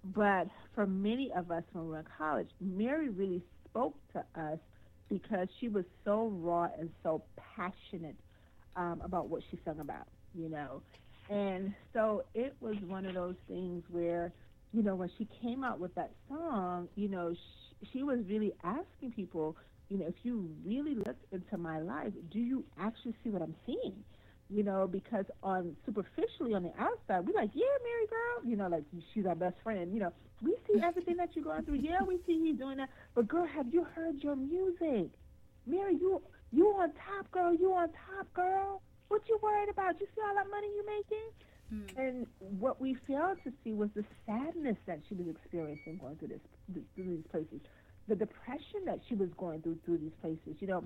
But 0.05 0.49
for 0.75 0.87
many 0.87 1.31
of 1.37 1.51
us 1.51 1.63
when 1.73 1.85
we 1.85 1.91
were 1.91 1.99
in 2.01 2.07
college, 2.17 2.49
Mary 2.61 3.09
really 3.09 3.43
spoke 3.69 3.97
to 4.13 4.25
us 4.41 4.59
because 5.09 5.49
she 5.61 5.69
was 5.69 5.85
so 6.05 6.29
raw 6.29 6.69
and 6.79 6.91
so 7.03 7.23
passionate 7.57 8.17
um, 8.77 9.01
about 9.05 9.29
what 9.29 9.43
she 9.51 9.59
sung 9.65 9.79
about, 9.81 10.09
you 10.35 10.49
know. 10.49 10.83
And 11.31 11.75
so 11.93 12.25
it 12.35 12.55
was 12.61 12.77
one 12.87 13.07
of 13.07 13.15
those 13.15 13.37
things 13.49 13.83
where, 13.89 14.33
you 14.73 14.83
know, 14.83 14.95
when 14.95 15.11
she 15.19 15.27
came 15.41 15.65
out 15.65 15.81
with 15.81 15.95
that 15.95 16.11
song, 16.29 16.89
you 16.95 17.09
know, 17.09 17.33
she, 17.35 17.87
she 17.93 18.03
was 18.03 18.19
really 18.29 18.53
asking 18.65 19.13
people, 19.15 19.57
you 19.89 19.99
know, 19.99 20.07
if 20.07 20.15
you 20.23 20.49
really 20.65 20.95
look 20.95 21.17
into 21.31 21.57
my 21.59 21.81
life, 21.81 22.13
do 22.31 22.39
you 22.39 22.65
actually 22.79 23.15
see 23.23 23.31
what 23.31 23.43
I'm 23.43 23.55
seeing? 23.67 23.95
You 24.51 24.63
know, 24.63 24.87
because 24.87 25.25
on 25.43 25.75
superficially 25.87 26.53
on 26.55 26.63
the 26.63 26.73
outside, 26.79 27.27
we're 27.27 27.35
like, 27.35 27.51
yeah, 27.55 27.65
Mary 27.83 28.07
girl, 28.11 28.51
you 28.51 28.57
know, 28.57 28.69
like 28.69 28.85
she's 29.15 29.25
our 29.25 29.35
best 29.35 29.57
friend. 29.63 29.95
You 29.95 30.01
know, 30.01 30.13
we 30.43 30.57
see 30.67 30.81
everything 30.83 31.17
that 31.17 31.31
you're 31.35 31.45
going 31.45 31.63
through. 31.65 31.77
Yeah, 31.77 32.03
we 32.07 32.19
see 32.27 32.35
you 32.35 32.55
doing 32.55 32.77
that. 32.77 32.91
But 33.15 33.29
girl, 33.29 33.47
have 33.47 33.73
you 33.73 33.85
heard 33.85 34.23
your 34.23 34.37
music? 34.37 35.11
Mary, 35.67 35.97
you 35.99 36.21
you 36.51 36.67
on 36.69 36.93
top, 36.93 37.31
girl. 37.31 37.55
You 37.55 37.73
on 37.73 37.89
top, 37.89 38.33
girl. 38.35 38.83
What 39.13 39.29
you 39.29 39.39
worried 39.43 39.69
about? 39.69 40.01
You 40.01 40.07
see 40.15 40.23
all 40.25 40.35
that 40.35 40.49
money 40.49 40.69
you 40.73 40.85
making? 40.89 41.29
Mm. 41.69 41.89
And 42.01 42.17
what 42.59 42.81
we 42.81 42.97
failed 43.07 43.39
to 43.45 43.53
see 43.63 43.73
was 43.73 43.91
the 43.95 44.05
sadness 44.25 44.77
that 44.87 45.01
she 45.09 45.15
was 45.15 45.29
experiencing 45.29 45.99
going 46.01 46.17
through 46.17 46.29
this 46.29 46.45
through 46.97 47.05
these 47.05 47.27
places 47.31 47.61
the 48.09 48.17
depression 48.17 48.85
that 48.87 48.99
she 49.09 49.15
was 49.15 49.29
going 49.37 49.63
through 49.63 49.79
through 49.85 49.99
these 49.99 50.13
places, 50.21 50.57
you 50.61 50.67
know, 50.67 50.85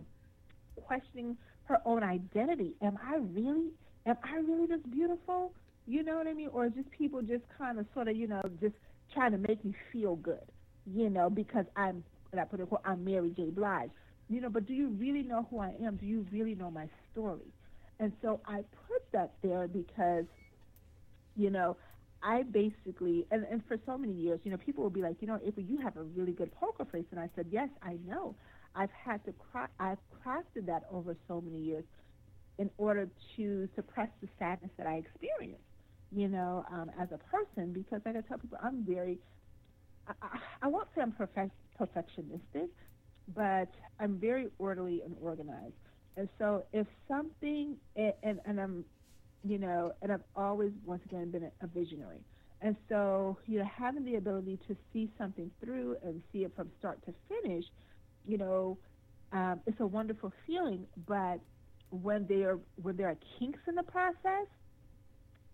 questioning 0.85 1.37
her 1.65 1.81
own 1.85 2.03
identity. 2.03 2.75
Am 2.83 2.99
I 3.05 3.17
really, 3.17 3.71
am 4.07 4.17
I 4.23 4.37
really 4.37 4.67
this 4.67 4.81
beautiful? 4.91 5.53
You 5.87 6.03
know 6.03 6.17
what 6.17 6.27
I 6.27 6.35
mean? 6.35 6.51
Or 6.53 6.69
just 6.69 6.91
people 6.91 7.23
just 7.23 7.45
kind 7.57 7.79
of 7.79 7.87
sort 7.95 8.09
of, 8.09 8.17
you 8.17 8.27
know, 8.27 8.43
just 8.61 8.75
trying 9.15 9.33
to 9.33 9.39
make 9.39 9.65
me 9.65 9.75
feel 9.93 10.17
good, 10.17 10.45
you 10.87 11.09
know, 11.09 11.31
because 11.31 11.65
I'm, 11.77 12.05
and 12.33 12.41
I 12.41 12.45
put 12.45 12.61
it, 12.61 12.69
I'm 12.85 13.05
Mary 13.05 13.33
J. 13.37 13.51
Blige, 13.51 13.91
you 14.29 14.41
know, 14.41 14.51
but 14.51 14.67
do 14.67 14.75
you 14.75 14.89
really 14.89 15.23
know 15.23 15.47
who 15.51 15.61
I 15.61 15.73
am? 15.83 15.97
Do 15.97 16.07
you 16.07 16.27
really 16.31 16.55
know 16.55 16.71
my 16.71 16.89
story? 17.13 17.53
And 18.01 18.13
so 18.23 18.41
I 18.47 18.57
put 18.89 19.03
that 19.13 19.35
there 19.43 19.69
because, 19.69 20.27
you 21.37 21.51
know, 21.51 21.77
I 22.23 22.43
basically, 22.43 23.27
and, 23.31 23.45
and 23.51 23.63
for 23.67 23.77
so 23.87 23.97
many 23.97 24.13
years, 24.13 24.41
you 24.45 24.51
know, 24.51 24.57
people 24.57 24.83
will 24.83 24.91
be 24.91 25.03
like, 25.03 25.17
you 25.21 25.29
know, 25.29 25.39
April, 25.47 25.65
you 25.65 25.79
have 25.83 25.97
a 25.97 26.03
really 26.03 26.33
good 26.33 26.53
poker 26.53 26.85
face. 26.91 27.07
And 27.11 27.21
I 27.21 27.31
said, 27.37 27.47
yes, 27.51 27.69
I 27.83 27.97
know. 28.07 28.37
I've 28.75 28.91
had 28.91 29.25
to, 29.25 29.33
cra- 29.33 29.71
I've 29.79 29.99
crafted 30.25 30.67
that 30.67 30.83
over 30.91 31.17
so 31.29 31.41
many 31.41 31.59
years 31.59 31.85
in 32.59 32.71
order 32.79 33.09
to 33.37 33.69
suppress 33.75 34.09
the 34.23 34.29
sadness 34.39 34.71
that 34.79 34.87
I 34.87 34.97
experience, 34.97 35.63
you 36.15 36.29
know, 36.29 36.65
um, 36.73 36.91
as 37.01 37.09
a 37.13 37.19
person, 37.19 37.73
because 37.73 38.01
like 38.05 38.17
I 38.17 38.21
tell 38.23 38.39
people, 38.39 38.59
I'm 38.63 38.85
very, 38.85 39.19
I, 40.09 40.13
I, 40.63 40.69
won't 40.69 40.89
say 40.95 41.03
I'm 41.03 41.13
perfect, 41.13 41.53
perfectionistic, 41.81 42.69
but 43.35 43.69
I'm 44.01 44.19
very 44.19 44.49
orderly 44.59 45.03
and 45.05 45.15
organized. 45.21 45.75
And 46.17 46.29
so 46.39 46.65
if 46.73 46.87
something, 47.09 47.77
and, 47.97 48.41
and, 48.45 48.61
I'm 48.61 48.85
you 49.45 49.59
know, 49.59 49.93
and 50.03 50.13
I've 50.13 50.23
always, 50.35 50.73
once 50.85 51.03
again, 51.05 51.31
been 51.31 51.45
a, 51.45 51.51
a 51.63 51.67
visionary. 51.67 52.21
And 52.63 52.75
so, 52.89 53.37
you 53.47 53.59
know, 53.59 53.67
having 53.67 54.05
the 54.05 54.17
ability 54.17 54.59
to 54.67 54.77
see 54.93 55.11
something 55.19 55.51
through 55.63 55.97
and 56.03 56.23
see 56.33 56.45
it 56.45 56.53
from 56.57 56.71
start 56.79 57.05
to 57.05 57.15
finish, 57.29 57.65
you 58.27 58.39
know, 58.39 58.79
um, 59.33 59.61
it's 59.67 59.79
a 59.81 59.87
wonderful 59.87 60.33
feeling. 60.47 60.87
But 61.07 61.41
when 61.91 62.27
there 62.27 62.59
when 62.83 62.97
there 62.97 63.09
are 63.09 63.17
kinks 63.39 63.61
in 63.69 63.75
the 63.75 63.83
process, 63.83 64.49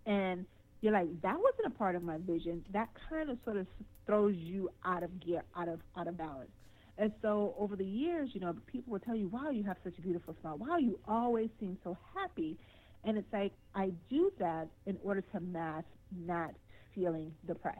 and 0.05 0.45
you're 0.81 0.93
like, 0.93 1.21
that 1.21 1.35
wasn't 1.37 1.67
a 1.67 1.77
part 1.77 1.95
of 1.95 2.03
my 2.03 2.17
vision, 2.17 2.63
that 2.71 2.89
kind 3.09 3.29
of 3.29 3.37
sort 3.43 3.57
of 3.57 3.67
throws 4.05 4.35
you 4.35 4.69
out 4.85 5.03
of 5.03 5.19
gear, 5.19 5.43
out 5.57 5.67
of 5.67 5.81
out 5.97 6.07
of 6.07 6.17
balance. 6.17 6.51
And 6.97 7.11
so 7.21 7.55
over 7.57 7.75
the 7.75 7.85
years, 7.85 8.29
you 8.33 8.39
know, 8.41 8.55
people 8.67 8.93
will 8.93 8.99
tell 8.99 9.15
you, 9.15 9.27
wow, 9.27 9.49
you 9.49 9.63
have 9.63 9.77
such 9.83 9.97
a 9.97 10.01
beautiful 10.01 10.35
smile. 10.41 10.57
Wow, 10.57 10.77
you 10.77 10.99
always 11.07 11.49
seem 11.59 11.77
so 11.83 11.97
happy. 12.15 12.57
And 13.03 13.17
it's 13.17 13.31
like 13.33 13.53
I 13.75 13.91
do 14.09 14.31
that 14.39 14.67
in 14.85 14.97
order 15.03 15.21
to 15.21 15.39
mask 15.39 15.87
not 16.25 16.51
feeling 16.93 17.33
depressed, 17.47 17.79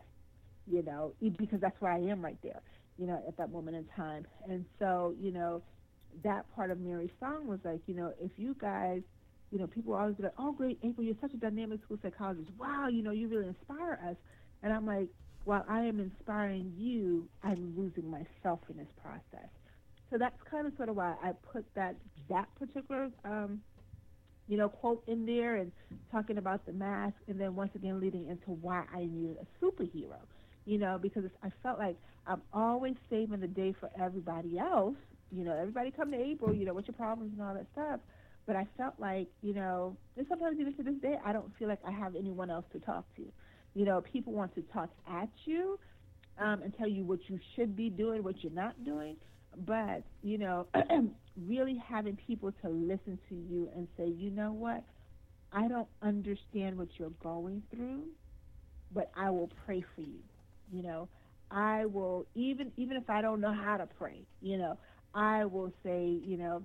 you 0.66 0.84
know, 0.84 1.14
because 1.38 1.62
that's 1.62 1.80
where 1.80 1.92
I 1.92 2.00
am 2.00 2.24
right 2.24 2.38
there, 2.42 2.62
you 2.98 3.06
know, 3.06 3.24
at 3.28 3.38
that 3.38 3.52
moment 3.52 3.78
in 3.78 3.86
time. 3.96 4.26
And 4.50 4.66
so, 4.80 5.16
you 5.20 5.32
know, 5.32 5.62
that 6.24 6.46
part 6.56 6.72
of 6.72 6.80
Mary's 6.80 7.12
song 7.20 7.48
was 7.48 7.60
like, 7.64 7.82
you 7.88 7.94
know, 7.94 8.14
if 8.20 8.32
you 8.38 8.56
guys, 8.60 9.02
you 9.52 9.60
know, 9.60 9.68
people 9.68 9.94
always 9.94 10.16
be 10.16 10.24
like, 10.24 10.34
oh, 10.40 10.52
great, 10.52 10.80
April, 10.84 11.06
you're 11.06 11.16
such 11.22 11.34
a 11.34 11.38
dynamic 11.38 11.82
school 11.84 12.00
psychologist. 12.02 12.50
Wow, 12.58 12.88
you 12.88 13.04
know, 13.04 13.12
you 13.12 13.28
really 13.28 13.48
inspire 13.48 14.00
us. 14.10 14.16
And 14.64 14.74
I'm 14.74 14.86
like, 14.86 15.08
while 15.46 15.66
I 15.70 15.82
am 15.82 16.00
inspiring 16.00 16.74
you, 16.78 17.28
I'm 17.44 17.74
losing 17.78 18.10
myself 18.10 18.60
in 18.70 18.78
this 18.78 18.88
process. 19.02 19.50
So 20.10 20.18
that's 20.18 20.36
kind 20.50 20.68
of 20.68 20.74
sort 20.78 20.90
of 20.90 20.96
why 20.96 21.16
I 21.24 21.32
put 21.52 21.66
that 21.76 21.96
that 22.30 22.48
particular 22.60 23.10
um, 23.26 23.62
you 24.48 24.58
know, 24.58 24.70
quote 24.70 25.04
in 25.08 25.26
there 25.26 25.56
and 25.56 25.72
talking 26.12 26.38
about 26.38 26.66
the 26.66 26.74
mask, 26.74 27.16
and 27.28 27.40
then 27.40 27.56
once 27.56 27.72
again 27.76 28.00
leading 28.00 28.28
into 28.28 28.52
why 28.62 28.84
I 28.94 29.06
needed 29.06 29.38
a 29.42 29.66
superhero, 29.66 30.20
you 30.66 30.78
know, 30.78 31.00
because 31.02 31.24
I 31.44 31.50
felt 31.62 31.80
like 31.80 31.96
I'm 32.28 32.42
always 32.54 32.96
saving 33.10 33.40
the 33.40 33.48
day 33.48 33.74
for 33.80 33.90
everybody 34.00 34.60
else. 34.60 34.96
You 35.32 35.46
know, 35.46 35.58
everybody 35.58 35.92
come 35.92 36.12
to 36.12 36.22
April, 36.22 36.54
you 36.54 36.66
know, 36.66 36.74
what's 36.74 36.88
your 36.88 36.96
problems 36.96 37.32
and 37.34 37.42
all 37.42 37.54
that 37.54 37.68
stuff. 37.72 38.00
But 38.46 38.58
I 38.58 38.68
felt 38.78 38.96
like, 39.00 39.28
you 39.42 39.54
know, 39.54 39.96
and 40.18 40.26
sometimes 40.28 40.60
even 40.60 40.76
to 40.76 40.84
this 40.84 40.96
day, 41.02 41.18
I 41.26 41.32
don't 41.32 41.52
feel 41.58 41.70
like 41.70 41.80
I 41.88 41.92
have 41.92 42.16
anyone 42.16 42.50
else 42.50 42.66
to 42.74 42.80
talk 42.80 43.06
to. 43.16 43.24
You 43.74 43.86
know, 43.86 44.02
people 44.02 44.34
want 44.34 44.54
to 44.56 44.62
talk 44.74 44.90
at 45.10 45.30
you 45.46 45.80
um, 46.40 46.62
and 46.62 46.74
tell 46.78 46.88
you 46.88 47.04
what 47.04 47.20
you 47.28 47.40
should 47.56 47.76
be 47.76 47.90
doing, 47.90 48.24
what 48.24 48.44
you're 48.44 48.52
not 48.52 48.84
doing. 48.86 49.16
But, 49.66 50.04
you 50.22 50.38
know, 50.38 50.68
really 51.48 51.82
having 51.88 52.18
people 52.28 52.52
to 52.64 52.70
listen 52.70 53.20
to 53.30 53.36
you 53.36 53.70
and 53.76 53.88
say, 53.98 54.08
you 54.08 54.32
know 54.32 54.52
what, 54.52 54.84
I 55.52 55.68
don't 55.68 55.88
understand 56.02 56.78
what 56.78 56.88
you're 56.98 57.12
going 57.22 57.62
through, 57.74 58.04
but 58.94 59.12
I 59.16 59.30
will 59.30 59.52
pray 59.66 59.84
for 59.96 60.02
you. 60.02 60.20
You 60.72 60.82
know, 60.84 61.10
I 61.52 61.86
will 61.86 62.26
even 62.34 62.72
even 62.78 62.98
if 62.98 63.10
I 63.10 63.22
don't 63.22 63.40
know 63.40 63.54
how 63.54 63.78
to 63.78 63.86
pray, 63.86 64.22
you 64.42 64.58
know, 64.58 64.78
I 65.14 65.46
will 65.46 65.72
say, 65.84 66.20
you 66.24 66.38
know, 66.38 66.64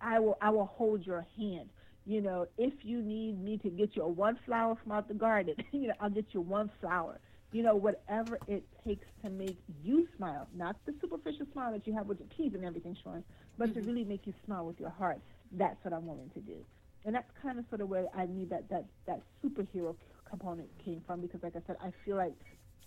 I 0.00 0.18
will 0.18 0.36
I 0.42 0.50
will 0.50 0.66
hold 0.66 1.06
your 1.06 1.26
hand. 1.38 1.70
You 2.06 2.20
know, 2.20 2.46
if 2.58 2.74
you 2.82 3.00
need 3.00 3.42
me 3.42 3.58
to 3.58 3.70
get 3.70 3.96
you 3.96 4.02
a 4.02 4.08
one 4.08 4.38
flower 4.44 4.76
from 4.82 4.92
out 4.92 5.08
the 5.08 5.14
garden, 5.14 5.54
you 5.72 5.88
know, 5.88 5.94
I'll 6.00 6.10
get 6.10 6.26
you 6.32 6.40
one 6.40 6.70
flower 6.80 7.18
you 7.54 7.62
know, 7.62 7.76
whatever 7.76 8.36
it 8.48 8.64
takes 8.84 9.06
to 9.22 9.30
make 9.30 9.56
you 9.84 10.08
smile, 10.16 10.48
not 10.56 10.74
the 10.86 10.94
superficial 11.00 11.46
smile 11.52 11.70
that 11.70 11.86
you 11.86 11.94
have 11.94 12.06
with 12.06 12.18
your 12.18 12.28
teeth 12.36 12.52
and 12.56 12.64
everything 12.64 12.96
showing, 13.04 13.22
but 13.56 13.70
mm-hmm. 13.70 13.80
to 13.80 13.86
really 13.86 14.04
make 14.04 14.26
you 14.26 14.34
smile 14.44 14.66
with 14.66 14.80
your 14.80 14.90
heart. 14.90 15.20
That's 15.52 15.76
what 15.84 15.94
I'm 15.94 16.04
willing 16.04 16.30
to 16.34 16.40
do. 16.40 16.56
And 17.04 17.14
that's 17.14 17.30
kind 17.40 17.60
of 17.60 17.64
sort 17.68 17.80
of 17.80 17.88
where 17.88 18.06
I 18.12 18.26
knew 18.26 18.44
that, 18.46 18.68
that, 18.70 18.86
that 19.06 19.20
superhero 19.44 19.94
component 20.28 20.68
came 20.84 21.00
from 21.06 21.20
because, 21.20 21.44
like 21.44 21.54
I 21.54 21.60
said, 21.64 21.76
I 21.80 21.92
feel 22.04 22.16
like, 22.16 22.32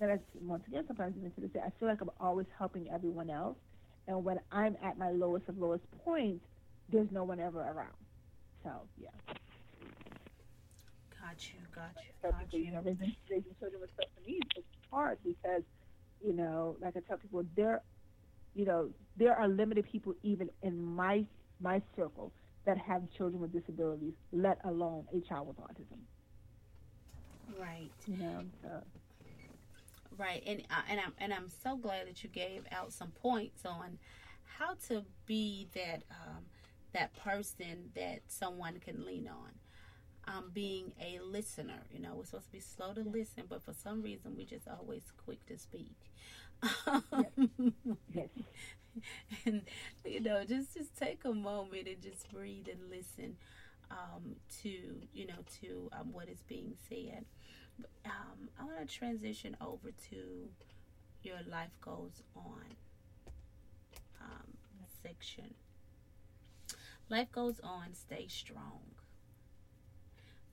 and 0.02 0.12
I, 0.12 0.20
once 0.42 0.64
again, 0.68 0.84
sometimes 0.86 1.16
even 1.18 1.32
to 1.32 1.42
this 1.42 1.52
day, 1.52 1.62
I 1.66 1.72
feel 1.80 1.88
like 1.88 2.02
I'm 2.02 2.12
always 2.20 2.48
helping 2.58 2.92
everyone 2.92 3.30
else. 3.30 3.56
And 4.10 4.26
when 4.26 4.38
I'm 4.52 4.76
at 4.84 4.98
my 4.98 5.12
lowest 5.12 5.48
of 5.48 5.58
lowest 5.58 5.84
points, 6.04 6.44
there's 6.92 7.10
no 7.12 7.24
one 7.24 7.40
ever 7.40 7.62
around. 7.62 7.96
So, 8.68 8.74
yeah. 9.00 9.10
Got 11.22 11.40
you, 11.48 11.60
got 11.74 11.92
you. 11.96 12.12
Got 12.22 12.40
people, 12.40 12.60
you. 12.60 12.66
you 12.66 12.72
know, 12.72 12.82
raising, 12.82 13.16
raising 13.30 13.56
children 13.60 13.82
with 13.82 13.90
special 13.92 14.22
needs 14.26 14.48
is 14.58 14.64
hard 14.92 15.18
because, 15.24 15.64
you 16.24 16.34
know, 16.34 16.76
like 16.82 16.98
I 16.98 17.00
tell 17.08 17.18
people, 17.18 17.44
there, 17.56 17.82
you 18.56 18.66
know, 18.66 18.90
there 19.16 19.36
are 19.36 19.48
limited 19.48 19.90
people 19.90 20.14
even 20.24 20.50
in 20.64 20.84
my 20.84 21.26
my 21.62 21.82
circle 21.96 22.32
that 22.66 22.78
have 22.78 23.02
children 23.16 23.42
with 23.42 23.54
disabilities, 23.54 24.14
let 24.34 24.60
alone 24.66 25.06
a 25.16 25.22
child 25.22 25.48
with 25.48 25.58
autism. 25.58 26.00
Right. 27.60 27.90
You 28.06 28.18
know, 28.18 28.44
so. 28.62 28.70
Right, 30.18 30.44
and 30.46 30.62
uh, 30.72 30.82
and 30.90 31.00
I'm 31.00 31.14
and 31.20 31.34
I'm 31.34 31.48
so 31.64 31.78
glad 31.78 32.08
that 32.08 32.24
you 32.24 32.30
gave 32.30 32.64
out 32.72 32.92
some 32.92 33.12
points 33.12 33.66
on 33.66 34.00
how 34.44 34.74
to 34.88 35.06
be 35.28 35.68
that 35.76 36.04
um, 36.10 36.44
that 36.98 37.16
person 37.16 37.92
that 37.96 38.22
someone 38.28 38.80
can 38.80 39.06
lean 39.06 39.28
on. 39.30 39.52
Um, 40.28 40.52
being 40.54 40.92
a 41.02 41.20
listener, 41.24 41.84
you 41.92 42.00
know, 42.02 42.16
we're 42.16 42.26
supposed 42.26 42.48
to 42.48 42.52
be 42.52 42.60
slow 42.60 42.94
to 42.94 43.02
listen, 43.02 43.44
but 43.50 43.64
for 43.64 43.74
some 43.74 44.02
reason 44.04 44.36
we 44.38 44.46
just 44.46 44.68
always 44.68 45.04
quick 45.26 45.46
to 45.48 45.58
speak. 45.58 45.96
Yes. 48.14 48.30
and 49.46 49.62
you 50.06 50.20
know, 50.22 50.44
just 50.46 50.74
just 50.76 50.96
take 50.98 51.24
a 51.26 51.34
moment 51.34 51.88
and 51.88 52.02
just 52.02 52.30
breathe 52.32 52.68
and 52.70 52.90
listen 52.90 53.36
um, 53.92 54.36
to 54.62 54.70
you 55.14 55.28
know 55.28 55.42
to 55.62 55.90
um, 56.00 56.12
what 56.14 56.30
is 56.30 56.44
being 56.48 56.74
said. 56.90 57.26
Um, 58.06 58.50
I 58.60 58.66
want 58.66 58.88
to 58.88 58.96
transition 58.98 59.56
over 59.62 59.92
to 60.12 60.50
your 61.24 61.40
life 61.50 61.72
goes 61.82 62.24
on 62.36 62.76
um, 64.22 64.54
section. 65.04 65.54
Life 67.10 67.32
goes 67.32 67.60
on. 67.64 67.94
Stay 67.94 68.28
strong. 68.28 68.82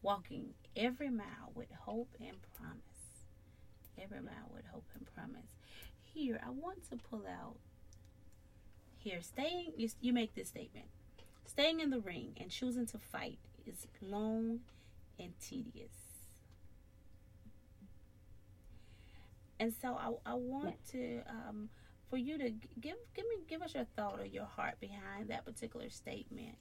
Walking 0.03 0.51
every 0.77 1.11
mile 1.11 1.51
with 1.55 1.71
hope 1.73 2.15
and 2.21 2.37
promise. 2.57 2.81
Every 4.01 4.21
mile 4.21 4.51
with 4.55 4.65
hope 4.73 4.87
and 4.95 5.07
promise. 5.15 5.49
Here, 6.03 6.41
I 6.45 6.51
want 6.51 6.89
to 6.91 6.97
pull 6.97 7.25
out. 7.27 7.57
Here, 8.99 9.21
staying. 9.21 9.73
You, 9.77 9.89
you 10.01 10.13
make 10.13 10.35
this 10.35 10.49
statement. 10.49 10.87
Staying 11.47 11.81
in 11.81 11.91
the 11.91 12.01
ring 12.01 12.35
and 12.41 12.51
choosing 12.51 12.87
to 12.87 12.99
fight 12.99 13.39
is 13.67 13.87
long 14.01 14.61
and 15.19 15.33
tedious. 15.41 15.93
And 19.59 19.73
so 19.81 19.95
I, 19.95 20.33
I 20.33 20.35
want 20.35 20.77
to 20.93 21.21
um, 21.29 21.69
for 22.09 22.17
you 22.17 22.39
to 22.39 22.51
give 22.81 22.97
give 23.15 23.25
me 23.29 23.45
give 23.49 23.63
us 23.63 23.75
your 23.75 23.85
thought 23.85 24.21
or 24.21 24.25
your 24.27 24.45
heart 24.47 24.81
behind 24.81 25.29
that 25.31 25.45
particular 25.45 25.89
statement. 25.91 26.57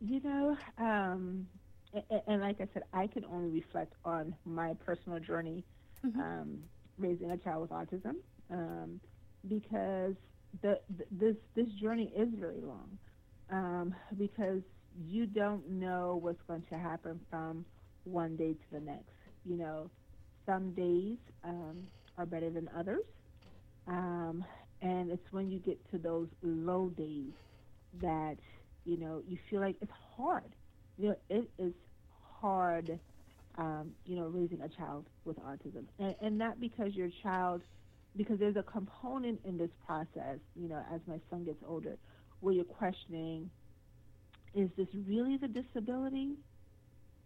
You 0.00 0.20
know, 0.22 0.56
um, 0.78 1.46
and, 1.92 2.22
and 2.26 2.40
like 2.42 2.60
I 2.60 2.66
said, 2.72 2.82
I 2.92 3.06
can 3.06 3.24
only 3.24 3.50
reflect 3.50 3.94
on 4.04 4.34
my 4.44 4.74
personal 4.84 5.18
journey 5.20 5.64
Mhm. 6.04 6.20
um, 6.20 6.58
raising 6.98 7.30
a 7.30 7.36
child 7.38 7.62
with 7.62 7.70
autism 7.70 8.14
um, 8.50 9.00
because 9.48 10.14
the, 10.62 10.80
the 10.96 11.04
this 11.10 11.36
this 11.54 11.68
journey 11.80 12.12
is 12.16 12.28
very 12.38 12.60
long 12.60 12.98
um, 13.50 13.94
because 14.16 14.62
you 14.98 15.26
don't 15.26 15.68
know 15.68 16.18
what's 16.20 16.42
going 16.46 16.62
to 16.70 16.76
happen 16.76 17.20
from 17.30 17.64
one 18.04 18.36
day 18.36 18.52
to 18.54 18.70
the 18.72 18.80
next. 18.80 19.14
You 19.44 19.56
know, 19.56 19.90
some 20.46 20.72
days 20.74 21.18
um, 21.44 21.84
are 22.18 22.26
better 22.26 22.50
than 22.50 22.68
others, 22.76 23.04
um, 23.86 24.44
and 24.82 25.10
it's 25.10 25.32
when 25.32 25.50
you 25.50 25.58
get 25.58 25.78
to 25.90 25.98
those 25.98 26.28
low 26.42 26.88
days 26.90 27.32
that 28.00 28.36
you 28.84 28.96
know 28.96 29.22
you 29.26 29.38
feel 29.50 29.60
like 29.60 29.76
it's 29.80 29.92
hard. 30.16 30.52
You 30.98 31.10
know, 31.10 31.16
it 31.28 31.50
is 31.58 31.72
hard 32.40 32.98
um, 33.58 33.92
you 34.04 34.16
know, 34.16 34.26
raising 34.26 34.60
a 34.60 34.68
child 34.68 35.06
with 35.24 35.38
autism. 35.40 35.84
And, 35.98 36.14
and 36.20 36.38
not 36.38 36.60
because 36.60 36.94
your 36.94 37.08
child, 37.22 37.62
because 38.16 38.38
there's 38.38 38.56
a 38.56 38.62
component 38.62 39.40
in 39.44 39.56
this 39.56 39.70
process, 39.86 40.38
you 40.54 40.68
know, 40.68 40.82
as 40.92 41.00
my 41.06 41.18
son 41.30 41.44
gets 41.44 41.62
older, 41.66 41.96
where 42.40 42.54
you're 42.54 42.64
questioning, 42.64 43.50
is 44.54 44.68
this 44.76 44.88
really 45.06 45.36
the 45.36 45.48
disability? 45.48 46.34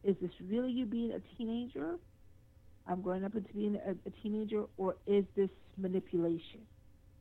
Is 0.05 0.17
this 0.21 0.31
really 0.49 0.73
you 0.73 0.87
being 0.87 1.13
a 1.13 1.21
teenager? 1.37 1.97
I'm 2.91 3.03
growing 3.03 3.25
up 3.25 3.37
into 3.37 3.53
being 3.55 3.77
a, 3.77 3.93
a 4.09 4.11
teenager, 4.23 4.65
or 4.79 4.97
is 5.07 5.25
this 5.37 5.51
manipulation? 5.79 6.67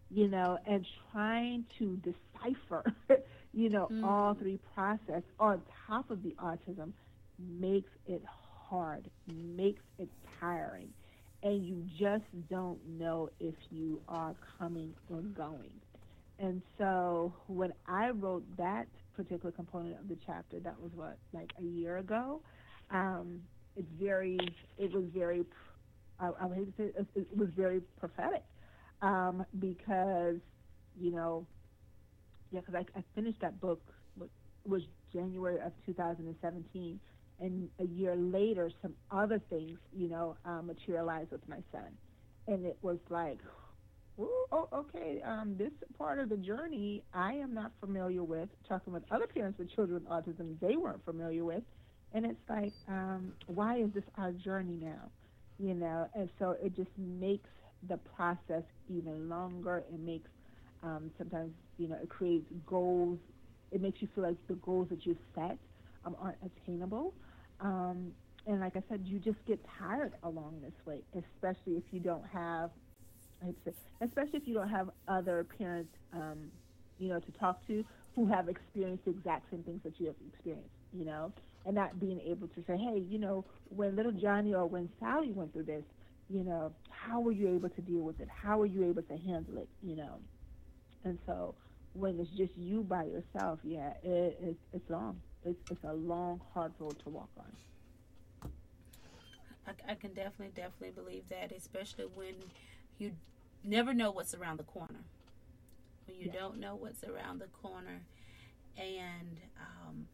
You 0.10 0.28
know, 0.28 0.58
and 0.66 0.86
trying 1.12 1.66
to 1.80 1.98
decipher, 1.98 2.84
you 3.54 3.70
know, 3.70 3.94
all 4.04 4.34
Mm. 4.34 4.36
three 4.36 4.60
process 4.74 5.24
on 5.40 5.62
top 5.88 6.12
of 6.12 6.24
the 6.24 6.36
autism 6.40 6.94
makes 7.40 7.92
it 8.06 8.24
hard, 8.70 9.10
makes 9.28 9.84
it 10.00 10.10
tiring, 10.40 10.90
and 11.44 11.66
you 11.66 11.86
just 12.00 12.26
don't 12.50 12.80
know 12.88 13.30
if 13.40 13.56
you 13.70 14.02
are 14.10 14.36
coming 14.60 14.96
or 15.10 15.22
going. 15.22 15.72
And 16.40 16.62
so 16.78 17.34
when 17.48 17.74
I 17.88 18.10
wrote 18.12 18.44
that 18.58 18.88
particular 19.16 19.52
component 19.52 20.00
of 20.00 20.08
the 20.08 20.18
chapter, 20.26 20.60
that 20.62 20.80
was 20.80 20.92
what, 20.96 21.18
like 21.34 21.52
a 21.60 21.64
year 21.64 21.98
ago, 21.98 22.42
um, 22.92 23.42
it's 23.80 23.88
very, 24.00 24.38
it 24.78 24.92
was 24.94 25.06
very, 25.14 25.44
I, 26.20 26.28
I 26.28 26.56
hate 26.56 26.78
to 26.78 26.84
say 26.84 26.92
it, 27.00 27.08
it 27.16 27.38
was 27.38 27.50
very 27.56 27.80
prophetic 28.00 28.44
um, 29.02 29.46
because, 29.60 30.36
you 31.00 31.12
know, 31.12 31.48
yeah, 32.52 32.60
because 32.60 32.76
I, 32.76 33.00
I 33.00 33.04
finished 33.16 33.40
that 33.42 33.60
book, 33.62 33.82
was 34.66 34.84
January 35.14 35.60
of 35.62 35.72
2017 35.86 37.00
and 37.40 37.70
a 37.80 37.86
year 37.86 38.16
later, 38.16 38.70
some 38.82 38.94
other 39.12 39.40
things, 39.50 39.80
you 39.96 40.10
know, 40.10 40.36
um, 40.44 40.68
materialized 40.68 41.32
with 41.32 41.48
my 41.48 41.60
son, 41.72 41.88
and 42.48 42.66
it 42.66 42.78
was 42.82 42.98
like, 43.10 43.40
oh, 44.20 44.68
okay, 44.74 45.22
um, 45.26 45.56
this 45.58 45.72
part 45.98 46.20
of 46.20 46.28
the 46.28 46.36
journey 46.36 47.02
I 47.14 47.34
am 47.36 47.54
not 47.54 47.72
familiar 47.80 48.24
with. 48.24 48.50
Talking 48.68 48.92
with 48.92 49.04
other 49.10 49.28
parents 49.28 49.58
with 49.58 49.74
children 49.74 50.04
with 50.04 50.10
autism, 50.12 50.60
they 50.60 50.76
weren't 50.76 51.04
familiar 51.06 51.46
with, 51.46 51.64
and 52.14 52.26
it's 52.26 52.50
like, 52.50 52.74
um, 52.88 53.34
why 53.48 53.78
is 53.78 53.90
this 53.94 54.04
our 54.18 54.32
journey 54.32 54.78
now? 54.82 55.10
You 55.60 55.74
know, 55.74 56.08
and 56.16 56.30
so 56.40 56.56
it 56.64 56.76
just 56.76 56.90
makes 56.98 57.50
the 57.88 57.98
process 58.16 58.64
even 58.90 59.30
longer. 59.30 59.84
It 59.94 60.00
makes 60.00 60.30
um, 60.84 61.12
sometimes, 61.18 61.52
you 61.78 61.88
know, 61.88 61.98
it 62.02 62.10
creates 62.10 62.46
goals. 62.66 63.20
It 63.72 63.82
makes 63.82 64.02
you 64.02 64.08
feel 64.16 64.24
like 64.24 64.38
the 64.48 64.56
goals 64.56 64.88
that 64.90 65.06
you 65.06 65.16
set 65.36 65.58
um, 66.06 66.16
aren't 66.20 66.38
attainable. 66.44 67.14
Um, 67.60 68.12
and 68.48 68.60
like 68.62 68.76
I 68.76 68.84
said, 68.90 69.02
you 69.06 69.20
just 69.20 69.38
get 69.46 69.60
tired 69.78 70.14
along 70.24 70.62
this 70.64 70.74
way, 70.86 71.02
especially 71.14 71.74
if 71.74 71.84
you 71.92 72.00
don't 72.00 72.26
have, 72.26 72.72
especially 74.02 74.40
if 74.40 74.48
you 74.48 74.54
don't 74.54 74.70
have 74.70 74.90
other 75.08 75.46
parents, 75.58 75.94
um, 76.14 76.38
you 76.98 77.10
know, 77.10 77.20
to 77.20 77.32
talk 77.34 77.66
to 77.68 77.84
who 78.16 78.26
have 78.26 78.50
experienced 78.50 79.06
the 79.06 79.12
exact 79.12 79.52
same 79.52 79.64
things 79.64 79.82
that 79.84 80.00
you 80.00 80.08
have 80.08 80.16
experienced, 80.34 80.70
you 80.94 81.06
know, 81.06 81.32
and 81.66 81.76
not 81.76 82.00
being 82.00 82.20
able 82.22 82.48
to 82.50 82.64
say, 82.68 82.78
hey, 82.78 83.00
you 83.10 83.20
know, 83.20 83.46
when 83.70 83.96
little 83.96 84.12
Johnny 84.12 84.54
or 84.54 84.66
when 84.66 84.90
Sally 85.00 85.32
went 85.32 85.54
through 85.54 85.64
this, 85.64 85.84
you 86.30 86.44
know, 86.44 86.74
how 86.90 87.20
were 87.20 87.32
you 87.32 87.50
able 87.56 87.70
to 87.70 87.82
deal 87.82 88.02
with 88.02 88.20
it? 88.20 88.28
How 88.30 88.58
were 88.60 88.66
you 88.66 88.86
able 88.86 89.04
to 89.04 89.18
handle 89.18 89.58
it, 89.58 89.68
you 89.82 89.96
know? 89.96 90.20
And 91.04 91.18
so 91.26 91.56
when 91.94 92.20
it's 92.20 92.30
just 92.32 92.56
you 92.58 92.84
by 92.84 93.06
yourself, 93.06 93.60
yeah, 93.64 93.94
it, 94.04 94.38
it's, 94.42 94.60
it's 94.74 94.90
long 94.90 95.22
it's, 95.46 95.60
it's 95.70 95.84
a 95.84 95.94
long, 95.94 96.42
hard 96.54 96.74
road 96.80 97.00
to 97.04 97.10
walk 97.10 97.30
on. 97.38 97.52
I, 99.68 99.92
I 99.92 99.96
can 99.96 100.14
definitely, 100.14 100.52
definitely 100.56 100.92
believe 100.92 101.24
that, 101.30 101.52
especially 101.52 102.06
when 102.06 102.36
you 102.98 103.12
never 103.64 103.94
know 103.94 104.12
what's 104.12 104.34
around 104.34 104.58
the 104.58 104.64
corner. 104.64 105.04
When 106.06 106.18
you 106.18 106.28
Yeah. 106.28 106.34
don't 106.34 106.60
know 106.60 106.76
what's 106.76 107.04
around 107.04 107.40
the 107.40 107.48
corner, 107.48 108.02
and 108.78 109.40
um, 109.60 110.08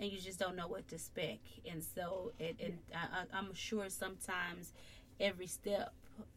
and 0.00 0.10
you 0.10 0.18
just 0.18 0.38
don't 0.38 0.56
know 0.56 0.66
what 0.66 0.88
to 0.88 0.96
expect, 0.96 1.40
and 1.70 1.82
so 1.82 2.32
it, 2.40 2.56
it 2.58 2.74
I, 2.94 3.24
I'm 3.32 3.54
sure 3.54 3.88
sometimes 3.90 4.72
every 5.20 5.46
step 5.46 5.92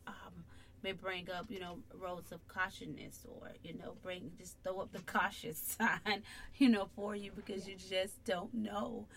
um, 0.06 0.44
may 0.84 0.92
bring 0.92 1.30
up, 1.32 1.46
you 1.50 1.60
know, 1.62 1.78
roads 2.00 2.32
of 2.32 2.46
cautiousness, 2.48 3.26
or 3.28 3.50
you 3.64 3.74
know, 3.78 3.94
bring 4.04 4.32
just 4.38 4.58
throw 4.64 4.82
up 4.82 4.92
the 4.92 5.00
cautious 5.06 5.78
sign, 5.80 6.24
you 6.58 6.70
know, 6.70 6.88
for 6.96 7.16
you 7.16 7.32
because 7.36 7.68
you 7.68 7.76
just 7.76 8.24
don't 8.26 8.54
know, 8.54 9.08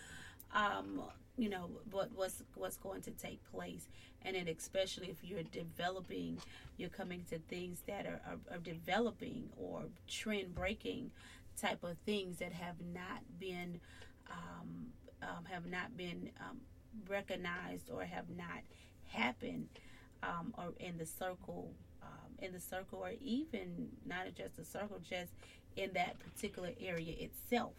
um, 0.55 1.01
you 1.37 1.49
know, 1.49 1.69
what 1.91 2.09
what's 2.15 2.41
what's 2.55 2.77
going 2.77 3.01
to 3.01 3.11
take 3.11 3.39
place, 3.51 3.87
and 4.23 4.35
then 4.35 4.47
especially 4.47 5.09
if 5.09 5.17
you're 5.23 5.43
developing, 5.43 6.37
you're 6.77 6.89
coming 6.89 7.25
to 7.29 7.37
things 7.37 7.81
that 7.87 8.05
are, 8.05 8.21
are, 8.25 8.55
are 8.55 8.59
developing 8.59 9.49
or 9.57 9.83
trend 10.07 10.55
breaking 10.55 11.11
type 11.59 11.83
of 11.83 11.97
things 12.05 12.37
that 12.37 12.53
have 12.53 12.75
not 12.93 13.21
been 13.39 13.79
um, 14.29 14.87
um, 15.21 15.45
have 15.45 15.65
not 15.65 15.95
been 15.97 16.29
um, 16.39 16.57
recognized 17.09 17.89
or 17.89 18.03
have 18.03 18.29
not 18.35 18.61
happened 19.05 19.67
um, 20.23 20.53
or 20.57 20.73
in 20.79 20.97
the 20.97 21.05
circle 21.05 21.71
um, 22.01 22.31
in 22.39 22.53
the 22.53 22.59
circle 22.59 22.99
or 22.99 23.11
even 23.21 23.87
not 24.05 24.25
just 24.35 24.55
the 24.57 24.65
circle 24.65 24.99
just 25.07 25.31
in 25.75 25.91
that 25.93 26.15
particular 26.19 26.71
area 26.79 27.13
itself 27.19 27.73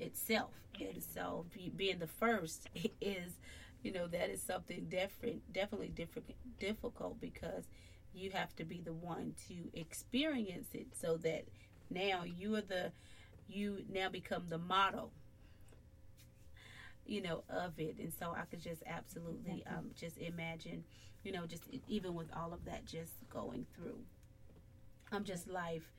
itself. 0.00 0.50
And 0.80 1.02
so 1.02 1.46
being 1.76 1.98
the 1.98 2.06
first 2.06 2.68
is, 3.00 3.34
you 3.82 3.92
know, 3.92 4.06
that 4.08 4.30
is 4.30 4.42
something 4.42 4.86
different, 4.88 5.52
definitely 5.52 5.88
different, 5.88 6.30
difficult 6.58 7.20
because 7.20 7.64
you 8.14 8.30
have 8.30 8.54
to 8.56 8.64
be 8.64 8.80
the 8.80 8.92
one 8.92 9.34
to 9.48 9.78
experience 9.78 10.68
it 10.74 10.88
so 11.00 11.16
that 11.18 11.44
now 11.90 12.24
you 12.24 12.56
are 12.56 12.62
the, 12.62 12.92
you 13.48 13.84
now 13.92 14.08
become 14.08 14.44
the 14.48 14.58
model 14.58 15.12
you 17.10 17.22
know 17.22 17.42
of 17.50 17.78
it 17.78 17.96
and 17.98 18.12
so 18.12 18.34
i 18.36 18.44
could 18.44 18.62
just 18.62 18.82
absolutely 18.86 19.64
um, 19.66 19.90
just 19.96 20.18
imagine 20.18 20.84
you 21.24 21.32
know 21.32 21.46
just 21.46 21.64
even 21.88 22.14
with 22.14 22.28
all 22.36 22.52
of 22.52 22.64
that 22.64 22.86
just 22.86 23.14
going 23.28 23.66
through 23.74 23.98
um 25.12 25.24
just 25.24 25.48
life 25.48 25.92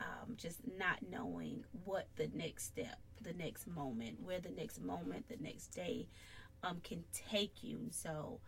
um, 0.00 0.36
just 0.36 0.60
not 0.78 0.98
knowing 1.10 1.64
what 1.84 2.08
the 2.16 2.28
next 2.34 2.66
step, 2.66 2.98
the 3.22 3.32
next 3.32 3.66
moment, 3.66 4.20
where 4.22 4.40
the 4.40 4.50
next 4.50 4.80
moment, 4.82 5.28
the 5.28 5.36
next 5.40 5.68
day 5.68 6.08
um, 6.64 6.80
can 6.82 7.04
take 7.30 7.62
you. 7.62 7.88
So, 7.90 8.40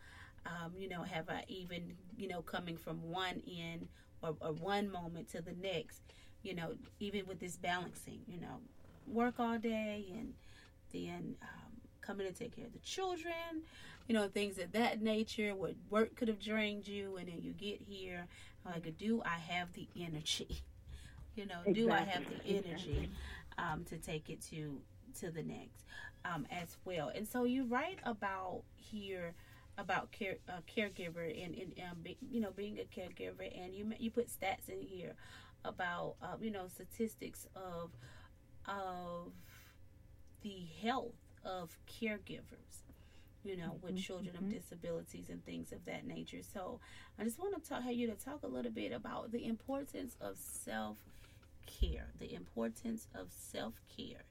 um, 0.45 0.73
you 0.77 0.89
know, 0.89 1.03
have 1.03 1.29
I 1.29 1.45
even, 1.49 1.95
you 2.17 2.29
know, 2.29 2.43
coming 2.43 2.77
from 2.77 3.03
one 3.11 3.43
end 3.49 3.89
or, 4.23 4.37
or 4.41 4.53
one 4.53 4.91
moment 4.91 5.31
to 5.33 5.41
the 5.41 5.53
next, 5.53 6.01
you 6.43 6.55
know, 6.55 6.75
even 6.99 7.27
with 7.27 7.41
this 7.41 7.57
balancing, 7.57 8.21
you 8.27 8.41
know, 8.41 8.61
work 9.07 9.35
all 9.39 9.59
day 9.59 10.07
and 10.11 10.35
then 10.93 11.37
um, 11.43 11.66
coming 12.07 12.27
to 12.27 12.33
take 12.33 12.55
care 12.55 12.67
of 12.67 12.73
the 12.73 12.79
children, 12.81 13.63
you 14.07 14.15
know, 14.15 14.29
things 14.29 14.59
of 14.59 14.73
that 14.73 15.03
nature, 15.03 15.55
what 15.55 15.75
work 15.91 16.15
could 16.15 16.29
have 16.29 16.41
drained 16.41 16.87
you, 16.87 17.17
and 17.17 17.29
then 17.29 17.41
you 17.41 17.53
get 17.53 17.81
here, 17.81 18.27
like, 18.65 18.97
do 18.97 19.23
I 19.25 19.39
have 19.53 19.73
the 19.73 19.89
energy? 19.99 20.63
You 21.35 21.45
know, 21.45 21.59
exactly. 21.67 21.75
do 21.75 21.91
I 21.91 21.99
have 21.99 22.25
the 22.25 22.47
energy 22.47 23.11
um, 23.59 23.85
to 23.91 23.99
take 23.99 24.31
it 24.31 24.41
to 24.53 24.81
to 25.21 25.31
the 25.31 25.43
next 25.43 25.85
um, 26.25 26.47
as 26.51 26.79
well? 26.87 27.13
And 27.15 27.29
so 27.29 27.45
you 27.45 27.65
write 27.65 27.99
about 28.05 28.63
here 28.75 29.35
about 29.77 30.11
care 30.13 30.37
uh, 30.49 30.61
caregiver 30.75 31.29
and, 31.45 31.55
and 31.55 31.75
um, 31.91 31.99
be, 32.03 32.17
you 32.31 32.41
know 32.41 32.53
being 32.57 32.79
a 32.79 32.85
caregiver, 32.85 33.53
and 33.63 33.75
you 33.75 33.93
you 33.99 34.11
put 34.11 34.29
stats 34.29 34.71
in 34.71 34.81
here 34.81 35.13
about 35.63 36.15
uh, 36.23 36.37
you 36.41 36.51
know 36.51 36.69
statistics 36.69 37.47
of 37.55 37.91
of 38.67 39.33
the 40.43 40.67
health 40.83 41.13
of 41.47 41.79
caregivers 41.89 42.83
you 43.47 43.57
know, 43.57 43.77
with 43.81 43.93
mm-hmm. 43.93 44.03
children 44.03 44.35
mm-hmm. 44.35 44.47
of 44.47 44.53
disabilities 44.53 45.29
and 45.31 45.45
things 45.45 45.71
of 45.73 45.85
that 45.87 46.05
nature. 46.05 46.41
So 46.43 46.81
I 47.19 47.23
just 47.23 47.39
want 47.39 47.55
to 47.55 47.69
talk, 47.69 47.83
have 47.83 47.93
you 47.93 48.09
to 48.09 48.15
talk 48.15 48.43
a 48.43 48.49
little 48.49 48.73
bit 48.73 48.93
about 48.93 49.31
the 49.31 49.47
importance 49.47 50.17
of 50.21 50.37
self 50.37 50.97
care, 51.67 52.09
the 52.19 52.35
importance 52.35 53.07
of 53.15 53.29
self 53.31 53.75
care, 53.97 54.25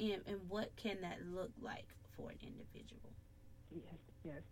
and, 0.00 0.22
and 0.26 0.40
what 0.48 0.74
can 0.76 1.02
that 1.02 1.18
look 1.30 1.50
like 1.60 1.86
for 2.16 2.30
an 2.30 2.38
individual? 2.42 3.12
Yes, 3.70 4.00
yes. 4.24 4.42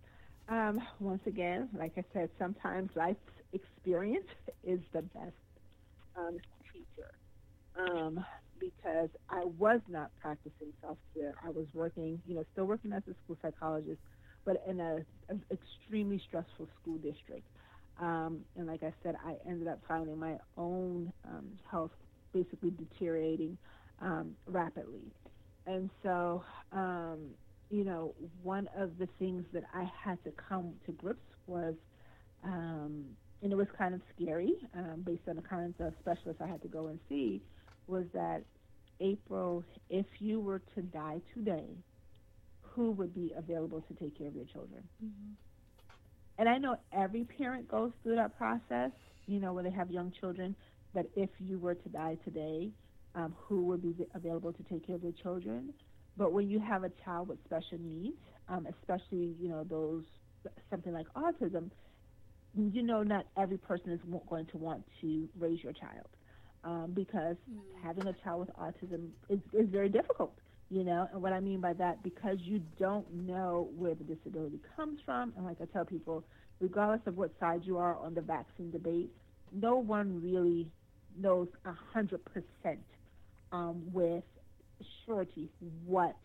Um, 0.48 0.82
once 1.00 1.22
again, 1.26 1.70
like 1.78 1.92
I 1.96 2.04
said, 2.12 2.28
sometimes 2.38 2.90
life 2.94 3.16
experience 3.54 4.28
is 4.62 4.80
the 4.92 5.02
best 5.02 5.32
um, 6.16 6.36
teacher 6.70 7.12
um, 7.78 8.22
because 8.62 9.10
I 9.30 9.44
was 9.46 9.82
not 9.88 10.12
practicing 10.22 10.72
self 10.82 10.98
care. 11.14 11.34
I 11.44 11.50
was 11.50 11.66
working, 11.74 12.22
you 12.26 12.36
know, 12.36 12.44
still 12.52 12.66
working 12.66 12.92
as 12.94 13.04
a 13.08 13.14
school 13.24 13.38
psychologist, 13.42 14.00
but 14.46 14.58
in 14.68 14.80
a, 14.80 14.98
a 15.30 15.36
extremely 15.52 16.22
stressful 16.28 16.68
school 16.82 16.98
district. 16.98 17.48
Um, 18.00 18.46
and 18.56 18.68
like 18.68 18.84
I 18.84 18.94
said, 19.04 19.16
I 19.24 19.36
ended 19.48 19.68
up 19.68 19.80
finding 19.88 20.18
my 20.18 20.38
own 20.58 21.12
um, 21.24 21.58
health 21.70 21.92
basically 22.34 22.72
deteriorating 22.72 23.58
um, 24.00 24.36
rapidly. 24.46 25.12
And 25.66 25.90
so, 26.02 26.44
um, 26.72 27.36
you 27.70 27.84
know, 27.84 28.14
one 28.42 28.68
of 28.76 28.98
the 28.98 29.08
things 29.20 29.46
that 29.54 29.64
I 29.74 29.84
had 30.04 30.22
to 30.24 30.32
come 30.48 30.80
to 30.86 30.92
grips 30.92 31.26
was, 31.46 31.74
um, 32.44 33.16
and 33.42 33.52
it 33.52 33.56
was 33.56 33.68
kind 33.78 33.94
of 33.94 34.02
scary 34.16 34.54
um, 34.74 35.04
based 35.06 35.28
on 35.28 35.36
the 35.36 35.42
kinds 35.42 35.76
of 35.80 35.94
specialists 36.00 36.42
I 36.44 36.48
had 36.48 36.62
to 36.62 36.68
go 36.68 36.88
and 36.88 37.00
see, 37.08 37.42
was 37.92 38.06
that 38.14 38.42
April, 39.00 39.62
if 39.90 40.06
you 40.18 40.40
were 40.40 40.60
to 40.74 40.82
die 40.82 41.20
today, 41.34 41.66
who 42.62 42.90
would 42.92 43.14
be 43.14 43.32
available 43.36 43.82
to 43.82 43.94
take 43.94 44.16
care 44.16 44.28
of 44.28 44.34
your 44.34 44.46
children? 44.46 44.82
Mm-hmm. 45.04 45.32
And 46.38 46.48
I 46.48 46.56
know 46.56 46.76
every 46.92 47.24
parent 47.24 47.68
goes 47.68 47.92
through 48.02 48.16
that 48.16 48.36
process, 48.38 48.90
you 49.26 49.38
know, 49.40 49.52
where 49.52 49.62
they 49.62 49.70
have 49.70 49.90
young 49.90 50.10
children 50.18 50.56
that 50.94 51.06
if 51.14 51.28
you 51.38 51.58
were 51.58 51.74
to 51.74 51.88
die 51.90 52.16
today, 52.24 52.70
um, 53.14 53.34
who 53.38 53.66
would 53.66 53.82
be 53.82 53.94
available 54.14 54.52
to 54.54 54.62
take 54.64 54.86
care 54.86 54.96
of 54.96 55.02
your 55.02 55.12
children. 55.22 55.74
But 56.16 56.32
when 56.32 56.48
you 56.48 56.58
have 56.58 56.84
a 56.84 56.90
child 57.04 57.28
with 57.28 57.38
special 57.44 57.78
needs, 57.78 58.16
um, 58.48 58.66
especially 58.66 59.34
you 59.38 59.48
know 59.48 59.64
those 59.64 60.04
something 60.70 60.92
like 60.92 61.06
autism, 61.14 61.70
you 62.54 62.82
know 62.82 63.02
not 63.02 63.26
every 63.36 63.58
person 63.58 63.92
is 63.92 64.00
going 64.28 64.46
to 64.46 64.56
want 64.56 64.82
to 65.02 65.28
raise 65.38 65.62
your 65.62 65.72
child 65.74 66.08
um, 66.64 66.92
because 66.94 67.36
mm. 67.50 67.58
having 67.82 68.06
a 68.06 68.12
child 68.24 68.40
with 68.40 68.56
autism 68.56 69.08
is, 69.28 69.40
is 69.52 69.68
very 69.68 69.88
difficult. 69.88 70.32
You 70.70 70.84
know, 70.84 71.06
and 71.12 71.20
what 71.20 71.34
I 71.34 71.40
mean 71.40 71.60
by 71.60 71.74
that, 71.74 72.02
because 72.02 72.38
you 72.40 72.62
don't 72.78 73.06
know 73.12 73.68
where 73.76 73.94
the 73.94 74.04
disability 74.04 74.58
comes 74.74 75.00
from, 75.04 75.34
and 75.36 75.44
like 75.44 75.58
I 75.60 75.66
tell 75.66 75.84
people, 75.84 76.24
regardless 76.60 77.02
of 77.06 77.18
what 77.18 77.30
side 77.38 77.60
you 77.64 77.76
are 77.76 77.96
on 77.98 78.14
the 78.14 78.22
vaccine 78.22 78.70
debate, 78.70 79.10
no 79.52 79.76
one 79.76 80.22
really 80.22 80.70
knows 81.18 81.48
a 81.66 81.74
hundred 81.92 82.24
percent 82.24 82.80
um, 83.52 83.82
with 83.92 84.24
surety 85.04 85.50
what 85.84 86.16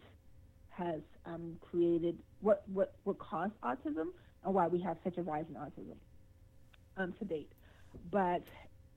has 0.70 1.02
um, 1.26 1.58
created 1.70 2.18
what 2.40 2.64
what 2.72 2.94
what 3.04 3.20
caused 3.20 3.54
autism 3.64 4.08
and 4.46 4.54
why 4.54 4.68
we 4.68 4.80
have 4.82 4.98
such 5.04 5.18
a 5.18 5.22
rise 5.22 5.46
in 5.50 5.56
autism 5.56 5.98
um, 6.96 7.14
to 7.20 7.26
date. 7.26 7.52
But 8.12 8.44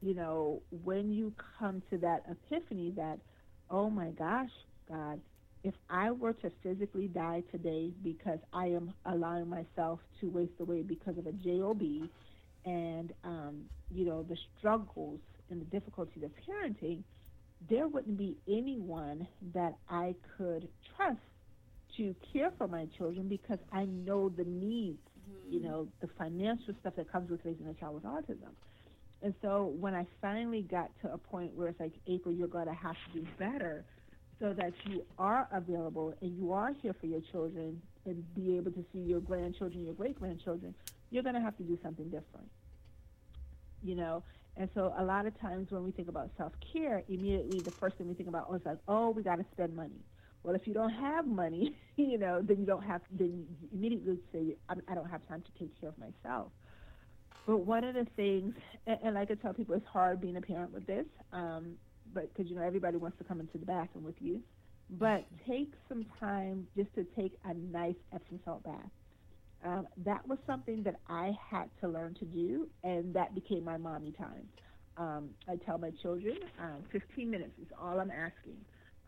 you 0.02 0.14
know, 0.14 0.62
when 0.84 1.12
you 1.12 1.32
come 1.58 1.82
to 1.90 1.98
that 1.98 2.24
epiphany 2.30 2.92
that, 2.96 3.18
oh 3.70 3.90
my 3.90 4.10
gosh, 4.10 4.50
God, 4.88 5.20
if 5.62 5.74
I 5.90 6.10
were 6.10 6.32
to 6.34 6.50
physically 6.62 7.08
die 7.08 7.42
today 7.52 7.92
because 8.02 8.38
I 8.52 8.66
am 8.66 8.94
allowing 9.04 9.48
myself 9.48 10.00
to 10.20 10.30
waste 10.30 10.58
away 10.58 10.82
because 10.82 11.18
of 11.18 11.26
a 11.26 11.32
job, 11.32 11.82
and 12.64 13.12
um, 13.24 13.62
you 13.90 14.04
know 14.04 14.22
the 14.22 14.36
struggles 14.58 15.20
and 15.50 15.60
the 15.60 15.66
difficulties 15.66 16.22
of 16.22 16.30
parenting, 16.46 17.02
there 17.68 17.88
wouldn't 17.88 18.16
be 18.16 18.36
anyone 18.48 19.26
that 19.54 19.76
I 19.88 20.14
could 20.36 20.68
trust 20.96 21.18
to 21.96 22.14
care 22.32 22.52
for 22.56 22.68
my 22.68 22.86
children 22.96 23.28
because 23.28 23.58
I 23.72 23.84
know 23.84 24.28
the 24.28 24.44
needs, 24.44 24.98
mm-hmm. 25.28 25.52
you 25.52 25.60
know, 25.60 25.88
the 26.00 26.08
financial 26.18 26.74
stuff 26.80 26.94
that 26.96 27.10
comes 27.10 27.30
with 27.30 27.40
raising 27.44 27.66
a 27.66 27.74
child 27.74 27.94
with 27.94 28.04
autism. 28.04 28.52
And 29.22 29.34
so 29.42 29.74
when 29.78 29.94
I 29.94 30.06
finally 30.22 30.62
got 30.62 30.90
to 31.02 31.12
a 31.12 31.18
point 31.18 31.54
where 31.54 31.68
it's 31.68 31.80
like, 31.80 31.92
April, 32.06 32.34
you're 32.34 32.48
going 32.48 32.66
to 32.66 32.74
have 32.74 32.96
to 33.12 33.20
do 33.20 33.26
better 33.38 33.84
so 34.38 34.54
that 34.54 34.72
you 34.86 35.04
are 35.18 35.46
available 35.52 36.14
and 36.22 36.36
you 36.38 36.52
are 36.52 36.72
here 36.80 36.94
for 36.98 37.06
your 37.06 37.20
children 37.30 37.80
and 38.06 38.34
be 38.34 38.56
able 38.56 38.72
to 38.72 38.84
see 38.92 39.00
your 39.00 39.20
grandchildren, 39.20 39.84
your 39.84 39.92
great 39.92 40.18
grandchildren, 40.18 40.74
you're 41.10 41.22
going 41.22 41.34
to 41.34 41.40
have 41.40 41.56
to 41.58 41.62
do 41.62 41.78
something 41.82 42.06
different. 42.06 42.48
You 43.82 43.94
know, 43.94 44.22
and 44.56 44.68
so 44.74 44.94
a 44.96 45.04
lot 45.04 45.26
of 45.26 45.38
times 45.40 45.70
when 45.70 45.84
we 45.84 45.90
think 45.90 46.08
about 46.08 46.30
self-care, 46.38 47.02
immediately 47.08 47.60
the 47.60 47.72
first 47.72 47.96
thing 47.96 48.08
we 48.08 48.14
think 48.14 48.28
about 48.28 48.50
is 48.54 48.62
like, 48.64 48.78
oh, 48.88 49.10
we 49.10 49.22
got 49.22 49.36
to 49.36 49.44
spend 49.52 49.76
money. 49.76 50.00
Well, 50.42 50.54
if 50.54 50.66
you 50.66 50.72
don't 50.72 50.90
have 50.90 51.26
money, 51.26 51.76
you 51.96 52.18
know, 52.18 52.40
then 52.42 52.58
you 52.58 52.66
don't 52.66 52.82
have, 52.82 53.02
then 53.10 53.46
you 53.60 53.68
immediately 53.72 54.18
say, 54.32 54.56
I 54.68 54.94
don't 54.94 55.10
have 55.10 55.26
time 55.28 55.42
to 55.42 55.58
take 55.58 55.78
care 55.80 55.90
of 55.90 55.98
myself. 55.98 56.52
But 57.46 57.58
one 57.58 57.84
of 57.84 57.94
the 57.94 58.06
things, 58.16 58.54
and, 58.86 58.98
and 59.02 59.14
like 59.14 59.30
I 59.30 59.34
tell 59.34 59.54
people, 59.54 59.74
it's 59.74 59.86
hard 59.86 60.20
being 60.20 60.36
a 60.36 60.40
parent 60.40 60.72
with 60.72 60.86
this, 60.86 61.06
um, 61.32 61.76
but 62.14 62.32
because 62.32 62.50
you 62.50 62.56
know 62.56 62.62
everybody 62.62 62.96
wants 62.96 63.18
to 63.18 63.24
come 63.24 63.40
into 63.40 63.58
the 63.58 63.66
bathroom 63.66 64.04
with 64.04 64.16
you. 64.20 64.40
But 64.90 65.26
take 65.48 65.72
some 65.88 66.04
time 66.18 66.66
just 66.76 66.94
to 66.96 67.04
take 67.16 67.32
a 67.44 67.54
nice 67.54 67.94
Epsom 68.12 68.40
salt 68.44 68.64
bath. 68.64 68.90
Um, 69.64 69.86
that 69.98 70.26
was 70.26 70.38
something 70.46 70.82
that 70.84 70.96
I 71.08 71.32
had 71.50 71.70
to 71.80 71.88
learn 71.88 72.14
to 72.20 72.24
do, 72.24 72.68
and 72.82 73.14
that 73.14 73.34
became 73.34 73.64
my 73.64 73.76
mommy 73.76 74.12
time. 74.12 74.48
Um, 74.96 75.30
I 75.48 75.56
tell 75.56 75.78
my 75.78 75.90
children, 76.02 76.36
um, 76.58 76.84
15 76.92 77.30
minutes 77.30 77.52
is 77.60 77.68
all 77.80 78.00
I'm 78.00 78.10
asking. 78.10 78.56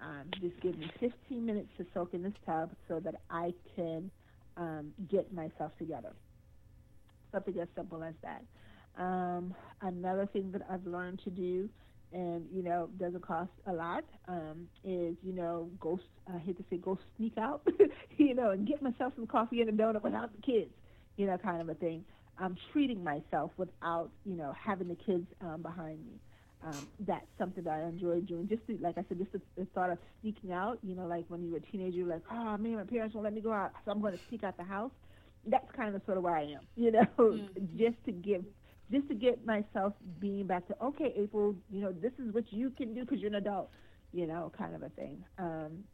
Um, 0.00 0.24
just 0.40 0.60
give 0.62 0.78
me 0.78 0.90
15 1.00 1.44
minutes 1.44 1.68
to 1.78 1.86
soak 1.94 2.14
in 2.14 2.22
this 2.22 2.32
tub 2.46 2.70
so 2.88 3.00
that 3.00 3.16
I 3.30 3.52
can 3.76 4.10
um, 4.56 4.92
get 5.10 5.32
myself 5.32 5.72
together. 5.78 6.14
Something 7.32 7.58
as 7.60 7.68
simple 7.74 8.02
as 8.02 8.14
that. 8.22 8.42
Um, 9.02 9.54
another 9.80 10.26
thing 10.26 10.52
that 10.52 10.62
I've 10.70 10.86
learned 10.86 11.20
to 11.24 11.30
do 11.30 11.68
and 12.12 12.46
you 12.52 12.62
know 12.62 12.88
doesn't 12.98 13.22
cost 13.22 13.50
a 13.66 13.72
lot 13.72 14.04
um 14.28 14.68
is 14.84 15.16
you 15.22 15.32
know 15.32 15.70
go 15.80 15.98
i 16.32 16.38
hate 16.38 16.56
to 16.58 16.64
say 16.68 16.76
go 16.76 16.98
sneak 17.16 17.36
out 17.38 17.66
you 18.18 18.34
know 18.34 18.50
and 18.50 18.66
get 18.68 18.82
myself 18.82 19.12
some 19.16 19.26
coffee 19.26 19.62
and 19.62 19.70
a 19.70 19.72
donut 19.72 20.02
without 20.02 20.30
the 20.36 20.42
kids 20.42 20.70
you 21.16 21.26
know 21.26 21.38
kind 21.38 21.60
of 21.60 21.68
a 21.70 21.74
thing 21.74 22.04
i'm 22.38 22.56
treating 22.72 23.02
myself 23.02 23.50
without 23.56 24.10
you 24.26 24.34
know 24.36 24.52
having 24.62 24.88
the 24.88 24.94
kids 24.94 25.26
um 25.40 25.62
behind 25.62 25.98
me 26.04 26.20
um, 26.64 26.86
that's 27.00 27.26
something 27.38 27.64
that 27.64 27.72
I 27.72 27.88
enjoy 27.88 28.20
doing. 28.20 28.48
Just 28.48 28.64
to, 28.68 28.78
like 28.80 28.96
I 28.96 29.04
said, 29.08 29.18
just 29.18 29.32
the, 29.32 29.40
the 29.56 29.66
thought 29.74 29.90
of 29.90 29.98
sneaking 30.20 30.52
out. 30.52 30.78
You 30.82 30.94
know, 30.94 31.06
like 31.06 31.24
when 31.28 31.42
you 31.42 31.50
were 31.50 31.56
a 31.56 31.60
teenager, 31.60 31.96
you're 31.96 32.06
like, 32.06 32.22
oh 32.30 32.56
man, 32.56 32.76
my 32.76 32.84
parents 32.84 33.14
won't 33.14 33.24
let 33.24 33.34
me 33.34 33.40
go 33.40 33.52
out, 33.52 33.72
so 33.84 33.90
I'm 33.90 34.00
going 34.00 34.12
to 34.12 34.20
sneak 34.28 34.44
out 34.44 34.56
the 34.56 34.64
house. 34.64 34.92
That's 35.46 35.70
kind 35.76 35.94
of 35.94 36.02
sort 36.06 36.18
of 36.18 36.24
where 36.24 36.36
I 36.36 36.42
am. 36.42 36.60
You 36.76 36.92
know, 36.92 37.06
mm-hmm. 37.18 37.78
just 37.78 37.96
to 38.06 38.12
give, 38.12 38.44
just 38.90 39.08
to 39.08 39.14
get 39.14 39.44
myself 39.44 39.94
being 40.20 40.46
back 40.46 40.66
to 40.68 40.76
okay, 40.82 41.12
April. 41.16 41.54
You 41.70 41.82
know, 41.82 41.92
this 41.92 42.12
is 42.18 42.32
what 42.32 42.44
you 42.52 42.70
can 42.70 42.94
do 42.94 43.02
because 43.02 43.18
you're 43.18 43.30
an 43.30 43.36
adult. 43.36 43.70
You 44.12 44.26
know, 44.26 44.52
kind 44.56 44.74
of 44.74 44.82
a 44.82 44.90
thing. 44.90 45.24
Um, 45.38 45.84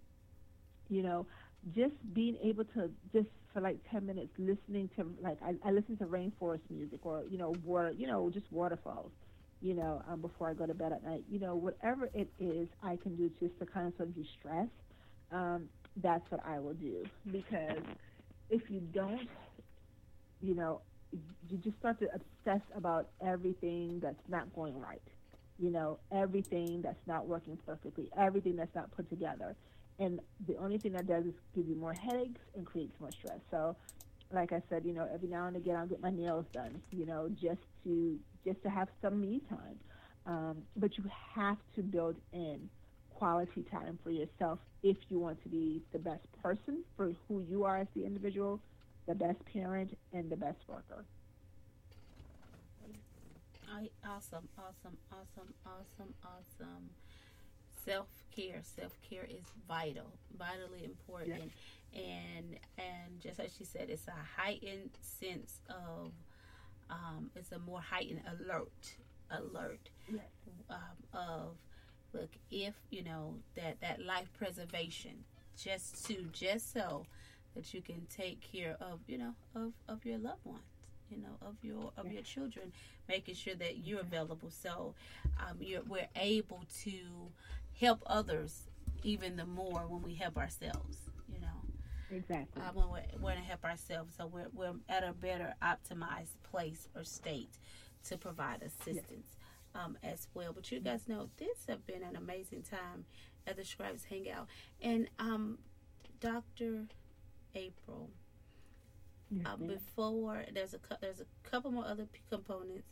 you 0.88 1.02
know, 1.02 1.26
just 1.74 1.94
being 2.14 2.36
able 2.42 2.64
to 2.64 2.90
just 3.12 3.28
for 3.52 3.60
like 3.60 3.78
10 3.90 4.04
minutes 4.04 4.30
listening 4.38 4.90
to 4.96 5.10
like 5.22 5.38
I, 5.42 5.54
I 5.66 5.70
listen 5.70 5.96
to 5.98 6.04
rainforest 6.04 6.60
music 6.68 7.00
or 7.04 7.24
you 7.30 7.38
know 7.38 7.54
water 7.64 7.92
you 7.96 8.06
know 8.06 8.30
just 8.30 8.44
waterfalls 8.50 9.10
you 9.60 9.74
know, 9.74 10.02
um, 10.08 10.20
before 10.20 10.48
I 10.48 10.54
go 10.54 10.66
to 10.66 10.74
bed 10.74 10.92
at 10.92 11.04
night. 11.04 11.24
You 11.30 11.40
know, 11.40 11.56
whatever 11.56 12.08
it 12.14 12.28
is 12.38 12.68
I 12.82 12.96
can 12.96 13.16
do 13.16 13.30
just 13.40 13.58
to 13.58 13.66
kind 13.66 13.88
of 13.88 13.94
sort 13.96 14.10
of 14.10 14.14
de-stress, 14.14 14.68
um, 15.32 15.68
that's 16.02 16.30
what 16.30 16.40
I 16.46 16.58
will 16.60 16.74
do. 16.74 17.04
Because 17.30 17.82
if 18.50 18.70
you 18.70 18.80
don't, 18.80 19.28
you 20.40 20.54
know, 20.54 20.80
you 21.48 21.58
just 21.58 21.78
start 21.78 21.98
to 22.00 22.08
obsess 22.14 22.62
about 22.76 23.08
everything 23.24 24.00
that's 24.00 24.28
not 24.28 24.52
going 24.54 24.78
right. 24.78 25.02
You 25.58 25.70
know, 25.70 25.98
everything 26.12 26.82
that's 26.82 27.04
not 27.06 27.26
working 27.26 27.58
perfectly, 27.66 28.08
everything 28.16 28.56
that's 28.56 28.74
not 28.74 28.94
put 28.94 29.08
together. 29.10 29.56
And 29.98 30.20
the 30.46 30.56
only 30.56 30.78
thing 30.78 30.92
that 30.92 31.06
does 31.06 31.24
is 31.24 31.34
give 31.56 31.66
you 31.66 31.74
more 31.74 31.92
headaches 31.92 32.40
and 32.54 32.64
creates 32.64 32.98
more 33.00 33.10
stress. 33.10 33.40
So, 33.50 33.74
like 34.30 34.52
I 34.52 34.62
said, 34.68 34.84
you 34.84 34.92
know, 34.92 35.08
every 35.12 35.28
now 35.28 35.46
and 35.46 35.56
again 35.56 35.74
I'll 35.76 35.86
get 35.86 36.00
my 36.00 36.10
nails 36.10 36.44
done, 36.52 36.80
you 36.92 37.06
know, 37.06 37.28
just 37.40 37.60
to 37.84 38.18
just 38.44 38.62
to 38.62 38.70
have 38.70 38.88
some 39.02 39.20
me 39.20 39.40
time. 39.48 39.78
Um, 40.26 40.58
but 40.76 40.96
you 40.98 41.04
have 41.34 41.56
to 41.74 41.82
build 41.82 42.16
in 42.32 42.68
quality 43.18 43.64
time 43.68 43.98
for 44.04 44.10
yourself 44.10 44.60
if 44.84 44.96
you 45.08 45.18
want 45.18 45.42
to 45.42 45.48
be 45.48 45.82
the 45.92 45.98
best 45.98 46.26
person 46.40 46.84
for 46.96 47.12
who 47.26 47.44
you 47.50 47.64
are 47.64 47.78
as 47.78 47.88
the 47.96 48.04
individual, 48.04 48.60
the 49.08 49.14
best 49.14 49.44
parent, 49.52 49.96
and 50.12 50.30
the 50.30 50.36
best 50.36 50.60
worker. 50.68 51.04
Awesome, 54.04 54.48
awesome, 54.56 54.96
awesome, 55.12 55.54
awesome, 55.66 56.14
awesome. 56.24 56.90
Self 57.84 58.06
care, 58.34 58.60
self 58.62 58.96
care 59.08 59.24
is 59.28 59.44
vital, 59.68 60.12
vitally 60.36 60.84
important, 60.84 61.52
yes. 61.92 62.02
and 62.04 62.58
and 62.78 63.20
just 63.20 63.38
as 63.38 63.54
she 63.56 63.64
said, 63.64 63.88
it's 63.90 64.08
a 64.08 64.40
heightened 64.40 64.90
sense 65.00 65.60
of 65.68 66.12
um, 66.90 67.30
it's 67.36 67.52
a 67.52 67.58
more 67.58 67.80
heightened 67.80 68.22
alert 68.26 68.94
alert 69.30 69.90
yes. 70.10 70.22
um, 70.70 70.78
of 71.12 71.56
look 72.12 72.30
if 72.50 72.74
you 72.90 73.02
know 73.02 73.34
that 73.54 73.80
that 73.80 74.00
life 74.04 74.28
preservation 74.38 75.24
just 75.60 76.06
to 76.06 76.22
just 76.32 76.72
so 76.72 77.04
that 77.54 77.74
you 77.74 77.80
can 77.82 78.06
take 78.08 78.40
care 78.40 78.76
of 78.80 79.00
you 79.06 79.18
know 79.18 79.34
of 79.54 79.72
of 79.88 80.04
your 80.04 80.18
loved 80.18 80.44
ones 80.44 80.62
you 81.10 81.18
know 81.18 81.36
of 81.42 81.56
your 81.62 81.92
of 81.96 82.10
your 82.12 82.22
children 82.22 82.72
making 83.08 83.34
sure 83.34 83.54
that 83.54 83.78
you're 83.86 84.00
available 84.00 84.50
so 84.50 84.94
um, 85.40 85.56
you're, 85.60 85.82
we're 85.88 86.08
able 86.16 86.64
to 86.82 86.98
help 87.80 88.02
others 88.06 88.68
even 89.02 89.36
the 89.36 89.46
more 89.46 89.86
when 89.88 90.02
we 90.02 90.14
help 90.14 90.36
ourselves 90.36 91.08
you 91.32 91.40
know. 91.40 92.16
Exactly. 92.16 92.62
Uh, 92.62 92.70
when 92.72 92.88
we're, 92.88 93.20
we're 93.20 93.34
to 93.34 93.40
help 93.40 93.64
ourselves, 93.64 94.14
so 94.16 94.26
we're, 94.26 94.48
we're 94.54 94.74
at 94.88 95.04
a 95.04 95.12
better 95.12 95.54
optimized 95.62 96.40
place 96.50 96.88
or 96.96 97.04
state 97.04 97.58
to 98.08 98.16
provide 98.16 98.62
assistance. 98.62 99.36
Um, 99.74 99.96
as 100.02 100.28
well. 100.34 100.52
But 100.52 100.70
you 100.70 100.80
guys 100.80 101.08
know 101.08 101.28
this 101.36 101.66
has 101.68 101.78
been 101.80 102.02
an 102.02 102.16
amazing 102.16 102.62
time 102.62 103.04
at 103.46 103.56
the 103.56 103.64
Scribes 103.64 104.04
Hangout, 104.04 104.46
and 104.80 105.08
um, 105.18 105.58
Dr. 106.20 106.86
April. 107.54 108.10
Uh, 109.44 109.56
before 109.56 110.42
there's 110.54 110.72
a 110.72 110.78
there's 111.02 111.20
a 111.20 111.26
couple 111.50 111.70
more 111.70 111.84
other 111.84 112.06
components 112.30 112.88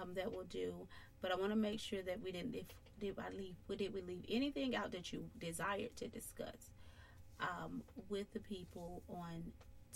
um, 0.00 0.14
that 0.14 0.30
we'll 0.30 0.44
do, 0.44 0.86
but 1.20 1.32
I 1.32 1.34
want 1.34 1.50
to 1.50 1.56
make 1.56 1.80
sure 1.80 2.00
that 2.00 2.22
we 2.22 2.30
didn't 2.30 2.54
if 2.54 2.66
did 3.00 3.18
I 3.18 3.36
leave 3.36 3.56
did 3.76 3.92
we 3.92 4.00
leave 4.00 4.24
anything 4.28 4.76
out 4.76 4.92
that 4.92 5.12
you 5.12 5.24
desired 5.40 5.96
to 5.96 6.06
discuss 6.06 6.70
um, 7.40 7.82
with 8.08 8.32
the 8.32 8.38
people 8.40 9.02
on 9.08 9.42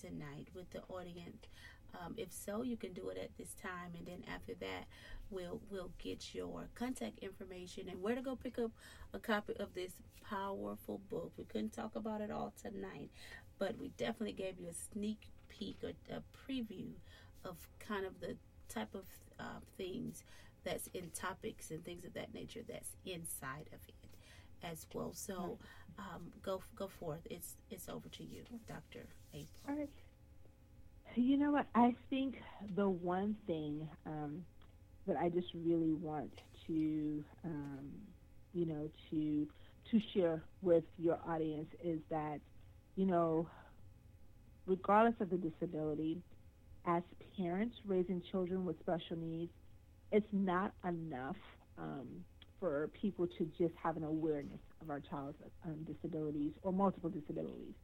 tonight, 0.01 0.49
with 0.55 0.71
the 0.71 0.83
audience. 0.89 1.47
Um, 1.95 2.15
if 2.17 2.33
so, 2.33 2.63
you 2.63 2.77
can 2.77 2.93
do 2.93 3.09
it 3.09 3.19
at 3.19 3.37
this 3.39 3.55
time, 3.63 3.93
and 3.97 4.07
then 4.07 4.23
after 4.33 4.55
that, 4.61 4.85
we'll 5.31 5.61
we'll 5.71 5.91
get 5.99 6.35
your 6.35 6.69
contact 6.75 7.19
information 7.21 7.89
and 7.89 8.03
where 8.03 8.15
to 8.15 8.23
go 8.23 8.37
pick 8.37 8.59
up 8.59 8.71
a 9.15 9.19
copy 9.19 9.55
of 9.59 9.75
this 9.75 9.93
powerful 10.29 11.01
book. 11.11 11.33
We 11.37 11.45
couldn't 11.45 11.73
talk 11.73 11.97
about 11.97 12.21
it 12.21 12.31
all 12.31 12.53
tonight, 12.61 13.11
but 13.59 13.79
we 13.79 13.89
definitely 13.97 14.33
gave 14.33 14.59
you 14.61 14.69
a 14.69 14.75
sneak 14.75 15.29
peek 15.49 15.79
or 15.83 15.93
a 16.15 16.23
preview 16.37 16.91
of 17.45 17.57
kind 17.79 18.05
of 18.05 18.21
the 18.21 18.37
type 18.69 18.95
of 18.95 19.05
uh, 19.41 19.61
things 19.77 20.23
that's 20.65 20.89
in 20.89 21.11
topics 21.11 21.71
and 21.71 21.85
things 21.85 22.05
of 22.05 22.13
that 22.15 22.35
nature 22.35 22.61
that's 22.69 22.91
inside 23.07 23.69
of 23.73 23.81
it 23.89 23.95
as 24.63 24.87
well. 24.93 25.13
So 25.15 25.59
um, 25.99 26.33
go 26.43 26.63
go 26.77 26.89
forth. 26.89 27.27
It's 27.31 27.57
it's 27.71 27.89
over 27.89 28.09
to 28.09 28.25
you, 28.25 28.43
Dr. 28.67 29.07
April. 29.33 29.49
All 29.69 29.75
right. 29.77 29.89
You 31.15 31.37
know 31.37 31.53
what? 31.53 31.67
I 31.75 31.95
think 32.11 32.37
the 32.77 32.89
one 32.89 33.37
thing 33.47 33.89
um, 34.07 34.45
that 35.07 35.17
I 35.17 35.29
just 35.29 35.49
really 35.55 35.93
want 35.93 36.31
to, 36.67 37.25
um, 37.45 37.91
you 38.53 38.67
know, 38.67 38.89
to 39.11 39.47
to 39.91 40.01
share 40.15 40.43
with 40.63 40.85
your 40.99 41.19
audience 41.27 41.69
is 41.83 41.99
that, 42.11 42.41
you 42.97 43.07
know, 43.07 43.49
regardless 44.67 45.15
of 45.21 45.31
the 45.31 45.39
disability, 45.39 46.23
as 46.87 47.03
parents 47.37 47.75
raising 47.87 48.23
children 48.31 48.67
with 48.67 48.79
special 48.81 49.17
needs, 49.17 49.51
it's 50.13 50.27
not 50.33 50.73
enough 50.87 51.37
um, 51.79 52.07
for 52.61 52.91
people 53.01 53.27
to 53.39 53.47
just 53.59 53.75
have 53.83 53.97
an 53.97 54.05
awareness 54.05 54.61
of 54.83 54.91
our 54.91 55.01
child's 55.01 55.39
um, 55.65 55.87
disabilities 55.87 56.53
or 56.63 56.73
multiple 56.73 57.11
disabilities. 57.11 57.75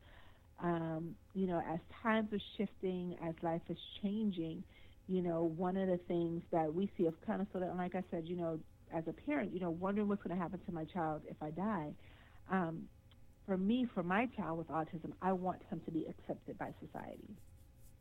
Um, 0.63 1.15
you 1.35 1.47
know, 1.47 1.61
as 1.69 1.81
times 2.03 2.33
are 2.33 2.41
shifting, 2.57 3.17
as 3.27 3.35
life 3.43 3.63
is 3.69 3.77
changing, 4.03 4.63
you 5.09 5.21
know, 5.21 5.53
one 5.57 5.77
of 5.77 5.89
the 5.89 5.99
things 6.09 6.43
that 6.53 6.73
we 6.73 6.91
see 6.97 7.07
of 7.07 7.15
kind 7.27 7.41
of 7.43 7.49
sort 7.53 7.65
of, 7.65 7.77
like 7.77 7.95
I 7.95 8.03
said, 8.11 8.27
you 8.27 8.37
know, 8.37 8.59
as 8.95 9.05
a 9.09 9.13
parent, 9.13 9.53
you 9.53 9.61
know, 9.61 9.71
wondering 9.71 10.09
what's 10.09 10.23
going 10.23 10.37
to 10.37 10.41
happen 10.41 10.61
to 10.67 10.73
my 10.73 10.85
child 10.85 11.23
if 11.29 11.37
I 11.43 11.51
die. 11.51 11.93
Um, 12.51 12.85
for 13.47 13.57
me, 13.57 13.87
for 13.93 14.03
my 14.03 14.27
child 14.37 14.59
with 14.59 14.69
autism, 14.69 15.13
I 15.21 15.33
want 15.33 15.61
him 15.71 15.81
to 15.85 15.91
be 15.91 16.07
accepted 16.07 16.57
by 16.59 16.73
society. 16.81 17.37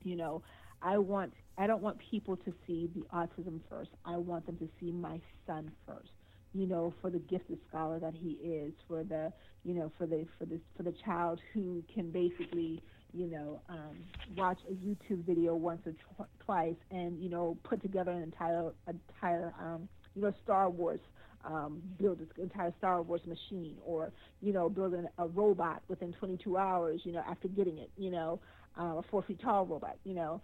You 0.04 0.16
know, 0.16 0.44
I 0.82 0.98
want, 0.98 1.34
I 1.58 1.68
don't 1.68 1.82
want 1.82 1.98
people 2.12 2.38
to 2.38 2.54
see 2.66 2.90
the 2.94 3.02
autism 3.14 3.60
first. 3.70 3.90
I 4.06 4.18
want 4.18 4.46
them 4.46 4.58
to 4.58 4.70
see 4.80 4.92
my 4.92 5.20
son 5.46 5.72
first 5.86 6.12
you 6.54 6.68
know, 6.68 6.94
for 7.02 7.10
the 7.10 7.20
gifted 7.20 7.60
scholar 7.70 8.00
that 8.00 8.14
he 8.14 8.32
is, 8.44 8.74
for 8.88 9.04
the, 9.04 9.32
you 9.64 9.74
know, 9.74 9.92
for 9.98 10.06
the 10.06 10.26
for 10.38 10.46
the 10.46 10.60
for 10.76 10.84
the 10.84 10.94
child 11.06 11.40
who 11.54 11.84
can 11.94 12.12
basically, 12.12 12.82
you 13.14 13.28
know, 13.28 13.62
um, 13.70 13.98
watch 14.36 14.60
a 14.70 14.74
YouTube 14.74 15.26
video 15.26 15.56
once 15.56 15.82
or 15.86 15.92
tw- 15.94 16.30
twice 16.46 16.76
and 16.92 17.22
you 17.22 17.30
know 17.30 17.58
put 17.64 17.82
together 17.82 18.12
an 18.12 18.24
entire 18.24 18.72
entire 18.88 19.54
um, 19.60 19.88
you 20.16 20.22
know 20.22 20.34
Star 20.44 20.70
Wars 20.70 21.00
um, 21.46 21.82
build 22.00 22.20
an 22.20 22.28
entire 22.38 22.74
Star 22.78 23.02
Wars 23.02 23.22
machine, 23.26 23.76
or 23.86 24.12
you 24.42 24.54
know, 24.54 24.70
building 24.70 25.06
a 25.18 25.28
robot 25.28 25.82
within 25.88 26.14
22 26.14 26.58
hours, 26.58 27.02
you 27.04 27.12
know, 27.12 27.24
after 27.30 27.48
getting 27.48 27.78
it, 27.78 27.90
you 27.98 28.12
know, 28.12 28.40
uh, 28.80 28.98
a 28.98 29.02
four 29.10 29.24
feet 29.24 29.40
tall 29.42 29.66
robot, 29.66 29.98
you 30.04 30.14
know. 30.14 30.42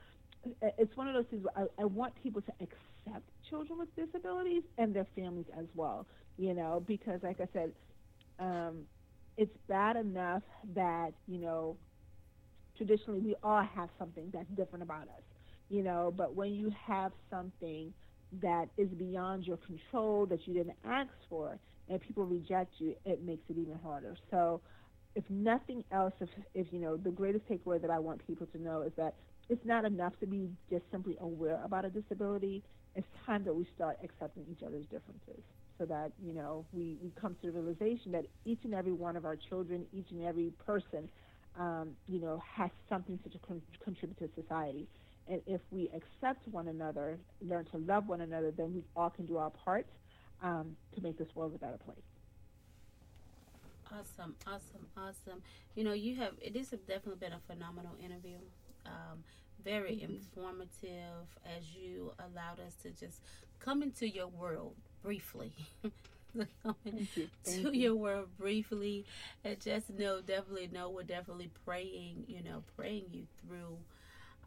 It's 0.78 0.96
one 0.96 1.08
of 1.08 1.14
those 1.14 1.26
things. 1.30 1.46
I, 1.56 1.64
I 1.82 1.86
want 1.86 2.14
people 2.24 2.42
to 2.42 2.52
accept 2.62 3.26
children 3.50 3.80
with 3.80 3.96
disabilities 3.96 4.64
and 4.78 4.94
their 4.96 5.08
families 5.16 5.46
as 5.58 5.66
well. 5.76 6.08
You 6.38 6.54
know, 6.54 6.84
because 6.88 7.20
like 7.24 7.40
I 7.42 7.48
said, 7.54 7.72
um, 8.40 8.84
it's 9.38 9.56
bad 9.68 9.96
enough 9.98 10.44
that 10.76 11.12
you 11.28 11.40
know 11.40 11.78
traditionally 12.78 13.20
we 13.20 13.36
all 13.44 13.64
have 13.64 13.90
something 13.98 14.30
that's 14.34 14.50
different 14.56 14.84
about 14.84 15.04
us. 15.04 15.24
You 15.70 15.84
know, 15.84 16.14
but 16.16 16.36
when 16.36 16.54
you 16.54 16.72
have 16.86 17.12
something 17.30 17.94
that 18.42 18.70
is 18.78 18.90
beyond 18.90 19.46
your 19.46 19.58
control 19.58 20.26
that 20.28 20.48
you 20.48 20.54
didn't 20.54 20.78
ask 20.86 21.10
for 21.30 21.60
and 21.90 22.00
people 22.02 22.26
reject 22.26 22.74
you, 22.80 22.96
it 23.06 23.24
makes 23.24 23.44
it 23.50 23.58
even 23.58 23.78
harder. 23.84 24.16
So 24.32 24.62
if 25.16 25.24
nothing 25.30 25.84
else, 25.92 26.14
if, 26.20 26.30
if 26.54 26.68
you 26.72 26.80
know, 26.80 26.98
the 26.98 27.12
greatest 27.12 27.48
takeaway 27.48 27.82
that 27.82 27.90
I 27.90 28.00
want 28.00 28.26
people 28.26 28.48
to 28.48 28.62
know 28.62 28.82
is 28.82 28.92
that 28.98 29.16
it's 29.50 29.66
not 29.66 29.86
enough 29.86 30.14
to 30.20 30.28
be 30.28 30.50
just 30.70 30.84
simply 30.92 31.18
aware 31.22 31.60
about 31.64 31.86
a 31.86 31.90
disability 31.90 32.64
it's 32.96 33.08
time 33.26 33.44
that 33.44 33.54
we 33.54 33.68
start 33.76 33.98
accepting 34.04 34.46
each 34.52 34.64
other's 34.64 34.86
differences 34.86 35.44
so 35.78 35.86
that 35.86 36.12
you 36.24 36.34
know 36.34 36.66
we, 36.74 36.98
we 37.02 37.12
come 37.20 37.36
to 37.42 37.48
the 37.48 37.52
realization 37.52 38.12
that 38.12 38.26
each 38.46 38.60
and 38.64 38.74
every 38.74 38.92
one 38.92 39.16
of 39.16 39.26
our 39.26 39.36
children 39.36 39.86
each 39.94 40.08
and 40.12 40.26
every 40.26 40.52
person 40.66 41.10
um, 41.58 41.92
you 42.08 42.20
know 42.20 42.42
has 42.56 42.70
something 42.88 43.18
to 43.20 43.30
con- 43.40 43.62
contribute 43.84 44.18
to 44.18 44.30
society 44.42 44.88
and 45.28 45.42
if 45.46 45.62
we 45.72 45.90
accept 45.96 46.48
one 46.50 46.68
another 46.68 47.18
learn 47.42 47.66
to 47.66 47.78
love 47.78 48.08
one 48.08 48.22
another 48.22 48.52
then 48.52 48.74
we 48.74 48.84
all 48.96 49.10
can 49.10 49.26
do 49.26 49.38
our 49.38 49.50
part 49.50 49.86
um, 50.42 50.76
to 50.96 51.02
make 51.02 51.18
this 51.18 51.28
world 51.36 51.54
a 51.56 51.58
better 51.58 51.78
place. 51.78 51.98
Awesome, 53.92 54.36
awesome, 54.46 54.86
awesome. 54.96 55.42
You 55.76 55.84
know, 55.84 55.94
you 55.94 56.16
have 56.18 56.34
this 56.54 56.72
has 56.72 56.80
definitely 56.82 57.20
been 57.20 57.34
a 57.34 57.40
phenomenal 57.48 57.94
interview. 58.04 58.38
Um, 58.86 59.24
very 59.64 59.98
mm-hmm. 60.04 60.14
informative 60.14 61.28
as 61.46 61.76
you 61.76 62.12
allowed 62.20 62.60
us 62.66 62.76
to 62.84 62.90
just 62.92 63.22
come 63.60 63.84
into 63.84 64.08
your 64.08 64.28
world 64.28 64.76
briefly. 65.04 65.52
you. 67.48 67.72
your 67.72 67.96
world 67.96 68.28
briefly 68.38 69.06
and 69.44 69.60
just 69.60 69.90
know, 69.90 70.22
definitely 70.22 70.70
know 70.72 70.90
we're 70.90 71.04
definitely 71.04 71.50
praying, 71.66 72.26
you 72.28 72.44
know, 72.44 72.64
praying 72.76 73.06
you 73.12 73.24
through 73.42 73.78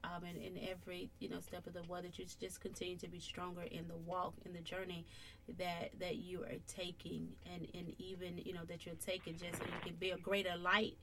um, 0.05 0.25
and 0.25 0.37
in 0.37 0.59
every 0.69 1.11
you 1.21 1.29
know 1.29 1.41
step 1.41 1.67
of 1.67 1.75
the 1.75 1.83
way 1.85 2.01
that 2.03 2.19
you 2.19 2.25
just 2.41 2.61
continue 2.61 2.97
to 2.97 3.09
be 3.09 3.21
stronger 3.21 3.63
in 3.63 3.87
the 3.89 3.97
walk 4.07 4.35
in 4.45 4.53
the 4.53 4.61
journey 4.61 5.05
that 5.59 5.91
that 5.99 6.17
you 6.17 6.43
are 6.43 6.59
taking 6.67 7.29
and 7.53 7.67
and 7.75 7.93
even 7.99 8.41
you 8.45 8.53
know 8.53 8.65
that 8.69 8.85
you're 8.87 8.95
taking 9.05 9.35
just 9.35 9.59
so 9.59 9.65
you 9.65 9.81
can 9.85 9.95
be 9.97 10.11
a 10.11 10.19
greater 10.19 10.57
light 10.57 10.97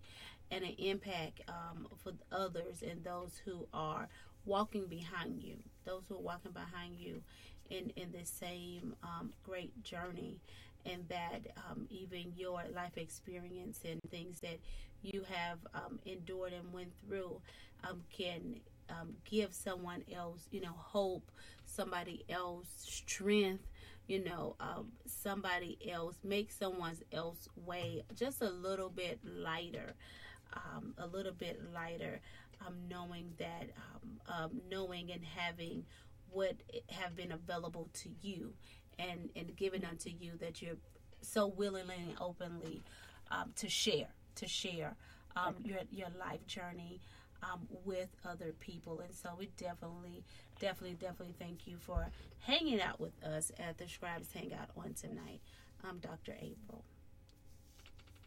and 0.52 0.64
an 0.64 0.76
impact 0.78 1.42
um, 1.48 1.88
for 2.04 2.14
others 2.32 2.84
and 2.88 3.04
those 3.04 3.42
who 3.46 3.68
are 3.74 4.08
walking 4.46 4.88
behind 4.88 5.42
you 5.42 5.58
those 5.86 6.04
who 6.08 6.16
are 6.16 6.22
walking 6.22 6.52
behind 6.52 6.98
you 6.98 7.22
in 7.70 7.92
in 7.96 8.12
this 8.12 8.30
same 8.30 8.96
um, 9.04 9.34
great 9.44 9.84
journey. 9.84 10.40
And 10.86 11.08
that 11.10 11.42
um, 11.70 11.88
even 11.90 12.32
your 12.38 12.64
life 12.74 12.98
experience 12.98 13.82
and 13.88 14.00
things 14.10 14.40
that 14.40 14.60
you 15.02 15.26
have 15.30 15.60
um, 15.74 16.00
endured 16.06 16.54
and 16.54 16.72
went 16.72 16.94
through 17.06 17.42
um, 17.84 18.02
can 18.12 18.62
um, 18.90 19.14
give 19.30 19.54
someone 19.54 20.04
else, 20.16 20.48
you 20.52 20.62
know, 20.62 20.74
hope, 20.78 21.32
somebody 21.66 22.24
else 22.30 22.68
strength, 22.78 23.68
you 24.08 24.24
know, 24.24 24.56
um, 24.62 24.88
somebody 25.06 25.78
else, 25.92 26.16
make 26.24 26.50
someone 26.50 26.96
else 27.12 27.50
way 27.66 28.04
just 28.16 28.42
a 28.42 28.50
little 28.50 28.90
bit 28.90 29.20
lighter, 29.24 29.94
um, 30.54 30.94
a 30.98 31.08
little 31.08 31.34
bit 31.34 31.60
lighter, 31.74 32.20
um, 32.66 32.76
knowing 32.90 33.34
that, 33.38 33.70
um, 33.78 34.20
um, 34.28 34.62
knowing 34.70 35.12
and 35.12 35.24
having 35.24 35.86
what 36.32 36.56
have 36.90 37.16
been 37.16 37.32
available 37.32 37.90
to 37.94 38.10
you 38.22 38.54
and, 38.98 39.30
and 39.36 39.56
given 39.56 39.84
unto 39.86 40.10
you 40.10 40.34
that 40.40 40.62
you're 40.62 40.78
so 41.22 41.48
willingly 41.48 41.96
and 41.96 42.16
openly 42.20 42.82
um, 43.32 43.52
to 43.56 43.70
share, 43.70 44.08
to 44.36 44.48
share 44.48 44.96
um, 45.36 45.56
your, 45.64 45.80
your 45.92 46.08
life 46.20 46.46
journey 46.48 47.00
with 47.86 48.10
other 48.26 48.54
people. 48.60 49.00
And 49.00 49.14
so 49.14 49.30
we 49.38 49.50
definitely, 49.58 50.24
definitely, 50.60 50.98
definitely 51.00 51.36
thank 51.40 51.68
you 51.68 51.78
for 51.80 52.10
hanging 52.40 52.82
out 52.82 53.00
with 53.00 53.14
us 53.24 53.52
at 53.60 53.78
the 53.78 53.88
Scribes 53.88 54.32
Hangout 54.34 54.70
on 54.78 54.94
tonight, 54.94 55.42
um, 55.84 56.00
Dr. 56.00 56.34
April. 56.42 56.84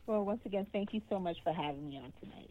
Well, 0.06 0.24
once 0.24 0.44
again, 0.44 0.66
thank 0.72 0.92
you 0.92 1.00
so 1.08 1.18
much 1.20 1.38
for 1.44 1.52
having 1.52 1.88
me 1.88 1.96
on 1.96 2.12
tonight. 2.20 2.50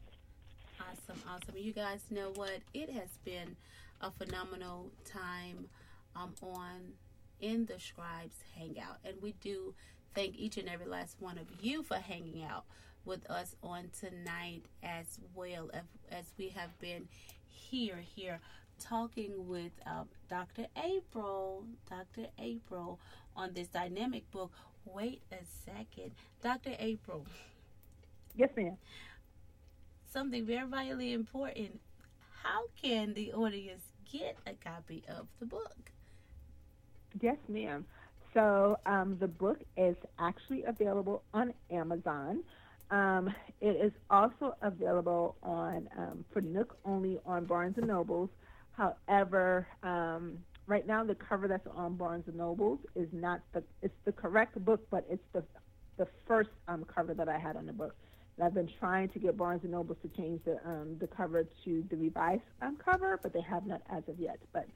Awesome, 0.80 1.22
awesome. 1.28 1.58
You 1.58 1.74
guys 1.74 2.00
know 2.10 2.32
what? 2.36 2.60
It 2.74 2.90
has 2.92 3.10
been 3.26 3.58
a 4.00 4.10
phenomenal 4.10 4.90
time 5.06 5.68
um, 6.16 6.34
on 6.42 6.94
in 7.42 7.66
the 7.66 7.78
Scribes 7.80 8.36
Hangout, 8.58 8.98
and 9.04 9.16
we 9.22 9.34
do 9.42 9.74
thank 10.16 10.38
each 10.38 10.58
and 10.58 10.70
every 10.70 10.86
last 10.86 11.18
one 11.20 11.38
of 11.38 11.48
you 11.62 11.84
for 11.84 11.96
hanging 11.96 12.44
out 12.44 12.64
with 13.04 13.30
us 13.30 13.56
on 13.64 13.90
tonight 14.00 14.62
as 14.84 15.20
well 15.34 15.70
as, 16.10 16.26
we 16.38 16.50
have 16.50 16.78
been 16.80 17.08
here 17.50 17.98
here 18.16 18.40
talking 18.80 19.48
with 19.48 19.72
uh, 19.86 20.04
Dr. 20.30 20.68
April, 20.84 21.66
Dr. 21.90 22.28
April 22.40 23.00
on 23.36 23.54
this 23.54 23.68
dynamic 23.68 24.30
book. 24.32 24.52
Wait 24.86 25.22
a 25.32 25.44
second, 25.66 26.12
Dr. 26.42 26.76
April. 26.80 27.26
Yes, 28.36 28.50
ma'am. 28.56 28.78
Something 30.12 30.46
very 30.46 30.68
vitally 30.68 31.14
important. 31.14 31.80
How 32.44 32.64
can 32.82 33.14
the 33.14 33.32
audience 33.34 33.84
get 34.12 34.38
a 34.46 34.54
copy 34.54 35.04
of 35.08 35.28
the 35.40 35.46
book? 35.46 35.92
Yes, 37.22 37.38
ma'am. 37.48 37.86
So 38.34 38.78
um, 38.86 39.18
the 39.20 39.28
book 39.28 39.60
is 39.78 39.96
actually 40.20 40.64
available 40.64 41.24
on 41.34 41.54
Amazon. 41.70 42.44
Um, 42.90 43.34
it 43.62 43.78
is 43.84 43.92
also 44.10 44.56
available 44.62 45.36
on 45.44 45.88
um, 45.98 46.26
for 46.34 46.42
Nook 46.42 46.78
only 46.86 47.20
on 47.26 47.46
Barnes 47.46 47.78
and 47.78 47.88
Nobles. 47.88 48.30
However, 48.72 49.68
um, 49.84 50.40
right 50.68 50.86
now 50.86 51.04
the 51.04 51.16
cover 51.16 51.48
that's 51.48 51.68
on 51.76 51.96
Barnes 51.96 52.28
and 52.28 52.38
Nobles 52.38 52.80
is 52.96 53.08
not 53.12 53.42
the 53.54 53.64
it's 53.82 53.94
the 54.06 54.12
correct 54.12 54.64
book, 54.64 54.86
but 54.90 55.06
it's 55.10 55.24
the 55.34 55.44
the 55.98 56.08
first 56.28 56.50
um, 56.68 56.86
cover 56.86 57.14
that 57.14 57.30
I 57.30 57.38
had 57.38 57.56
on 57.56 57.66
the 57.66 57.74
book. 57.74 57.96
And 58.38 58.46
I've 58.46 58.54
been 58.54 58.70
trying 58.80 59.10
to 59.10 59.20
get 59.20 59.38
Barnes 59.38 59.64
and 59.64 59.72
Nobles 59.72 59.98
to 60.02 60.10
change 60.10 60.42
the 60.46 60.58
um, 60.66 60.98
the 61.00 61.08
cover 61.08 61.44
to 61.66 61.84
the 61.90 61.98
revised 61.98 62.44
um, 62.62 62.78
cover, 62.78 63.20
but 63.22 63.34
they 63.34 63.42
have 63.42 63.66
not 63.66 63.82
as 63.90 64.04
of 64.08 64.20
yet. 64.20 64.40
But 64.54 64.68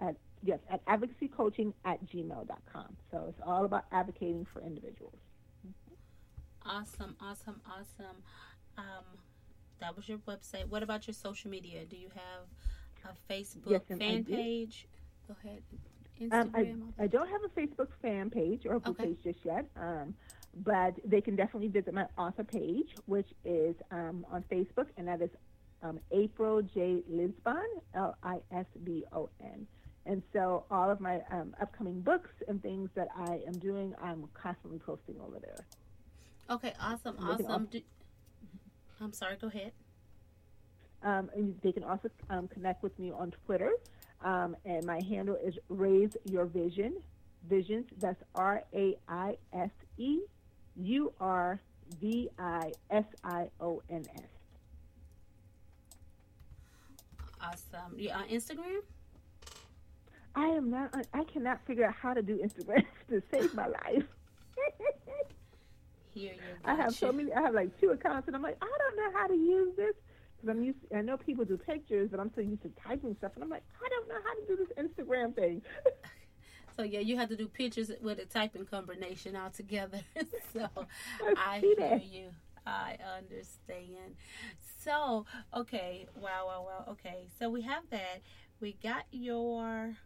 at 0.00 0.16
yes 0.42 0.58
at 0.70 0.84
advocacycoaching 0.86 1.72
at 1.84 2.04
gmail.com. 2.06 2.96
So 3.10 3.26
it's 3.28 3.40
all 3.46 3.64
about 3.64 3.84
advocating 3.92 4.46
for 4.52 4.60
individuals. 4.62 5.18
Awesome, 6.68 7.16
awesome, 7.20 7.60
awesome. 7.66 8.16
Um, 8.76 9.04
that 9.80 9.96
was 9.96 10.08
your 10.08 10.18
website. 10.18 10.66
What 10.68 10.82
about 10.82 11.06
your 11.06 11.14
social 11.14 11.50
media? 11.50 11.84
Do 11.84 11.96
you 11.96 12.10
have 12.14 13.14
a 13.14 13.32
Facebook 13.32 13.70
yes, 13.70 13.98
fan 13.98 14.24
page? 14.24 14.86
Go 15.26 15.36
ahead. 15.42 15.62
Um, 16.32 16.52
I, 16.54 17.04
I, 17.04 17.06
don't 17.06 17.28
have 17.28 17.42
a 17.44 17.60
Facebook 17.60 17.88
fan 18.02 18.28
page 18.28 18.66
or 18.66 18.74
a 18.74 18.88
okay. 18.88 19.06
page 19.06 19.18
just 19.22 19.38
yet. 19.44 19.66
Um, 19.76 20.14
but 20.64 20.94
they 21.04 21.20
can 21.20 21.36
definitely 21.36 21.68
visit 21.68 21.94
my 21.94 22.06
author 22.18 22.42
page, 22.42 22.88
which 23.06 23.28
is 23.44 23.76
um, 23.90 24.26
on 24.30 24.42
Facebook, 24.50 24.86
and 24.96 25.06
that 25.06 25.22
is 25.22 25.30
um, 25.82 26.00
April 26.10 26.60
J. 26.60 27.02
Lisbon, 27.08 27.66
L 27.94 28.16
I 28.22 28.38
S 28.52 28.66
B 28.84 29.04
O 29.12 29.28
N. 29.40 29.66
And 30.06 30.22
so 30.32 30.64
all 30.70 30.90
of 30.90 31.00
my 31.00 31.20
um, 31.30 31.54
upcoming 31.60 32.00
books 32.00 32.30
and 32.48 32.60
things 32.62 32.88
that 32.94 33.08
I 33.16 33.40
am 33.46 33.52
doing, 33.58 33.94
I'm 34.02 34.26
constantly 34.34 34.80
posting 34.80 35.16
over 35.20 35.38
there. 35.38 35.64
Okay, 36.50 36.72
awesome, 36.80 37.16
awesome. 37.20 37.66
Do, 37.66 37.80
I'm 39.00 39.12
sorry, 39.12 39.36
go 39.36 39.48
ahead. 39.48 39.72
Um, 41.02 41.30
and 41.34 41.54
they 41.62 41.72
can 41.72 41.84
also 41.84 42.08
um, 42.30 42.48
connect 42.48 42.82
with 42.82 42.98
me 42.98 43.12
on 43.12 43.32
Twitter. 43.46 43.72
Um, 44.24 44.56
and 44.64 44.84
my 44.84 45.00
handle 45.02 45.36
is 45.36 45.58
Raise 45.68 46.16
Your 46.24 46.46
Vision. 46.46 46.96
Visions, 47.48 47.86
that's 47.98 48.20
R 48.34 48.64
A 48.74 48.96
I 49.08 49.36
S 49.52 49.70
E 49.96 50.20
U 50.76 51.12
R 51.20 51.60
V 52.00 52.28
I 52.38 52.72
S 52.90 53.04
I 53.22 53.48
O 53.60 53.80
N 53.88 54.04
S. 54.16 54.24
Awesome. 57.40 57.96
You 57.96 58.10
on 58.10 58.24
Instagram? 58.28 58.80
I 60.34 60.46
am 60.46 60.70
not. 60.70 60.94
I 61.14 61.24
cannot 61.24 61.64
figure 61.64 61.86
out 61.86 61.94
how 61.94 62.12
to 62.12 62.22
do 62.22 62.38
Instagram 62.38 62.84
to 63.08 63.22
save 63.30 63.54
my 63.54 63.66
life. 63.66 64.04
Here 66.18 66.32
you 66.34 66.40
I 66.64 66.74
have 66.74 66.94
so 66.94 67.12
many. 67.12 67.32
I 67.32 67.40
have 67.42 67.54
like 67.54 67.78
two 67.80 67.90
accounts, 67.90 68.26
and 68.28 68.36
I'm 68.36 68.42
like, 68.42 68.58
I 68.60 68.66
don't 68.66 68.96
know 68.96 69.18
how 69.18 69.26
to 69.26 69.34
use 69.34 69.74
this 69.76 69.94
because 70.36 70.56
I'm 70.56 70.62
used. 70.62 70.78
I 70.94 71.02
know 71.02 71.16
people 71.16 71.44
do 71.44 71.56
pictures, 71.56 72.08
but 72.10 72.20
I'm 72.20 72.30
so 72.34 72.40
used 72.40 72.62
to 72.62 72.70
typing 72.86 73.14
stuff, 73.16 73.32
and 73.34 73.44
I'm 73.44 73.50
like, 73.50 73.64
I 73.84 73.88
don't 73.88 74.08
know 74.08 74.20
how 74.24 74.34
to 74.34 74.46
do 74.46 74.56
this 74.56 74.86
Instagram 74.86 75.34
thing. 75.34 75.62
So 76.76 76.84
yeah, 76.84 77.00
you 77.00 77.16
have 77.16 77.28
to 77.30 77.36
do 77.36 77.48
pictures 77.48 77.90
with 78.00 78.20
a 78.20 78.24
typing 78.24 78.64
combination 78.64 79.34
altogether. 79.34 80.00
so 80.52 80.68
I, 81.36 81.56
I 81.56 81.58
hear 81.58 82.00
you. 82.00 82.28
I 82.64 82.98
understand. 83.16 84.14
So, 84.84 85.26
okay, 85.56 86.06
wow, 86.20 86.46
wow, 86.46 86.64
wow. 86.64 86.92
Okay, 86.92 87.26
so 87.38 87.48
we 87.48 87.62
have 87.62 87.82
that. 87.90 88.20
We 88.60 88.76
got 88.80 89.04
your 89.10 89.96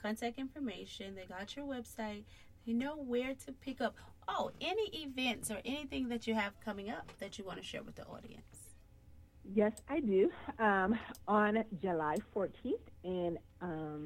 contact 0.00 0.38
information. 0.38 1.14
They 1.14 1.26
got 1.26 1.54
your 1.54 1.66
website. 1.66 2.24
You 2.64 2.74
know 2.74 2.96
where 2.96 3.34
to 3.44 3.52
pick 3.52 3.80
up. 3.82 3.96
Oh, 4.26 4.50
any 4.60 5.04
events 5.04 5.50
or 5.50 5.58
anything 5.64 6.08
that 6.08 6.26
you 6.26 6.34
have 6.34 6.58
coming 6.64 6.90
up 6.90 7.10
that 7.18 7.38
you 7.38 7.44
want 7.44 7.58
to 7.58 7.64
share 7.64 7.82
with 7.82 7.94
the 7.94 8.06
audience? 8.06 8.42
Yes, 9.44 9.72
I 9.88 10.00
do. 10.00 10.30
Um, 10.58 10.98
on 11.28 11.64
July 11.80 12.16
14th 12.34 12.78
in 13.02 13.38
um, 13.60 14.04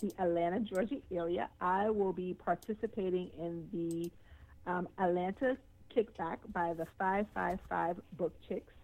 the 0.00 0.12
Atlanta, 0.18 0.60
Georgia 0.60 0.96
area, 1.10 1.48
I 1.60 1.88
will 1.88 2.12
be 2.12 2.34
participating 2.34 3.30
in 3.38 3.66
the 3.72 4.70
um, 4.70 4.88
Atlanta 4.98 5.56
Kickback 5.94 6.38
by 6.52 6.74
the 6.74 6.86
555 6.98 8.00
Book 8.18 8.34
Chicks. 8.46 8.74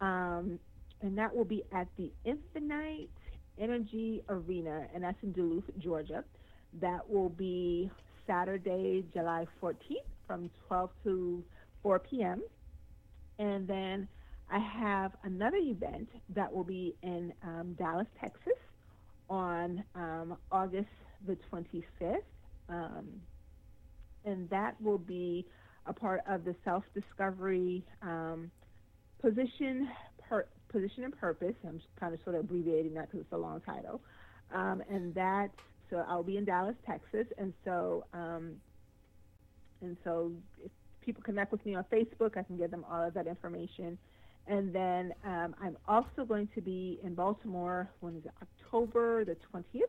Um, 0.00 0.58
and 1.02 1.18
that 1.18 1.34
will 1.34 1.44
be 1.44 1.64
at 1.72 1.88
the 1.96 2.10
Infinite 2.24 3.10
Energy 3.58 4.22
Arena, 4.30 4.86
and 4.94 5.04
that's 5.04 5.22
in 5.22 5.32
Duluth, 5.32 5.70
Georgia. 5.78 6.24
That 6.80 7.08
will 7.08 7.28
be 7.28 7.90
Saturday, 8.26 9.04
July 9.12 9.46
14th 9.62 10.13
from 10.26 10.50
12 10.68 10.90
to 11.04 11.44
4 11.82 11.98
p.m. 12.00 12.42
And 13.38 13.66
then 13.66 14.08
I 14.50 14.58
have 14.58 15.12
another 15.24 15.56
event 15.56 16.08
that 16.34 16.52
will 16.52 16.64
be 16.64 16.96
in 17.02 17.32
um, 17.42 17.74
Dallas, 17.78 18.06
Texas 18.20 18.52
on 19.28 19.84
um, 19.94 20.36
August 20.50 20.88
the 21.26 21.36
25th. 21.52 22.16
Um, 22.68 23.06
and 24.24 24.48
that 24.50 24.80
will 24.80 24.98
be 24.98 25.46
a 25.86 25.92
part 25.92 26.20
of 26.28 26.44
the 26.44 26.54
self 26.64 26.84
discovery 26.94 27.84
um, 28.02 28.50
position, 29.20 29.88
per, 30.28 30.46
position 30.70 31.04
and 31.04 31.16
purpose. 31.16 31.54
I'm 31.66 31.80
kind 31.98 32.14
of 32.14 32.20
sort 32.24 32.36
of 32.36 32.44
abbreviating 32.44 32.94
that 32.94 33.10
because 33.10 33.20
it's 33.20 33.32
a 33.32 33.36
long 33.38 33.60
title. 33.60 34.00
Um, 34.54 34.82
and 34.90 35.14
that, 35.14 35.48
so 35.90 36.04
I'll 36.08 36.22
be 36.22 36.36
in 36.36 36.44
Dallas, 36.44 36.76
Texas. 36.86 37.26
And 37.38 37.52
so, 37.64 38.04
um, 38.12 38.56
and 39.84 39.96
so 40.04 40.32
if 40.64 40.70
people 41.04 41.22
connect 41.22 41.52
with 41.52 41.64
me 41.64 41.74
on 41.74 41.84
Facebook, 41.92 42.36
I 42.36 42.42
can 42.42 42.56
give 42.56 42.70
them 42.70 42.84
all 42.90 43.06
of 43.06 43.14
that 43.14 43.26
information. 43.26 43.98
And 44.46 44.74
then 44.74 45.12
um, 45.24 45.54
I'm 45.62 45.76
also 45.88 46.24
going 46.26 46.48
to 46.54 46.60
be 46.60 46.98
in 47.02 47.14
Baltimore, 47.14 47.90
when 48.00 48.16
is 48.16 48.24
it, 48.24 48.32
October 48.42 49.24
the 49.24 49.36
20th, 49.52 49.82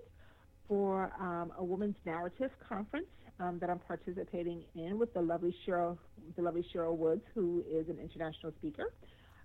for 0.68 1.12
um, 1.20 1.52
a 1.58 1.64
Women's 1.64 1.98
Narrative 2.06 2.52
Conference 2.68 3.08
um, 3.40 3.60
that 3.60 3.70
I'm 3.70 3.80
participating 3.80 4.64
in 4.76 4.98
with 4.98 5.14
the 5.14 5.22
lovely 5.22 5.54
Cheryl, 5.68 5.98
the 6.36 6.42
lovely 6.42 6.66
Cheryl 6.74 6.96
Woods, 6.96 7.22
who 7.34 7.64
is 7.70 7.88
an 7.90 7.98
international 8.00 8.54
speaker. 8.60 8.94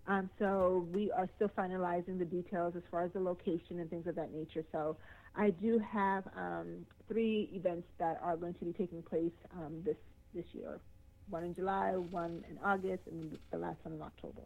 Um, 0.07 0.31
so 0.39 0.89
we 0.93 1.11
are 1.11 1.29
still 1.37 1.51
finalizing 1.57 2.19
the 2.19 2.25
details 2.25 2.75
as 2.77 2.83
far 2.91 3.05
as 3.05 3.13
the 3.13 3.21
location 3.21 3.81
and 3.81 3.91
things 3.91 4.07
of 4.07 4.15
that 4.15 4.33
nature. 4.33 4.65
So 4.73 4.97
I 5.37 5.51
do 5.51 5.79
have 5.79 6.25
um, 6.37 6.87
three 7.07 7.51
events 7.53 7.87
that 7.99 8.19
are 8.23 8.37
going 8.37 8.55
to 8.55 8.65
be 8.65 8.73
taking 8.73 9.03
place 9.03 9.33
um, 9.57 9.83
this 9.85 9.97
this 10.35 10.55
year. 10.55 10.81
One 11.29 11.45
in 11.45 11.55
July, 11.55 11.93
one 11.93 12.45
in 12.51 12.59
August, 12.65 13.07
and 13.07 13.39
the 13.51 13.59
last 13.59 13.85
one 13.85 13.95
in 13.95 14.03
October. 14.03 14.43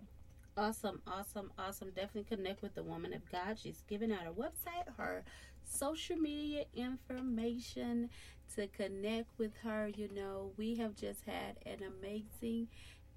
Awesome, 0.57 1.01
awesome, 1.07 1.51
awesome. 1.59 1.89
Definitely 1.89 2.37
connect 2.37 2.63
with 2.63 2.75
the 2.75 2.83
woman 2.83 3.13
of 3.13 3.23
God. 3.31 3.59
She's 3.59 3.83
giving 3.89 4.13
out 4.13 4.21
her 4.25 4.33
website, 4.33 4.87
her 4.97 5.25
social 5.65 6.17
media 6.17 6.65
information 6.75 8.11
to 8.55 8.67
connect 8.69 9.37
with 9.39 9.53
her. 9.65 9.89
You 9.89 10.09
know, 10.15 10.53
we 10.57 10.77
have 10.77 10.95
just 10.95 11.25
had 11.25 11.57
an 11.67 11.79
amazing 11.83 12.69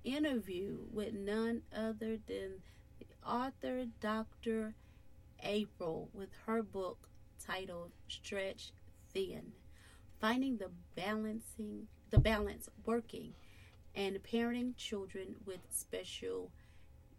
interview 0.03 0.77
with 0.91 1.13
none 1.13 1.61
other 1.75 2.17
than 2.27 2.61
the 2.99 3.05
author, 3.29 3.85
Dr. 3.99 4.73
April, 5.43 6.09
with 6.13 6.29
her 6.45 6.63
book 6.63 7.07
titled 7.45 7.91
Stretched 8.07 8.71
Thin 9.13 9.51
Finding 10.19 10.57
the 10.57 10.71
Balancing 10.95 11.87
the 12.09 12.19
Balance 12.19 12.69
Working 12.85 13.33
and 13.95 14.17
Parenting 14.23 14.75
Children 14.77 15.35
with 15.45 15.59
Special 15.69 16.51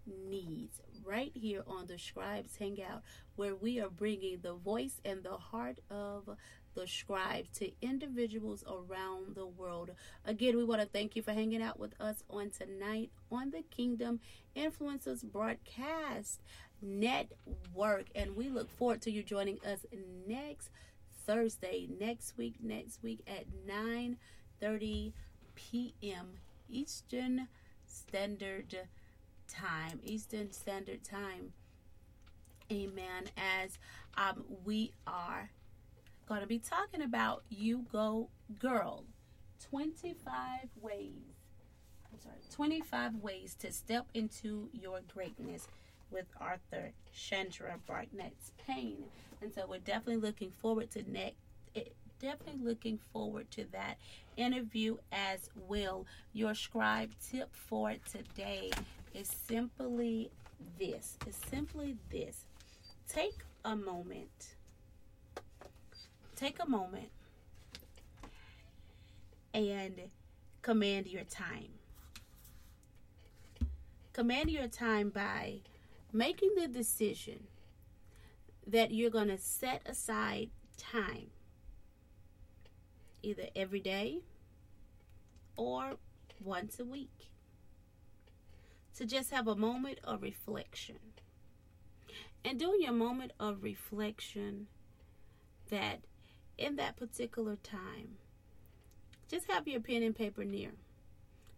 needs 0.07 0.81
right 1.05 1.33
here 1.35 1.63
on 1.67 1.87
the 1.87 1.99
Scribes 1.99 2.57
Hangout, 2.57 3.03
where 3.37 3.55
we 3.55 3.81
are 3.81 3.91
bringing 3.91 4.39
the 4.41 4.55
voice 4.55 5.01
and 5.05 5.23
the 5.23 5.37
heart 5.37 5.79
of 5.91 6.29
the 6.75 6.87
scribes 6.87 7.49
to 7.59 7.71
individuals 7.83 8.63
around 8.69 9.35
the 9.35 9.47
world. 9.47 9.91
Again, 10.25 10.57
we 10.57 10.65
want 10.65 10.81
to 10.81 10.87
thank 10.87 11.17
you 11.17 11.23
for 11.23 11.33
hanging 11.33 11.63
out 11.63 11.79
with 11.79 11.93
us 12.01 12.23
on 12.31 12.51
tonight 12.51 13.11
on 13.33 13.51
the 13.51 13.63
Kingdom 13.63 14.21
Influencers 14.57 15.25
Broadcast 15.25 16.41
Network. 16.81 18.07
And 18.15 18.37
we 18.37 18.49
look 18.49 18.71
forward 18.71 19.03
to 19.03 19.11
you 19.11 19.23
joining 19.23 19.59
us 19.67 19.85
next 20.27 20.71
Thursday, 21.27 21.89
next 21.99 22.37
week, 22.39 22.55
next 22.63 23.03
week 23.03 23.21
at 23.27 23.47
9 23.67 24.17
30 24.61 25.13
p.m. 25.55 26.39
Eastern 26.69 27.49
Standard 27.87 28.89
Time, 29.49 30.01
Eastern 30.03 30.53
Standard 30.53 31.03
Time. 31.05 31.53
Amen. 32.71 33.31
As 33.37 33.79
um, 34.17 34.45
we 34.65 34.93
are 35.07 35.51
going 36.27 36.43
to 36.43 36.47
be 36.47 36.59
talking 36.59 37.03
about 37.03 37.43
You 37.49 37.87
Go 37.91 38.29
Girl 38.59 39.05
25 39.71 40.69
ways. 40.81 41.13
I'm 42.13 42.21
sorry, 42.21 42.37
25 42.53 43.17
ways 43.17 43.57
to 43.61 43.73
step 43.73 44.07
into 44.15 44.69
your 44.73 45.01
greatness 45.13 45.69
with 46.11 46.27
author 46.41 46.93
Chandra 47.13 47.79
Barnett's 47.87 48.53
Payne. 48.67 49.05
And 49.41 49.53
so 49.53 49.67
we're 49.69 49.79
definitely 49.79 50.17
looking 50.17 50.51
forward 50.51 50.91
to 50.93 51.11
next 51.11 51.37
eh, 51.77 51.83
definitely 52.21 52.65
looking 52.65 52.99
forward 53.13 53.51
to 53.53 53.65
that 53.73 53.99
interview 54.37 54.97
as 55.13 55.51
well. 55.69 56.07
Your 56.33 56.55
scribe 56.55 57.11
tip 57.31 57.55
for 57.55 57.95
today 58.11 58.71
is 59.15 59.29
simply 59.29 60.31
this. 60.79 61.17
It's 61.27 61.39
simply 61.49 61.97
this. 62.11 62.45
Take 63.09 63.45
a 63.65 63.75
moment. 63.77 64.55
Take 66.37 66.59
a 66.61 66.69
moment 66.69 67.11
and 69.55 70.01
command 70.63 71.07
your 71.07 71.25
time. 71.25 71.71
Command 74.13 74.51
your 74.51 74.69
time 74.69 75.11
by 75.11 75.61
making 76.13 76.51
the 76.57 76.69
decision 76.69 77.45
that 78.67 78.91
you're 78.91 79.11
going 79.11 79.29
to 79.29 79.39
set 79.39 79.83
aside 79.87 80.51
time 80.77 81.29
either 83.23 83.49
every 83.55 83.81
day 83.81 84.21
or 85.57 85.95
once 86.41 86.79
a 86.79 86.85
week 86.85 87.31
to 88.97 89.07
just 89.07 89.31
have 89.31 89.47
a 89.47 89.57
moment 89.57 89.99
of 90.05 90.23
reflection. 90.23 90.99
And 92.45 92.59
during 92.59 92.83
your 92.83 92.93
moment 92.93 93.33
of 93.39 93.63
reflection, 93.63 94.69
that 95.71 96.01
in 96.57 96.77
that 96.77 96.97
particular 96.97 97.57
time, 97.57 98.17
just 99.29 99.51
have 99.51 99.69
your 99.69 99.81
pen 99.81 100.03
and 100.03 100.17
paper 100.17 100.45
near. 100.45 100.71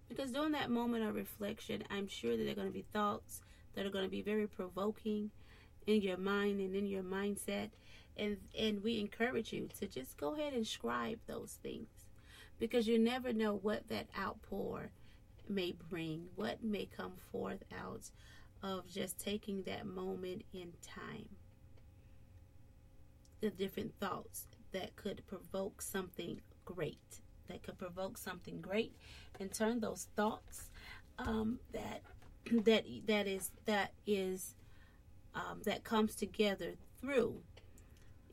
Because 0.08 0.32
during 0.32 0.52
that 0.52 0.70
moment 0.70 1.04
of 1.04 1.14
reflection, 1.14 1.84
I'm 1.88 2.08
sure 2.08 2.36
that 2.36 2.42
there 2.42 2.52
are 2.52 2.56
going 2.56 2.66
to 2.66 2.72
be 2.72 2.84
thoughts 2.92 3.40
that 3.74 3.86
are 3.86 3.90
going 3.90 4.04
to 4.04 4.10
be 4.10 4.22
very 4.22 4.46
provoking 4.46 5.30
in 5.86 6.02
your 6.02 6.16
mind 6.16 6.60
and 6.60 6.74
in 6.74 6.86
your 6.86 7.02
mindset. 7.02 7.70
And, 8.16 8.36
and 8.58 8.82
we 8.82 9.00
encourage 9.00 9.52
you 9.52 9.68
to 9.78 9.86
just 9.86 10.16
go 10.16 10.34
ahead 10.34 10.52
and 10.52 10.66
scribe 10.66 11.18
those 11.26 11.58
things 11.62 11.88
because 12.58 12.86
you 12.86 12.98
never 12.98 13.32
know 13.32 13.54
what 13.62 13.88
that 13.88 14.08
outpour 14.18 14.90
may 15.48 15.74
bring, 15.88 16.26
what 16.36 16.62
may 16.62 16.86
come 16.86 17.14
forth 17.32 17.62
out 17.76 18.10
of 18.62 18.86
just 18.86 19.18
taking 19.18 19.62
that 19.62 19.86
moment 19.86 20.42
in 20.52 20.72
time. 20.82 21.28
The 23.40 23.50
different 23.50 23.94
thoughts 23.98 24.46
that 24.72 24.94
could 24.96 25.22
provoke 25.26 25.80
something 25.80 26.40
great, 26.64 27.20
that 27.48 27.62
could 27.62 27.78
provoke 27.78 28.18
something 28.18 28.60
great, 28.60 28.94
and 29.40 29.52
turn 29.52 29.80
those 29.80 30.08
thoughts 30.14 30.70
um, 31.18 31.58
that 31.72 32.02
that 32.64 32.84
that 33.06 33.26
is 33.26 33.50
that 33.64 33.92
is 34.06 34.54
um, 35.34 35.62
that 35.64 35.84
comes 35.84 36.14
together 36.14 36.74
through 37.00 37.40